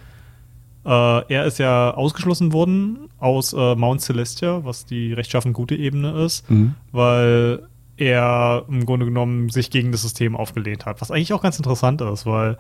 [0.86, 0.90] äh,
[1.34, 6.50] er ist ja ausgeschlossen worden aus äh, Mount Celestia, was die rechtschaffen gute Ebene ist,
[6.50, 6.74] Mhm.
[6.92, 11.00] weil er im Grunde genommen sich gegen das System aufgelehnt hat.
[11.02, 12.58] Was eigentlich auch ganz interessant ist, weil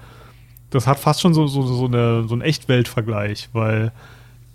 [0.69, 3.91] das hat fast schon so, so, so, eine, so einen Echtweltvergleich, weil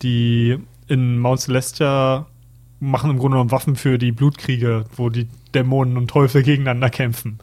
[0.02, 2.27] die in Mount Celestia
[2.81, 7.39] machen im Grunde genommen Waffen für die Blutkriege, wo die Dämonen und Teufel gegeneinander kämpfen.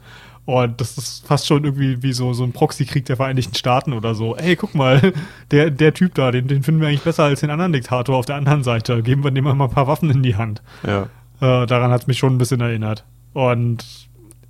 [0.45, 4.13] Und das ist fast schon irgendwie wie so, so ein Proxykrieg der Vereinigten Staaten oder
[4.13, 4.35] so.
[4.35, 5.13] Ey, guck mal,
[5.51, 8.27] der, der Typ da, den, den finden wir eigentlich besser als den anderen Diktator auf
[8.27, 9.01] der anderen Seite.
[9.01, 10.61] Geben wir dem mal ein paar Waffen in die Hand.
[10.85, 11.03] Ja.
[11.41, 13.05] Äh, daran hat es mich schon ein bisschen erinnert.
[13.33, 13.83] Und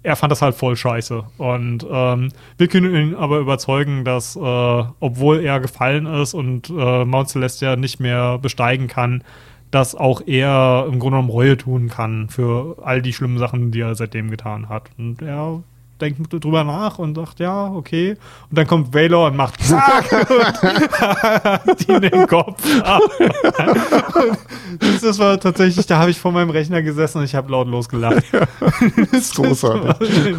[0.06, 1.24] er fand das halt voll scheiße.
[1.38, 7.06] Und ähm, wir können ihn aber überzeugen, dass, äh, obwohl er gefallen ist und äh,
[7.06, 9.24] Mount Celestia nicht mehr besteigen kann,
[9.72, 13.82] dass auch er im Grunde genommen Reue tun kann für all die schlimmen Sachen, die
[13.82, 14.90] er seitdem getan hat.
[14.98, 15.64] Und er
[16.02, 18.18] denkt drüber nach und sagt, ja, okay.
[18.50, 20.12] Und dann kommt Valor und macht zack
[21.68, 23.02] und die in den Kopf ab.
[24.82, 27.68] Und das war tatsächlich, da habe ich vor meinem Rechner gesessen und ich habe laut
[27.68, 28.24] losgelacht.
[29.12, 30.36] Das ist großartig.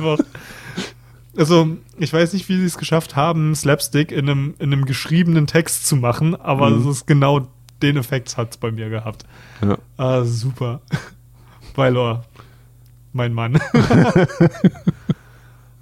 [1.38, 1.68] Also,
[1.98, 5.86] ich weiß nicht, wie sie es geschafft haben, Slapstick in einem, in einem geschriebenen Text
[5.86, 6.80] zu machen, aber Mhm.
[6.80, 7.46] es ist genau
[7.82, 9.26] den Effekt hat es bei mir gehabt.
[9.60, 9.76] Ja.
[9.98, 10.80] Ah, super.
[11.74, 12.24] Weilor,
[13.12, 13.58] mein Mann.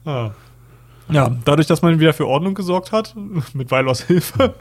[0.04, 0.30] Ah.
[1.10, 3.14] Ja, dadurch, dass man wieder für Ordnung gesorgt hat,
[3.54, 4.54] mit Weilors Hilfe,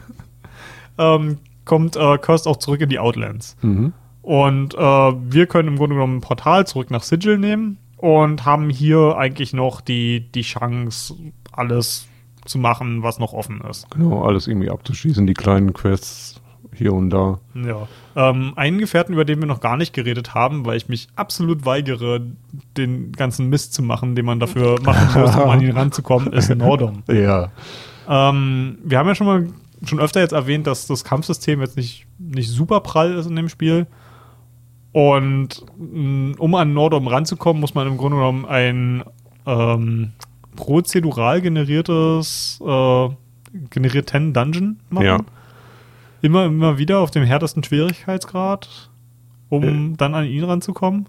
[0.98, 3.56] ähm, kommt äh, Kirst auch zurück in die Outlands.
[3.62, 3.92] Mhm.
[4.22, 8.70] Und äh, wir können im Grunde genommen ein Portal zurück nach Sigil nehmen und haben
[8.70, 11.14] hier eigentlich noch die, die Chance,
[11.52, 12.08] alles
[12.44, 13.90] zu machen, was noch offen ist.
[13.90, 16.40] Genau, alles irgendwie abzuschließen, die kleinen Quests
[16.72, 17.38] hier und da.
[17.54, 17.88] Ja.
[18.16, 21.64] Ähm, einen Gefährten, über den wir noch gar nicht geredet haben, weil ich mich absolut
[21.66, 22.20] weigere,
[22.76, 26.54] den ganzen Mist zu machen, den man dafür machen muss, um an ihn ranzukommen, ist
[26.54, 27.02] Nordom.
[27.12, 27.50] Ja.
[28.08, 29.46] Ähm, wir haben ja schon mal
[29.86, 33.48] schon öfter jetzt erwähnt, dass das Kampfsystem jetzt nicht, nicht super prall ist in dem
[33.48, 33.86] Spiel.
[34.92, 39.04] Und mh, um an Nordom ranzukommen, muss man im Grunde genommen ein
[39.46, 40.12] ähm,
[40.56, 43.08] prozedural generiertes äh,
[43.70, 45.04] generierten Dungeon machen.
[45.04, 45.18] Ja.
[46.24, 48.90] Immer, immer wieder auf dem härtesten Schwierigkeitsgrad,
[49.50, 49.62] um
[49.92, 49.96] Äh.
[49.98, 51.06] dann an ihn ranzukommen.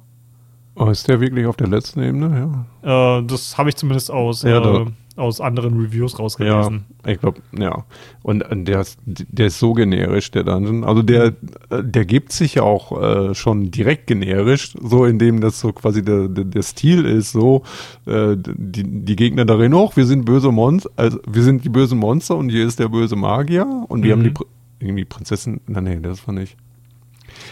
[0.76, 2.66] Oh, ist der wirklich auf der letzten Ebene?
[2.84, 3.19] Ja.
[3.19, 4.85] Äh, das habe ich zumindest aus, Ja, äh,
[5.16, 6.84] aus anderen Reviews Ja, rausgelesen.
[7.08, 7.85] ich glaube, ja.
[8.24, 10.84] Und äh, der ist, der ist so generisch, der Dungeon.
[10.84, 11.27] Also der,
[11.69, 16.03] äh, der gibt sich ja auch äh, schon direkt generisch, so indem das so quasi
[16.03, 17.64] der, der, der Stil ist, so
[18.06, 21.98] äh, die, die Gegner darin, auch wir sind böse Monster, also wir sind die bösen
[22.00, 24.19] Monster und hier ist der böse Magier und wir Mhm.
[24.19, 24.45] haben die Pr-
[24.80, 26.58] irgendwie Prinzessin, nein, nee, das war nicht.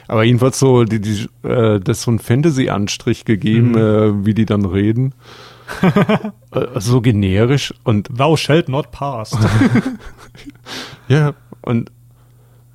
[0.07, 3.77] Aber jedenfalls so, die, die, äh, das ist so ein Fantasy-Anstrich gegeben, Mhm.
[3.77, 5.13] äh, wie die dann reden.
[6.51, 9.31] äh, so generisch und Thou shalt not pass.
[11.07, 11.91] Ja, und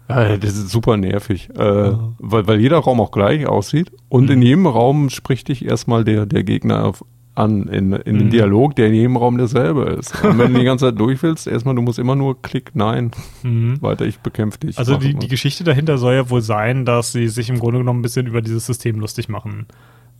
[0.09, 2.12] äh, das ist super nervig, äh, Ja.
[2.18, 4.31] weil, weil jeder Raum auch gleich aussieht und Mhm.
[4.31, 7.05] in jedem Raum spricht dich erstmal der, der Gegner auf,
[7.39, 8.18] an, in, in Mhm.
[8.18, 10.25] den Dialog, der in jedem Raum derselbe ist.
[10.25, 13.12] Und wenn du die ganze Zeit durch willst, erstmal, du musst immer nur Klick, nein,
[13.42, 13.81] mhm.
[13.81, 14.78] weiter, ich bekämpfe dich.
[14.78, 18.00] Also die, die Geschichte dahinter soll ja wohl sein, dass sie sich im Grunde genommen
[18.00, 19.67] ein bisschen über dieses System lustig machen.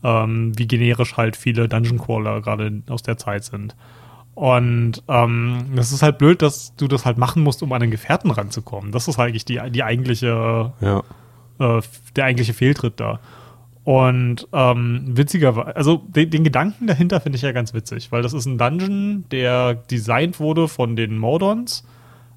[0.01, 3.75] Ähm, wie generisch halt viele Dungeon Crawler gerade aus der Zeit sind.
[4.33, 7.91] Und ähm, das ist halt blöd, dass du das halt machen musst, um an den
[7.91, 8.93] Gefährten ranzukommen.
[8.93, 11.03] Das ist eigentlich die, die eigentliche, ja,
[11.59, 11.81] äh,
[12.15, 13.19] der eigentliche Fehltritt da.
[13.83, 18.33] Und ähm, witzigerweise, also den, den Gedanken dahinter finde ich ja ganz witzig, weil das
[18.33, 21.85] ist ein Dungeon, der designt wurde von den Mordons,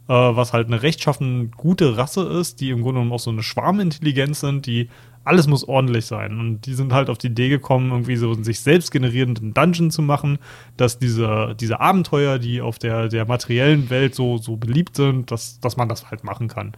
[0.09, 3.43] äh, was halt eine rechtschaffen gute Rasse ist, die im Grunde genommen auch so eine
[3.43, 4.89] Schwarmintelligenz sind, die
[5.25, 6.39] alles muss ordentlich sein.
[6.39, 9.91] Und die sind halt auf die Idee gekommen, irgendwie so einen sich selbst generierenden Dungeon
[9.91, 10.39] zu machen,
[10.77, 15.61] dass diese, diese Abenteuer, die auf der, der materiellen Welt so, so beliebt sind, dass,
[15.61, 16.73] dass man das halt machen kann.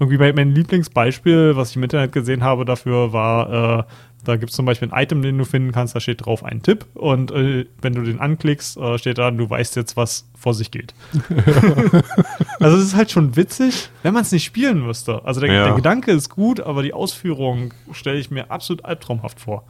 [0.00, 3.84] Irgendwie mein, mein Lieblingsbeispiel, was ich im Internet gesehen habe dafür, war, äh,
[4.24, 6.62] da gibt es zum Beispiel ein Item, den du finden kannst, da steht drauf ein
[6.62, 10.54] Tipp und äh, wenn du den anklickst, äh, steht da, du weißt jetzt, was vor
[10.54, 10.92] sich geht.
[12.60, 15.24] also es ist halt schon witzig, wenn man es nicht spielen müsste.
[15.24, 15.64] Also der, Ja.
[15.66, 19.64] der Gedanke ist gut, aber die Ausführung stelle ich mir absolut albtraumhaft vor.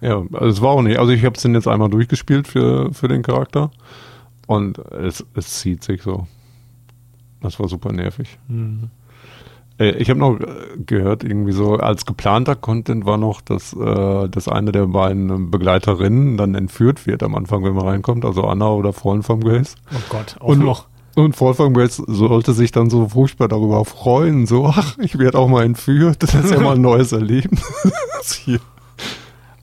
[0.00, 3.08] ja, es war auch nicht, also ich habe es den jetzt einmal durchgespielt für, für
[3.08, 3.70] den Charakter
[4.46, 6.26] und es, es zieht sich so.
[7.40, 8.38] Das war super nervig.
[8.50, 8.86] Äh,
[9.82, 10.44] Ich habe noch äh,
[10.84, 16.36] gehört, irgendwie so als geplanter Content war noch, dass, äh, dass eine der beiden Begleiterinnen
[16.36, 19.76] dann entführt wird am Anfang, wenn man reinkommt, also Anna oder Freund vom Grace.
[19.90, 20.86] Oh Gott, auch Und noch.
[21.16, 25.38] Und Freund vom Grace sollte sich dann so furchtbar darüber freuen, so, ach, ich werde
[25.38, 27.62] auch mal entführt, das ist ja mal ein neues Erlebnis
[28.44, 28.60] hier.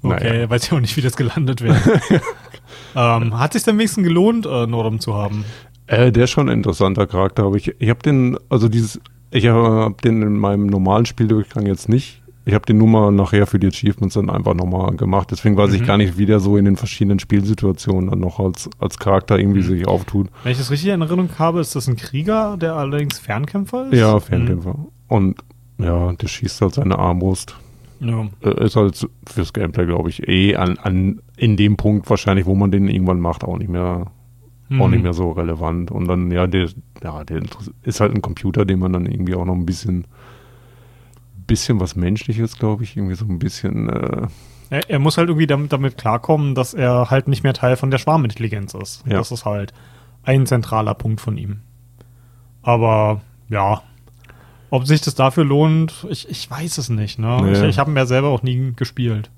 [0.02, 0.50] Okay, Naja.
[0.50, 1.78] weiß ich auch nicht, wie das gelandet wäre.
[2.96, 5.46] ähm, hat sich am wenigsten gelohnt, äh, Nordom zu haben?
[5.86, 9.00] Äh, der ist schon ein interessanter Charakter, aber ich, ich habe den, also dieses,
[9.32, 12.22] ich habe den in meinem normalen Spieldurchgang jetzt nicht.
[12.46, 15.30] Ich habe den nur mal nachher für die Achievements dann einfach nochmal gemacht.
[15.32, 15.86] Deswegen weiß ich Mhm.
[15.86, 19.60] gar nicht, wie der so in den verschiedenen Spielsituationen dann noch als, als Charakter irgendwie
[19.60, 19.64] Mhm.
[19.68, 20.30] sich auftut.
[20.44, 24.00] Wenn ich das richtig in Erinnerung habe, ist das ein Krieger, der allerdings Fernkämpfer ist?
[24.00, 24.76] Ja, Fernkämpfer.
[25.10, 25.36] Und
[25.78, 27.56] ja, der schießt halt seine Armbrust.
[28.00, 28.08] Mhm.
[28.10, 28.50] Ja.
[28.50, 32.56] Äh, ist halt fürs Gameplay, glaube ich, eh an, an in dem Punkt wahrscheinlich, wo
[32.56, 34.06] man den irgendwann macht, auch nicht mehr,
[34.72, 34.92] auch Mhm.
[34.92, 35.92] nicht mehr so relevant.
[35.92, 36.70] Und dann, ja, der,
[37.04, 37.42] ja, der
[37.84, 40.06] ist halt ein Computer, den man dann irgendwie auch noch ein bisschen,
[41.48, 44.28] bisschen was Menschliches, glaube ich, irgendwie so ein bisschen, äh,
[44.70, 47.90] Er, er muss halt irgendwie damit, damit klarkommen, dass er halt nicht mehr Teil von
[47.92, 49.04] der Schwarmintelligenz ist.
[49.08, 49.14] Ja.
[49.18, 49.74] Das ist halt
[50.24, 51.62] ein zentraler Punkt von ihm.
[52.62, 53.82] Aber ja,
[54.70, 57.18] ob sich das dafür lohnt, ich, ich weiß es nicht.
[57.18, 57.40] Ne?
[57.42, 57.52] Nee.
[57.54, 59.30] Ich, ich habe ihn ja selber auch nie gespielt.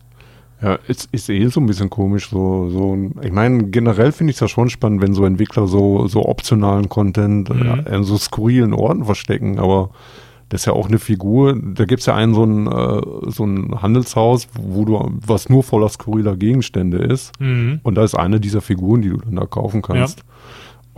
[0.62, 4.38] Ja, ist, ist eh so ein bisschen komisch, so, so, ich meine, generell finde ich
[4.38, 7.84] es ja schon spannend, wenn so Entwickler so, so optionalen Content Mhm.
[7.86, 9.92] äh, in so skurrilen Orten verstecken, aber
[10.50, 13.82] das ist ja auch eine Figur, da gibt's ja einen so ein, äh, so ein
[13.82, 17.40] Handelshaus, wo du, was nur voller skurriler Gegenstände ist.
[17.40, 17.80] Mhm.
[17.84, 20.24] Und da ist eine dieser Figuren, die du dann da kaufen kannst.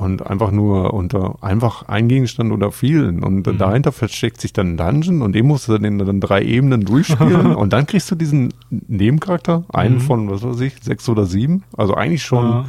[0.01, 3.23] Und einfach nur unter einfach ein Gegenstand oder vielen.
[3.23, 3.57] Und Mhm.
[3.59, 6.81] dahinter versteckt sich dann ein Dungeon und den musst du dann in dann drei Ebenen
[6.85, 7.55] durchspielen.
[7.55, 9.99] und dann kriegst du diesen Nebencharakter, einen Mhm.
[10.01, 11.63] von, was weiß ich, sechs oder sieben.
[11.77, 12.65] Also eigentlich schon, Ja.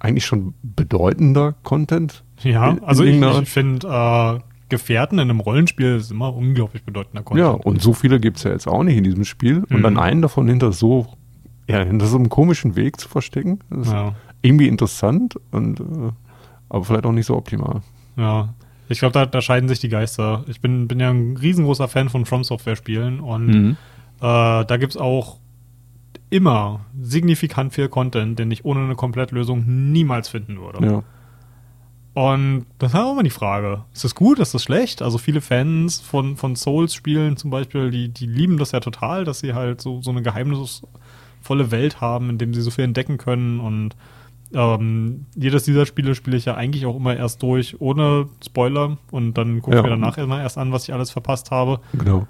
[0.00, 2.22] eigentlich schon bedeutender Content.
[2.42, 7.48] Ja, also ich, ich finde, äh, Gefährten in einem Rollenspiel ist immer unglaublich bedeutender Ja,
[7.50, 7.66] Content.
[7.66, 9.64] und so viele gibt's ja jetzt auch nicht in diesem Spiel.
[9.70, 9.82] Und Mhm.
[9.82, 11.06] dann einen davon hinter so,
[11.68, 14.14] ja, hinter so einem komischen Weg zu verstecken, das ja,
[14.44, 15.84] irgendwie interessant und äh,
[16.68, 17.82] aber vielleicht auch nicht so optimal.
[18.16, 18.54] ja.
[18.90, 20.44] Ich glaube, da, da scheiden sich die Geister.
[20.46, 23.76] Ich bin, bin ja ein riesengroßer Fan von From Software-Spielen und Mhm.
[24.20, 25.38] äh, da gibt es auch
[26.28, 30.84] immer signifikant viel Content, den ich ohne eine Komplettlösung niemals finden würde.
[30.86, 31.02] Ja.
[32.12, 33.84] Und das ist auch immer die Frage.
[33.94, 34.38] Ist das gut?
[34.38, 35.00] Ist das schlecht?
[35.00, 39.40] Also viele Fans von, von Souls-Spielen zum Beispiel, die, die lieben das ja total, dass
[39.40, 43.60] sie halt so, so eine geheimnisvolle Welt haben, in dem sie so viel entdecken können.
[43.60, 43.96] Und
[44.54, 48.96] ähm, jedes dieser Spiele spiele ich ja eigentlich auch immer erst durch, ohne Spoiler.
[49.10, 49.82] Und dann gucke ich Ja.
[49.82, 51.80] mir danach immer erst an, was ich alles verpasst habe.
[51.92, 52.26] Genau.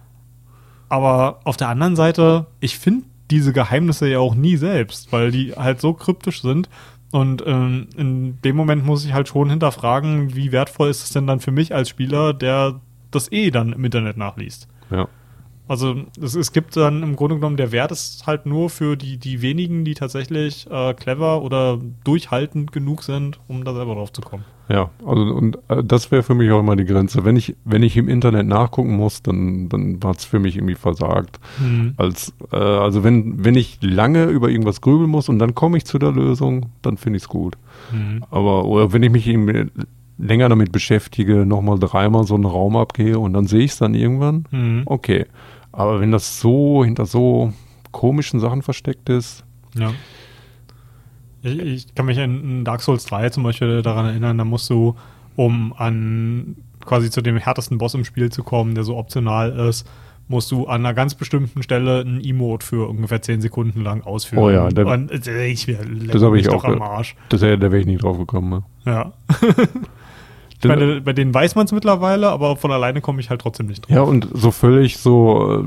[0.89, 5.53] Aber auf der anderen Seite, ich finde diese Geheimnisse ja auch nie selbst, weil die
[5.53, 6.69] halt so kryptisch sind.
[7.11, 11.27] Und ähm, in dem Moment muss ich halt schon hinterfragen, wie wertvoll ist es denn
[11.27, 12.81] dann für mich als Spieler, der
[13.11, 14.69] das eh dann im Internet nachliest.
[14.91, 15.09] Ja.
[15.67, 19.17] Also es, es gibt dann im Grunde genommen, der Wert ist halt nur für die,
[19.17, 24.21] die wenigen, die tatsächlich äh, clever oder durchhaltend genug sind, um da selber drauf zu
[24.21, 24.45] kommen.
[24.69, 27.25] Ja, also und äh, das wäre für mich auch immer die Grenze.
[27.25, 30.75] Wenn ich, wenn ich im Internet nachgucken muss, dann, dann hat es für mich irgendwie
[30.75, 31.39] versagt.
[31.97, 35.85] Als, äh, also wenn, wenn ich lange über irgendwas grübeln muss und dann komme ich
[35.85, 37.57] zu der Lösung, dann finde ich es gut.
[37.93, 38.25] Mhm.
[38.31, 39.71] Aber oder wenn ich mich eben
[40.19, 43.95] länger damit beschäftige, nochmal dreimal so einen Raum abgehe und dann sehe ich es dann
[43.95, 44.83] irgendwann, Mhm.
[44.87, 45.27] okay.
[45.73, 47.53] Aber wenn das so hinter so
[47.91, 49.45] komischen Sachen versteckt ist,
[49.77, 49.93] Ja.
[51.43, 54.95] Ich, ich kann mich in, Dark Souls 3 zum Beispiel daran erinnern, da musst du,
[55.37, 59.87] um an quasi zu dem härtesten Boss im Spiel zu kommen, der so optional ist,
[60.27, 64.43] musst du an einer ganz bestimmten Stelle ein Emote für ungefähr 10 Sekunden lang ausführen.
[64.43, 66.69] Oh ja, der- Und äh, ich das habe ich doch auch.
[66.69, 67.15] am Arsch.
[67.29, 68.49] Das, da wäre ich nicht drauf gekommen.
[68.51, 68.63] Ne?
[68.87, 69.13] Ja.
[70.65, 73.67] Ich meine, bei denen weiß man es mittlerweile, aber von alleine komme ich halt trotzdem
[73.67, 73.95] nicht drauf.
[73.95, 75.65] Ja, und so völlig so, äh,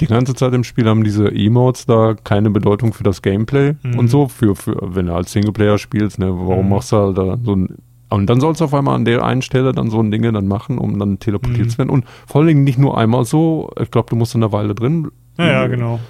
[0.00, 3.98] die ganze Zeit im Spiel haben diese Emotes da keine Bedeutung für das Gameplay Mhm.
[3.98, 6.70] und so, für, für, wenn du als Singleplayer spielst, ne, warum Mhm.
[6.70, 7.76] machst du halt da so ein,
[8.08, 10.48] und dann sollst du auf einmal an der einen Stelle dann so ein Dinge dann
[10.48, 11.70] machen, um dann teleportiert Mhm.
[11.70, 11.90] zu werden.
[11.90, 15.10] Und vor allen Dingen nicht nur einmal so, ich glaube, du musst eine Weile drin.
[15.38, 16.00] Ja, ja, genau.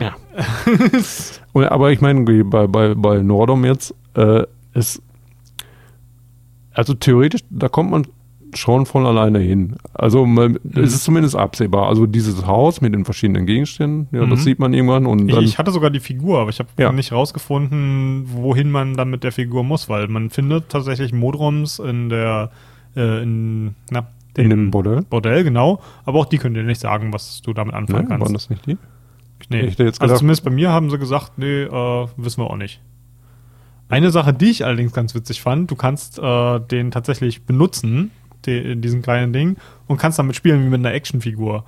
[0.00, 0.12] Ja.
[1.52, 5.02] Und, aber ich meine, bei, bei, bei Nordom jetzt, äh, ist,
[6.74, 8.06] also theoretisch, da kommt man
[8.54, 9.76] schon von alleine hin.
[9.94, 11.88] Also man, es ist zumindest absehbar.
[11.88, 14.30] Also dieses Haus mit den verschiedenen Gegenständen, ja, Mhm.
[14.30, 16.68] das sieht man irgendwann und Ich, dann, ich hatte sogar die Figur, aber ich habe
[16.78, 16.92] Ja.
[16.92, 22.08] nicht rausgefunden, wohin man dann mit der Figur muss, weil man findet tatsächlich Modroms in
[22.10, 22.50] der
[22.94, 25.00] äh, in, na, in dem Bordell.
[25.08, 25.80] Bordell, genau.
[26.04, 28.34] Aber auch die können dir nicht sagen, was du damit anfangen Nein, waren kannst.
[28.34, 28.76] das nicht die?
[29.48, 29.60] Nee.
[29.62, 32.56] Ich jetzt also gedacht- zumindest bei mir haben sie gesagt, nee, äh, wissen wir auch
[32.56, 32.80] nicht.
[33.92, 38.10] Eine Sache, die ich allerdings ganz witzig fand, du kannst äh, den tatsächlich benutzen,
[38.46, 39.56] die, diesen kleinen Ding,
[39.86, 41.66] und kannst damit spielen wie mit einer Actionfigur.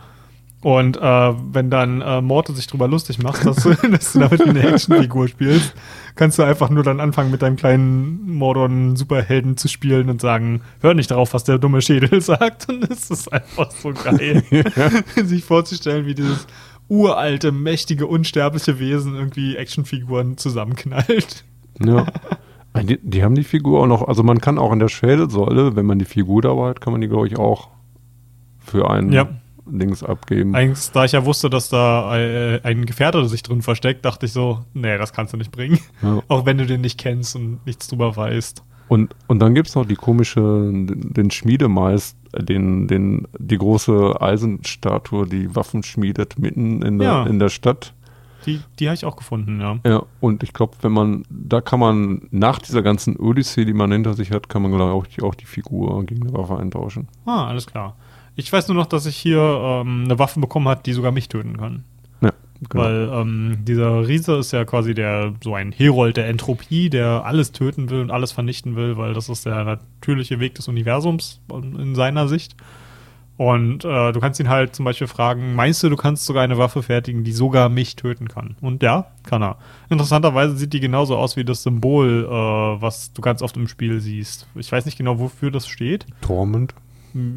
[0.63, 4.41] Und äh, wenn dann äh, Morte sich drüber lustig macht, dass, du- dass du damit
[4.41, 5.75] eine Actionfigur spielst,
[6.15, 10.95] kannst du einfach nur dann anfangen, mit deinem kleinen Mordon-Superhelden zu spielen und sagen, hör
[10.95, 12.71] nicht drauf, was der dumme Schädel sagt.
[12.71, 14.43] Und es ist einfach so geil,
[15.25, 16.47] sich vorzustellen, wie dieses
[16.89, 21.45] uralte, mächtige, unsterbliche Wesen irgendwie Actionfiguren zusammenknallt.
[21.83, 22.07] Ja.
[22.83, 25.87] Die, die haben die Figur auch noch, also man kann auch in der Schädelsäule, wenn
[25.87, 27.69] man die Figur dabei hat, kann man die, glaube ich, auch
[28.59, 29.29] für einen Ja.
[29.67, 30.55] Dings abgeben.
[30.55, 34.33] Eigentlich, da ich ja wusste, dass da äh, ein Gefährte sich drin versteckt, dachte ich
[34.33, 35.79] so, nee, das kannst du nicht bringen.
[36.03, 36.23] Ja.
[36.29, 38.63] Auch wenn du den nicht kennst und nichts drüber weißt.
[38.89, 44.21] Und, und dann gibt es noch die komische, den, den Schmiedemeist, den, den, die große
[44.21, 47.27] Eisenstatue, die Waffen schmiedet mitten in der, Ja.
[47.27, 47.95] in der Stadt.
[48.47, 49.79] Die, die habe ich auch gefunden, ja.
[49.85, 53.91] Ja, und ich glaube, wenn man, da kann man nach dieser ganzen Odyssee, die man
[53.93, 57.09] hinter sich hat, kann man glaube ich auch die, Figur gegen eine Waffe eintauschen.
[57.27, 57.97] Ah, alles klar.
[58.35, 61.29] Ich weiß nur noch, dass ich hier ähm, eine Waffe bekommen hat, die sogar mich
[61.29, 61.85] töten kann.
[62.21, 62.33] Ja,
[62.69, 62.85] genau.
[62.85, 67.53] Weil ähm, dieser Riese ist ja quasi der so ein Herold der Entropie, der alles
[67.53, 71.95] töten will und alles vernichten will, weil das ist der natürliche Weg des Universums in
[71.95, 72.57] seiner Sicht.
[73.37, 76.57] Und äh, du kannst ihn halt zum Beispiel fragen, meinst du, du kannst sogar eine
[76.57, 78.57] Waffe fertigen, die sogar mich töten kann?
[78.61, 79.57] Und ja, kann er.
[79.89, 84.01] Interessanterweise sieht die genauso aus wie das Symbol, äh, was du ganz oft im Spiel
[84.01, 84.47] siehst.
[84.55, 86.07] Ich weiß nicht genau, wofür das steht.
[86.21, 86.75] Torment.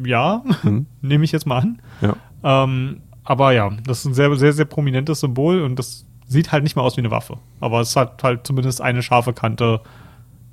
[0.04, 0.86] Ja, Hm.
[1.02, 1.82] nehme ich jetzt mal an.
[2.00, 2.14] Ja.
[2.44, 6.62] Ähm, aber ja, das ist ein sehr, sehr, sehr prominentes Symbol und das sieht halt
[6.62, 7.38] nicht mal aus wie eine Waffe.
[7.58, 9.80] Aber es hat halt zumindest eine scharfe Kante,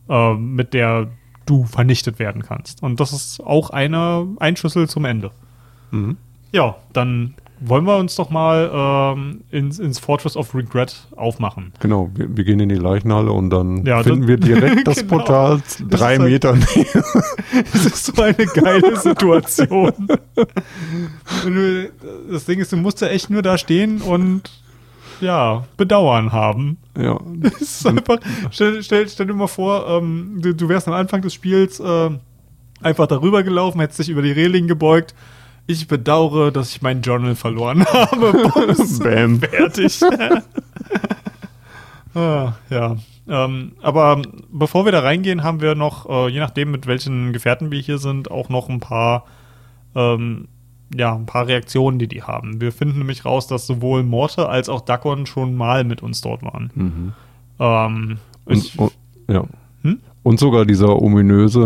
[0.10, 1.08] äh, mit der
[1.46, 2.82] du vernichtet werden kannst.
[2.84, 5.32] Und das ist auch eine, ein Schlüssel zum Ende.
[5.92, 6.18] Mhm.
[6.52, 8.70] Ja, dann wollen wir uns doch mal
[9.16, 11.72] ähm, ins, ins Fortress of Regret aufmachen.
[11.80, 14.98] Genau, wir, wir gehen in die Leichenhalle und dann Ja, finden das- wir direkt das
[14.98, 15.10] Genau.
[15.18, 17.04] Portal Das drei halt- Meter näher.
[17.72, 19.94] Das ist so eine geile Situation.
[22.32, 24.44] Das Ding ist, du musst ja echt nur da stehen und
[25.22, 26.78] ja, Bedauern haben.
[26.98, 28.18] ja, Das ist einfach,
[28.52, 32.10] stell, stell, stell dir mal vor, ähm, du, du wärst am Anfang des Spiels äh,
[32.82, 35.16] einfach darüber gelaufen, hätte sich über die Reling gebeugt.
[35.68, 38.52] Ich bedauere, dass ich mein Journal verloren habe.
[38.54, 39.40] Bums, Bam.
[39.40, 40.00] fertig.
[42.14, 42.98] ah, ja.
[43.28, 44.22] Ähm, aber
[44.52, 47.98] bevor wir da reingehen, haben wir noch, äh, je nachdem, mit welchen Gefährten wir hier
[47.98, 49.26] sind, auch noch ein paar,
[49.96, 50.48] ähm,
[50.94, 52.62] ja, ein paar Reaktionen, die die haben.
[52.62, 56.44] Wir finden nämlich raus, dass sowohl Morte als auch Dakon schon mal mit uns dort
[56.44, 56.72] waren.
[56.76, 57.14] Mhm.
[57.60, 58.92] Ähm, ich, Und,
[59.28, 59.44] und, ja.
[59.82, 60.00] Hm?
[60.24, 61.60] Und sogar dieser ominöse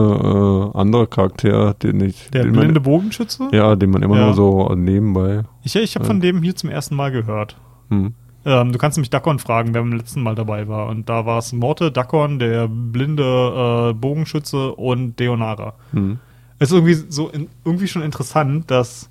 [0.73, 2.29] äh, andere Charakter, den ich.
[2.31, 3.49] der den blinde man, Bogenschütze?
[3.51, 4.25] ja, den man immer Ja.
[4.25, 5.43] nur so nebenbei.
[5.63, 7.55] Ich, ich habe von dem hier zum ersten Mal gehört.
[7.89, 8.13] Hm.
[8.45, 10.87] Ähm, du kannst nämlich Dakon fragen, wer beim letzten Mal dabei war.
[10.87, 15.73] Und da war es Morte, Dakon, der blinde äh, Bogenschütze und Deonara.
[15.91, 16.19] Hm.
[16.59, 19.09] Es ist irgendwie so in, irgendwie schon interessant, dass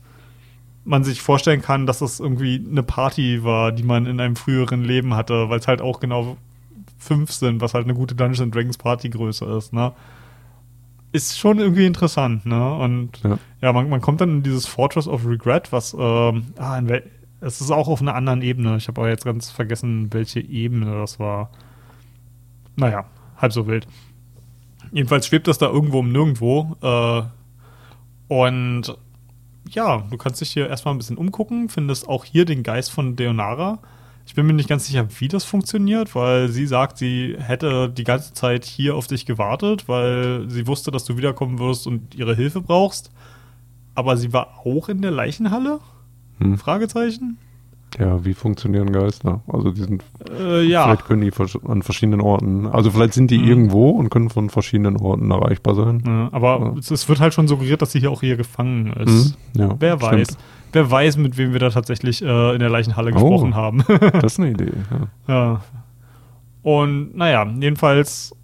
[0.85, 4.85] man sich vorstellen kann, dass das irgendwie eine Party war, die man in einem früheren
[4.85, 6.37] Leben hatte, weil es halt auch genau
[6.99, 9.93] fünf sind, was halt eine gute Dungeons and Dragons Partygröße ist, ne?
[11.13, 12.75] Ist schon irgendwie interessant, ne?
[12.75, 13.39] Und Ja.
[13.63, 17.03] ja, man, man kommt dann in dieses Fortress of Regret, was, ähm, ah, in wel
[17.41, 18.77] es ist auch auf einer anderen Ebene.
[18.77, 21.51] Ich habe aber jetzt ganz vergessen, welche Ebene das war.
[22.75, 23.05] Naja,
[23.37, 23.87] halb so wild.
[24.91, 26.77] Jedenfalls schwebt das da irgendwo um nirgendwo.
[26.83, 27.23] Äh,
[28.29, 28.97] und
[29.69, 33.17] ja, du kannst dich hier erstmal ein bisschen umgucken, findest auch hier den Geist von
[33.17, 33.79] Deonara.
[34.27, 38.05] Ich bin mir nicht ganz sicher, wie das funktioniert, weil sie sagt, sie hätte die
[38.05, 42.35] ganze Zeit hier auf dich gewartet, weil sie wusste, dass du wiederkommen wirst und ihre
[42.35, 43.11] Hilfe brauchst.
[43.95, 45.81] Aber sie war auch in der Leichenhalle?
[46.39, 46.59] Hm.
[46.59, 47.39] Fragezeichen?
[47.99, 49.41] Ja, wie funktionieren Geister?
[49.49, 50.05] Also die sind,
[50.39, 50.85] Äh, ja.
[50.85, 51.33] vielleicht können die
[51.67, 53.45] an verschiedenen Orten, also vielleicht sind die Mhm.
[53.49, 56.03] irgendwo und können von verschiedenen Orten erreichbar sein.
[56.07, 56.79] Ja, aber Ja.
[56.79, 59.39] es, wird halt schon suggeriert, dass sie hier auch hier gefangen ist.
[59.55, 59.61] Mhm.
[59.61, 60.29] Ja, Wer weiß.
[60.29, 60.39] stimmt.
[60.73, 63.15] Wer weiß, mit wem wir da tatsächlich äh, in der Leichenhalle Oh.
[63.15, 63.83] gesprochen haben.
[64.13, 64.73] Das ist eine Idee.
[65.27, 65.35] Ja.
[65.35, 65.61] ja.
[66.63, 68.35] Und naja, jedenfalls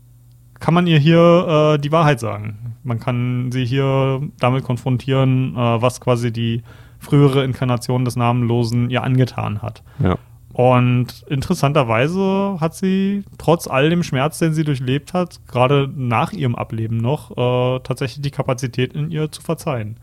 [0.61, 2.77] kann man ihr hier äh, die Wahrheit sagen.
[2.83, 6.63] Man kann sie hier damit konfrontieren, äh, was quasi die
[7.05, 9.83] frühere Inkarnation des Namenlosen ihr angetan hat.
[9.99, 10.17] ja.
[10.55, 16.55] Und interessanterweise hat sie trotz all dem Schmerz, den sie durchlebt hat, gerade nach ihrem
[16.55, 19.99] Ableben noch, äh, tatsächlich die Kapazität in ihr zu verzeihen.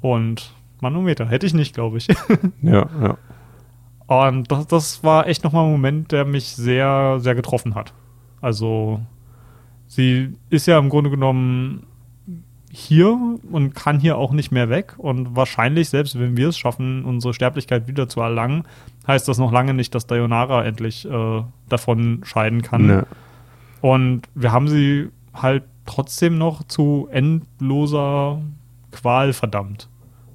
[0.00, 2.08] Und Manometer hätte ich nicht, glaube ich.
[2.62, 3.16] Ja, ja.
[4.08, 7.94] Und das, das war echt nochmal ein Moment, der mich sehr, sehr getroffen hat.
[8.40, 9.00] Also,
[9.86, 11.86] sie ist ja im Grunde genommen
[12.72, 13.18] hier
[13.50, 14.94] und kann hier auch nicht mehr weg.
[14.96, 18.64] Und wahrscheinlich, selbst wenn wir es schaffen, unsere Sterblichkeit wieder zu erlangen,
[19.06, 22.86] heißt das noch lange nicht, dass Dayonara endlich äh, davon scheiden kann.
[22.86, 23.06] Ne.
[23.80, 28.40] Und wir haben sie halt trotzdem noch zu endloser
[28.92, 29.88] Qual verdammt.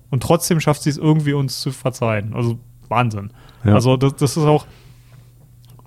[0.10, 2.34] Und trotzdem schafft sie es irgendwie, uns zu verzeihen.
[2.34, 3.32] Also Wahnsinn.
[3.64, 3.74] Ja.
[3.74, 4.66] Also das, das ist auch,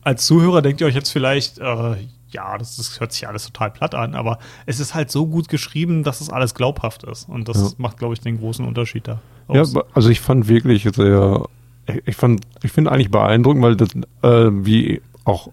[0.02, 1.96] als Zuhörer denkt ihr euch jetzt vielleicht, äh,
[2.30, 5.48] ja, das, das hört sich alles total platt an, aber es ist halt so gut
[5.48, 7.28] geschrieben, dass es alles glaubhaft ist.
[7.28, 7.68] Und das Ja.
[7.78, 9.20] macht, glaube ich, den großen Unterschied da.
[9.52, 9.72] Ja, aus.
[9.72, 11.44] be- also ich fand wirklich sehr,
[11.86, 13.88] ich- ich fand, ich finde eigentlich beeindruckend, weil das,
[14.22, 15.50] äh, wie auch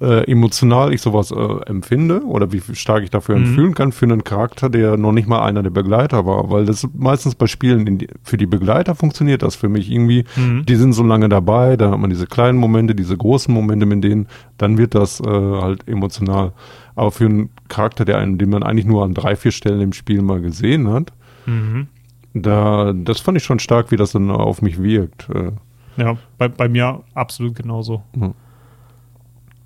[0.00, 3.44] äh, emotional ich sowas äh, empfinde oder wie stark ich dafür Mhm.
[3.46, 6.86] empfühlen kann für einen Charakter, der noch nicht mal einer der Begleiter war, weil das
[6.94, 10.24] meistens bei Spielen in die, für die Begleiter funktioniert das für mich irgendwie.
[10.36, 10.64] Mhm.
[10.66, 14.02] Die sind so lange dabei, da hat man diese kleinen Momente, diese großen Momente mit
[14.04, 14.26] denen,
[14.58, 16.52] dann wird das äh, halt emotional.
[16.96, 19.92] Aber für einen Charakter, der einen, den man eigentlich nur an drei, vier Stellen im
[19.92, 21.12] Spiel mal gesehen hat,
[21.46, 21.88] Mhm.
[22.34, 25.28] da, das fand ich schon stark, wie das dann auf mich wirkt.
[25.30, 25.52] Äh,
[25.96, 28.02] Ja, bei, bei mir absolut genauso.
[28.16, 28.34] Mhm.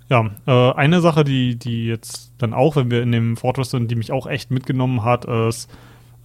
[0.09, 3.91] Ja, äh, eine Sache, die, die jetzt dann auch, wenn wir in dem Fortress sind,
[3.91, 5.69] die mich auch echt mitgenommen hat, ist,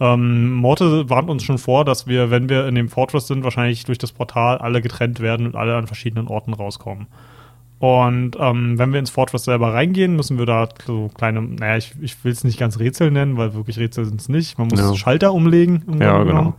[0.00, 3.84] ähm, Morte warnt uns schon vor, dass wir, wenn wir in dem Fortress sind, wahrscheinlich
[3.84, 7.06] durch das Portal alle getrennt werden und alle an verschiedenen Orten rauskommen.
[7.78, 11.92] Und ähm, wenn wir ins Fortress selber reingehen, müssen wir da so kleine, naja, ich,
[12.00, 14.58] ich will es nicht ganz Rätsel nennen, weil wirklich Rätsel sind es nicht.
[14.58, 14.94] Man muss Ja.
[14.94, 15.82] Schalter umlegen.
[15.86, 16.24] im Ja, genau.
[16.24, 16.54] genommen.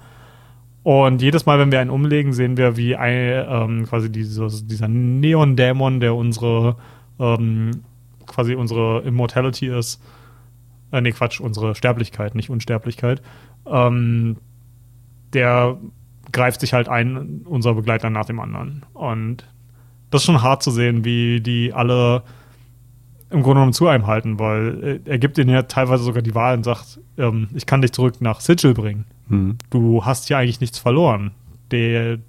[0.84, 4.88] Und jedes Mal, wenn wir einen umlegen, sehen wir, wie ein, ähm, quasi dieses, dieser
[4.88, 6.76] Neon-Dämon, der unsere,
[7.20, 7.84] ähm,
[8.26, 10.02] quasi unsere Immortality ist,
[10.92, 13.22] äh, nee, Quatsch, unsere Sterblichkeit, nicht Unsterblichkeit,
[13.66, 14.38] ähm,
[15.34, 15.78] der
[16.32, 18.86] greift sich halt ein, unser Begleiter nach dem anderen.
[18.94, 19.48] Und
[20.10, 22.24] das ist schon hart zu sehen, wie die alle
[23.30, 26.36] im Grunde genommen zu einem halten, weil äh, er gibt ihnen ja teilweise sogar die
[26.36, 29.58] Wahl und sagt, ähm, ich kann dich zurück nach Sigil bringen hm.
[29.70, 31.32] du hast hier eigentlich nichts verloren.
[31.72, 32.20] Der,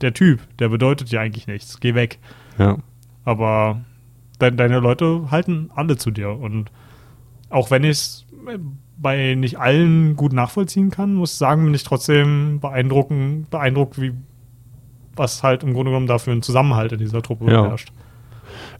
[0.00, 1.80] der Typ, der bedeutet dir eigentlich nichts.
[1.80, 2.18] Geh weg.
[2.58, 2.78] Ja.
[3.24, 3.80] Aber
[4.40, 6.30] de deine Leute halten alle zu dir.
[6.30, 6.70] Und
[7.50, 8.26] auch wenn ich es
[9.00, 14.12] bei nicht allen gut nachvollziehen kann, muss ich sagen, bin ich trotzdem beeindruckend, beeindruckt, wie
[15.16, 17.66] was halt im Grunde genommen dafür ein Zusammenhalt in dieser Truppe Ja.
[17.66, 17.92] herrscht.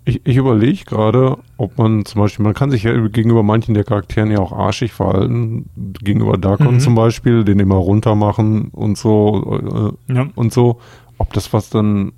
[0.05, 3.85] Ich, ich überlege gerade, ob man zum Beispiel, man kann sich ja gegenüber manchen der
[3.85, 5.69] Charakteren ja auch arschig verhalten.
[6.03, 6.81] Gegenüber Darkon Mhm.
[6.81, 10.27] zum Beispiel, den immer runter machen und so äh, Ja.
[10.37, 10.81] und so.
[11.19, 12.13] Ob das was dann,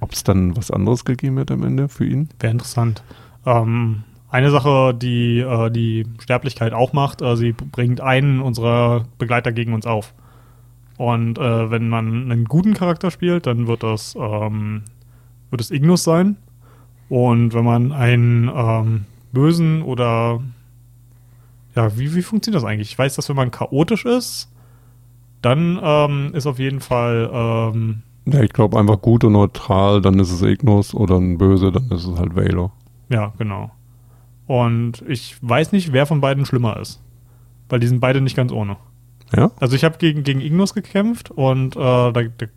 [0.00, 2.28] ob es dann was anderes gegeben wird am Ende für ihn?
[2.40, 3.02] Wäre interessant.
[3.46, 9.52] Ähm, eine Sache, die äh, die Sterblichkeit auch macht, äh, sie bringt einen unserer Begleiter
[9.52, 10.14] gegen uns auf.
[10.96, 14.82] Und äh, wenn man einen guten Charakter spielt, dann wird das, ähm,
[15.50, 16.36] wird es Ignus sein.
[17.08, 20.40] Und wenn man einen ähm, bösen oder
[21.74, 22.90] ja, wie, wie funktioniert das eigentlich?
[22.92, 24.50] Ich weiß, dass wenn man chaotisch ist,
[25.42, 30.18] dann ähm, ist auf jeden Fall ähm, Ja, ich glaube einfach gut und neutral, dann
[30.18, 32.72] ist es Ignus oder ein Böse, dann ist es halt Valor.
[33.10, 33.70] Ja, genau.
[34.46, 37.02] Und ich weiß nicht, wer von beiden schlimmer ist.
[37.68, 38.76] Weil die sind beide nicht ganz ohne.
[39.34, 39.50] Ja?
[39.58, 42.48] Also ich habe gegen, gegen Ignus gekämpft und äh, da, der,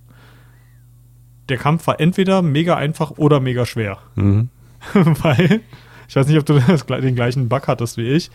[1.50, 3.98] der Kampf war entweder mega einfach oder mega schwer.
[4.16, 4.50] Mhm.
[4.94, 5.62] Weil,
[6.08, 8.30] ich weiß nicht, ob du das, den gleichen Bug hattest wie ich.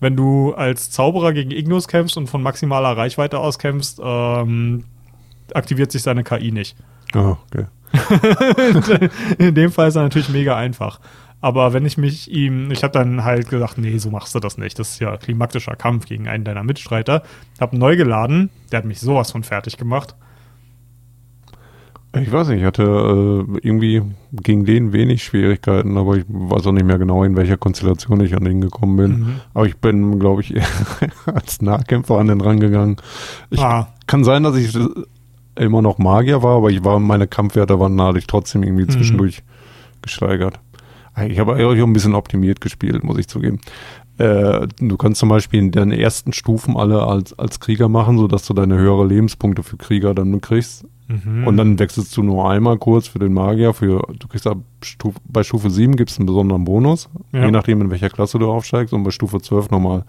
[0.00, 4.84] Wenn du als Zauberer gegen Ignus kämpfst und von maximaler Reichweite aus kämpfst, ähm,
[5.54, 6.76] aktiviert sich seine KI nicht.
[7.14, 7.66] Ah, okay.
[9.38, 11.00] In dem Fall ist er natürlich mega einfach.
[11.40, 14.58] Aber wenn ich mich ihm, ich habe dann halt gesagt, nee, so machst du das
[14.58, 14.78] nicht.
[14.78, 17.22] Das ist ja klimaktischer Kampf gegen einen deiner Mitstreiter.
[17.60, 20.16] Hab neu geladen, der hat mich sowas von fertig gemacht.
[22.16, 24.02] Ich weiß nicht, ich hatte äh, irgendwie
[24.32, 28.34] gegen den wenig Schwierigkeiten, aber ich weiß auch nicht mehr genau, in welcher Konstellation ich
[28.34, 29.10] an den gekommen bin.
[29.20, 29.40] Mhm.
[29.54, 30.66] Aber ich bin, glaube ich, eher
[31.26, 32.96] als Nahkämpfer an den rangegangen.
[33.50, 33.88] Ich, Ah.
[34.06, 34.76] Kann sein, dass ich
[35.58, 38.90] immer noch Magier war, aber ich war, meine Kampfwerte waren dadurch trotzdem irgendwie Mhm.
[38.90, 39.42] zwischendurch
[40.02, 40.60] gesteigert.
[41.26, 43.58] Ich habe auch ein bisschen optimiert gespielt, muss ich zugeben.
[44.18, 48.46] Äh, du kannst zum Beispiel in deinen ersten Stufen alle als, als Krieger machen, sodass
[48.46, 50.86] du deine höhere Lebenspunkte für Krieger dann kriegst.
[51.08, 51.46] Mhm.
[51.46, 53.74] Und dann wechselst du nur einmal kurz für den Magier.
[53.74, 57.46] Für, du kriegst ab Stuf, bei Stufe 7 gibt es einen besonderen Bonus, Ja.
[57.46, 60.04] je nachdem, in welcher Klasse du aufsteigst, und bei Stufe 12 nochmal.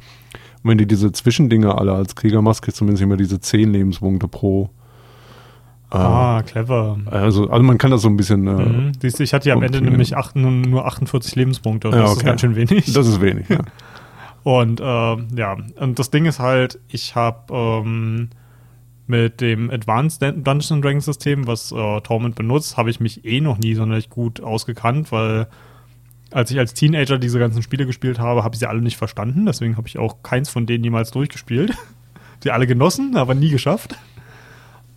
[0.63, 3.71] Und wenn du diese Zwischendinge alle als Krieger machst, kriegst du zumindest immer diese 10
[3.71, 4.69] Lebenspunkte pro.
[5.91, 6.97] Äh, ah, clever.
[7.05, 8.45] Also, also man kann das so ein bisschen.
[8.47, 8.91] Äh, Mhm.
[9.01, 11.87] Siehst du, ich hatte ja am Ende nämlich acht, nur, nur 48 Lebenspunkte.
[11.89, 12.25] Und Ja, das ist okay.
[12.27, 12.93] ganz schön wenig.
[12.93, 13.47] Das ist wenig.
[13.49, 13.59] Ja.
[14.43, 18.29] Und äh, ja, und das Ding ist halt, ich habe ähm,
[19.05, 23.25] mit dem Advanced Dun- Dungeons and Dragons System, was äh, Torment benutzt, habe ich mich
[23.25, 25.47] eh noch nie sonderlich gut ausgekannt, weil
[26.31, 29.45] als ich als Teenager diese ganzen Spiele gespielt habe, habe ich sie alle nicht verstanden.
[29.45, 31.73] Deswegen habe ich auch keins von denen jemals durchgespielt.
[32.41, 33.97] Sie alle genossen, aber nie geschafft.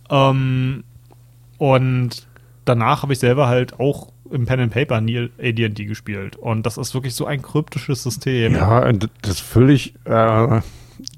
[0.09, 0.83] Ähm,
[1.57, 2.27] und
[2.65, 6.35] danach habe ich selber halt auch im Pen and Paper nie AD&D gespielt.
[6.35, 8.53] Und das ist wirklich so ein kryptisches System.
[8.55, 10.61] Ja, das ist völlig, äh,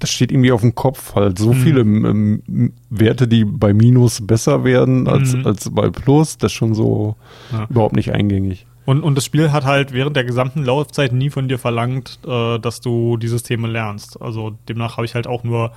[0.00, 1.38] das steht irgendwie auf dem Kopf halt.
[1.38, 1.56] So Mhm.
[1.56, 5.46] viele ähm, Werte, die bei Minus besser werden als, Mhm.
[5.46, 7.16] als bei Plus, das ist schon so
[7.52, 7.66] Ja.
[7.70, 8.66] überhaupt nicht eingängig.
[8.84, 12.58] Und, und das Spiel hat halt während der gesamten Laufzeit nie von dir verlangt, äh,
[12.58, 14.20] dass du die Systeme lernst.
[14.20, 15.72] Also demnach habe ich halt auch nur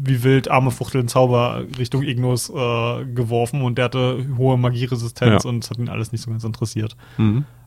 [0.00, 5.50] wie wild arme Fuchteln Zauber Richtung Ignus äh, geworfen und der hatte hohe Magieresistenz Ja.
[5.50, 6.96] und es hat ihn alles nicht so ganz interessiert.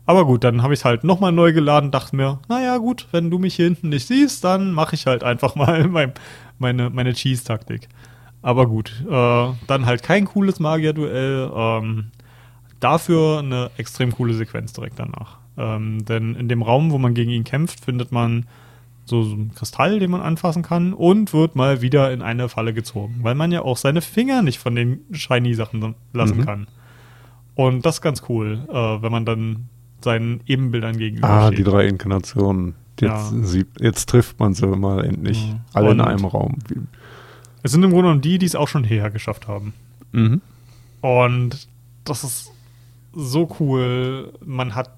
[0.06, 3.30] Aber gut, dann habe ich es halt nochmal neu geladen, dachte mir, naja gut, wenn
[3.30, 6.12] du mich hier hinten nicht siehst, dann mache ich halt einfach mal mein,
[6.58, 7.88] meine, meine Cheese-Taktik.
[8.40, 12.06] Aber gut, äh, dann halt kein cooles Magier-Duell, ähm,
[12.80, 15.36] dafür eine extrem coole Sequenz direkt danach.
[15.56, 18.46] Ähm, denn in dem Raum, wo man gegen ihn kämpft, findet man
[19.12, 22.72] so, so einen Kristall, den man anfassen kann und wird mal wieder in eine Falle
[22.74, 26.44] gezogen, weil man ja auch seine Finger nicht von den Shiny-Sachen lassen Mhm.
[26.44, 26.66] kann.
[27.54, 29.68] Und das ist ganz cool, äh, wenn man dann
[30.00, 31.58] seinen Ebenbildern gegenüber Ah, steht.
[31.58, 32.74] die drei Inkarnationen.
[33.00, 33.42] Jetzt, Ja.
[33.42, 35.46] sie, jetzt trifft man sie mal endlich.
[35.46, 35.60] Mhm.
[35.72, 36.58] Alle in Und- einem Raum.
[37.62, 39.72] Es sind im Grunde genommen die, die es auch schon hierher geschafft haben.
[40.12, 40.40] Mhm.
[41.02, 41.68] Und
[42.04, 42.50] das ist
[43.12, 44.32] so cool.
[44.44, 44.90] Man hat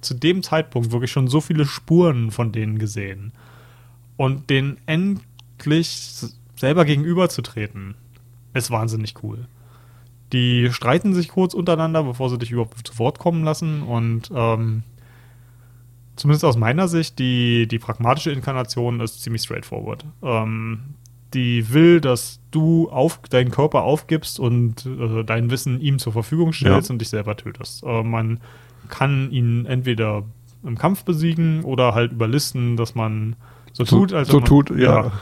[0.00, 3.32] zu dem Zeitpunkt wirklich schon so viele Spuren von denen gesehen.
[4.16, 5.90] Und denen endlich
[6.56, 7.94] selber gegenüberzutreten,
[8.52, 9.46] ist wahnsinnig cool.
[10.32, 13.82] Die streiten sich kurz untereinander, bevor sie dich überhaupt zu Wort kommen lassen.
[13.82, 14.82] Und ähm,
[16.16, 20.04] zumindest aus meiner Sicht, die, die pragmatische Inkarnation ist ziemlich straightforward.
[20.22, 20.80] Ähm,
[21.34, 26.52] die will, dass du auf, deinen Körper aufgibst und äh, dein Wissen ihm zur Verfügung
[26.52, 26.92] stellst Ja.
[26.92, 27.82] und dich selber tötest.
[27.82, 28.38] Äh, man
[28.88, 30.24] kann ihn entweder
[30.62, 33.34] im Kampf besiegen oder halt überlisten, dass man
[33.74, 35.12] so tut, als so man, tut, ja.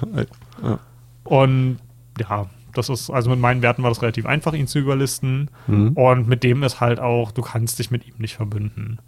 [0.62, 0.78] ja.
[1.24, 1.78] Und
[2.20, 5.50] ja, das ist, also mit meinen Werten war das relativ einfach, ihn zu überlisten.
[5.66, 5.92] Mhm.
[5.92, 8.98] Und mit dem ist halt auch, du kannst dich mit ihm nicht verbünden.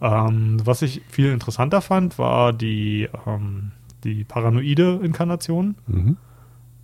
[0.00, 3.72] Ähm, was ich viel interessanter fand, war die, ähm,
[4.04, 5.76] die paranoide Inkarnation.
[5.86, 6.16] Mhm.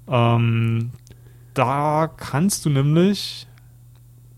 [0.09, 0.91] Ähm,
[1.55, 3.47] da kannst du nämlich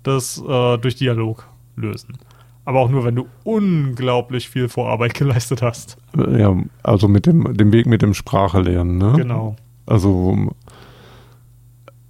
[0.03, 2.19] das äh, durch Dialog lösen.
[2.65, 5.97] Aber auch nur, wenn du unglaublich viel Vorarbeit geleistet hast.
[6.17, 9.15] Ja, also mit dem, dem Weg mit dem Sprache lernen, ne?
[9.17, 9.57] Genau.
[9.87, 10.37] Also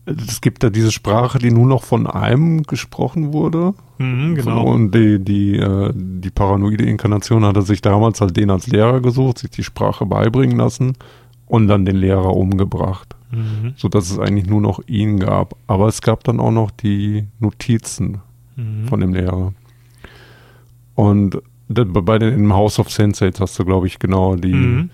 [0.05, 3.73] es gibt da diese Sprache, die nur noch von einem gesprochen wurde.
[3.99, 4.65] Mhm, genau.
[4.65, 9.39] Und die, die, äh, die paranoide Inkarnation hatte sich damals halt den als Lehrer gesucht,
[9.39, 10.95] sich die Sprache beibringen lassen
[11.47, 13.15] und dann den Lehrer umgebracht.
[13.31, 13.75] Mhm.
[13.77, 15.55] Sodass es eigentlich nur noch ihn gab.
[15.69, 18.19] Aber es gab dann auch noch die Notizen
[18.57, 18.87] Mhm.
[18.87, 19.55] von dem Lehrer.
[20.95, 21.43] Und
[21.75, 24.53] bei den im House of Sensates hast du, glaube ich, genau die.
[24.53, 24.91] Mhm.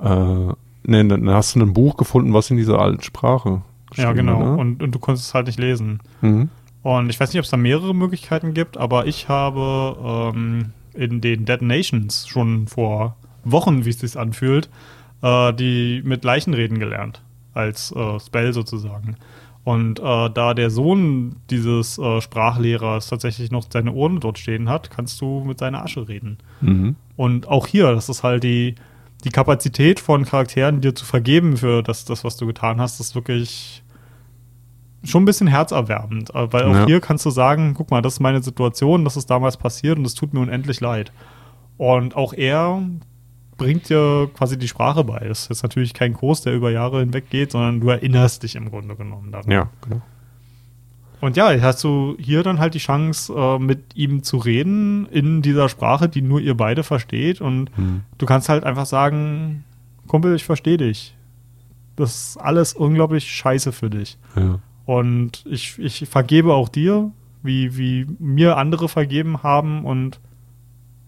[0.00, 0.52] Äh,
[0.84, 3.62] ne, dann hast du ein Buch gefunden, was in dieser alten Sprache.
[3.94, 4.38] Ja, genau.
[4.38, 4.56] Ne?
[4.56, 6.00] Und, und du konntest es halt nicht lesen.
[6.20, 6.50] Mhm.
[6.82, 11.20] Und ich weiß nicht, ob es da mehrere Möglichkeiten gibt, aber ich habe ähm, in
[11.20, 14.68] den Dead Nations schon vor Wochen, wie es sich anfühlt,
[15.22, 17.22] äh, die mit Leichen reden gelernt.
[17.54, 19.16] Als äh, Spell sozusagen.
[19.68, 24.90] Und äh, da der Sohn dieses äh, Sprachlehrers tatsächlich noch seine Ohren dort stehen hat,
[24.90, 26.38] kannst du mit seiner Asche reden.
[26.62, 26.96] Mhm.
[27.16, 28.76] Und auch hier, das ist halt die,
[29.24, 33.14] die Kapazität von Charakteren, dir zu vergeben für das, das, was du getan hast, ist
[33.14, 33.82] wirklich
[35.04, 36.34] schon ein bisschen herzerwärmend.
[36.34, 36.86] Äh, Weil auch Ja.
[36.86, 40.06] hier kannst du sagen, guck mal, das ist meine Situation, das ist damals passiert und
[40.06, 41.12] es tut mir unendlich leid.
[41.76, 42.82] Und auch er
[43.58, 45.18] bringt dir quasi die Sprache bei.
[45.28, 48.56] Das ist jetzt natürlich kein Kurs, der über Jahre hinweg geht, sondern du erinnerst dich
[48.56, 49.50] im Grunde genommen daran.
[49.50, 50.00] Ja, genau.
[51.20, 55.42] Und ja, hast du hier dann halt die Chance, äh, mit ihm zu reden in
[55.42, 57.40] dieser Sprache, die nur ihr beide versteht.
[57.40, 58.02] Und Mhm.
[58.18, 59.64] du kannst halt einfach sagen,
[60.06, 61.14] Kumpel, ich verstehe dich.
[61.96, 64.16] Das ist alles unglaublich scheiße für dich.
[64.36, 64.60] Ja.
[64.86, 67.10] Und ich, ich vergebe auch dir,
[67.42, 69.84] wie, wie mir andere vergeben haben.
[69.84, 70.20] Und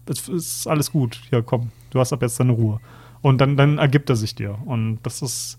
[0.07, 1.21] es ist alles gut.
[1.29, 2.79] Hier, komm, du hast ab jetzt deine Ruhe.
[3.21, 4.57] Und dann, dann ergibt er sich dir.
[4.65, 5.57] Und das ist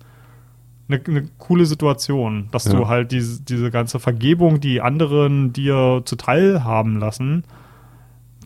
[0.88, 2.72] eine, eine coole Situation, dass Ja.
[2.72, 7.44] du halt diese, diese ganze Vergebung, die anderen dir zuteil haben lassen,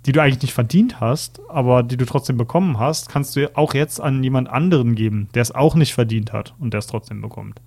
[0.04, 3.74] die du eigentlich nicht verdient hast, aber die du trotzdem bekommen hast, kannst du auch
[3.74, 7.20] jetzt an jemand anderen geben, der es auch nicht verdient hat und der es trotzdem
[7.22, 7.60] bekommt.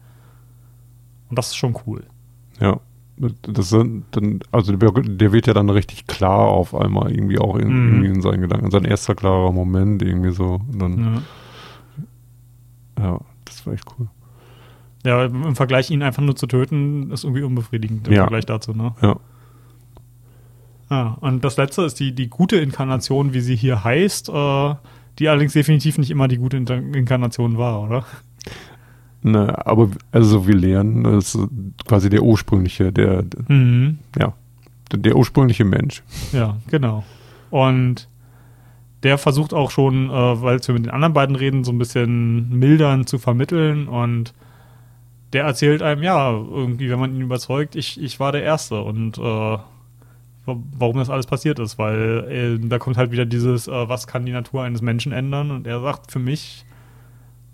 [1.30, 2.06] Und das ist schon cool.
[2.62, 2.80] Ja.
[3.42, 7.58] Das sind dann, also der, der wird ja dann richtig klar auf einmal irgendwie auch
[7.58, 7.88] in, Mhm.
[7.90, 8.72] irgendwie in seinen Gedanken.
[8.72, 10.62] Sein erster klarer Moment irgendwie so.
[10.72, 11.22] Dann,
[12.98, 13.04] Ja.
[13.04, 14.08] ja, das war echt cool.
[15.06, 18.22] Ja, im Vergleich, ihn einfach nur zu töten, ist irgendwie unbefriedigend im Ja.
[18.24, 18.94] Vergleich dazu, ne?
[19.02, 19.18] Ja.
[20.90, 24.76] Ja, und das letzte ist die, die gute Inkarnation, wie sie hier heißt, äh,
[25.20, 28.06] die allerdings definitiv nicht immer die gute Inkarnation war, oder?
[29.22, 31.48] Ne, aber also wir lernen, das ist
[31.86, 34.00] quasi der ursprüngliche, der, Mhm.
[34.18, 34.34] ja,
[34.92, 36.04] der, der ursprüngliche Mensch.
[36.32, 37.04] Ja, genau.
[37.50, 38.08] Und
[39.04, 42.58] der versucht auch schon, äh, weil wir mit den anderen beiden reden, so ein bisschen
[42.58, 44.34] mildern zu vermitteln und
[45.34, 49.18] der erzählt einem, ja, irgendwie, wenn man ihn überzeugt, ich, ich war der Erste und
[49.18, 49.60] äh, wa-
[50.46, 54.26] warum das alles passiert ist, weil äh, da kommt halt wieder dieses, äh, was kann
[54.26, 56.66] die Natur eines Menschen ändern und er sagt, für mich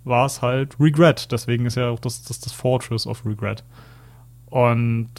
[0.06, 3.64] war es halt Regret, deswegen ist ja auch das, das, das Fortress of Regret.
[4.50, 5.10] Und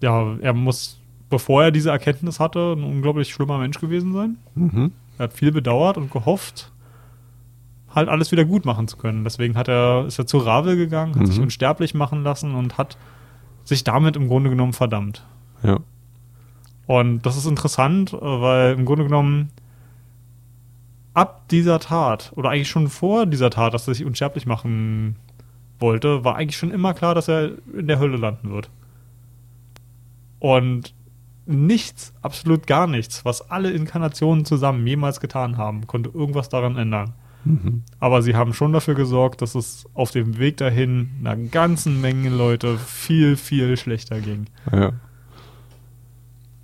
[0.00, 4.38] ja, er muss, bevor er diese Erkenntnis hatte, ein unglaublich schlimmer Mensch gewesen sein.
[4.54, 4.92] Mhm.
[5.18, 6.70] Er hat viel bedauert und gehofft,
[7.94, 9.24] halt alles wieder gut machen zu können.
[9.24, 11.26] Deswegen hat er, ist er zu Ravel gegangen, hat Mhm.
[11.26, 12.96] sich unsterblich machen lassen und hat
[13.64, 15.24] sich damit im Grunde genommen verdammt.
[15.62, 15.78] Ja.
[16.86, 19.50] Und das ist interessant, äh, weil im Grunde genommen
[21.18, 25.16] ab dieser Tat oder eigentlich schon vor dieser Tat, dass er sich unsterblich machen
[25.80, 28.70] wollte, war eigentlich schon immer klar, dass er in der Hölle landen wird.
[30.38, 30.94] Und
[31.44, 37.14] nichts, absolut gar nichts, was alle Inkarnationen zusammen jemals getan haben, konnte irgendwas daran ändern.
[37.44, 37.82] Mhm.
[37.98, 42.28] Aber sie haben schon dafür gesorgt, dass es auf dem Weg dahin einer ganzen Menge
[42.28, 44.46] Leute viel, viel schlechter ging.
[44.70, 44.92] Ja.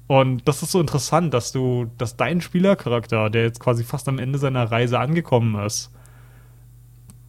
[0.07, 4.19] Und das ist so interessant, dass du, dass dein Spielercharakter, der jetzt quasi fast am
[4.19, 5.91] Ende seiner Reise angekommen ist,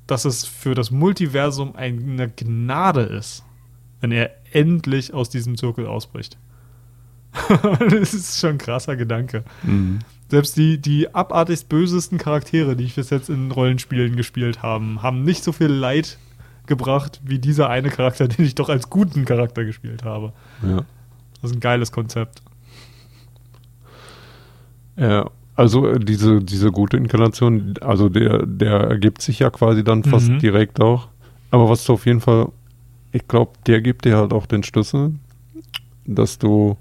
[0.08, 3.44] dass es für das Multiversum eine Gnade ist,
[4.02, 6.38] wenn er endlich aus diesem Zirkel ausbricht.
[7.90, 9.44] das ist schon ein krasser Gedanke.
[9.64, 10.00] Mhm.
[10.30, 15.24] Selbst die, die abartigst bösesten Charaktere, die ich bis jetzt in Rollenspielen gespielt habe, haben
[15.24, 16.18] nicht so viel Leid
[16.66, 20.34] gebracht wie dieser eine Charakter, den ich doch als guten Charakter gespielt habe.
[20.62, 20.86] Ja.
[21.42, 22.42] Das ist ein geiles Konzept.
[24.98, 30.04] Ja, also äh, diese, diese gute Inkarnation, also der, der ergibt sich ja quasi dann
[30.04, 30.40] fast Mhm.
[30.40, 31.08] direkt auch.
[31.52, 32.50] Aber was du auf jeden Fall,
[33.12, 35.14] ich glaube, der gibt dir halt auch den Schlüssel,
[36.06, 36.78] dass du,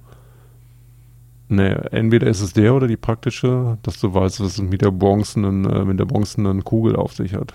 [1.48, 4.90] ne, entweder ist es der oder die praktische, dass du weißt, was es mit der
[4.90, 7.54] bronzenen, äh, mit der bronzenen Kugel auf sich hat.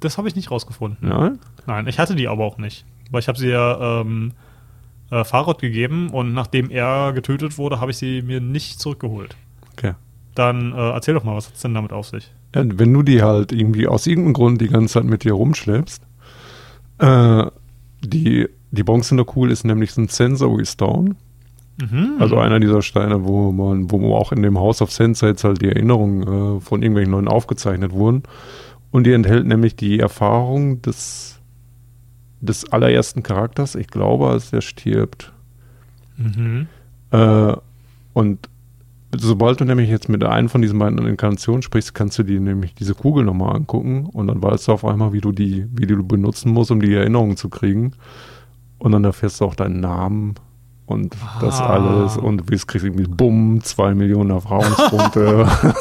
[0.00, 1.08] Das habe ich nicht rausgefunden.
[1.08, 1.32] Ja?
[1.66, 2.84] Nein, ich hatte die aber auch nicht.
[3.10, 4.32] Weil ich habe sie ja ähm,
[5.10, 9.36] äh, Farod gegeben und nachdem er getötet wurde, habe ich sie mir nicht zurückgeholt.
[9.76, 9.94] Okay.
[10.34, 12.32] Dann äh, erzähl doch mal, was hat es denn damit auf sich?
[12.54, 16.02] Ja, wenn du die halt irgendwie aus irgendeinem Grund die ganze Zeit mit dir rumschleppst,
[16.98, 17.46] äh,
[18.02, 21.16] die, die Bronze cool ist nämlich so ein Sensory Stone.
[21.80, 22.16] Mhm.
[22.20, 25.60] Also einer dieser Steine, wo man, wo auch in dem House of Sense jetzt halt
[25.60, 28.22] die Erinnerungen äh, von irgendwelchen Leuten aufgezeichnet wurden.
[28.90, 31.40] Und die enthält nämlich die Erfahrung des,
[32.40, 35.32] des allerersten Charakters, ich glaube, als der stirbt.
[36.16, 36.68] Mhm.
[37.10, 37.56] Äh,
[38.12, 38.48] und
[39.18, 42.74] sobald du nämlich jetzt mit einer von diesen beiden Inkarnationen sprichst, kannst du dir nämlich
[42.74, 46.02] diese Kugel nochmal angucken und dann weißt du auf einmal, wie du die, wie du
[46.04, 47.92] benutzen musst, um die Erinnerung zu kriegen.
[48.78, 50.34] Und dann erfährst du auch deinen Namen
[50.86, 51.66] und das Ah.
[51.66, 55.48] alles und du kriegst irgendwie bumm, zwei Millionen Erfahrungspunkte.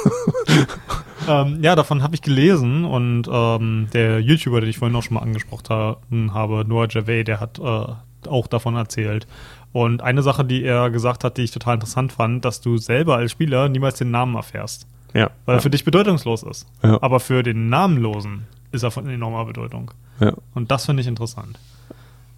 [1.27, 5.15] Ähm, ja, davon habe ich gelesen und ähm, der YouTuber, den ich vorhin auch schon
[5.15, 5.97] mal angesprochen ha
[6.33, 7.85] habe, Noah Javey, der hat äh,
[8.27, 9.27] auch davon erzählt.
[9.73, 13.17] Und eine Sache, die er gesagt hat, die ich total interessant fand, dass du selber
[13.17, 15.31] als Spieler niemals den Namen erfährst, ja.
[15.45, 16.67] weil er für dich bedeutungslos ist.
[16.83, 17.01] Ja.
[17.01, 19.91] Aber für den Namenlosen ist er von enormer Bedeutung.
[20.19, 20.33] ja.
[20.53, 21.59] Und das finde ich interessant.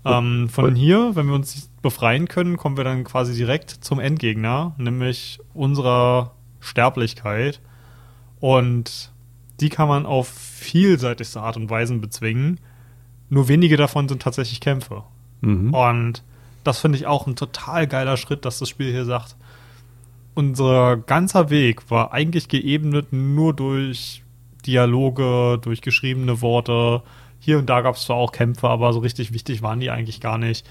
[0.05, 4.75] Ähm, von hier, wenn wir uns befreien können, kommen wir dann quasi direkt zum Endgegner,
[4.77, 7.59] nämlich unserer Sterblichkeit.
[8.39, 9.11] Und
[9.59, 12.59] die kann man auf vielseitigste Art und Weisen bezwingen.
[13.29, 15.03] Nur wenige davon sind tatsächlich Kämpfe.
[15.41, 15.73] Mhm.
[15.73, 16.23] Und
[16.65, 19.35] das finde ich auch ein total geiler Schritt, dass das Spiel hier sagt,
[20.33, 24.23] unser ganzer Weg war eigentlich geebnet nur durch
[24.65, 27.03] Dialoge, durch geschriebene Worte.
[27.39, 30.19] Hier und da gab es zwar auch Kämpfe, aber so richtig wichtig waren die eigentlich
[30.19, 30.67] gar nicht.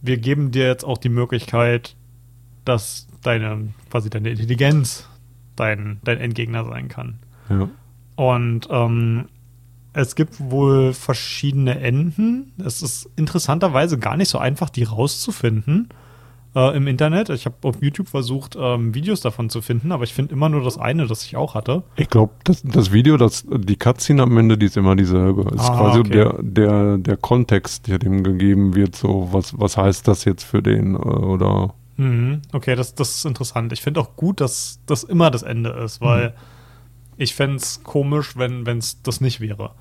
[0.00, 1.96] Wir geben dir jetzt auch die Möglichkeit,
[2.64, 5.08] dass deine, quasi deine Intelligenz
[5.56, 7.18] dein, dein Endgegner sein kann.
[7.50, 7.68] ja.
[8.14, 9.28] Und ähm,
[9.92, 12.52] es gibt wohl verschiedene Enden.
[12.64, 15.88] Es ist interessanterweise gar nicht so einfach, die rauszufinden
[16.54, 17.30] äh, im Internet.
[17.30, 20.62] Ich habe auf YouTube versucht, ähm, Videos davon zu finden, aber ich finde immer nur
[20.62, 21.82] das eine, das ich auch hatte.
[21.96, 25.42] Ich glaube, das, das Video, das, die Cutscene am Ende, die ist immer dieselbe.
[25.54, 26.10] Es ist Ah, quasi okay.
[26.10, 30.62] der, der, der Kontext, der dem gegeben wird, so, was, was heißt das jetzt für
[30.62, 32.42] den, äh, oder, Mhm.
[32.52, 33.72] Okay, das, das ist interessant.
[33.72, 36.32] Ich finde auch gut, dass das immer das Ende ist, weil
[37.18, 39.72] ich fände es komisch, wenn es das nicht wäre.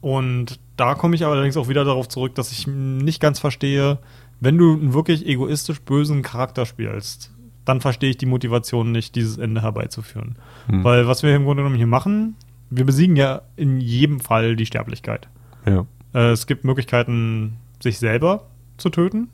[0.00, 3.98] Und da komme ich allerdings auch wieder darauf zurück, dass ich nicht ganz verstehe,
[4.40, 7.32] wenn du einen wirklich egoistisch bösen Charakter spielst,
[7.64, 10.36] dann verstehe ich die Motivation nicht, dieses Ende herbeizuführen.
[10.68, 10.84] Hm.
[10.84, 12.36] Weil was wir im Grunde genommen hier machen,
[12.70, 15.28] wir besiegen ja in jedem Fall die Sterblichkeit.
[15.66, 15.86] ja.
[16.14, 19.28] Äh, es gibt Möglichkeiten, sich selber zu töten.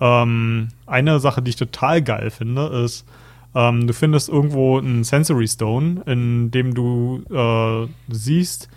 [0.00, 3.06] Ähm, eine Sache, die ich total geil finde, ist,
[3.54, 8.68] ähm, du findest irgendwo einen Sensory Stone, in dem du äh, siehst,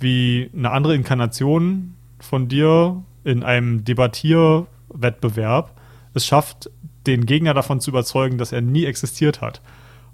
[0.00, 5.74] wie eine andere Inkarnation von dir in einem Debattierwettbewerb
[6.14, 6.70] es schafft,
[7.06, 9.60] den Gegner davon zu überzeugen, dass er nie existiert hat.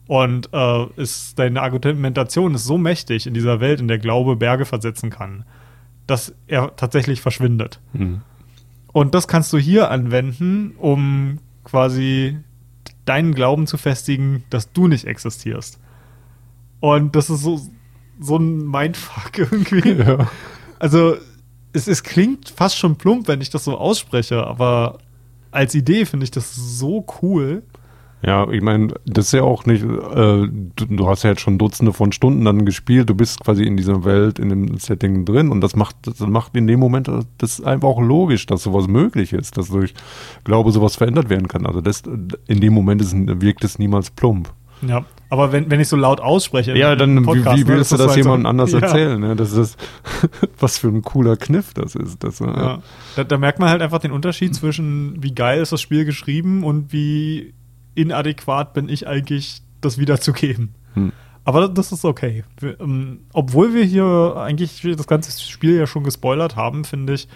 [0.09, 4.65] Und äh, ist, deine Argumentation ist so mächtig in dieser Welt, in der Glaube Berge
[4.65, 5.45] versetzen kann,
[6.07, 7.81] dass er tatsächlich verschwindet.
[7.93, 8.23] Mhm.
[8.93, 12.39] Und das kannst du hier anwenden, um quasi
[13.05, 15.79] deinen Glauben zu festigen, dass du nicht existierst.
[16.81, 17.61] Und das ist so,
[18.21, 19.93] so ein Mindfuck irgendwie.
[19.93, 20.31] ja.
[20.79, 21.17] Also,
[21.73, 24.99] es, es klingt fast schon plump, wenn ich das so ausspreche, aber
[25.51, 27.63] als Idee finde ich das so cool.
[28.25, 31.59] Ja, ich meine, das ist ja auch nicht, äh, du, du hast ja jetzt schon
[31.59, 35.51] Dutzende von Stunden dann gespielt, du bist quasi in dieser Welt, in dem Setting drin
[35.51, 38.87] und das macht, das macht in dem Moment das ist einfach auch logisch, dass sowas
[38.87, 39.93] möglich ist, dass durch
[40.45, 41.67] Glaube sowas verändert werden kann.
[41.67, 42.03] Also das,
[42.47, 44.53] in dem Moment ist, wirkt es niemals plump.
[44.87, 46.77] Ja, aber wenn, wenn ich so laut ausspreche.
[46.77, 48.81] Ja, dann wie, Podcast, wie ne, willst du ist das halt so- jemandem anders Ja.
[48.81, 49.21] erzählen?
[49.21, 49.37] Ne?
[49.37, 49.77] Das ist
[50.61, 52.23] was für ein cooler Kniff das ist.
[52.23, 52.83] Das, äh, Ja.
[53.17, 56.65] Da, da merkt man halt einfach den Unterschied zwischen, wie geil ist das Spiel geschrieben
[56.65, 57.55] und wie
[57.95, 60.75] inadäquat bin ich eigentlich, das wiederzugeben.
[60.95, 61.13] Hm.
[61.45, 62.45] Aber das ist okay.
[62.59, 67.29] Wir, ähm, obwohl wir hier eigentlich das ganze Spiel ja schon gespoilert haben, finde ich,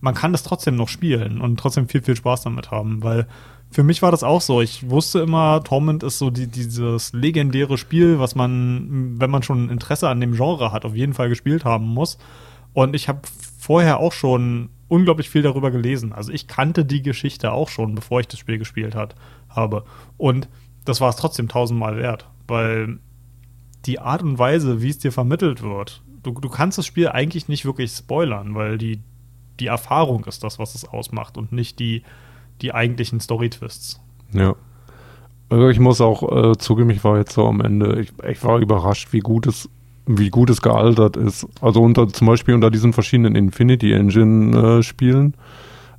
[0.00, 3.28] man kann das trotzdem noch spielen und trotzdem viel, viel Spaß damit haben, weil
[3.70, 4.60] für mich war das auch so.
[4.60, 9.70] Ich wusste immer, Torment ist so die, dieses legendäre Spiel, was man, wenn man schon
[9.70, 12.18] Interesse an dem Genre hat, auf jeden Fall gespielt haben muss.
[12.74, 13.20] Und ich habe
[13.58, 16.12] vorher auch schon unglaublich viel darüber gelesen.
[16.12, 19.14] Also ich kannte die Geschichte auch schon, bevor ich das Spiel gespielt hat,
[19.48, 19.84] habe.
[20.18, 20.50] Und
[20.84, 22.98] das war es trotzdem tausendmal wert, weil
[23.86, 27.48] die Art und Weise, wie es dir vermittelt wird, du, du kannst das Spiel eigentlich
[27.48, 29.00] nicht wirklich spoilern, weil die,
[29.60, 32.02] die Erfahrung ist das, was es ausmacht und nicht die,
[32.60, 33.98] die eigentlichen Story-Twists.
[34.34, 34.56] Ja.
[35.48, 38.58] Also ich muss auch äh, zugeben, ich war jetzt so am Ende, ich, ich war
[38.58, 39.70] überrascht, wie gut es,
[40.06, 41.46] wie gut es gealtert ist.
[41.60, 45.34] Also unter zum Beispiel unter diesen verschiedenen Infinity Engine äh, Spielen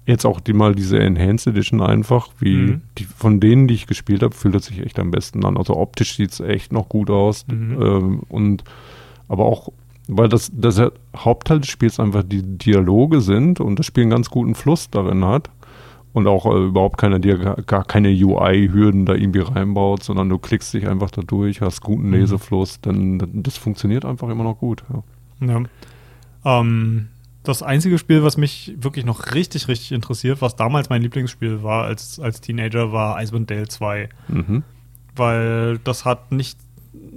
[0.06, 2.82] Jetzt auch die mal diese Enhanced Edition einfach, wie Mhm.
[2.98, 5.56] die, von denen, die ich gespielt habe, fühlt es sich echt am besten an.
[5.56, 7.46] Also optisch sieht es echt noch gut aus.
[7.48, 7.82] Mhm.
[7.82, 8.66] Ähm, und
[9.30, 9.70] aber auch,
[10.10, 14.12] weil das, das der Hauptteil des Spiels einfach die Dialoge sind und das Spiel einen
[14.12, 15.50] ganz guten Fluss darin hat.
[16.14, 20.74] Und auch äh, überhaupt keine, dir gar, keine UI-Hürden da irgendwie reinbaut, sondern du klickst
[20.74, 22.14] dich einfach da durch, hast guten Mhm.
[22.14, 24.84] Lesefluss, dann das funktioniert einfach immer noch gut.
[24.94, 25.04] Ja.
[25.48, 26.60] Ja.
[26.60, 27.08] Ähm,
[27.42, 31.84] das einzige Spiel, was mich wirklich noch richtig, richtig interessiert, was damals mein Lieblingsspiel war
[31.86, 34.10] als, als Teenager, war Icewind Dale 2.
[34.30, 34.64] Mhm.
[35.16, 36.58] Weil das hat nicht.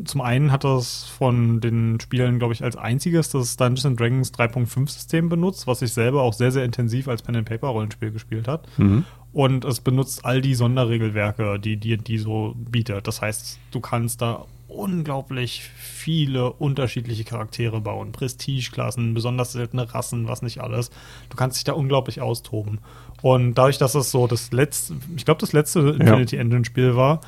[0.05, 4.33] Zum einen hat das von den Spielen, glaube ich, als einziges das Dungeons and Dragons
[4.33, 8.11] 3.5 System benutzt, was ich selber auch sehr, sehr intensiv als Pen and Paper Rollenspiel
[8.11, 8.67] gespielt hat.
[8.79, 9.05] Mhm.
[9.33, 13.07] Und es benutzt all die Sonderregelwerke, die die so bietet.
[13.07, 18.13] Das heißt, du kannst da unglaublich viele unterschiedliche Charaktere bauen.
[18.13, 20.91] Prestigeklassen, besonders seltene Rassen, was nicht alles.
[21.29, 22.81] Du kannst dich da unglaublich austoben.
[23.23, 27.21] Und dadurch, dass es so das letzte, ich glaube, das letzte Infinity Engine Spiel war,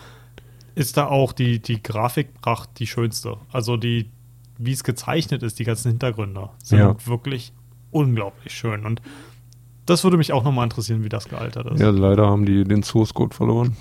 [0.78, 3.36] ist da auch die, die Grafikpracht die schönste.
[3.52, 4.08] Also die,
[4.58, 6.94] wie es gezeichnet ist, die ganzen Hintergründe sind Ja.
[7.06, 7.52] wirklich
[7.90, 8.86] unglaublich schön.
[8.86, 9.02] Und
[9.86, 11.80] das würde mich auch nochmal interessieren, wie das gealtert ist.
[11.80, 13.76] Ja, leider haben die den Source Code verloren.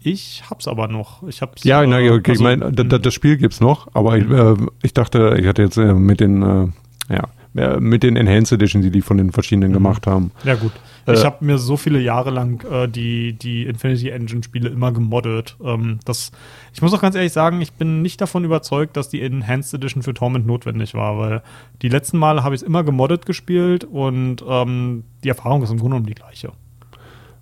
[0.00, 1.22] Ich hab's aber noch.
[1.28, 2.98] Ich hab's, Ja, äh, na, ja, okay, also, ich meine, mh.
[2.98, 6.42] das Spiel gibt's noch, aber ich, äh, ich dachte, ich hatte jetzt äh, mit den,
[6.42, 6.66] äh,
[7.12, 9.74] ja, äh, mit den Enhanced Edition, die die von den verschiedenen Mhm.
[9.74, 10.30] gemacht haben.
[10.44, 10.72] Ja, gut.
[11.06, 14.92] Äh, ich habe mir so viele Jahre lang äh, die, die Infinity Engine Spiele immer
[14.92, 15.56] gemoddet.
[15.62, 16.32] Ähm, das,
[16.72, 20.02] ich muss auch ganz ehrlich sagen, ich bin nicht davon überzeugt, dass die Enhanced Edition
[20.02, 21.42] für Torment notwendig war, weil
[21.82, 25.78] die letzten Male habe ich es immer gemoddet gespielt und ähm, die Erfahrung ist im
[25.78, 26.52] Grunde genommen die gleiche.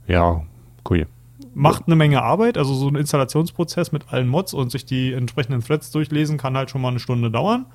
[0.07, 0.43] Ja,
[0.91, 1.07] cool.
[1.55, 5.63] Macht eine Menge Arbeit, also so ein Installationsprozess mit allen Mods und sich die entsprechenden
[5.63, 7.67] Threads durchlesen kann halt schon mal eine Stunde dauern.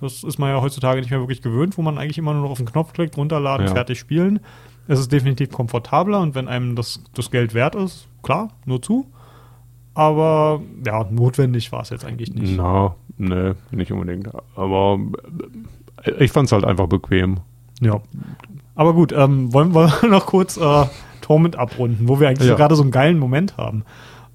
[0.00, 2.50] Das ist man ja heutzutage nicht mehr wirklich gewöhnt, wo man eigentlich immer nur noch
[2.50, 3.72] auf den Knopf klickt, runterladen, Ja.
[3.72, 4.40] fertig spielen.
[4.86, 9.06] Es ist definitiv komfortabler und wenn einem das, das Geld wert ist, klar, nur zu.
[9.94, 12.56] Aber ja, notwendig war es jetzt eigentlich nicht.
[12.56, 14.28] Na, ne, nicht unbedingt.
[14.56, 14.98] Aber
[16.02, 17.38] äh, ich fand's halt einfach bequem.
[17.80, 18.00] Ja.
[18.74, 20.86] Aber gut, ähm, wollen wir noch kurz äh,
[21.20, 22.56] Torment abrunden, wo wir eigentlich Ja.
[22.56, 23.84] gerade so einen geilen Moment haben.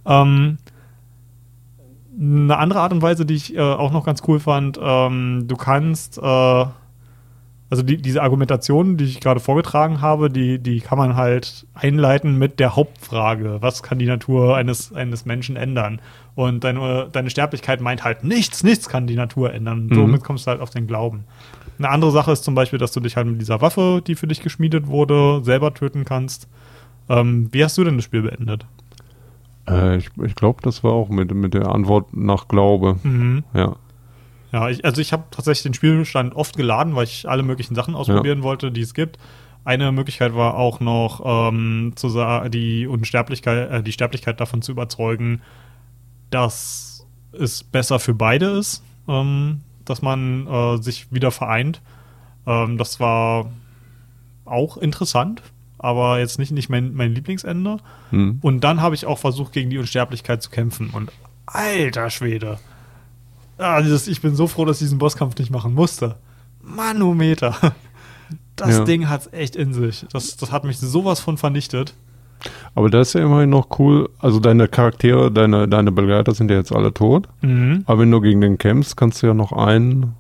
[0.06, 0.58] Ähm,
[2.20, 5.56] eine andere Art und Weise, die ich äh, auch noch ganz cool fand, ähm, du
[5.56, 6.66] kannst, äh,
[7.70, 12.38] also die, diese Argumentation, die ich gerade vorgetragen habe, die, die kann man halt einleiten
[12.38, 16.02] mit der Hauptfrage, was kann die Natur eines, eines Menschen ändern?
[16.36, 19.88] Und deine, deine Sterblichkeit meint halt nichts, nichts kann die Natur ändern.
[19.88, 19.96] Mhm.
[19.96, 21.26] Somit kommst du halt auf den Glauben.
[21.78, 24.28] Eine andere Sache ist zum Beispiel, dass du dich halt mit dieser Waffe, die für
[24.28, 26.48] dich geschmiedet wurde, selber töten kannst.
[27.08, 28.66] Ähm, wie hast du denn das Spiel beendet?
[29.68, 32.98] Äh, ich ich glaube, das war auch mit, mit der Antwort nach Glaube.
[33.04, 33.44] Mhm.
[33.54, 33.76] Ja.
[34.52, 37.96] Ja, ich, also ich habe tatsächlich den Spielstand oft geladen, weil ich alle möglichen Sachen
[37.96, 39.18] ausprobieren wollte, die es gibt.
[39.64, 42.10] Eine Möglichkeit war auch noch, ähm, zu
[42.50, 45.42] die Unsterblichkeit, äh, die Sterblichkeit davon zu überzeugen,
[46.32, 51.82] dass es besser für beide ist, ähm, dass man äh, sich wieder vereint.
[52.48, 53.52] Ähm, das war
[54.46, 55.44] auch interessant,
[55.78, 57.78] aber jetzt nicht, nicht mein, mein Lieblingsende.
[58.10, 58.40] Hm.
[58.42, 60.90] Und dann habe ich auch versucht, gegen die Unsterblichkeit zu kämpfen.
[60.92, 61.12] Und
[61.46, 62.60] alter Schwede.
[63.60, 66.16] Ah, dieses, ich bin so froh, dass ich diesen Bosskampf nicht machen musste.
[66.64, 67.56] Manometer.
[68.56, 68.84] Das Ja.
[68.84, 70.06] Ding hat's echt in sich.
[70.12, 71.94] Das, das hat mich sowas von vernichtet.
[72.76, 74.10] Aber das ist ja immerhin noch cool.
[74.20, 77.30] Also deine Charaktere, deine, deine Begleiter sind ja jetzt alle tot.
[77.42, 77.84] Mhm.
[77.86, 80.14] Aber wenn du gegen den kämpfst, kannst du ja noch einen,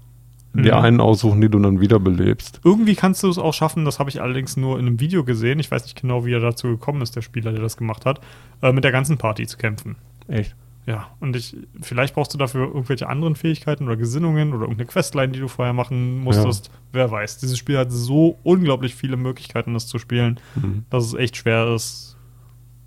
[0.53, 0.81] dir Mhm.
[0.81, 2.61] einen aussuchen, die du dann wiederbelebst.
[2.63, 5.59] Irgendwie kannst du es auch schaffen, das habe ich allerdings nur in einem Video gesehen.
[5.59, 8.21] Ich weiß nicht genau, wie er dazu gekommen ist, der Spieler, der das gemacht hat,
[8.61, 9.97] äh, mit der ganzen Party zu kämpfen.
[10.29, 10.55] Echt?
[10.89, 15.31] Ja, und ich, vielleicht brauchst du dafür irgendwelche anderen Fähigkeiten oder Gesinnungen oder irgendeine Questline,
[15.31, 16.71] die du vorher machen musstest.
[16.91, 17.37] Wer weiß.
[17.37, 20.85] Dieses Spiel hat so unglaublich viele Möglichkeiten, das zu spielen, Mhm.
[20.89, 22.08] dass es echt schwer ist,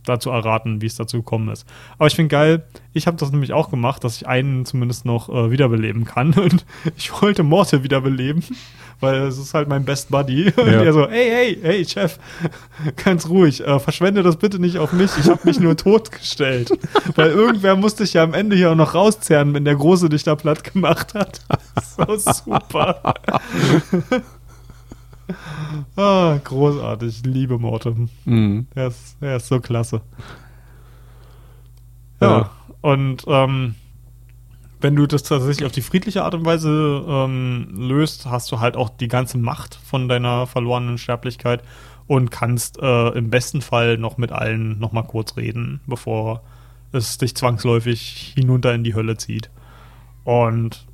[0.04, 1.66] da zu erraten, wie es dazu gekommen ist.
[1.98, 5.28] Aber ich finde geil, ich habe das nämlich auch gemacht, dass ich einen zumindest noch
[5.28, 6.32] äh, wiederbeleben kann.
[6.38, 6.64] Und
[6.96, 8.42] ich wollte Morte wiederbeleben,
[9.00, 10.52] weil es ist halt mein Best Buddy.
[10.56, 10.82] Und Ja.
[10.82, 12.18] er so, hey, hey, hey, Chef,
[13.04, 15.10] ganz ruhig, äh, verschwende das bitte nicht auf mich.
[15.18, 16.70] Ich habe mich nur totgestellt.
[17.14, 20.24] weil irgendwer musste ich ja am Ende hier auch noch rauszerren, wenn der Große dich
[20.24, 21.40] da platt gemacht hat.
[21.96, 23.14] so super.
[25.96, 27.22] Ah, großartig.
[27.24, 27.94] Liebe Morte.
[28.24, 28.66] Mhm.
[28.74, 30.00] Er ist, er ist so klasse.
[32.20, 32.50] Ja, Ja.
[32.80, 33.74] und ähm,
[34.80, 38.76] wenn du das tatsächlich auf die friedliche Art und Weise ähm, löst, hast du halt
[38.76, 41.62] auch die ganze Macht von deiner verlorenen Sterblichkeit
[42.08, 46.42] und kannst äh, im besten Fall noch mit allen noch mal kurz reden, bevor
[46.90, 49.50] es dich zwangsläufig hinunter in die Hölle zieht.
[50.24, 50.84] Und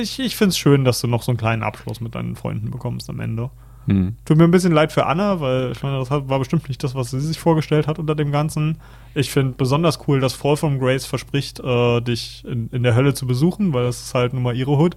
[0.00, 2.70] ich, ich finde es schön, dass du noch so einen kleinen Abschluss mit deinen Freunden
[2.70, 3.50] bekommst am Ende.
[3.86, 4.16] Hm.
[4.24, 6.94] Tut mir ein bisschen leid für Anna, weil ich meine, das war bestimmt nicht das,
[6.94, 8.78] was sie sich vorgestellt hat unter dem Ganzen.
[9.14, 13.14] Ich finde besonders cool, dass Fall from Grace verspricht, äh, dich in, in, der Hölle
[13.14, 14.96] zu besuchen, weil das ist halt nun mal ihre Hood.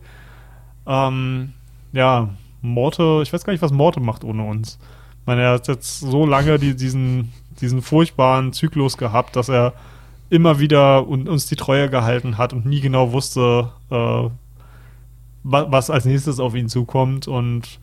[0.85, 1.53] Ähm,
[1.93, 2.29] ja,
[2.61, 4.77] Morte, ich weiß gar nicht, was Morte macht ohne uns.
[5.21, 9.73] Ich meine, er hat jetzt so lange die, diesen, diesen furchtbaren Zyklus gehabt, dass er
[10.29, 14.29] immer wieder uns die Treue gehalten hat und nie genau wusste, äh,
[15.45, 17.27] was als nächstes auf ihn zukommt.
[17.27, 17.79] Und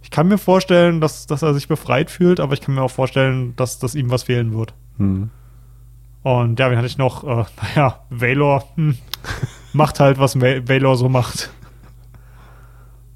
[0.00, 2.90] ich kann mir vorstellen, dass, dass er sich befreit fühlt, aber ich kann mir auch
[2.90, 4.74] vorstellen, dass, dass ihm was fehlen wird.
[4.96, 5.30] Hm.
[6.22, 7.24] Und ja, wen hatte ich noch?
[7.24, 8.96] Äh, naja, Valor hm,
[9.72, 11.50] macht halt, was Valor so macht.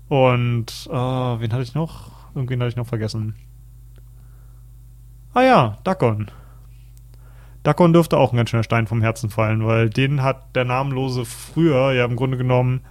[0.09, 2.11] Und äh, wen hatte ich noch?
[2.35, 3.35] Irgendwen hatte ich noch vergessen.
[5.33, 6.31] Ah ja, Dakon.
[7.63, 11.25] Dakon dürfte auch ein ganz schöner Stein vom Herzen fallen, weil den hat der Namenlose
[11.25, 12.83] früher ja im Grunde genommen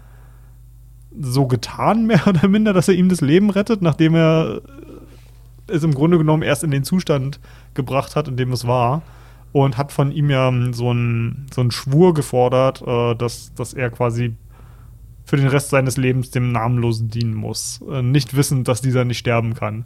[1.19, 4.61] so getan, mehr oder minder, dass er ihm das Leben rettet, nachdem er
[5.67, 7.39] es im Grunde genommen erst in den Zustand
[7.73, 9.01] gebracht hat, in dem es war.
[9.51, 14.35] Und hat von ihm ja so einen so Schwur gefordert, äh, dass, dass er quasi
[15.23, 17.81] für den Rest seines Lebens dem Namenlosen dienen muss.
[17.89, 19.85] Äh, nicht wissend, dass dieser nicht sterben kann.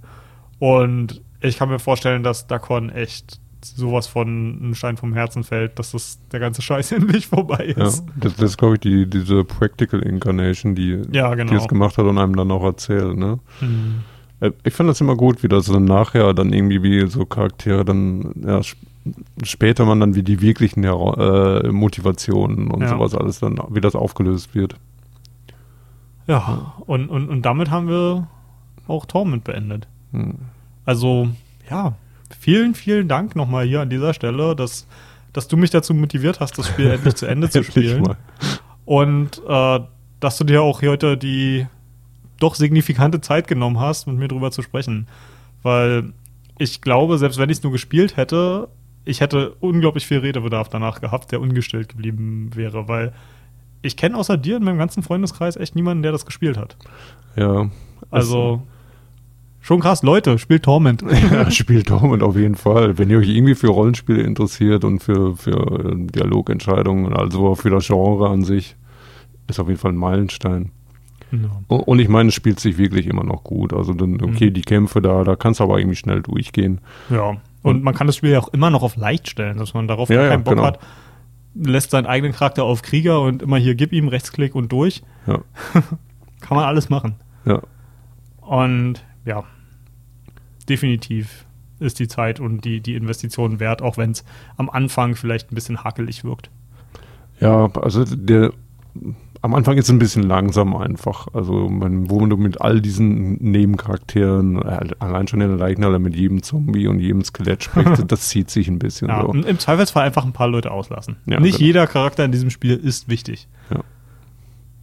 [0.58, 4.28] Und ich kann mir vorstellen, dass Dakon echt sowas von
[4.62, 7.78] einem Stein vom Herzen fällt, dass das der ganze Scheiß endlich vorbei ist.
[7.78, 11.52] Ja, das, das ist, glaube ich, die, diese Practical Incarnation, die, ja, genau.
[11.52, 13.18] die es gemacht hat und einem dann auch erzählt.
[13.18, 13.40] Ne?
[13.62, 14.04] Mhm.
[14.64, 18.34] Ich finde das immer gut, wie das dann nachher dann irgendwie wie so Charaktere dann
[18.42, 18.62] ja,
[19.44, 22.90] später man dann wie die wirklichen äh, Motivationen und ja.
[22.90, 24.76] sowas alles dann, wie das aufgelöst wird.
[26.28, 28.28] Ja, und, und, und damit haben wir
[28.88, 29.88] auch Torment beendet.
[30.12, 30.36] Hm.
[30.86, 31.30] Also,
[31.70, 31.96] ja,
[32.38, 34.88] vielen, vielen Dank nochmal hier an dieser Stelle, dass,
[35.34, 38.16] dass du mich dazu motiviert hast, das Spiel endlich zu Ende zu spielen.
[38.86, 39.80] Und äh,
[40.20, 41.68] dass du dir auch hier heute die
[42.40, 45.08] doch signifikante Zeit genommen hast, mit mir drüber zu sprechen.
[45.62, 46.14] Weil
[46.58, 48.70] ich glaube, selbst wenn ich es nur gespielt hätte,
[49.06, 53.14] ich hätte unglaublich viel Redebedarf danach gehabt, der ungestellt geblieben wäre, weil
[53.82, 56.76] ich kenne außer dir in meinem ganzen Freundeskreis echt niemanden, der das gespielt hat.
[57.36, 57.70] Ja.
[58.12, 58.64] Also,
[59.62, 61.04] Schon krass, Leute, spielt Torment.
[61.32, 62.98] ja, spielt Torment auf jeden Fall.
[62.98, 68.30] Wenn ihr euch irgendwie für Rollenspiele interessiert und für, für Dialogentscheidungen, also für das Genre
[68.30, 68.76] an sich,
[69.48, 70.72] ist auf jeden Fall ein Meilenstein.
[71.32, 71.50] Ja.
[71.68, 73.74] Und ich meine, es spielt sich wirklich immer noch gut.
[73.74, 74.54] Also dann, okay, mhm.
[74.54, 76.82] die Kämpfe da, da kannst du aber irgendwie schnell durchgehen.
[77.10, 77.38] Ja.
[77.62, 80.10] Und man kann das Spiel ja auch immer noch auf leicht stellen, dass man darauf
[80.10, 80.66] ja, keinen Bock genau.
[80.66, 80.80] hat.
[81.54, 85.04] Lässt seinen eigenen Charakter auf Krieger und immer hier gib ihm Rechtsklick und durch.
[85.28, 85.40] Ja.
[86.42, 87.16] kann man alles machen.
[87.46, 87.62] Ja.
[88.42, 89.44] Und ja,
[90.68, 91.46] definitiv
[91.80, 94.26] ist die Zeit und die, die Investition wert, auch wenn es
[94.58, 96.50] am Anfang vielleicht ein bisschen hakelig wirkt.
[97.40, 98.52] Ja, also der
[99.42, 101.28] am Anfang ist es ein bisschen langsam einfach.
[101.34, 106.14] Also man, wo man mit all diesen Nebencharakteren, äh, allein schon in der Leichnale mit
[106.14, 109.08] jedem Zombie und jedem Skelett spricht, das zieht sich ein bisschen.
[109.08, 109.32] Ja, so.
[109.32, 111.16] Im Zweifelsfall einfach ein paar Leute auslassen.
[111.26, 111.68] Ja, Nicht genau.
[111.68, 113.48] jeder Charakter in diesem Spiel ist wichtig.
[113.70, 113.80] Ja.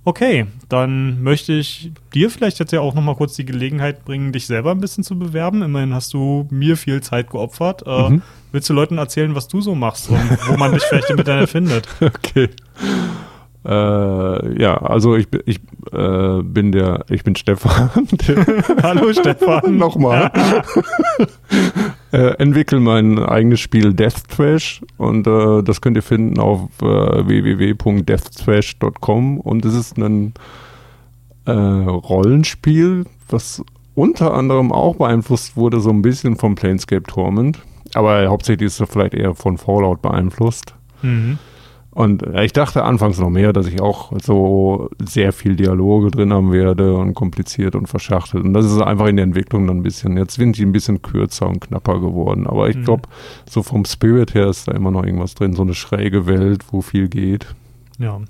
[0.07, 4.47] Okay, dann möchte ich dir vielleicht jetzt ja auch nochmal kurz die Gelegenheit bringen, dich
[4.47, 5.63] selber ein bisschen zu bewerben.
[5.63, 7.83] Immerhin hast du mir viel Zeit geopfert.
[7.85, 8.23] Äh, mhm.
[8.53, 11.51] Willst du Leuten erzählen, was du so machst und wo man dich vielleicht im Internet
[11.51, 11.89] findet?
[12.01, 12.51] Okay.
[13.67, 15.59] Äh, ja, also ich, ich
[15.93, 17.91] äh, bin der, ich bin Stefan.
[18.83, 19.77] Hallo Stefan.
[19.79, 20.31] Nochmal.
[22.13, 26.85] äh, entwickel mein eigenes Spiel Death Trash und äh, das könnt ihr finden auf äh,
[26.85, 30.33] www.deathtrash.com und es ist ein
[31.47, 33.65] äh, Rollenspiel, was
[33.97, 37.59] unter anderem auch beeinflusst wurde so ein bisschen vom Planescape Torment,
[37.95, 40.73] aber hauptsächlich ist es vielleicht eher von Fallout beeinflusst.
[41.03, 41.41] Mhm.
[41.97, 46.53] Und ich dachte anfangs noch mehr, dass ich auch so sehr viel Dialoge drin haben
[46.53, 48.45] werde und kompliziert und verschachtelt.
[48.45, 50.19] Und das ist einfach in der Entwicklung dann ein bisschen.
[50.19, 52.47] Jetzt sind die ein bisschen kürzer und knapper geworden.
[52.47, 52.85] Aber ich mhm.
[52.85, 53.09] glaube,
[53.49, 55.55] so vom Spirit her ist da immer noch irgendwas drin.
[55.55, 57.47] So eine schräge Welt, wo viel geht.
[57.99, 58.21] Ja.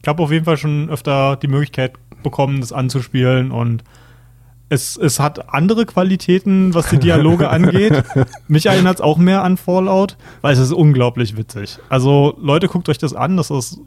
[0.00, 3.82] Ich habe auf jeden Fall schon öfter die Möglichkeit bekommen, das anzuspielen und
[4.68, 8.04] es, es hat andere Qualitäten, was die Dialoge angeht.
[8.48, 11.78] Mich erinnert es auch mehr an Fallout, weil es ist unglaublich witzig.
[11.88, 13.36] Also Leute, guckt euch das an.
[13.36, 13.80] Das ist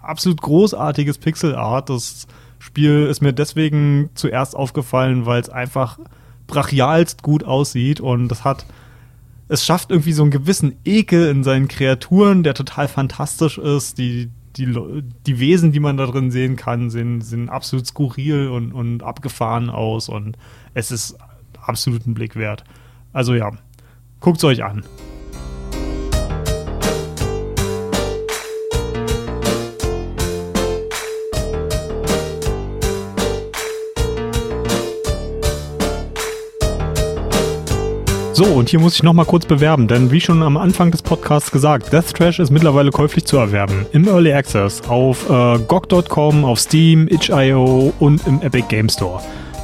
[0.00, 1.90] absolut großartiges Pixelart.
[1.90, 2.26] Das
[2.58, 5.98] Spiel ist mir deswegen zuerst aufgefallen, weil es einfach
[6.48, 8.64] brachialst gut aussieht und das hat
[9.48, 13.96] es schafft irgendwie so einen gewissen Ekel in seinen Kreaturen, der total fantastisch ist.
[13.98, 18.72] Die, die, die Wesen, die man da drin sehen kann, sehen, sehen absolut skurril und,
[18.72, 20.36] und abgefahren aus und
[20.74, 21.16] es ist
[21.60, 22.64] absolut ein Blick wert.
[23.12, 23.50] Also ja,
[24.20, 24.84] guckt es euch an.
[38.38, 41.50] So, und hier muss ich nochmal kurz bewerben, denn wie schon am Anfang des Podcasts
[41.50, 43.84] gesagt, Death Trash ist mittlerweile käuflich zu erwerben.
[43.90, 49.20] Im Early Access auf äh, GOG.com, auf Steam, itch.io und im Epic Game Store.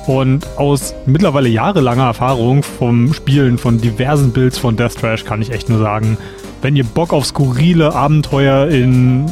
[0.08, 5.52] Und aus mittlerweile jahrelanger Erfahrung vom Spielen von diversen Builds von Death Trash kann ich
[5.52, 6.18] echt nur sagen,
[6.60, 9.30] wenn ihr Bock auf skurrile Abenteuer in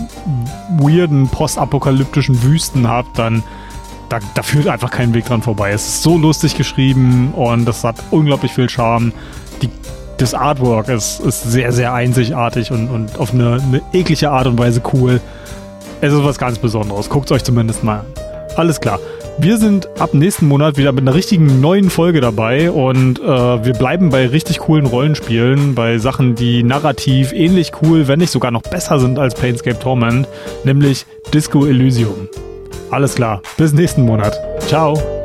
[0.78, 3.42] weirden postapokalyptischen Wüsten habt, dann
[4.12, 5.70] da, da führt einfach kein Weg dran vorbei.
[5.70, 9.12] Es ist so lustig geschrieben und das hat unglaublich viel Charme.
[9.62, 9.70] Die,
[10.18, 14.58] das Artwork ist, ist sehr, sehr einzigartig und, und auf eine, eine eklige Art und
[14.58, 15.20] Weise cool.
[16.02, 17.08] Es ist was ganz Besonderes.
[17.08, 18.06] Guckt es euch zumindest mal an.
[18.56, 18.98] Alles klar.
[19.38, 23.72] Wir sind ab nächsten Monat wieder mit einer richtigen neuen Folge dabei und äh, wir
[23.72, 28.60] bleiben bei richtig coolen Rollenspielen, bei Sachen, die narrativ ähnlich cool, wenn nicht sogar noch
[28.60, 30.28] besser sind als Planescape Torment,
[30.64, 32.28] nämlich Disco Elysium.
[32.92, 34.38] Alles klar, bis nächsten Monat.
[34.68, 35.21] Ciao.